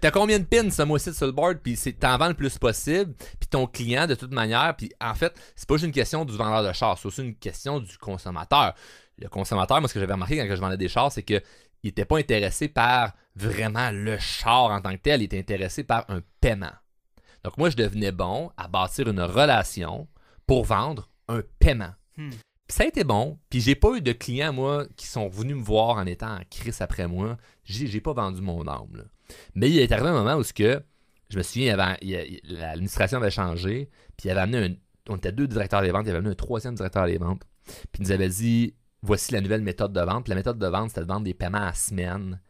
T'as 0.00 0.10
combien 0.10 0.38
de 0.38 0.44
pins 0.44 0.70
ce 0.70 0.80
mois-ci 0.80 1.12
sur 1.12 1.26
le 1.26 1.32
board, 1.32 1.58
puis 1.62 1.76
t'en 2.00 2.16
vends 2.16 2.28
le 2.28 2.32
plus 2.34 2.56
possible, 2.56 3.12
puis 3.38 3.46
ton 3.50 3.66
client 3.66 4.06
de 4.06 4.14
toute 4.14 4.32
manière, 4.32 4.74
puis 4.74 4.90
en 4.98 5.14
fait, 5.14 5.34
c'est 5.54 5.68
pas 5.68 5.74
juste 5.74 5.84
une 5.84 5.92
question 5.92 6.24
du 6.24 6.34
vendeur 6.34 6.66
de 6.66 6.72
char, 6.72 6.96
c'est 6.98 7.04
aussi 7.06 7.20
une 7.20 7.34
question 7.34 7.80
du 7.80 7.98
consommateur. 7.98 8.72
Le 9.18 9.28
consommateur, 9.28 9.80
moi 9.80 9.88
ce 9.88 9.94
que 9.94 10.00
j'avais 10.00 10.12
remarqué 10.12 10.36
quand 10.36 10.54
je 10.54 10.60
vendais 10.60 10.76
des 10.76 10.88
chars, 10.88 11.12
c'est 11.12 11.22
que 11.22 11.40
il 11.82 11.88
était 11.88 12.06
pas 12.06 12.18
intéressé 12.18 12.68
par 12.68 13.12
vraiment 13.36 13.90
le 13.90 14.18
char 14.18 14.70
en 14.70 14.80
tant 14.80 14.92
que 14.92 15.02
tel, 15.02 15.20
il 15.20 15.24
était 15.24 15.38
intéressé 15.38 15.84
par 15.84 16.04
un 16.08 16.22
paiement. 16.40 16.72
Donc 17.44 17.58
moi 17.58 17.70
je 17.70 17.76
devenais 17.76 18.12
bon 18.12 18.50
à 18.56 18.68
bâtir 18.68 19.08
une 19.08 19.20
relation 19.20 20.08
pour 20.46 20.64
vendre 20.64 21.10
un 21.28 21.42
paiement. 21.58 21.92
Hmm. 22.16 22.30
Puis 22.66 22.76
ça 22.76 22.84
a 22.84 22.86
été 22.86 23.04
bon. 23.04 23.38
Puis 23.50 23.60
j'ai 23.60 23.74
pas 23.74 23.96
eu 23.96 24.00
de 24.00 24.12
clients, 24.12 24.52
moi, 24.52 24.86
qui 24.96 25.06
sont 25.06 25.28
venus 25.28 25.56
me 25.56 25.62
voir 25.62 25.96
en 25.96 26.06
étant 26.06 26.34
en 26.34 26.40
crise 26.50 26.80
après 26.80 27.06
moi. 27.06 27.36
J'ai 27.64 27.86
j'ai 27.86 28.00
pas 28.00 28.12
vendu 28.12 28.40
mon 28.40 28.66
âme. 28.66 28.96
là. 28.96 29.04
Mais 29.54 29.70
il 29.70 29.78
est 29.78 29.92
arrivé 29.92 30.08
un 30.08 30.12
moment 30.12 30.36
où 30.36 30.42
ce 30.42 30.52
que, 30.52 30.82
je 31.28 31.36
me 31.36 31.42
souviens, 31.42 31.76
l'administration 31.76 33.18
avait 33.18 33.30
changé. 33.30 33.90
Puis 34.16 34.28
il 34.28 34.30
avait 34.30 34.40
amené 34.40 34.66
un. 34.66 34.74
On 35.12 35.16
était 35.16 35.32
deux 35.32 35.46
directeurs 35.46 35.82
des 35.82 35.90
ventes. 35.90 36.04
Il 36.06 36.10
avait 36.10 36.18
amené 36.18 36.32
un 36.32 36.36
troisième 36.36 36.74
directeur 36.74 37.06
des 37.06 37.18
ventes. 37.18 37.42
Puis 37.64 38.00
il 38.00 38.02
nous 38.02 38.12
avait 38.12 38.28
dit 38.28 38.74
voici 39.04 39.32
la 39.32 39.40
nouvelle 39.40 39.62
méthode 39.62 39.92
de 39.92 40.00
vente. 40.00 40.24
Puis 40.24 40.30
la 40.30 40.36
méthode 40.36 40.58
de 40.58 40.66
vente, 40.66 40.88
c'était 40.90 41.02
de 41.02 41.06
vendre 41.06 41.24
des 41.24 41.34
paiements 41.34 41.62
à 41.66 41.72
semaine. 41.74 42.40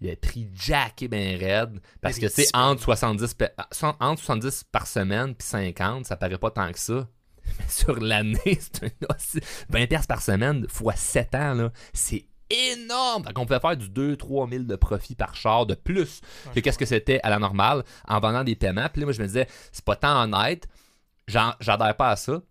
Il 0.00 0.08
avait 0.08 0.16
pris 0.16 0.48
Jack 0.54 1.02
et 1.02 1.08
ben 1.08 1.38
raide. 1.38 1.80
Parce 2.00 2.16
que, 2.16 2.22
des 2.22 2.28
tu 2.28 2.34
sais, 2.34 2.42
petits 2.42 2.56
entre 2.56 2.82
70, 2.82 3.34
pa- 3.34 3.50
so- 3.72 3.92
entre 4.00 4.20
70 4.22 4.64
par 4.70 4.86
semaine 4.86 5.34
puis 5.34 5.46
50, 5.46 6.04
ça 6.06 6.16
paraît 6.16 6.36
pas 6.38 6.50
tant 6.50 6.70
que 6.70 6.78
ça. 6.78 7.08
Mais 7.58 7.64
sur 7.68 7.98
l'année, 8.00 8.38
c'est 8.60 8.84
un 8.84 9.14
aussi- 9.14 9.40
20 9.68 9.86
pièces 9.86 10.06
par 10.06 10.20
semaine 10.22 10.66
fois 10.68 10.94
7 10.94 11.34
ans, 11.34 11.70
c'est 11.92 12.26
énorme. 12.50 13.22
Donc, 13.24 13.38
on 13.38 13.46
pouvait 13.46 13.60
faire 13.60 13.76
du 13.76 13.88
2-3 13.88 14.50
000 14.50 14.64
de 14.64 14.76
profit 14.76 15.14
par 15.14 15.34
char 15.34 15.64
de 15.64 15.74
plus 15.74 16.20
que 16.54 16.60
qu'est-ce 16.60 16.78
que 16.78 16.84
c'était 16.84 17.20
à 17.22 17.30
la 17.30 17.38
normale 17.38 17.82
en 18.06 18.20
vendant 18.20 18.44
des 18.44 18.54
paiements. 18.56 18.88
Puis 18.92 19.00
là, 19.00 19.06
moi, 19.06 19.12
je 19.12 19.22
me 19.22 19.26
disais, 19.26 19.46
c'est 19.72 19.84
pas 19.84 19.96
tant 19.96 20.22
honnête. 20.24 20.68
J'adhère 21.26 21.96
pas 21.96 22.10
à 22.10 22.16
ça. 22.16 22.42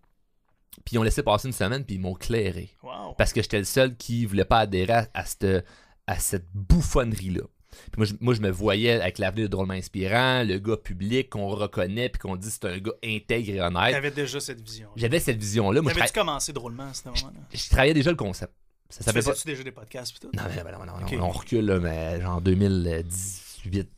Puis 0.84 0.94
ils 0.94 0.98
ont 0.98 1.02
laissé 1.02 1.22
passer 1.22 1.46
une 1.48 1.52
semaine, 1.54 1.84
puis 1.84 1.96
ils 1.96 2.00
m'ont 2.00 2.14
clairé. 2.14 2.70
Wow. 2.82 3.14
Parce 3.16 3.32
que 3.32 3.40
j'étais 3.42 3.58
le 3.58 3.64
seul 3.64 3.96
qui 3.96 4.26
voulait 4.26 4.44
pas 4.44 4.60
adhérer 4.60 4.92
à, 4.92 5.08
à 5.14 5.24
cette, 5.24 5.64
à 6.06 6.18
cette 6.18 6.46
bouffonnerie-là. 6.54 7.42
Puis 7.90 7.92
moi 7.96 8.06
je, 8.06 8.14
moi, 8.20 8.34
je 8.34 8.40
me 8.40 8.50
voyais 8.50 9.00
avec 9.00 9.18
l'avenir 9.18 9.44
de 9.46 9.50
drôlement 9.50 9.74
inspirant, 9.74 10.44
le 10.44 10.58
gars 10.58 10.76
public 10.76 11.30
qu'on 11.30 11.48
reconnaît, 11.48 12.08
puis 12.08 12.20
qu'on 12.20 12.36
dit 12.36 12.48
c'est 12.50 12.64
un 12.66 12.78
gars 12.78 12.92
intègre 13.04 13.50
et 13.52 13.60
honnête. 13.60 13.92
T'avais 13.92 14.10
déjà 14.12 14.38
cette 14.38 14.60
vision. 14.60 14.88
J'avais 14.94 15.18
cette 15.18 15.38
vision-là. 15.38 15.80
T'avais-tu 15.80 16.00
tra- 16.00 16.12
commencé 16.14 16.52
drôlement 16.52 16.84
à 16.88 16.94
ce 16.94 17.08
moment-là? 17.08 17.40
je 17.52 17.68
travaillais 17.70 17.94
déjà 17.94 18.10
le 18.10 18.16
concept. 18.16 18.52
Ça 18.90 18.98
Tu 18.98 19.04
s'appelait 19.04 19.22
pas. 19.22 19.32
déjà 19.44 19.62
des 19.64 19.72
podcasts 19.72 20.20
tout? 20.20 20.30
Non, 20.36 20.42
mais 20.54 20.62
non, 20.72 20.84
non, 20.86 21.18
non, 21.18 21.24
on 21.26 21.30
recule, 21.30 21.64
là, 21.64 21.80
mais 21.80 22.20
genre 22.20 22.40
2018. 22.40 23.88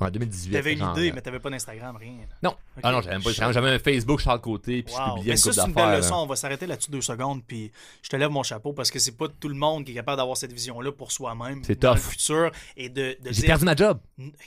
Ouais, 0.00 0.10
2018. 0.10 0.52
T'avais 0.52 0.72
une 0.72 0.78
genre, 0.80 0.98
idée, 0.98 1.10
euh, 1.10 1.12
mais 1.14 1.20
t'avais 1.20 1.38
pas 1.38 1.50
d'Instagram, 1.50 1.96
rien. 1.96 2.14
Non. 2.42 2.56
Ah 2.82 2.90
non, 2.90 3.00
j'avais 3.00 3.22
pas 3.22 3.30
Instagram. 3.30 3.52
J'avais 3.52 3.70
un 3.70 3.78
Facebook, 3.78 4.18
Charles 4.20 4.40
Côté, 4.40 4.82
puis 4.82 4.92
je 4.92 4.98
Wow. 5.00 5.14
publiais 5.14 5.24
Mais 5.26 5.30
une 5.32 5.36
ça, 5.36 5.52
c'est 5.52 5.66
une 5.68 5.72
belle 5.72 5.96
leçon. 5.98 6.14
On 6.16 6.26
va 6.26 6.34
s'arrêter 6.34 6.66
là-dessus 6.66 6.90
deux 6.90 7.00
secondes. 7.00 7.44
Puis 7.46 7.70
je 8.02 8.08
te 8.08 8.16
lève 8.16 8.30
mon 8.30 8.42
chapeau 8.42 8.72
parce 8.72 8.90
que 8.90 8.98
c'est 8.98 9.16
pas 9.16 9.28
tout 9.28 9.48
le 9.48 9.54
monde 9.54 9.84
qui 9.84 9.92
est 9.92 9.94
capable 9.94 10.16
d'avoir 10.16 10.36
cette 10.36 10.52
vision-là 10.52 10.90
pour 10.90 11.12
soi-même. 11.12 11.62
C'est 11.64 11.80
dans 11.80 11.94
tough. 11.94 12.02
le 12.04 12.10
futur 12.10 12.50
et 12.76 12.88
de, 12.88 13.16
de 13.22 13.26
J'ai 13.26 13.42
dire. 13.42 13.46
perdu 13.46 13.64
ma 13.66 13.76
job. 13.76 14.00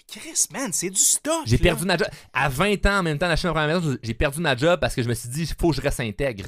Chris, 0.07 0.47
man, 0.51 0.71
c'est 0.73 0.89
du 0.89 0.99
stock. 0.99 1.43
J'ai 1.45 1.57
là. 1.57 1.63
perdu 1.63 1.85
ma 1.85 1.95
job. 1.97 2.07
À 2.33 2.49
20 2.49 2.85
ans, 2.85 2.99
en 2.99 3.03
même 3.03 3.17
temps, 3.17 3.27
d'acheter 3.29 3.47
ma 3.47 3.53
première 3.53 3.79
maison, 3.79 3.97
j'ai 4.03 4.13
perdu 4.13 4.41
ma 4.41 4.55
job 4.55 4.79
parce 4.81 4.95
que 4.95 5.01
je 5.01 5.07
me 5.07 5.13
suis 5.13 5.29
dit, 5.29 5.43
il 5.43 5.55
faut 5.57 5.69
que 5.69 5.77
je 5.77 5.81
reste 5.81 6.01
intègre. 6.01 6.45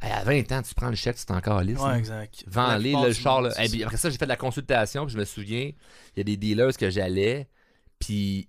À 0.00 0.24
20 0.24 0.52
ans, 0.52 0.62
tu 0.62 0.74
prends 0.74 0.90
le 0.90 0.94
chèque, 0.96 1.16
c'est 1.18 1.30
encore 1.30 1.60
lisse. 1.62 1.78
Ouais, 1.80 1.98
exact. 1.98 2.44
Vends-les, 2.46 2.92
le 2.92 3.12
char. 3.12 3.40
Là. 3.42 3.50
après 3.56 3.96
ça, 3.96 4.08
j'ai 4.10 4.18
fait 4.18 4.26
de 4.26 4.30
la 4.30 4.36
consultation, 4.36 5.04
puis 5.06 5.14
je 5.14 5.18
me 5.18 5.24
souviens, 5.24 5.70
il 6.14 6.18
y 6.18 6.20
a 6.20 6.24
des 6.24 6.36
dealers 6.36 6.76
que 6.76 6.90
j'allais, 6.90 7.48
puis 7.98 8.48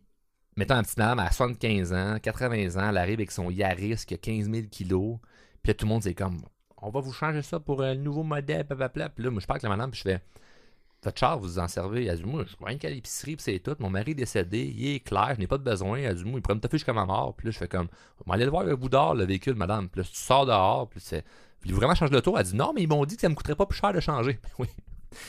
mettons 0.56 0.76
un 0.76 0.84
petit 0.84 0.96
madame 0.98 1.20
à 1.20 1.32
75 1.32 1.94
ans, 1.94 2.18
80 2.22 2.78
ans, 2.78 2.90
elle 2.90 2.98
arrive 2.98 3.20
avec 3.20 3.32
son 3.32 3.50
Yaris 3.50 4.04
qui 4.06 4.14
a 4.14 4.18
15 4.18 4.50
000 4.50 4.68
kilos, 4.70 5.18
puis 5.62 5.72
là, 5.72 5.74
tout 5.74 5.86
le 5.86 5.90
monde, 5.90 6.04
c'est 6.04 6.14
comme, 6.14 6.42
on 6.78 6.90
va 6.90 7.00
vous 7.00 7.14
changer 7.14 7.42
ça 7.42 7.60
pour 7.60 7.82
un 7.82 7.96
nouveau 7.96 8.24
modèle, 8.24 8.64
blablabla. 8.64 9.10
Puis 9.10 9.24
là, 9.24 9.32
moi, 9.32 9.42
je 9.42 9.48
parle 9.48 9.58
avec 9.58 9.64
la 9.64 9.70
madame, 9.70 9.92
puis 9.92 10.00
je 10.00 10.10
fais, 10.10 10.22
votre 11.04 11.20
char, 11.20 11.40
vous 11.40 11.48
vous 11.48 11.60
en 11.60 11.68
servez? 11.68 12.06
Elle 12.06 12.18
dit, 12.18 12.26
moi, 12.26 12.44
je 12.48 12.56
vois 12.58 12.70
rien 12.70 12.78
qu'à 12.78 12.90
l'épicerie, 12.90 13.36
puis 13.36 13.44
c'est 13.44 13.60
tout. 13.60 13.76
Mon 13.80 13.90
mari 13.90 14.12
est 14.12 14.16
décédé, 14.16 14.74
il 14.76 14.96
est 14.96 15.00
clair, 15.00 15.34
je 15.36 15.40
n'ai 15.40 15.48
pas 15.48 15.58
de 15.58 15.64
besoin. 15.64 16.00
Elle 16.00 16.16
dit, 16.16 16.24
moi, 16.26 16.40
il 16.40 16.42
pourrait 16.42 16.56
me 16.56 16.60
toffer 16.60 16.78
jusqu'à 16.78 16.94
ma 16.94 17.06
mort. 17.06 17.36
Puis 17.36 17.48
là, 17.48 17.52
je 17.52 17.58
fais 17.58 17.68
comme, 17.68 17.88
on 18.26 18.30
va 18.30 18.36
aller 18.36 18.46
le 18.46 18.52
voir 18.52 18.64
avec 18.64 18.78
vous 18.78 18.90
dehors, 18.90 19.16
le 19.16 19.26
véhicule, 19.26 19.56
madame. 19.56 19.90
Puis 19.90 20.02
là, 20.02 20.08
tu 20.08 20.16
sors 20.16 20.46
dehors, 20.46 20.90
puis 20.90 21.00
fais, 21.00 21.24
voulez-vous 21.62 21.78
vraiment 21.80 21.96
changer 21.96 22.14
le 22.14 22.22
tour? 22.22 22.38
Elle 22.38 22.46
dit, 22.46 22.56
non, 22.56 22.74
mais 22.74 22.84
ils 22.84 22.90
m'ont 22.90 23.06
dit 23.06 23.16
que 23.16 23.22
ça 23.22 23.30
me 23.30 23.36
coûterait 23.36 23.56
pas 23.56 23.66
plus 23.66 23.78
cher 23.80 23.94
de 23.94 24.00
changer. 24.00 24.40
oui. 24.60 24.68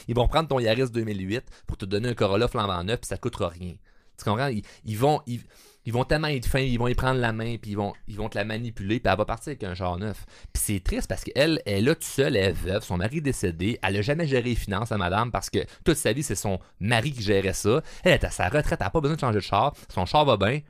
Ils 0.08 0.14
vont 0.14 0.26
prendre 0.26 0.48
ton 0.48 0.58
Yaris 0.58 0.90
2008 0.90 1.44
pour 1.66 1.76
te 1.76 1.84
donner 1.84 2.08
un 2.08 2.14
Corolla 2.14 2.48
flambant 2.48 2.82
neuf, 2.82 3.00
puis 3.00 3.08
ça 3.08 3.16
coûtera 3.16 3.48
rien. 3.48 3.74
Tu 4.18 4.24
comprends? 4.24 4.48
Ils, 4.48 4.62
ils 4.84 4.98
vont. 4.98 5.20
Ils, 5.26 5.40
ils 5.86 5.92
vont 5.92 6.04
tellement 6.04 6.28
être 6.28 6.44
fins, 6.46 6.58
ils 6.60 6.78
vont 6.78 6.88
y 6.88 6.94
prendre 6.94 7.18
la 7.18 7.32
main, 7.32 7.56
puis 7.56 7.70
ils 7.70 7.76
vont, 7.76 7.94
ils 8.08 8.16
vont 8.16 8.28
te 8.28 8.36
la 8.36 8.44
manipuler, 8.44 9.00
puis 9.00 9.10
elle 9.10 9.16
va 9.16 9.24
partir 9.24 9.52
avec 9.52 9.64
un 9.64 9.74
char 9.74 9.96
neuf. 9.96 10.26
Puis 10.52 10.62
c'est 10.62 10.80
triste 10.84 11.08
parce 11.08 11.24
qu'elle 11.24 11.62
elle 11.64 11.74
est 11.78 11.80
là 11.80 11.94
toute 11.94 12.04
seule, 12.04 12.36
elle 12.36 12.50
est 12.50 12.52
veuve, 12.52 12.82
son 12.84 12.98
mari 12.98 13.18
est 13.18 13.20
décédé, 13.22 13.78
elle 13.82 13.96
a 13.96 14.02
jamais 14.02 14.26
géré 14.26 14.42
les 14.50 14.54
finances 14.54 14.92
à 14.92 14.98
madame 14.98 15.30
parce 15.30 15.48
que 15.48 15.60
toute 15.84 15.96
sa 15.96 16.12
vie, 16.12 16.22
c'est 16.22 16.34
son 16.34 16.60
mari 16.78 17.12
qui 17.12 17.22
gérait 17.22 17.54
ça. 17.54 17.80
Elle 18.04 18.12
est 18.12 18.24
à 18.24 18.30
sa 18.30 18.50
retraite, 18.50 18.76
elle 18.80 18.84
n'a 18.84 18.90
pas 18.90 19.00
besoin 19.00 19.14
de 19.16 19.20
changer 19.20 19.36
de 19.38 19.40
char, 19.40 19.74
son 19.88 20.04
char 20.04 20.26
va 20.26 20.36
bien. 20.36 20.60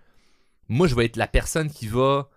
Moi, 0.69 0.87
je 0.87 0.95
vais 0.95 1.07
être 1.07 1.17
la 1.17 1.27
personne 1.27 1.69
qui 1.69 1.89
va 1.89 2.29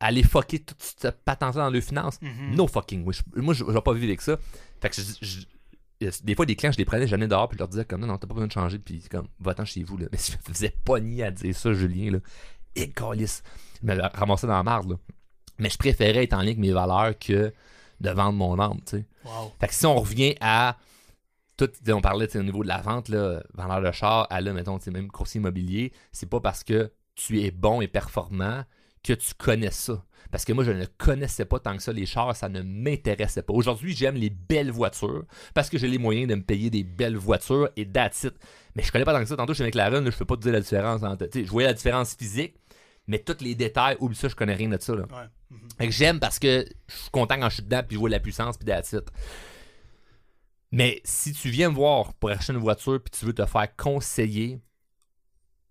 aller 0.00 0.24
fucker 0.24 0.58
toute 0.58 0.82
cette 0.82 1.22
patente 1.24 1.54
dans 1.54 1.70
les 1.70 1.82
finances. 1.82 2.20
Mhm. 2.20 2.56
No 2.56 2.66
fucking 2.66 3.04
Moi, 3.04 3.12
je, 3.54 3.58
je 3.64 3.64
vais 3.70 3.80
pas 3.80 3.92
vivre 3.92 4.06
avec 4.06 4.22
ça. 4.22 4.38
Fait 4.80 4.90
que 4.90 4.96
je- 4.96 5.24
je- 5.24 5.44
des 6.22 6.34
fois, 6.34 6.46
des 6.46 6.56
clients, 6.56 6.72
je 6.72 6.78
les 6.78 6.84
prenais, 6.84 7.06
j'allais 7.06 7.28
dehors, 7.28 7.48
puis 7.48 7.56
je 7.56 7.60
leur 7.60 7.68
disais 7.68 7.84
comme 7.84 8.00
non, 8.00 8.06
non, 8.06 8.18
t'as 8.18 8.26
pas 8.26 8.34
besoin 8.34 8.46
de 8.46 8.52
changer, 8.52 8.78
puis 8.78 9.02
comme, 9.10 9.28
va-t'en 9.40 9.64
chez 9.64 9.82
vous, 9.82 9.96
là. 9.96 10.06
Mais 10.12 10.18
je 10.18 10.32
me 10.32 10.54
faisais 10.54 10.74
pogner 10.84 11.24
à 11.24 11.30
dire 11.30 11.54
ça, 11.54 11.72
Julien, 11.72 12.12
là. 12.12 12.18
Et 12.76 12.90
calice. 12.90 13.42
Je 13.82 13.86
me 13.86 14.00
ramassais 14.00 14.46
dans 14.46 14.54
la 14.54 14.62
marde, 14.62 14.90
là. 14.90 14.96
Mais 15.58 15.70
je 15.70 15.78
préférais 15.78 16.24
être 16.24 16.32
en 16.32 16.38
lien 16.38 16.46
avec 16.46 16.58
mes 16.58 16.72
valeurs 16.72 17.18
que 17.18 17.52
de 18.00 18.10
vendre 18.10 18.32
mon 18.32 18.58
âme, 18.58 18.80
tu 18.86 18.98
sais. 18.98 19.06
Wow. 19.24 19.52
Fait 19.60 19.68
que 19.68 19.74
si 19.74 19.86
on 19.86 19.96
revient 19.96 20.34
à 20.40 20.76
tout, 21.56 21.70
on 21.88 22.00
parlait 22.00 22.36
au 22.36 22.42
niveau 22.42 22.62
de 22.62 22.68
la 22.68 22.80
vente, 22.80 23.08
là, 23.08 23.42
vendeur 23.54 23.80
de 23.80 23.92
char, 23.92 24.26
à 24.30 24.40
là, 24.40 24.52
mettons, 24.52 24.78
même 24.86 25.10
coursier 25.10 25.38
immobilier, 25.40 25.92
c'est 26.12 26.28
pas 26.28 26.40
parce 26.40 26.64
que 26.64 26.92
tu 27.14 27.42
es 27.42 27.50
bon 27.50 27.80
et 27.80 27.88
performant 27.88 28.64
que 29.04 29.12
tu 29.12 29.34
connais 29.34 29.70
ça. 29.70 30.04
Parce 30.32 30.44
que 30.44 30.52
moi, 30.52 30.64
je 30.64 30.72
ne 30.72 30.84
connaissais 30.98 31.44
pas 31.44 31.60
tant 31.60 31.76
que 31.76 31.82
ça 31.82 31.92
les 31.92 32.06
chars, 32.06 32.34
ça 32.34 32.48
ne 32.48 32.62
m'intéressait 32.62 33.42
pas. 33.42 33.52
Aujourd'hui, 33.52 33.94
j'aime 33.94 34.16
les 34.16 34.30
belles 34.30 34.72
voitures 34.72 35.24
parce 35.54 35.70
que 35.70 35.78
j'ai 35.78 35.86
les 35.86 35.98
moyens 35.98 36.26
de 36.26 36.34
me 36.34 36.42
payer 36.42 36.70
des 36.70 36.82
belles 36.82 37.16
voitures 37.16 37.68
et 37.76 37.86
that's 37.86 38.24
it. 38.24 38.34
Mais 38.74 38.82
je 38.82 38.90
connais 38.90 39.04
pas 39.04 39.12
tant 39.12 39.20
que 39.20 39.26
ça. 39.26 39.36
Tantôt, 39.36 39.54
chez 39.54 39.62
McLaren, 39.62 40.02
là, 40.02 40.10
je 40.10 40.16
peux 40.16 40.24
pas 40.24 40.36
te 40.36 40.42
dire 40.42 40.52
la 40.52 40.60
différence. 40.60 41.04
Entre, 41.04 41.28
je 41.32 41.48
voyais 41.48 41.68
la 41.68 41.74
différence 41.74 42.16
physique, 42.16 42.56
mais 43.06 43.20
tous 43.20 43.44
les 43.44 43.54
détails, 43.54 43.96
oublie 44.00 44.16
ça, 44.16 44.28
je 44.28 44.34
connais 44.34 44.54
rien 44.54 44.70
de 44.70 44.80
ça. 44.80 44.96
Là. 44.96 45.02
Ouais. 45.02 45.58
Fait 45.78 45.86
que 45.86 45.92
j'aime 45.92 46.18
parce 46.18 46.38
que 46.38 46.66
je 46.88 46.94
suis 46.94 47.10
content 47.10 47.38
quand 47.38 47.48
je 47.48 47.54
suis 47.54 47.62
dedans 47.62 47.82
puis 47.86 47.94
je 47.94 48.00
vois 48.00 48.10
la 48.10 48.18
puissance 48.20 48.56
puis 48.56 48.66
that's 48.66 48.92
it. 48.92 49.08
Mais 50.72 51.00
si 51.04 51.32
tu 51.32 51.50
viens 51.50 51.70
me 51.70 51.74
voir 51.76 52.14
pour 52.14 52.30
acheter 52.30 52.52
une 52.52 52.58
voiture 52.58 53.00
puis 53.00 53.16
tu 53.16 53.24
veux 53.24 53.34
te 53.34 53.46
faire 53.46 53.76
conseiller 53.76 54.60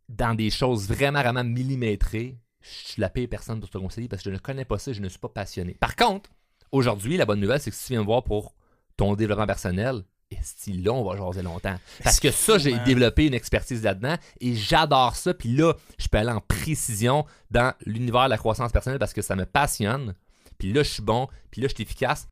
dans 0.07 0.35
des 0.35 0.49
choses 0.49 0.87
vraiment, 0.87 1.21
vraiment 1.21 1.43
millimétrées, 1.43 2.37
je 2.63 3.01
la 3.01 3.09
paye 3.09 3.27
personne 3.27 3.59
pour 3.59 3.69
te 3.69 3.77
conseiller 3.77 4.07
parce 4.07 4.23
que 4.23 4.29
je 4.29 4.33
ne 4.33 4.39
connais 4.39 4.65
pas 4.65 4.79
ça 4.79 4.93
je 4.93 5.01
ne 5.01 5.09
suis 5.09 5.19
pas 5.19 5.29
passionné. 5.29 5.75
Par 5.79 5.95
contre, 5.95 6.29
aujourd'hui, 6.71 7.17
la 7.17 7.25
bonne 7.25 7.39
nouvelle, 7.39 7.59
c'est 7.59 7.69
que 7.69 7.75
si 7.75 7.87
tu 7.87 7.93
viens 7.93 8.01
me 8.01 8.05
voir 8.05 8.23
pour 8.23 8.55
ton 8.97 9.15
développement 9.15 9.45
personnel, 9.45 10.03
et 10.31 10.37
si 10.41 10.73
là, 10.73 10.91
on 10.91 11.03
va 11.03 11.15
jaser 11.15 11.43
longtemps. 11.43 11.75
Parce 12.03 12.19
que 12.19 12.31
ça, 12.31 12.57
j'ai 12.57 12.77
développé 12.79 13.27
une 13.27 13.33
expertise 13.33 13.83
là-dedans 13.83 14.15
et 14.41 14.55
j'adore 14.55 15.15
ça. 15.15 15.33
Puis 15.33 15.49
là, 15.49 15.73
je 15.99 16.07
peux 16.07 16.17
aller 16.17 16.31
en 16.31 16.41
précision 16.41 17.25
dans 17.51 17.73
l'univers 17.85 18.25
de 18.25 18.29
la 18.29 18.37
croissance 18.37 18.71
personnelle 18.71 18.99
parce 18.99 19.13
que 19.13 19.21
ça 19.21 19.35
me 19.35 19.45
passionne. 19.45 20.15
Puis 20.57 20.73
là, 20.73 20.81
je 20.81 20.89
suis 20.89 21.03
bon. 21.03 21.27
Puis 21.51 21.61
là, 21.61 21.67
je 21.67 21.75
suis 21.75 21.83
efficace. 21.83 22.27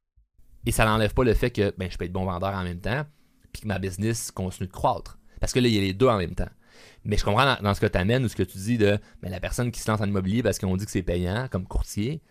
Et 0.65 0.71
ça 0.71 0.86
n'enlève 0.86 1.13
pas 1.13 1.23
le 1.23 1.34
fait 1.34 1.51
que 1.51 1.73
ben, 1.77 1.91
je 1.91 1.97
peux 1.97 2.05
être 2.05 2.11
bon 2.11 2.25
vendeur 2.25 2.53
en 2.53 2.63
même 2.63 2.79
temps. 2.79 3.05
Puis 3.53 3.63
que 3.63 3.67
ma 3.67 3.79
business 3.79 4.32
continue 4.32 4.67
de 4.67 4.73
croître. 4.73 5.17
Parce 5.39 5.53
que 5.53 5.59
là, 5.59 5.67
il 5.67 5.75
y 5.75 5.77
a 5.77 5.82
les 5.82 5.93
deux 5.93 6.07
en 6.07 6.17
même 6.17 6.36
temps. 6.36 6.49
Mais 7.05 7.17
je 7.17 7.23
comprends 7.23 7.45
dans, 7.45 7.61
dans 7.61 7.73
ce 7.73 7.82
que 7.82 7.86
tu 7.88 7.97
amènes 7.97 8.23
ou 8.25 8.29
ce 8.29 8.36
que 8.36 8.43
tu 8.43 8.57
dis 8.57 8.77
de 8.77 8.99
ben, 9.21 9.29
la 9.32 9.39
personne 9.39 9.71
qui 9.71 9.79
se 9.79 9.89
lance 9.89 10.01
en 10.01 10.05
immobilier 10.05 10.43
parce 10.43 10.59
qu'on 10.59 10.75
dit 10.77 10.86
que 10.86 10.91
c'est 10.91 11.01
payant 11.03 11.47
comme 11.51 11.65
courtier. 11.67 12.21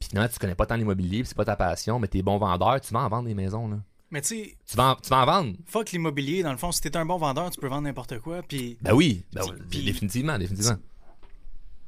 Puis 0.00 0.08
finalement, 0.10 0.28
tu 0.32 0.38
connais 0.38 0.54
pas 0.54 0.66
tant 0.66 0.76
l'immobilier, 0.76 1.22
c'est 1.24 1.36
pas 1.36 1.44
ta 1.44 1.56
passion, 1.56 1.98
mais 1.98 2.08
tu 2.08 2.18
es 2.18 2.22
bon 2.22 2.36
vendeur, 2.38 2.80
tu 2.80 2.92
vas 2.92 3.00
en 3.00 3.08
vendre 3.08 3.28
des 3.28 3.34
maisons. 3.34 3.68
Là. 3.68 3.76
Mais 4.10 4.20
tu 4.20 4.28
sais, 4.28 4.56
Tu, 4.66 4.76
vas 4.76 4.90
en, 4.92 4.94
tu 4.96 5.08
vas 5.08 5.22
en 5.22 5.26
vendre. 5.26 5.56
fuck 5.66 5.90
l'immobilier. 5.92 6.42
Dans 6.42 6.52
le 6.52 6.58
fond, 6.58 6.70
si 6.72 6.80
t'es 6.80 6.96
un 6.96 7.06
bon 7.06 7.16
vendeur, 7.16 7.50
tu 7.50 7.58
peux 7.60 7.68
vendre 7.68 7.82
n'importe 7.82 8.18
quoi. 8.20 8.42
Puis 8.42 8.76
Ben 8.82 8.92
oui, 8.92 9.24
ben 9.32 9.42
puis- 9.70 9.84
définitivement, 9.84 10.38
définitivement. 10.38 10.76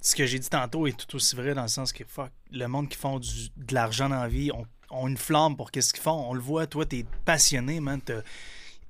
ce 0.00 0.14
que 0.14 0.24
j'ai 0.26 0.38
dit 0.38 0.48
tantôt 0.48 0.86
est 0.86 0.96
tout 0.96 1.16
aussi 1.16 1.34
vrai 1.36 1.54
dans 1.54 1.62
le 1.62 1.68
sens 1.68 1.92
que 1.92 2.04
fuck, 2.04 2.30
le 2.52 2.66
monde 2.66 2.88
qui 2.88 2.96
font 2.96 3.18
du- 3.18 3.48
de 3.56 3.74
l'argent 3.74 4.08
dans 4.08 4.20
la 4.20 4.28
vie 4.28 4.50
ont, 4.52 4.64
ont 4.90 5.08
une 5.08 5.16
flamme 5.16 5.56
pour 5.56 5.70
qu'est-ce 5.70 5.92
qu'ils 5.92 6.02
font. 6.02 6.26
On 6.30 6.32
le 6.34 6.40
voit, 6.40 6.66
toi, 6.66 6.86
t'es 6.86 7.04
passionné, 7.24 7.80
man. 7.80 8.00
T'as 8.00 8.22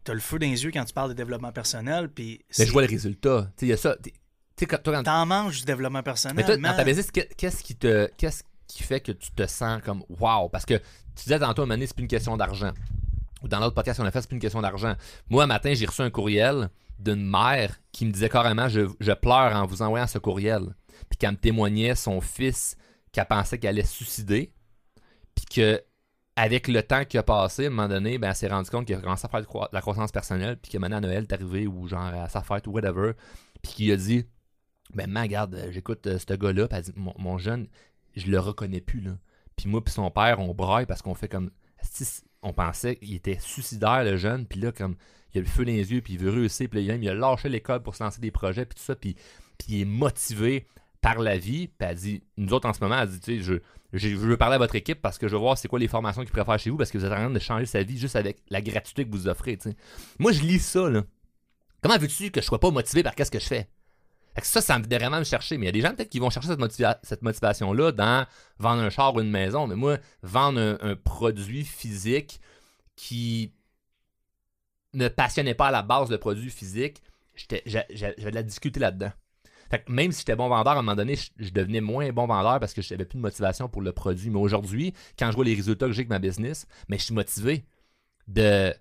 t'as 0.07 0.14
le 0.14 0.20
feu 0.20 0.38
dans 0.38 0.46
les 0.46 0.64
yeux 0.64 0.70
quand 0.72 0.84
tu 0.84 0.94
parles 0.94 1.11
de 1.11 1.14
développement 1.14 1.52
personnel. 1.52 2.09
Puis 2.09 2.40
Mais 2.59 2.66
je 2.66 2.72
vois 2.72 2.82
le 2.82 2.88
résultat. 2.88 3.50
Tu 3.57 3.61
sais, 3.61 3.66
il 3.66 3.68
y 3.68 3.72
a 3.72 3.76
ça. 3.76 3.96
Tu 4.02 4.12
sais, 4.59 4.66
quand- 4.66 5.02
t'en 5.02 5.26
manges 5.26 5.59
du 5.61 5.64
développement 5.66 6.02
personnel. 6.02 6.36
Mais 6.36 6.44
toi, 6.44 6.57
man. 6.57 6.72
dans 6.72 6.78
ta 6.78 6.84
business, 6.84 7.11
que- 7.11 7.20
qu'est-ce 7.36 7.62
qui 7.62 7.74
te. 7.76 8.09
Qu'est-ce 8.16 8.42
qui 8.66 8.82
fait 8.82 9.00
que 9.00 9.12
tu 9.12 9.30
te 9.32 9.46
sens 9.46 9.82
comme 9.84 10.02
wow? 10.20 10.48
Parce 10.48 10.64
que 10.64 10.74
tu 10.74 11.24
disais 11.24 11.38
tantôt 11.38 11.62
à 11.62 11.66
un 11.66 11.80
c'est 11.80 11.94
plus 11.94 12.02
une 12.02 12.09
question 12.09 12.36
d'argent. 12.36 12.72
Ou 13.42 13.48
dans 13.48 13.61
l'autre 13.61 13.74
podcast 13.74 14.00
qu'on 14.00 14.07
a 14.07 14.11
fait, 14.11 14.20
c'est 14.22 14.28
plus 14.28 14.36
une 14.36 14.40
question 14.40 14.62
d'argent. 14.62 14.94
Moi, 15.28 15.44
un 15.44 15.46
matin, 15.46 15.72
j'ai 15.74 15.86
reçu 15.86 16.02
un 16.02 16.11
courriel 16.11 16.70
d'une 16.98 17.28
mère 17.28 17.78
qui 17.92 18.07
me 18.07 18.11
disait 18.11 18.30
carrément 18.30 18.68
je, 18.68 18.80
je 19.00 19.12
pleure 19.12 19.54
en 19.54 19.66
vous 19.66 19.82
envoyant 19.82 20.07
ce 20.07 20.18
courriel. 20.18 20.74
Puis 21.11 21.18
qu'elle 21.18 21.32
me 21.32 21.36
témoignait 21.36 21.94
son 21.94 22.20
fils 22.20 22.76
qu'elle 23.12 23.26
pensait 23.26 23.59
qu'elle 23.59 23.70
allait 23.70 23.84
se 23.84 23.94
suicider. 23.94 24.52
Puis 25.34 25.44
que 25.46 25.82
avec 26.37 26.68
le 26.68 26.82
temps 26.82 27.05
qui 27.05 27.16
a 27.16 27.22
passé, 27.22 27.64
à 27.64 27.66
un 27.68 27.70
moment 27.70 27.89
donné, 27.89 28.18
ben, 28.18 28.28
elle 28.28 28.37
s'est 28.37 28.49
rendu 28.49 28.68
compte 28.68 28.87
qu'il 28.87 28.95
a 28.95 29.01
commencé 29.01 29.26
à 29.26 29.28
faire 29.28 29.68
la 29.72 29.80
croissance 29.80 30.12
personnelle, 30.12 30.59
puis 30.59 30.70
que 30.70 30.76
maintenant 30.76 31.01
Noël 31.01 31.24
est 31.28 31.32
arrivé, 31.32 31.66
ou 31.66 31.89
genre 31.89 32.03
à 32.03 32.28
sa 32.28 32.43
fête, 32.43 32.66
ou 32.66 32.72
whatever, 32.72 33.12
puis 33.62 33.72
qu'il 33.72 33.93
a 33.93 33.97
dit 33.97 34.26
Ben, 34.95 35.11
man, 35.11 35.22
regarde, 35.22 35.55
euh, 35.55 35.72
j'écoute 35.72 36.07
euh, 36.07 36.18
ce 36.18 36.34
gars-là, 36.34 36.68
puis 36.68 36.78
elle 36.78 36.84
dit 36.84 36.93
mon, 36.97 37.39
jeune, 37.39 37.66
je 38.14 38.30
le 38.30 38.39
reconnais 38.39 38.82
plus, 38.82 39.01
là. 39.01 39.12
Puis 39.57 39.68
moi, 39.68 39.82
puis 39.82 39.95
son 39.95 40.11
père, 40.11 40.39
on 40.39 40.53
braille 40.53 40.84
parce 40.84 41.01
qu'on 41.01 41.14
fait 41.14 41.28
comme. 41.28 41.51
On 42.43 42.53
pensait 42.53 42.97
qu'il 42.97 43.14
était 43.14 43.39
suicidaire, 43.41 44.05
le 44.05 44.16
jeune, 44.16 44.47
puis 44.47 44.61
là, 44.61 44.70
comme, 44.70 44.97
il 45.34 45.39
a 45.39 45.41
le 45.41 45.47
feu 45.47 45.64
dans 45.64 45.72
les 45.72 45.93
yeux, 45.93 46.01
puis 46.03 46.14
il 46.14 46.18
veut 46.18 46.30
réussir, 46.30 46.68
puis 46.68 46.82
il 46.82 47.09
a 47.09 47.14
lâché 47.14 47.49
l'école 47.49 47.82
pour 47.82 47.97
se 47.97 48.05
lancer 48.05 48.20
des 48.20 48.30
projets, 48.30 48.66
puis 48.66 48.76
tout 48.76 48.84
ça, 48.84 48.95
puis, 48.95 49.16
puis 49.59 49.68
il 49.68 49.80
est 49.80 49.84
motivé 49.87 50.66
par 51.01 51.18
la 51.18 51.39
vie, 51.39 51.68
puis 51.68 51.89
elle 51.89 51.97
dit 51.97 52.22
Nous 52.37 52.53
autres, 52.53 52.68
en 52.68 52.72
ce 52.72 52.80
moment, 52.80 53.01
elle 53.01 53.09
dit 53.09 53.20
Tu 53.20 53.39
sais, 53.39 53.43
je 53.43 53.55
je 53.93 54.09
veux 54.09 54.37
parler 54.37 54.57
à 54.57 54.59
votre 54.59 54.74
équipe 54.74 55.01
parce 55.01 55.18
que 55.18 55.28
je 55.28 55.32
veux 55.32 55.41
voir 55.41 55.57
c'est 55.57 55.68
quoi 55.68 55.78
les 55.78 55.89
formations 55.89 56.22
qu'ils 56.22 56.32
préfèrent 56.32 56.59
chez 56.59 56.70
vous 56.70 56.76
parce 56.76 56.91
que 56.91 56.99
vous 56.99 57.05
êtes 57.05 57.12
en 57.12 57.16
train 57.16 57.30
de 57.30 57.39
changer 57.39 57.66
sa 57.66 57.82
vie 57.82 57.99
juste 57.99 58.16
avec 58.16 58.39
la 58.51 58.61
gratuité 58.61 59.05
que 59.05 59.11
vous 59.11 59.28
offrez. 59.28 59.59
Moi, 60.18 60.32
je 60.32 60.43
lis 60.43 60.59
ça. 60.59 60.89
Là. 60.89 61.03
Comment 61.82 61.99
veux-tu 61.99 62.30
que 62.30 62.41
je 62.41 62.47
sois 62.47 62.61
pas 62.61 62.70
motivé 62.70 63.03
par 63.03 63.14
qu'est-ce 63.14 63.30
que 63.30 63.39
je 63.39 63.47
fais? 63.47 63.68
ça, 64.43 64.61
ça 64.61 64.78
me 64.78 64.84
vraiment 64.84 65.18
me 65.18 65.24
chercher. 65.24 65.57
Mais 65.57 65.64
il 65.64 65.68
y 65.68 65.70
a 65.70 65.72
des 65.72 65.80
gens 65.80 65.95
peut-être 65.95 66.11
qui 66.11 66.18
vont 66.18 66.30
chercher 66.30 66.49
cette, 67.03 67.22
motivation-là 67.22 67.93
dans 67.93 68.26
vendre 68.59 68.82
un 68.82 68.91
char 68.91 69.14
ou 69.14 69.20
une 69.20 69.30
maison. 69.30 69.66
Mais 69.66 69.76
moi, 69.76 69.99
vendre 70.22 70.78
un, 70.80 70.97
produit 70.97 71.64
physique 71.64 72.41
qui 72.97 73.53
ne 74.93 75.09
passionnait 75.09 75.55
pas 75.55 75.68
à 75.68 75.70
la 75.70 75.82
base 75.82 76.11
le 76.11 76.18
produit 76.18 76.51
physique, 76.51 77.03
j'avais 77.66 77.87
de 78.30 78.34
la 78.34 78.43
discuter 78.43 78.80
là-dedans. 78.80 79.12
Que 79.71 79.93
même 79.93 80.12
si 80.12 80.21
j'étais 80.21 80.37
bon 80.37 80.49
vendeur, 80.49 80.75
à 80.75 80.79
un 80.79 80.83
moment 80.83 80.97
donné, 80.97 81.17
je, 81.17 81.51
devenais 81.51 81.81
moins 81.81 82.11
bon 82.12 82.27
vendeur 82.27 82.61
parce 82.61 82.75
que 82.75 82.83
je 82.83 82.93
n'avais 82.93 83.05
plus 83.05 83.17
de 83.17 83.23
motivation 83.23 83.69
pour 83.69 83.83
le 83.83 83.93
produit. 83.93 84.31
Mais 84.31 84.39
aujourd'hui, 84.39 84.93
quand 85.19 85.31
je 85.31 85.37
vois 85.37 85.45
les 85.45 85.55
résultats 85.55 85.87
que 85.87 85.93
j'ai 85.93 86.01
avec 86.01 86.11
ma 86.11 86.19
business, 86.19 86.67
mais 86.89 86.99
je 86.99 87.05
suis 87.05 87.14
motivé 87.14 87.64
de 88.29 88.73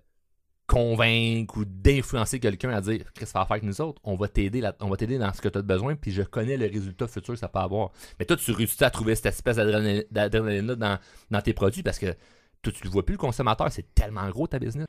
convaincre 0.66 1.58
ou 1.58 1.64
d'influencer 1.64 2.40
quelqu'un 2.40 2.70
à 2.70 2.80
dire 2.80 3.04
Chris, 3.14 3.26
ça 3.26 3.38
va 3.38 3.46
faire 3.46 3.64
nous 3.64 3.80
autres, 3.80 4.00
on 4.04 4.16
va 4.16 4.26
t'aider 4.26 4.68
on 4.80 4.88
va 4.88 4.96
t'aider 4.96 5.16
dans 5.16 5.32
ce 5.32 5.40
que 5.40 5.48
tu 5.48 5.58
as 5.58 5.62
besoin, 5.62 5.94
puis 5.94 6.10
je 6.10 6.22
connais 6.22 6.56
le 6.56 6.66
résultat 6.66 7.06
futur 7.06 7.34
que 7.34 7.40
ça 7.40 7.48
peut 7.48 7.60
avoir. 7.60 7.92
Mais 8.18 8.24
toi, 8.24 8.36
tu 8.36 8.50
réussis 8.50 8.82
à 8.82 8.90
trouver 8.90 9.14
cette 9.14 9.26
espèce 9.26 9.56
d'adrénaline 9.56 10.74
dans, 10.74 10.98
dans 11.30 11.40
tes 11.40 11.52
produits 11.52 11.82
parce 11.82 11.98
que 11.98 12.14
toi, 12.62 12.72
tu 12.72 12.86
ne 12.86 12.92
vois 12.92 13.04
plus 13.04 13.14
le 13.14 13.18
consommateur, 13.18 13.70
c'est 13.70 13.94
tellement 13.94 14.28
gros 14.28 14.46
ta 14.46 14.58
business. 14.58 14.86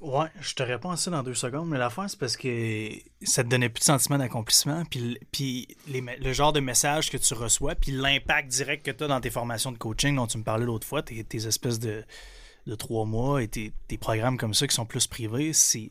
Ouais, 0.00 0.28
je 0.40 0.54
te 0.54 0.62
réponds 0.62 0.90
à 0.90 0.96
ça 0.96 1.10
dans 1.10 1.24
deux 1.24 1.34
secondes, 1.34 1.68
mais 1.68 1.78
la 1.78 1.90
fin, 1.90 2.06
c'est 2.06 2.18
parce 2.18 2.36
que 2.36 2.88
ça 3.22 3.42
te 3.42 3.48
donnait 3.48 3.68
plus 3.68 3.80
de 3.80 3.84
sentiment 3.84 4.16
d'accomplissement, 4.16 4.84
puis, 4.84 5.18
puis 5.32 5.76
le 5.88 6.32
genre 6.32 6.52
de 6.52 6.60
message 6.60 7.10
que 7.10 7.16
tu 7.16 7.34
reçois, 7.34 7.74
puis 7.74 7.90
l'impact 7.90 8.48
direct 8.48 8.86
que 8.86 8.92
tu 8.92 9.02
as 9.02 9.08
dans 9.08 9.20
tes 9.20 9.30
formations 9.30 9.72
de 9.72 9.78
coaching 9.78 10.14
dont 10.14 10.28
tu 10.28 10.38
me 10.38 10.44
parlais 10.44 10.66
l'autre 10.66 10.86
fois, 10.86 11.02
tes, 11.02 11.24
espèces 11.46 11.80
de, 11.80 12.04
de 12.66 12.74
trois 12.76 13.06
mois 13.06 13.42
et 13.42 13.48
tes, 13.48 13.72
programmes 13.98 14.38
comme 14.38 14.54
ça 14.54 14.68
qui 14.68 14.74
sont 14.74 14.86
plus 14.86 15.08
privés, 15.08 15.52
c'est 15.52 15.90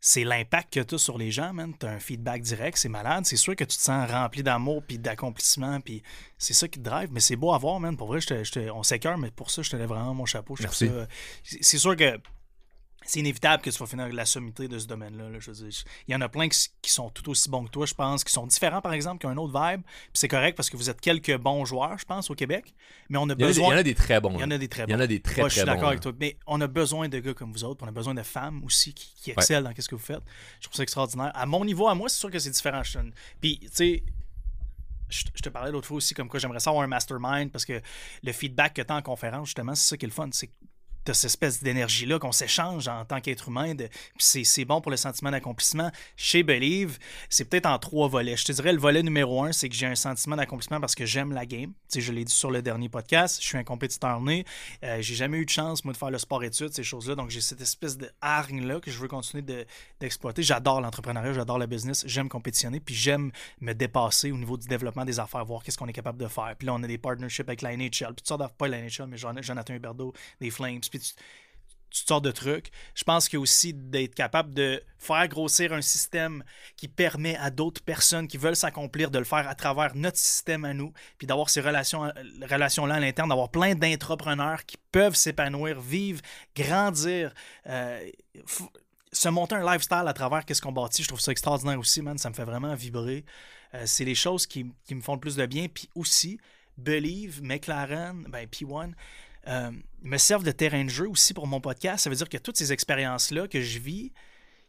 c'est 0.00 0.22
l'impact 0.22 0.74
que 0.74 0.80
tu 0.80 0.94
as 0.94 0.98
sur 0.98 1.18
les 1.18 1.32
gens, 1.32 1.52
man. 1.52 1.74
Tu 1.76 1.84
as 1.84 1.90
un 1.90 1.98
feedback 1.98 2.42
direct, 2.42 2.78
c'est 2.78 2.88
malade. 2.88 3.26
C'est 3.26 3.36
sûr 3.36 3.56
que 3.56 3.64
tu 3.64 3.76
te 3.76 3.82
sens 3.82 4.08
rempli 4.08 4.44
d'amour 4.44 4.80
puis 4.86 4.96
d'accomplissement, 4.96 5.80
puis 5.80 6.04
c'est 6.38 6.54
ça 6.54 6.68
qui 6.68 6.78
te 6.78 6.84
drive. 6.84 7.08
Mais 7.10 7.18
c'est 7.18 7.34
beau 7.34 7.52
à 7.52 7.58
voir, 7.58 7.80
man. 7.80 7.96
Pour 7.96 8.06
vrai, 8.06 8.20
je 8.20 8.28
te, 8.28 8.70
on 8.70 8.84
s'écœure, 8.84 9.18
mais 9.18 9.32
pour 9.32 9.50
ça, 9.50 9.62
je 9.62 9.70
te 9.70 9.76
lève 9.76 9.88
vraiment 9.88 10.14
mon 10.14 10.24
chapeau. 10.24 10.54
C'est 11.42 11.78
sûr 11.78 11.96
que 11.96 12.20
c'est 13.04 13.20
inévitable 13.20 13.62
que 13.62 13.70
tu 13.70 13.78
vas 13.78 13.86
finir 13.86 14.04
avec 14.04 14.16
la 14.16 14.26
sommité 14.26 14.68
de 14.68 14.78
ce 14.78 14.86
domaine-là. 14.86 15.26
il 15.30 16.12
y 16.12 16.14
en 16.14 16.20
a 16.20 16.28
plein 16.28 16.48
qui, 16.48 16.92
sont 16.92 17.10
tout 17.10 17.28
aussi 17.30 17.48
bons 17.48 17.64
que 17.64 17.70
toi, 17.70 17.86
je 17.86 17.94
pense, 17.94 18.24
qui 18.24 18.32
sont 18.32 18.46
différents, 18.46 18.80
par 18.80 18.92
exemple, 18.92 19.20
qui 19.20 19.26
ont 19.26 19.30
un 19.30 19.36
autre 19.36 19.52
vibe. 19.52 19.82
Puis 19.82 20.10
c'est 20.14 20.28
correct 20.28 20.56
parce 20.56 20.68
que 20.68 20.76
vous 20.76 20.90
êtes 20.90 21.00
quelques 21.00 21.36
bons 21.38 21.64
joueurs, 21.64 21.98
je 21.98 22.04
pense, 22.04 22.30
au 22.30 22.34
Québec. 22.34 22.74
Mais 23.08 23.18
on 23.18 23.28
a 23.30 23.34
besoin. 23.34 23.68
Il 23.68 23.70
y 23.70 23.74
en 23.74 23.78
a 23.78 23.82
des 23.82 23.94
très 23.94 24.20
bons. 24.20 24.34
Il 24.34 24.40
y 24.40 24.44
en 24.44 24.50
a 24.50 24.58
des 24.58 24.68
très 24.68 24.82
bons. 24.82 24.90
Il 24.90 24.92
y 24.92 24.96
en 24.96 25.00
a 25.00 25.06
des 25.06 25.20
très, 25.20 25.42
Je 25.44 25.48
suis 25.48 25.64
d'accord 25.64 25.88
avec 25.88 26.00
toi. 26.00 26.12
Mais 26.18 26.36
on 26.46 26.60
a 26.60 26.66
besoin 26.66 27.08
de 27.08 27.18
gars 27.18 27.34
comme 27.34 27.52
vous 27.52 27.64
autres. 27.64 27.84
On 27.84 27.88
a 27.88 27.92
besoin 27.92 28.14
de 28.14 28.22
femmes 28.22 28.62
aussi 28.64 28.92
qui, 28.92 29.30
excellent 29.30 29.70
dans 29.70 29.74
ce 29.78 29.88
que 29.88 29.94
vous 29.94 30.02
faites. 30.02 30.22
Je 30.60 30.66
trouve 30.66 30.76
ça 30.76 30.82
extraordinaire. 30.82 31.30
À 31.34 31.46
mon 31.46 31.64
niveau, 31.64 31.88
à 31.88 31.94
moi, 31.94 32.08
c'est 32.08 32.18
sûr 32.18 32.30
que 32.30 32.38
c'est 32.38 32.50
différent. 32.50 32.82
Puis, 33.40 33.58
tu 33.60 33.68
sais, 33.72 34.02
je, 35.08 35.24
te 35.42 35.48
parlais 35.48 35.70
l'autre 35.70 35.86
fois 35.86 35.96
aussi 35.96 36.14
comme 36.14 36.28
quoi 36.28 36.38
j'aimerais 36.38 36.60
ça 36.60 36.70
avoir 36.70 36.84
un 36.84 36.88
mastermind 36.88 37.50
parce 37.50 37.64
que 37.64 37.80
le 38.22 38.32
feedback 38.32 38.74
que 38.74 38.82
tu 38.82 38.92
as 38.92 38.96
en 38.96 39.02
conférence, 39.02 39.48
justement, 39.48 39.74
c'est 39.74 39.88
ça 39.88 39.96
qui 39.96 40.04
est 40.04 40.08
le 40.08 40.12
fun. 40.14 40.28
C'est 40.32 40.50
cette 41.12 41.26
espèce 41.26 41.62
d'énergie-là 41.62 42.18
qu'on 42.18 42.32
s'échange 42.32 42.88
en 42.88 43.04
tant 43.04 43.20
qu'être 43.20 43.48
humain. 43.48 43.74
C'est, 44.18 44.64
bon 44.64 44.80
pour 44.80 44.90
le 44.90 44.96
sentiment 44.96 45.30
d'accomplissement. 45.30 45.90
Chez 46.16 46.42
Believe, 46.42 46.98
c'est 47.28 47.44
peut-être 47.44 47.66
en 47.66 47.78
trois 47.78 48.08
volets. 48.08 48.36
Je 48.36 48.44
te 48.44 48.52
dirais, 48.52 48.72
le 48.72 48.78
volet 48.78 49.02
numéro 49.02 49.44
un, 49.44 49.52
c'est 49.52 49.68
que 49.68 49.74
j'ai 49.74 49.86
un 49.86 49.94
sentiment 49.94 50.36
d'accomplissement 50.36 50.80
parce 50.80 50.94
que 50.94 51.06
j'aime 51.06 51.32
la 51.32 51.46
game. 51.46 51.72
je 51.94 52.12
l'ai 52.12 52.24
dit 52.24 52.34
sur 52.34 52.50
le 52.50 52.62
dernier 52.62 52.88
podcast, 52.88 53.38
je 53.40 53.46
suis 53.46 53.58
un 53.58 53.64
compétiteur 53.64 54.20
né. 54.20 54.44
Euh, 54.84 54.98
j'ai 55.00 55.14
jamais 55.14 55.38
eu 55.38 55.44
de 55.44 55.50
chance, 55.50 55.84
moi, 55.84 55.92
de 55.92 55.98
faire 55.98 56.10
le 56.10 56.18
sport-études, 56.18 56.72
ces 56.72 56.82
choses-là. 56.82 57.14
Donc, 57.14 57.30
j'ai 57.30 57.40
cette 57.40 57.60
espèce 57.60 57.96
de 57.96 58.10
hargne-là 58.20 58.80
que 58.80 58.90
je 58.90 58.98
veux 58.98 59.08
continuer 59.08 59.44
d'exploiter. 60.00 60.42
J'adore 60.42 60.80
l'entrepreneuriat, 60.80 61.32
j'adore 61.32 61.58
le 61.58 61.66
business, 61.66 62.04
j'aime 62.06 62.28
compétitionner, 62.28 62.80
puis 62.80 62.94
j'aime 62.94 63.30
me 63.60 63.72
dépasser 63.72 64.32
au 64.32 64.36
niveau 64.36 64.56
du 64.56 64.66
développement 64.66 65.04
des 65.04 65.20
affaires, 65.20 65.44
voir 65.44 65.62
qu'est-ce 65.62 65.78
qu'on 65.78 65.86
est 65.86 65.92
capable 65.92 66.18
de 66.18 66.28
faire. 66.28 66.54
Puis 66.58 66.66
là, 66.66 66.74
on 66.74 66.82
a 66.82 66.86
des 66.86 66.98
partnerships 66.98 67.48
avec 67.48 67.62
la 67.62 67.76
NHL, 67.76 67.90
puis 67.90 68.16
toutes 68.16 68.28
sortes 68.28 68.42
pas 68.56 68.68
la 68.68 68.82
NHL, 68.82 69.06
mais 69.08 69.16
Jonathan 69.16 69.74
Huberdeau, 69.74 70.12
des 70.40 70.50
Flames, 70.50 70.80
toutes 71.90 72.08
sortes 72.08 72.24
de 72.24 72.30
trucs. 72.30 72.70
Je 72.94 73.04
pense 73.04 73.28
qu'il 73.28 73.38
y 73.38 73.40
a 73.40 73.40
aussi 73.40 73.72
d'être 73.72 74.14
capable 74.14 74.52
de 74.52 74.82
faire 74.98 75.26
grossir 75.28 75.72
un 75.72 75.80
système 75.80 76.44
qui 76.76 76.88
permet 76.88 77.36
à 77.36 77.50
d'autres 77.50 77.82
personnes 77.82 78.28
qui 78.28 78.36
veulent 78.36 78.56
s'accomplir 78.56 79.10
de 79.10 79.18
le 79.18 79.24
faire 79.24 79.48
à 79.48 79.54
travers 79.54 79.94
notre 79.94 80.18
système 80.18 80.64
à 80.64 80.74
nous, 80.74 80.92
puis 81.16 81.26
d'avoir 81.26 81.48
ces 81.48 81.60
relations, 81.60 82.12
relations-là 82.50 82.96
à 82.96 83.00
l'interne, 83.00 83.28
d'avoir 83.28 83.50
plein 83.50 83.74
d'entrepreneurs 83.74 84.64
qui 84.66 84.76
peuvent 84.92 85.14
s'épanouir, 85.14 85.80
vivre, 85.80 86.20
grandir, 86.54 87.32
euh, 87.66 88.06
se 89.12 89.28
monter 89.28 89.54
un 89.54 89.64
lifestyle 89.64 90.04
à 90.06 90.12
travers 90.12 90.44
qu'est-ce 90.44 90.60
qu'on 90.60 90.72
bâtit. 90.72 91.02
Je 91.02 91.08
trouve 91.08 91.20
ça 91.20 91.32
extraordinaire 91.32 91.78
aussi, 91.78 92.02
man. 92.02 92.18
Ça 92.18 92.28
me 92.28 92.34
fait 92.34 92.44
vraiment 92.44 92.74
vibrer. 92.74 93.24
Euh, 93.74 93.84
c'est 93.86 94.04
les 94.04 94.14
choses 94.14 94.46
qui, 94.46 94.66
qui, 94.84 94.94
me 94.94 95.00
font 95.00 95.14
le 95.14 95.20
plus 95.20 95.36
de 95.36 95.46
bien. 95.46 95.68
Puis 95.68 95.88
aussi, 95.94 96.38
Believe, 96.76 97.42
McLaren, 97.42 98.24
ben 98.28 98.46
P1, 98.46 98.92
euh, 99.48 99.70
me 100.02 100.18
servent 100.18 100.44
de 100.44 100.52
terrain 100.52 100.84
de 100.84 100.90
jeu 100.90 101.08
aussi 101.08 101.34
pour 101.34 101.46
mon 101.46 101.60
podcast. 101.60 102.04
Ça 102.04 102.10
veut 102.10 102.16
dire 102.16 102.28
que 102.28 102.38
toutes 102.38 102.56
ces 102.56 102.72
expériences-là 102.72 103.48
que 103.48 103.60
je 103.60 103.78
vis, 103.78 104.12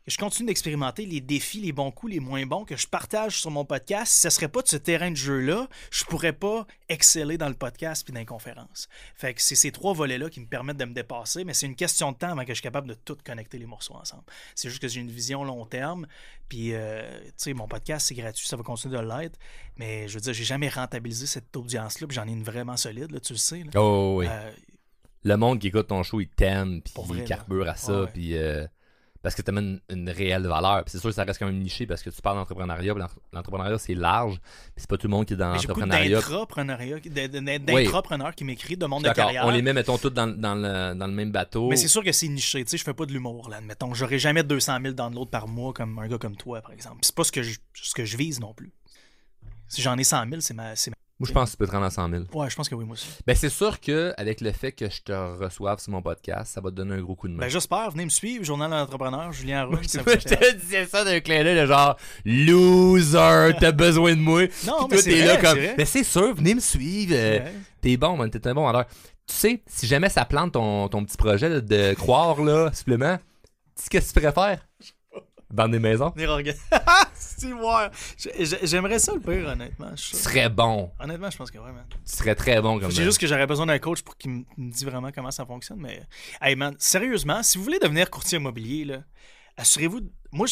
que 0.05 0.11
je 0.11 0.17
continue 0.17 0.47
d'expérimenter, 0.47 1.05
les 1.05 1.21
défis, 1.21 1.59
les 1.59 1.71
bons 1.71 1.91
coups, 1.91 2.13
les 2.13 2.19
moins 2.19 2.45
bons, 2.45 2.65
que 2.65 2.75
je 2.75 2.87
partage 2.87 3.41
sur 3.41 3.51
mon 3.51 3.65
podcast, 3.65 4.11
si 4.11 4.21
ce 4.21 4.29
serait 4.29 4.47
pas 4.47 4.61
de 4.61 4.67
ce 4.67 4.77
terrain 4.77 5.11
de 5.11 5.15
jeu-là, 5.15 5.67
je 5.91 6.03
pourrais 6.05 6.33
pas 6.33 6.65
exceller 6.87 7.37
dans 7.37 7.49
le 7.49 7.53
podcast 7.53 8.03
puis 8.03 8.13
dans 8.13 8.19
les 8.19 8.25
conférences. 8.25 8.87
Fait 9.15 9.33
que 9.33 9.41
c'est 9.41 9.55
ces 9.55 9.71
trois 9.71 9.93
volets-là 9.93 10.29
qui 10.29 10.39
me 10.39 10.47
permettent 10.47 10.77
de 10.77 10.85
me 10.85 10.93
dépasser, 10.93 11.43
mais 11.43 11.53
c'est 11.53 11.65
une 11.65 11.75
question 11.75 12.11
de 12.11 12.17
temps 12.17 12.29
avant 12.29 12.43
que 12.43 12.53
je 12.53 12.59
sois 12.59 12.63
capable 12.63 12.87
de 12.87 12.93
tout 12.93 13.17
connecter 13.23 13.57
les 13.57 13.65
morceaux 13.65 13.95
ensemble. 13.95 14.23
C'est 14.55 14.69
juste 14.69 14.81
que 14.81 14.87
j'ai 14.87 15.01
une 15.01 15.11
vision 15.11 15.43
long 15.43 15.65
terme, 15.65 16.07
puis 16.47 16.73
euh, 16.73 17.19
tu 17.25 17.33
sais, 17.37 17.53
mon 17.53 17.67
podcast, 17.67 18.07
c'est 18.07 18.15
gratuit, 18.15 18.47
ça 18.47 18.55
va 18.55 18.63
continuer 18.63 18.97
de 18.97 19.03
l'être, 19.03 19.37
mais 19.77 20.07
je 20.07 20.15
veux 20.15 20.21
dire, 20.21 20.33
j'ai 20.33 20.43
jamais 20.43 20.69
rentabilisé 20.69 21.27
cette 21.27 21.55
audience-là, 21.55 22.07
puis 22.07 22.15
j'en 22.15 22.27
ai 22.27 22.31
une 22.31 22.43
vraiment 22.43 22.77
solide, 22.77 23.11
là, 23.11 23.19
tu 23.19 23.33
le 23.33 23.39
sais. 23.39 23.63
Oh 23.75 24.15
oui. 24.17 24.27
Euh, 24.27 24.51
le 25.23 25.35
monde 25.35 25.59
qui 25.59 25.67
écoute 25.67 25.87
ton 25.87 26.03
show, 26.03 26.21
il 26.21 26.29
t'aime, 26.29 26.81
puis 26.81 26.93
il 27.15 27.23
carbure 27.23 27.67
à 27.67 27.75
ça, 27.75 28.07
puis 28.13 28.37
euh, 28.37 28.65
parce 29.21 29.35
que 29.35 29.41
tu 29.41 29.49
amènes 29.49 29.81
une, 29.89 30.09
réelle 30.09 30.47
valeur. 30.47 30.83
C'est 30.87 30.99
sûr 30.99 31.09
que 31.09 31.15
ça 31.15 31.25
reste 31.25 31.39
quand 31.39 31.45
même 31.45 31.59
niché 31.59 31.85
parce 31.85 32.01
que 32.01 32.09
tu 32.09 32.21
parles 32.21 32.37
d'entrepreneuriat, 32.37 32.95
l'entrepreneuriat 33.33 33.77
c'est 33.77 33.95
large, 33.95 34.39
puis 34.39 34.75
c'est 34.77 34.89
pas 34.89 34.97
tout 34.97 35.07
le 35.07 35.11
monde 35.11 35.25
qui 35.25 35.33
est 35.33 35.37
dans 35.37 35.51
l'entrepreneuriat. 35.51 36.21
D'intrapreneurs 37.59 38.33
qui 38.33 38.45
m'écrit 38.45 38.77
de 38.77 38.85
monde 38.85 39.03
de 39.03 39.09
carrière. 39.09 39.45
On 39.45 39.51
les 39.51 39.61
met, 39.61 39.73
mettons, 39.73 39.97
tous 39.97 40.09
dans, 40.09 40.27
dans, 40.27 40.55
le, 40.55 40.95
dans 40.95 41.07
le 41.07 41.13
même 41.13 41.31
bateau. 41.31 41.69
Mais 41.69 41.75
c'est 41.75 41.89
sûr 41.89 42.03
que 42.03 42.11
c'est 42.11 42.29
niché, 42.29 42.63
tu 42.63 42.71
sais, 42.71 42.77
je 42.77 42.83
fais 42.83 42.93
pas 42.93 43.05
de 43.05 43.11
l'humour, 43.11 43.49
là, 43.49 43.57
admettons. 43.57 43.93
J'aurais 43.93 44.19
jamais 44.19 44.43
200 44.43 44.77
000 44.81 44.93
downloads 44.93 45.25
par 45.25 45.47
mois 45.47 45.73
comme 45.73 45.99
un 45.99 46.07
gars 46.07 46.17
comme 46.17 46.37
toi, 46.37 46.61
par 46.61 46.71
exemple. 46.71 46.99
C'est 47.01 47.15
pas 47.15 47.25
ce 47.25 47.31
que 47.31 47.43
je, 47.43 47.59
ce 47.73 47.93
que 47.93 48.05
je 48.05 48.15
vise 48.15 48.39
non 48.39 48.53
plus. 48.53 48.71
Si 49.67 49.81
j'en 49.81 49.97
ai 49.97 50.03
100 50.03 50.29
000, 50.29 50.41
c'est 50.41 50.53
ma, 50.53 50.73
moi, 51.19 51.27
je 51.27 51.33
pense 51.33 51.49
que 51.49 51.51
tu 51.51 51.57
peux 51.57 51.67
te 51.67 51.71
rendre 51.71 51.85
à 51.85 51.89
100 51.89 52.09
000. 52.09 52.23
Ouais, 52.33 52.49
je 52.49 52.55
pense 52.55 52.69
que 52.69 52.75
oui, 52.75 52.85
moi 52.85 52.93
aussi. 52.93 53.09
Ben, 53.27 53.35
c'est 53.35 53.49
sûr 53.49 53.81
qu'avec 53.81 54.39
le 54.39 54.53
fait 54.53 54.71
que 54.71 54.89
je 54.89 55.01
te 55.01 55.11
reçoive 55.11 55.79
sur 55.79 55.91
mon 55.91 56.01
podcast, 56.01 56.53
ça 56.53 56.61
va 56.61 56.69
te 56.69 56.75
donner 56.75 56.95
un 56.95 57.01
gros 57.01 57.15
coup 57.15 57.27
de 57.27 57.33
main. 57.33 57.41
Ben, 57.41 57.49
j'espère. 57.49 57.91
Venez 57.91 58.05
me 58.05 58.09
suivre, 58.09 58.45
Journal 58.45 58.69
d'entrepreneur, 58.69 59.33
Julien 59.33 59.65
Roux. 59.65 59.75
je 59.83 59.97
te 59.99 60.55
disais 60.55 60.85
ça 60.85 61.03
d'un 61.03 61.19
clin 61.19 61.43
d'œil 61.43 61.59
de 61.59 61.65
genre 61.65 61.97
loser, 62.23 63.51
t'as 63.59 63.71
besoin 63.73 64.15
de 64.15 64.21
moi. 64.21 64.43
Non, 64.65 64.87
mais 64.89 64.97
c'est 64.97 65.25
là 65.25 65.35
comme. 65.35 65.59
Mais 65.77 65.83
c'est 65.83 66.05
sûr, 66.05 66.33
venez 66.33 66.55
me 66.55 66.61
suivre. 66.61 67.13
Euh, 67.13 67.39
t'es 67.81 67.97
bon, 67.97 68.15
man, 68.15 68.29
t'es 68.29 68.47
un 68.47 68.53
bon 68.53 68.63
vendeur. 68.63 68.85
Tu 69.27 69.35
sais, 69.35 69.61
si 69.67 69.87
jamais 69.87 70.07
ça 70.07 70.23
plante 70.23 70.53
ton, 70.53 70.87
ton 70.87 71.03
petit 71.03 71.17
projet 71.17 71.61
de 71.61 71.93
croire, 71.95 72.41
là, 72.41 72.71
supplément, 72.73 73.17
tu 73.17 73.83
sais 73.83 73.89
qu'est-ce 73.89 74.13
que 74.13 74.19
tu 74.21 74.25
préfères? 74.25 74.65
Dans 75.51 75.67
des 75.67 75.79
maisons? 75.79 76.13
J'aimerais 78.63 78.99
ça 78.99 79.13
le 79.13 79.19
pire, 79.19 79.47
honnêtement. 79.47 79.91
Ce 79.95 80.15
serait 80.15 80.49
bon. 80.49 80.91
Honnêtement, 80.99 81.29
je 81.31 81.37
pense 81.37 81.49
que. 81.49 81.57
Tu 81.57 81.63
serais 82.05 82.35
très 82.35 82.61
bon 82.61 82.79
comme 82.79 82.91
C'est 82.91 83.03
juste 83.03 83.19
que 83.19 83.25
j'aurais 83.27 83.47
besoin 83.47 83.65
d'un 83.65 83.79
coach 83.79 84.01
pour 84.01 84.15
qu'il 84.17 84.31
me 84.31 84.43
dise 84.57 84.85
vraiment 84.85 85.11
comment 85.11 85.31
ça 85.31 85.45
fonctionne. 85.45 85.79
Mais, 85.79 86.03
hey 86.41 86.55
man, 86.55 86.75
sérieusement, 86.77 87.41
si 87.41 87.57
vous 87.57 87.63
voulez 87.63 87.79
devenir 87.79 88.09
courtier 88.09 88.37
immobilier, 88.37 88.85
là, 88.85 89.03
assurez-vous. 89.57 90.01
Moi, 90.31 90.47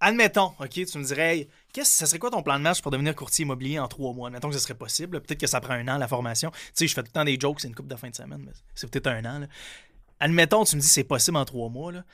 admettons, 0.00 0.52
OK, 0.58 0.70
tu 0.70 0.98
me 0.98 1.04
dirais, 1.04 1.38
hey, 1.38 1.48
qu'est-ce, 1.72 1.92
ça 1.92 2.06
serait 2.06 2.18
quoi 2.18 2.30
ton 2.30 2.42
plan 2.42 2.58
de 2.58 2.62
match 2.64 2.80
pour 2.80 2.90
devenir 2.90 3.14
courtier 3.14 3.44
immobilier 3.44 3.78
en 3.78 3.86
trois 3.86 4.12
mois? 4.12 4.28
Admettons 4.28 4.48
que 4.48 4.54
ce 4.54 4.60
serait 4.60 4.74
possible. 4.74 5.20
Peut-être 5.20 5.40
que 5.40 5.46
ça 5.46 5.60
prend 5.60 5.74
un 5.74 5.86
an, 5.86 5.98
la 5.98 6.08
formation. 6.08 6.50
Tu 6.50 6.58
sais, 6.74 6.86
je 6.88 6.94
fais 6.94 7.02
tout 7.02 7.08
le 7.08 7.12
temps 7.12 7.24
des 7.24 7.38
jokes, 7.38 7.60
c'est 7.60 7.68
une 7.68 7.74
coupe 7.74 7.88
de 7.88 7.96
fin 7.96 8.10
de 8.10 8.16
semaine, 8.16 8.42
mais 8.44 8.52
c'est 8.74 8.90
peut-être 8.90 9.06
un 9.06 9.24
an. 9.24 9.38
Là. 9.40 9.46
Admettons, 10.18 10.64
tu 10.64 10.76
me 10.76 10.80
dis 10.80 10.88
c'est 10.88 11.04
possible 11.04 11.36
en 11.36 11.44
trois 11.44 11.68
mois. 11.68 11.92
Là. 11.92 12.04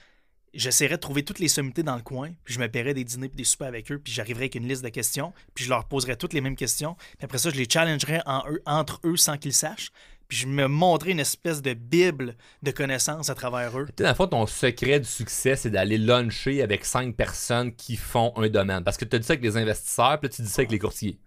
J'essaierais 0.56 0.96
de 0.96 1.00
trouver 1.00 1.22
toutes 1.22 1.38
les 1.38 1.48
sommités 1.48 1.82
dans 1.82 1.96
le 1.96 2.02
coin, 2.02 2.32
puis 2.44 2.54
je 2.54 2.60
me 2.60 2.68
paierais 2.68 2.94
des 2.94 3.04
dîners 3.04 3.26
et 3.26 3.36
des 3.36 3.44
soupers 3.44 3.68
avec 3.68 3.92
eux, 3.92 3.98
puis 3.98 4.12
j'arriverais 4.12 4.44
avec 4.44 4.54
une 4.54 4.66
liste 4.66 4.82
de 4.82 4.88
questions, 4.88 5.32
puis 5.54 5.64
je 5.64 5.70
leur 5.70 5.86
poserais 5.86 6.16
toutes 6.16 6.32
les 6.32 6.40
mêmes 6.40 6.56
questions, 6.56 6.94
puis 6.94 7.24
après 7.24 7.38
ça, 7.38 7.50
je 7.50 7.56
les 7.56 7.68
challengerais 7.70 8.22
en 8.24 8.42
eux, 8.50 8.62
entre 8.64 9.00
eux 9.04 9.16
sans 9.16 9.36
qu'ils 9.36 9.52
sachent, 9.52 9.90
puis 10.28 10.38
je 10.38 10.46
me 10.46 10.66
montrais 10.66 11.10
une 11.10 11.20
espèce 11.20 11.62
de 11.62 11.74
bible 11.74 12.36
de 12.62 12.70
connaissances 12.70 13.30
à 13.30 13.34
travers 13.34 13.78
eux. 13.78 13.86
Tu 13.86 13.94
sais, 13.98 14.04
dans 14.04 14.08
le 14.08 14.14
fond, 14.14 14.26
ton 14.26 14.46
secret 14.46 14.98
du 14.98 15.06
succès, 15.06 15.56
c'est 15.56 15.70
d'aller 15.70 15.98
luncher 15.98 16.62
avec 16.62 16.84
cinq 16.84 17.14
personnes 17.14 17.74
qui 17.74 17.96
font 17.96 18.32
un 18.36 18.48
domaine. 18.48 18.82
Parce 18.82 18.96
que 18.96 19.04
tu 19.04 19.14
as 19.14 19.18
dit 19.18 19.26
ça 19.26 19.34
avec 19.34 19.44
les 19.44 19.56
investisseurs, 19.56 20.18
puis 20.18 20.28
là, 20.28 20.34
tu 20.34 20.42
dis 20.42 20.48
ça 20.48 20.60
avec 20.60 20.72
les 20.72 20.78
courtiers. 20.78 21.20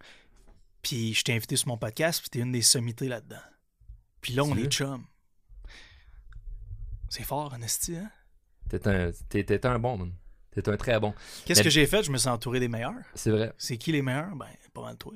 Puis 0.82 1.14
je 1.14 1.24
t'ai 1.24 1.34
invité 1.34 1.56
sur 1.56 1.70
mon 1.70 1.78
podcast, 1.78 2.20
puis 2.20 2.30
t'es 2.30 2.40
une 2.40 2.52
des 2.52 2.62
sommités 2.62 3.08
là-dedans. 3.08 3.42
Puis 4.22 4.34
là, 4.34 4.44
on 4.44 4.56
est 4.58 4.70
chum. 4.70 5.06
C'est 7.10 7.24
fort, 7.24 7.54
Honesty, 7.54 7.96
hein? 7.96 8.12
T'es 8.70 8.88
un, 8.88 9.12
t'es- 9.30 9.44
t'es 9.44 9.66
un 9.66 9.80
bon, 9.80 9.98
man. 9.98 10.12
T'es 10.52 10.68
un 10.70 10.78
très 10.78 11.00
bon. 11.00 11.14
Qu'est-ce 11.46 11.60
Mais- 11.60 11.64
que 11.64 11.70
j'ai 11.70 11.86
fait? 11.86 12.04
Je 12.04 12.12
me 12.12 12.18
suis 12.18 12.30
entouré 12.30 12.60
des 12.60 12.68
meilleurs. 12.68 12.94
C'est 13.16 13.32
vrai. 13.32 13.54
C'est 13.58 13.78
qui 13.78 13.92
les 13.92 14.02
meilleurs? 14.02 14.36
Ben, 14.36 14.48
pas 14.74 14.82
mal 14.82 14.98
toi. 14.98 15.14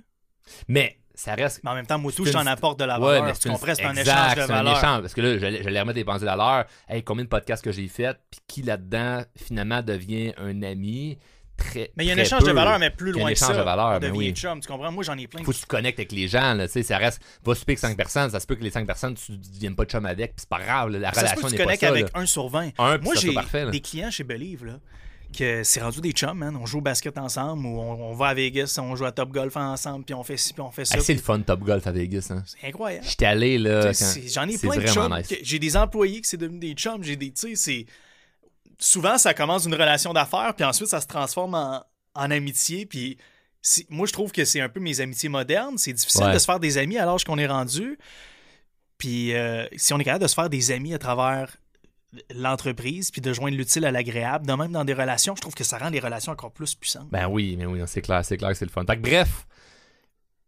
Mais 0.68 0.98
ça 1.16 1.36
reste. 1.36 1.62
Mais 1.64 1.70
en 1.72 1.76
même 1.76 1.86
temps, 1.86 1.98
moi, 2.00 2.12
tout, 2.12 2.26
C'est 2.26 2.32
je 2.32 2.38
t'en 2.38 2.42
une- 2.42 2.48
apporte 2.50 2.80
de 2.80 2.86
la 2.86 3.00
Ouais, 3.00 3.06
valeur. 3.20 3.26
mais 3.26 3.34
tu 3.34 3.50
comprends? 3.50 3.74
C'est 3.76 3.84
un 3.86 3.96
exact, 3.96 4.04
échange 4.16 4.36
de 4.36 4.42
c'est 4.42 4.42
un 4.52 4.56
valeur. 4.64 4.78
échange, 4.78 5.02
parce 5.02 5.14
que 5.14 5.22
là, 5.22 5.38
j'allais 5.38 5.80
remettre 5.80 5.96
des 5.96 6.04
pendules 6.06 6.28
à 6.28 6.36
l'heure. 6.36 6.66
Hey, 6.88 7.04
combien 7.04 7.24
de 7.24 7.30
podcasts 7.30 7.64
que 7.64 7.72
j'ai 7.72 7.88
fait, 7.88 8.18
puis 8.30 8.40
qui 8.48 8.62
là-dedans, 8.64 9.24
finalement, 9.38 9.82
devient 9.82 10.34
un 10.38 10.62
ami? 10.64 11.18
Très. 11.58 11.92
Mais 11.96 12.06
il 12.06 12.08
y 12.08 12.12
a 12.12 12.16
un 12.16 12.18
échange 12.18 12.44
de 12.44 12.52
valeur, 12.52 12.80
mais 12.80 12.90
plus 12.90 13.12
Il 13.12 13.16
y 13.16 13.20
a 13.20 13.22
un 13.22 13.26
loin 13.26 13.30
que 13.30 13.38
échange 13.38 13.50
ça. 13.50 13.58
de 13.58 13.64
valeur, 13.64 14.00
devient 14.00 14.18
oui. 14.18 14.34
chum, 14.34 14.60
tu 14.60 14.68
comprends? 14.68 14.92
Moi, 14.92 15.04
j'en 15.04 15.18
ai 15.18 15.28
plein. 15.28 15.44
Faut 15.44 15.52
que 15.52 15.58
tu 15.58 15.64
te 15.64 15.68
connectes 15.68 16.00
avec 16.00 16.12
les 16.12 16.28
gens, 16.28 16.54
là, 16.54 16.68
tu 16.68 16.74
sais, 16.74 16.84
ça 16.84 16.98
reste. 16.98 17.22
Va 17.44 17.56
souper 17.56 17.74
avec 17.74 17.80
5 17.80 17.98
personnes, 17.98 18.30
ça 18.30 18.40
se 18.40 18.48
peut 18.48 18.56
que 18.56 18.64
les 18.64 18.72
5 18.72 18.86
personnes, 18.86 19.16
tu 19.16 19.32
ne 19.34 19.38
deviennes 19.38 19.76
pas 19.76 19.86
de 19.86 19.90
chum 19.90 20.06
avec, 20.06 20.32
puis 20.36 20.42
c'est 20.42 20.50
pas 20.50 20.60
grave, 20.64 20.90
la 20.90 21.14
ça 21.14 21.22
relation 21.22 21.42
peut 21.42 21.48
que 21.48 21.48
tu 21.48 21.52
n'est 21.54 21.58
pas 21.58 21.64
connectes 21.66 21.82
ça. 21.82 21.90
avec 21.90 22.04
là. 22.14 22.20
un 22.22 22.26
sur 22.26 22.48
20. 22.50 22.70
Un, 22.78 22.98
Moi, 23.00 23.16
ça 23.16 23.22
j'ai 23.22 23.72
des 23.72 23.82
clients 23.82 24.12
chez 24.12 24.24
Believe, 24.24 24.66
là, 24.66 24.80
que 25.38 25.64
c'est 25.64 25.82
rendu 25.82 26.00
des 26.00 26.12
chums, 26.12 26.38
man. 26.38 26.56
On 26.56 26.66
joue 26.68 26.78
au 26.78 26.82
basket 26.82 27.18
ensemble, 27.18 27.66
ou 27.66 27.80
on, 27.80 28.12
on 28.12 28.14
va 28.14 28.28
à 28.28 28.34
Vegas, 28.36 28.78
on 28.80 28.96
joue 28.96 29.06
à 29.06 29.12
Top 29.12 29.32
Golf 29.32 29.58
ensemble, 29.58 30.06
puis 30.06 30.14
on 30.14 30.24
fait 30.24 30.38
ci, 30.38 30.54
puis 30.54 30.62
on 30.62 30.70
fait 30.72 30.86
ça. 30.86 31.00
C'est 31.00 31.14
le 31.16 31.20
fun 31.22 31.40
Top 31.40 31.62
Golf 31.62 31.88
à 31.88 31.92
Vegas. 31.92 32.28
Hein. 32.30 32.44
C'est 32.46 32.68
incroyable. 32.68 33.06
J'étais 33.08 33.26
allé 33.26 33.58
là. 33.58 33.92
Tu 33.94 34.30
J'en 34.32 34.48
ai 34.48 34.58
plein 34.60 34.78
de 34.78 34.86
chums. 34.86 35.16
nice. 35.16 35.34
J'ai 35.42 35.58
des 35.60 35.76
employés 35.76 36.22
qui 36.22 36.30
c'est 36.30 36.38
devenu 36.38 36.60
des 36.60 36.74
chums. 36.74 37.04
J'ai 37.04 37.16
des, 37.16 37.32
tu 37.32 37.56
sais, 37.56 37.56
c'est 37.56 37.86
souvent 38.80 39.18
ça 39.18 39.34
commence 39.34 39.66
une 39.66 39.74
relation 39.74 40.14
d'affaires, 40.14 40.54
puis 40.56 40.66
ensuite 40.66 40.90
ça 40.90 41.02
se 41.02 41.08
transforme 41.08 41.56
en, 41.56 41.84
en 42.16 42.32
amitié. 42.32 42.86
Puis 42.86 43.18
moi, 43.90 44.06
je 44.08 44.14
trouve 44.14 44.32
que 44.32 44.44
c'est 44.46 44.60
un 44.62 44.70
peu 44.70 44.80
mes 44.80 45.00
amitiés 45.00 45.30
modernes. 45.30 45.78
C'est 45.78 45.94
difficile 45.94 46.26
Ouais. 46.26 46.34
de 46.34 46.38
se 46.40 46.46
faire 46.46 46.60
des 46.60 46.78
amis 46.78 46.98
à 46.98 47.06
l'âge 47.06 47.24
qu'on 47.24 47.38
est 47.38 47.48
rendu. 47.48 47.98
Puis 48.98 49.34
euh, 49.34 49.66
si 49.76 49.94
on 49.94 50.00
est 50.00 50.04
capable 50.04 50.24
de 50.24 50.28
se 50.28 50.36
faire 50.36 50.50
des 50.50 50.72
amis 50.72 50.94
à 50.94 50.98
travers 51.00 51.56
l'entreprise, 52.34 53.10
puis 53.10 53.22
de 53.22 53.34
joindre 53.34 53.58
l'utile 53.58 53.86
à 53.86 53.92
l'agréable, 53.92 54.46
de 54.46 54.54
même 54.54 54.72
dans 54.72 54.86
des 54.86 54.94
relations, 54.94 55.36
je 55.36 55.42
trouve 55.42 55.56
que 55.56 55.64
ça 55.64 55.78
rend 55.80 55.90
les 55.90 56.00
relations 56.00 56.32
encore 56.32 56.52
plus 56.52 56.76
puissantes. 56.76 57.10
Ben 57.10 57.28
oui, 57.28 57.56
mais 57.58 57.66
oui, 57.66 57.80
c'est 57.88 58.02
clair, 58.02 58.24
c'est 58.24 58.38
clair 58.38 58.52
que 58.52 58.58
c'est 58.58 58.66
le 58.66 58.72
fun. 58.72 58.84
Fait 58.86 58.98
que 58.98 59.02
bref, 59.02 59.48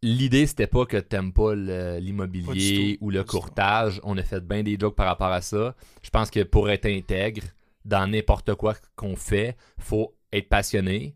l'idée 0.03 0.45
c'était 0.45 0.67
pas 0.67 0.85
que 0.85 0.97
t'aimes 0.97 1.33
pas 1.33 1.55
l'immobilier 1.55 2.97
ou 3.01 3.09
le 3.09 3.23
courtage. 3.23 3.99
On 4.03 4.17
a 4.17 4.23
fait 4.23 4.41
bien 4.45 4.61
des 4.61 4.77
jokes 4.79 4.95
par 4.95 5.07
rapport 5.07 5.31
à 5.31 5.41
ça. 5.41 5.73
Je 6.03 6.09
pense 6.11 6.29
que 6.29 6.43
pour 6.43 6.69
être 6.69 6.85
intègre 6.85 7.43
dans 7.85 8.07
n'importe 8.07 8.55
quoi 8.55 8.75
qu'on 8.95 9.15
fait, 9.15 9.55
faut 9.79 10.15
être 10.33 10.49
passionné, 10.49 11.15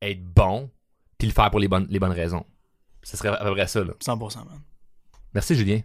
être 0.00 0.24
bon, 0.24 0.70
puis 1.18 1.26
le 1.28 1.34
faire 1.34 1.50
pour 1.50 1.60
les 1.60 1.68
bonnes, 1.68 1.86
les 1.90 1.98
bonnes 1.98 2.12
raisons. 2.12 2.46
Ce 3.02 3.16
serait 3.16 3.30
à 3.30 3.44
peu 3.44 3.52
près 3.52 3.66
ça, 3.66 3.82
là. 3.82 3.94
100%, 4.00 4.36
man. 4.44 4.60
Merci, 5.34 5.54
Julien. 5.54 5.80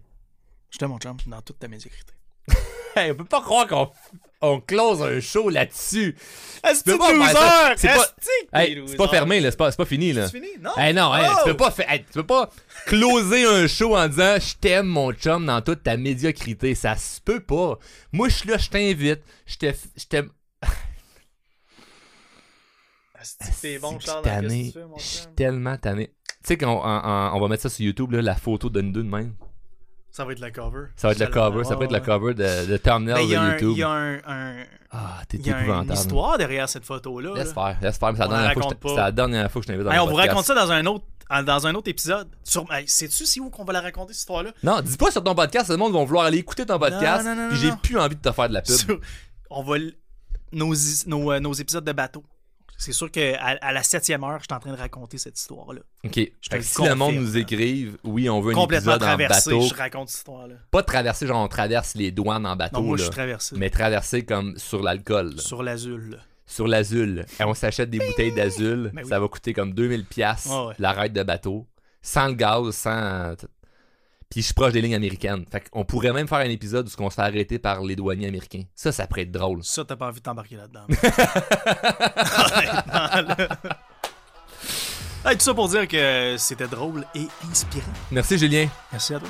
Je 0.70 0.78
t'aime, 0.78 0.90
mon 0.90 1.00
chum, 1.00 1.18
dans 1.28 1.42
toute 1.42 1.60
ta 1.60 1.68
médiocrité. 1.68 2.14
Hey, 2.98 3.12
on 3.12 3.16
peut 3.16 3.26
pas 3.26 3.42
croire 3.42 3.68
qu'on 3.68 3.92
on 4.54 4.60
close 4.62 5.02
un 5.02 5.20
show 5.20 5.50
là-dessus. 5.50 6.16
Est-ce. 6.64 6.82
C'est 6.86 6.98
pas- 6.98 8.14
Hey, 8.54 8.72
Hey, 8.74 8.84
c'est 8.88 8.96
pas 8.98 9.08
fermé, 9.08 9.40
là. 9.40 9.52
C'est 9.52 9.58
pas, 9.58 9.72
c'est 9.72 9.78
pas 9.78 9.86
fini, 9.86 10.14
là. 10.14 10.28
C'est 10.28 10.38
fini? 10.40 10.50
Non? 10.60 10.72
Hey 10.78 10.94
non, 10.94 11.14
hey, 11.16 11.28
Oh! 11.32 11.38
tu 11.44 11.50
peux 11.52 11.58
pas 11.58 11.72
tu 11.72 12.04
peux 12.14 12.26
pas 12.26 12.50
closer 12.88 13.46
un 13.46 13.68
show 13.68 13.96
en 13.96 14.08
disant 14.08 14.38
je 14.40 14.56
t'aime 14.56 14.88
mon 14.88 15.12
chum 15.14 15.46
dans 15.46 15.62
toute 15.62 15.84
ta 15.84 15.96
médiocrité, 15.98 16.74
ça 16.76 16.96
se 16.96 17.22
peut 17.22 17.40
pas. 17.40 17.78
Moi 18.12 18.30
je 18.30 18.36
suis 18.36 18.50
là, 18.50 18.58
je 18.58 18.70
t'invite, 18.70 19.22
je 19.46 19.58
te 19.58 19.66
je 19.98 20.06
t'aime 20.06 20.30
T'es 23.62 23.80
bon, 23.80 23.98
C'est 24.00 24.06
Charles, 24.06 24.48
tu 24.48 24.80
Je 24.98 25.04
suis 25.04 25.28
tellement 25.36 25.78
tanné. 25.78 26.08
Tu 26.08 26.14
sais 26.50 26.58
qu'on 26.58 26.68
on 26.84 27.40
va 27.40 27.48
mettre 27.48 27.64
ça 27.64 27.70
sur 27.70 27.84
YouTube 27.86 28.12
là, 28.12 28.22
la 28.22 28.36
photo 28.36 28.70
de 28.70 28.82
nous 28.82 28.92
deux 28.92 29.04
de 29.04 29.10
même. 29.10 29.34
Ça 30.16 30.24
va 30.24 30.32
être 30.32 30.40
le 30.40 30.50
cover. 30.50 30.86
Ça 30.96 31.10
va 31.10 31.12
être 31.12 31.20
le 31.20 31.28
cover, 31.28 31.64
ça 31.66 31.76
peut 31.76 31.84
être 31.84 31.92
le 31.92 32.00
cover 32.00 32.34
de, 32.34 32.72
de 32.72 32.78
thumbnail 32.78 33.28
de 33.28 33.34
YouTube. 33.34 33.72
Il 33.74 33.80
y 33.80 33.84
a, 33.84 33.90
un, 33.90 34.16
un- 34.26 34.64
Ah, 34.90 35.22
t'es 35.28 35.36
il 35.36 35.46
y 35.46 35.52
a 35.52 35.60
une 35.60 35.92
histoire 35.92 36.38
derrière 36.38 36.70
cette 36.70 36.86
photo-là. 36.86 37.32
là. 37.34 37.44
Laisse 37.44 37.52
faire, 37.54 37.78
laisse 37.82 37.98
faire, 37.98 38.14
mais 38.14 38.18
c'est 38.18 38.24
la 38.24 38.28
dernière 38.30 39.44
la 39.44 39.50
fois 39.50 39.62
que 39.62 39.68
je 39.68 39.72
la 39.74 39.78
t'invite 39.78 39.86
dans 39.86 39.92
Hey, 39.92 40.00
on 40.00 40.08
vous 40.08 40.16
raconte 40.16 40.46
ça 40.46 40.56
dans 40.56 40.72
un 40.72 40.86
autre, 40.86 41.04
dans 41.46 41.68
un 41.68 41.76
autre 41.76 41.90
épisode. 41.90 42.30
Sur... 42.46 42.66
Sais-tu 42.88 43.26
si 43.26 43.42
où 43.42 43.50
qu'on 43.50 43.66
va 43.66 43.74
la 43.74 43.82
raconter, 43.82 44.14
cette 44.14 44.22
histoire-là? 44.22 44.52
Non, 44.64 44.80
dis 44.80 44.96
pas 44.96 45.12
sur 45.12 45.22
ton 45.22 45.36
podcast, 45.36 45.70
le 45.70 45.76
monde 45.76 45.92
va 45.92 46.02
vouloir 46.06 46.24
aller 46.28 46.38
écouter 46.38 46.66
ton 46.66 46.80
podcast, 46.80 47.26
non, 47.26 47.36
non, 47.36 47.48
puis 47.50 47.58
non, 47.58 47.62
j'ai 47.62 47.70
non. 47.72 47.78
plus 47.84 48.00
envie 48.00 48.16
de 48.16 48.22
te 48.22 48.32
faire 48.32 48.48
de 48.48 48.54
la 48.54 48.62
pub. 48.62 48.74
Sur- 48.74 49.00
On 49.50 49.64
va... 49.64 49.76
l- 49.76 49.96
Nos, 50.54 50.74
nos, 51.08 51.32
euh, 51.34 51.40
nos 51.42 51.52
épisodes 51.52 51.84
de 51.84 51.92
bateau. 51.92 52.24
C'est 52.78 52.92
sûr 52.92 53.10
qu'à 53.10 53.40
à 53.40 53.72
la 53.72 53.84
septième 53.84 54.24
heure, 54.24 54.38
je 54.40 54.44
suis 54.46 54.54
en 54.54 54.60
train 54.60 54.72
de 54.72 54.78
raconter 54.78 55.18
cette 55.18 55.40
histoire-là. 55.40 55.82
OK. 56.04 56.14
si 56.62 56.84
le 56.84 56.94
monde 56.96 57.16
nous 57.16 57.38
écrive, 57.38 57.98
oui, 58.04 58.30
on 58.30 58.42
veut 58.42 58.52
un 58.52 58.56
Complètement 58.56 58.94
épisode 58.96 59.04
en 59.04 59.16
traversé, 59.16 59.50
bateau. 59.52 59.66
je 59.68 59.74
raconte 59.74 60.10
cette 60.10 60.18
histoire-là. 60.20 60.56
Pas 60.72 60.84
traverser, 60.84 61.26
genre 61.28 61.44
on 61.44 61.48
traverse 61.48 61.96
les 61.96 62.12
douanes 62.12 62.46
en 62.46 62.56
bateau, 62.56 62.78
Non, 62.82 62.84
moi, 62.88 62.98
je 62.98 63.04
suis 63.04 63.12
traversé. 63.12 63.56
mais 63.58 63.70
traverser 63.70 64.26
comme 64.26 64.58
sur 64.58 64.84
l'alcool. 64.84 65.40
Sur 65.40 65.64
l'azul. 65.64 66.20
sur 66.46 66.68
l'azul. 66.68 67.26
Et 67.40 67.44
on 67.44 67.54
s'achète 67.54 67.90
des 67.90 68.00
bouteilles 68.00 68.34
d'azul, 68.36 68.92
Ben 68.94 69.04
oui. 69.04 69.10
ça 69.10 69.20
va 69.20 69.28
coûter 69.28 69.54
comme 69.54 69.74
2000 69.74 70.06
pièces 70.06 70.48
Ah 70.52 70.66
ouais. 70.68 70.74
la 70.78 70.92
ride 70.92 71.14
de 71.14 71.24
bateau, 71.24 71.66
sans 72.02 72.28
le 72.28 72.34
gaz, 72.34 72.70
sans... 72.72 73.34
Puis 74.30 74.42
je 74.42 74.46
suis 74.46 74.54
proche 74.54 74.74
des 74.74 74.82
lignes 74.82 74.96
américaines. 74.96 75.46
Fait 75.52 75.70
qu'on 75.70 75.86
pourrait 75.86 76.14
même 76.14 76.28
faire 76.28 76.40
un 76.40 76.50
épisode 76.50 76.88
où 76.88 77.04
on 77.04 77.10
se 77.10 77.16
fait 77.16 77.22
arrêter 77.22 77.60
par 77.60 77.84
les 77.84 77.96
douaniers 77.96 78.28
américains. 78.28 78.64
Ça, 78.76 78.92
ça 78.92 79.08
pourrait 79.08 79.22
être 79.24 79.32
drôle. 79.32 79.64
Ça, 79.64 79.86
t'as 79.86 79.96
pas 79.96 80.08
envie 80.08 80.20
de 80.20 80.26
t'embarquer 80.26 80.58
là-dedans. 80.58 80.86
Hey, 85.28 85.36
tout 85.36 85.44
ça 85.44 85.56
pour 85.56 85.68
dire 85.70 85.88
que 85.88 86.36
c'était 86.38 86.68
drôle 86.68 87.04
et 87.16 87.26
inspirant. 87.50 87.92
Merci 88.12 88.38
Julien. 88.38 88.68
Merci 88.92 89.16
à 89.16 89.20
toi. 89.20 89.30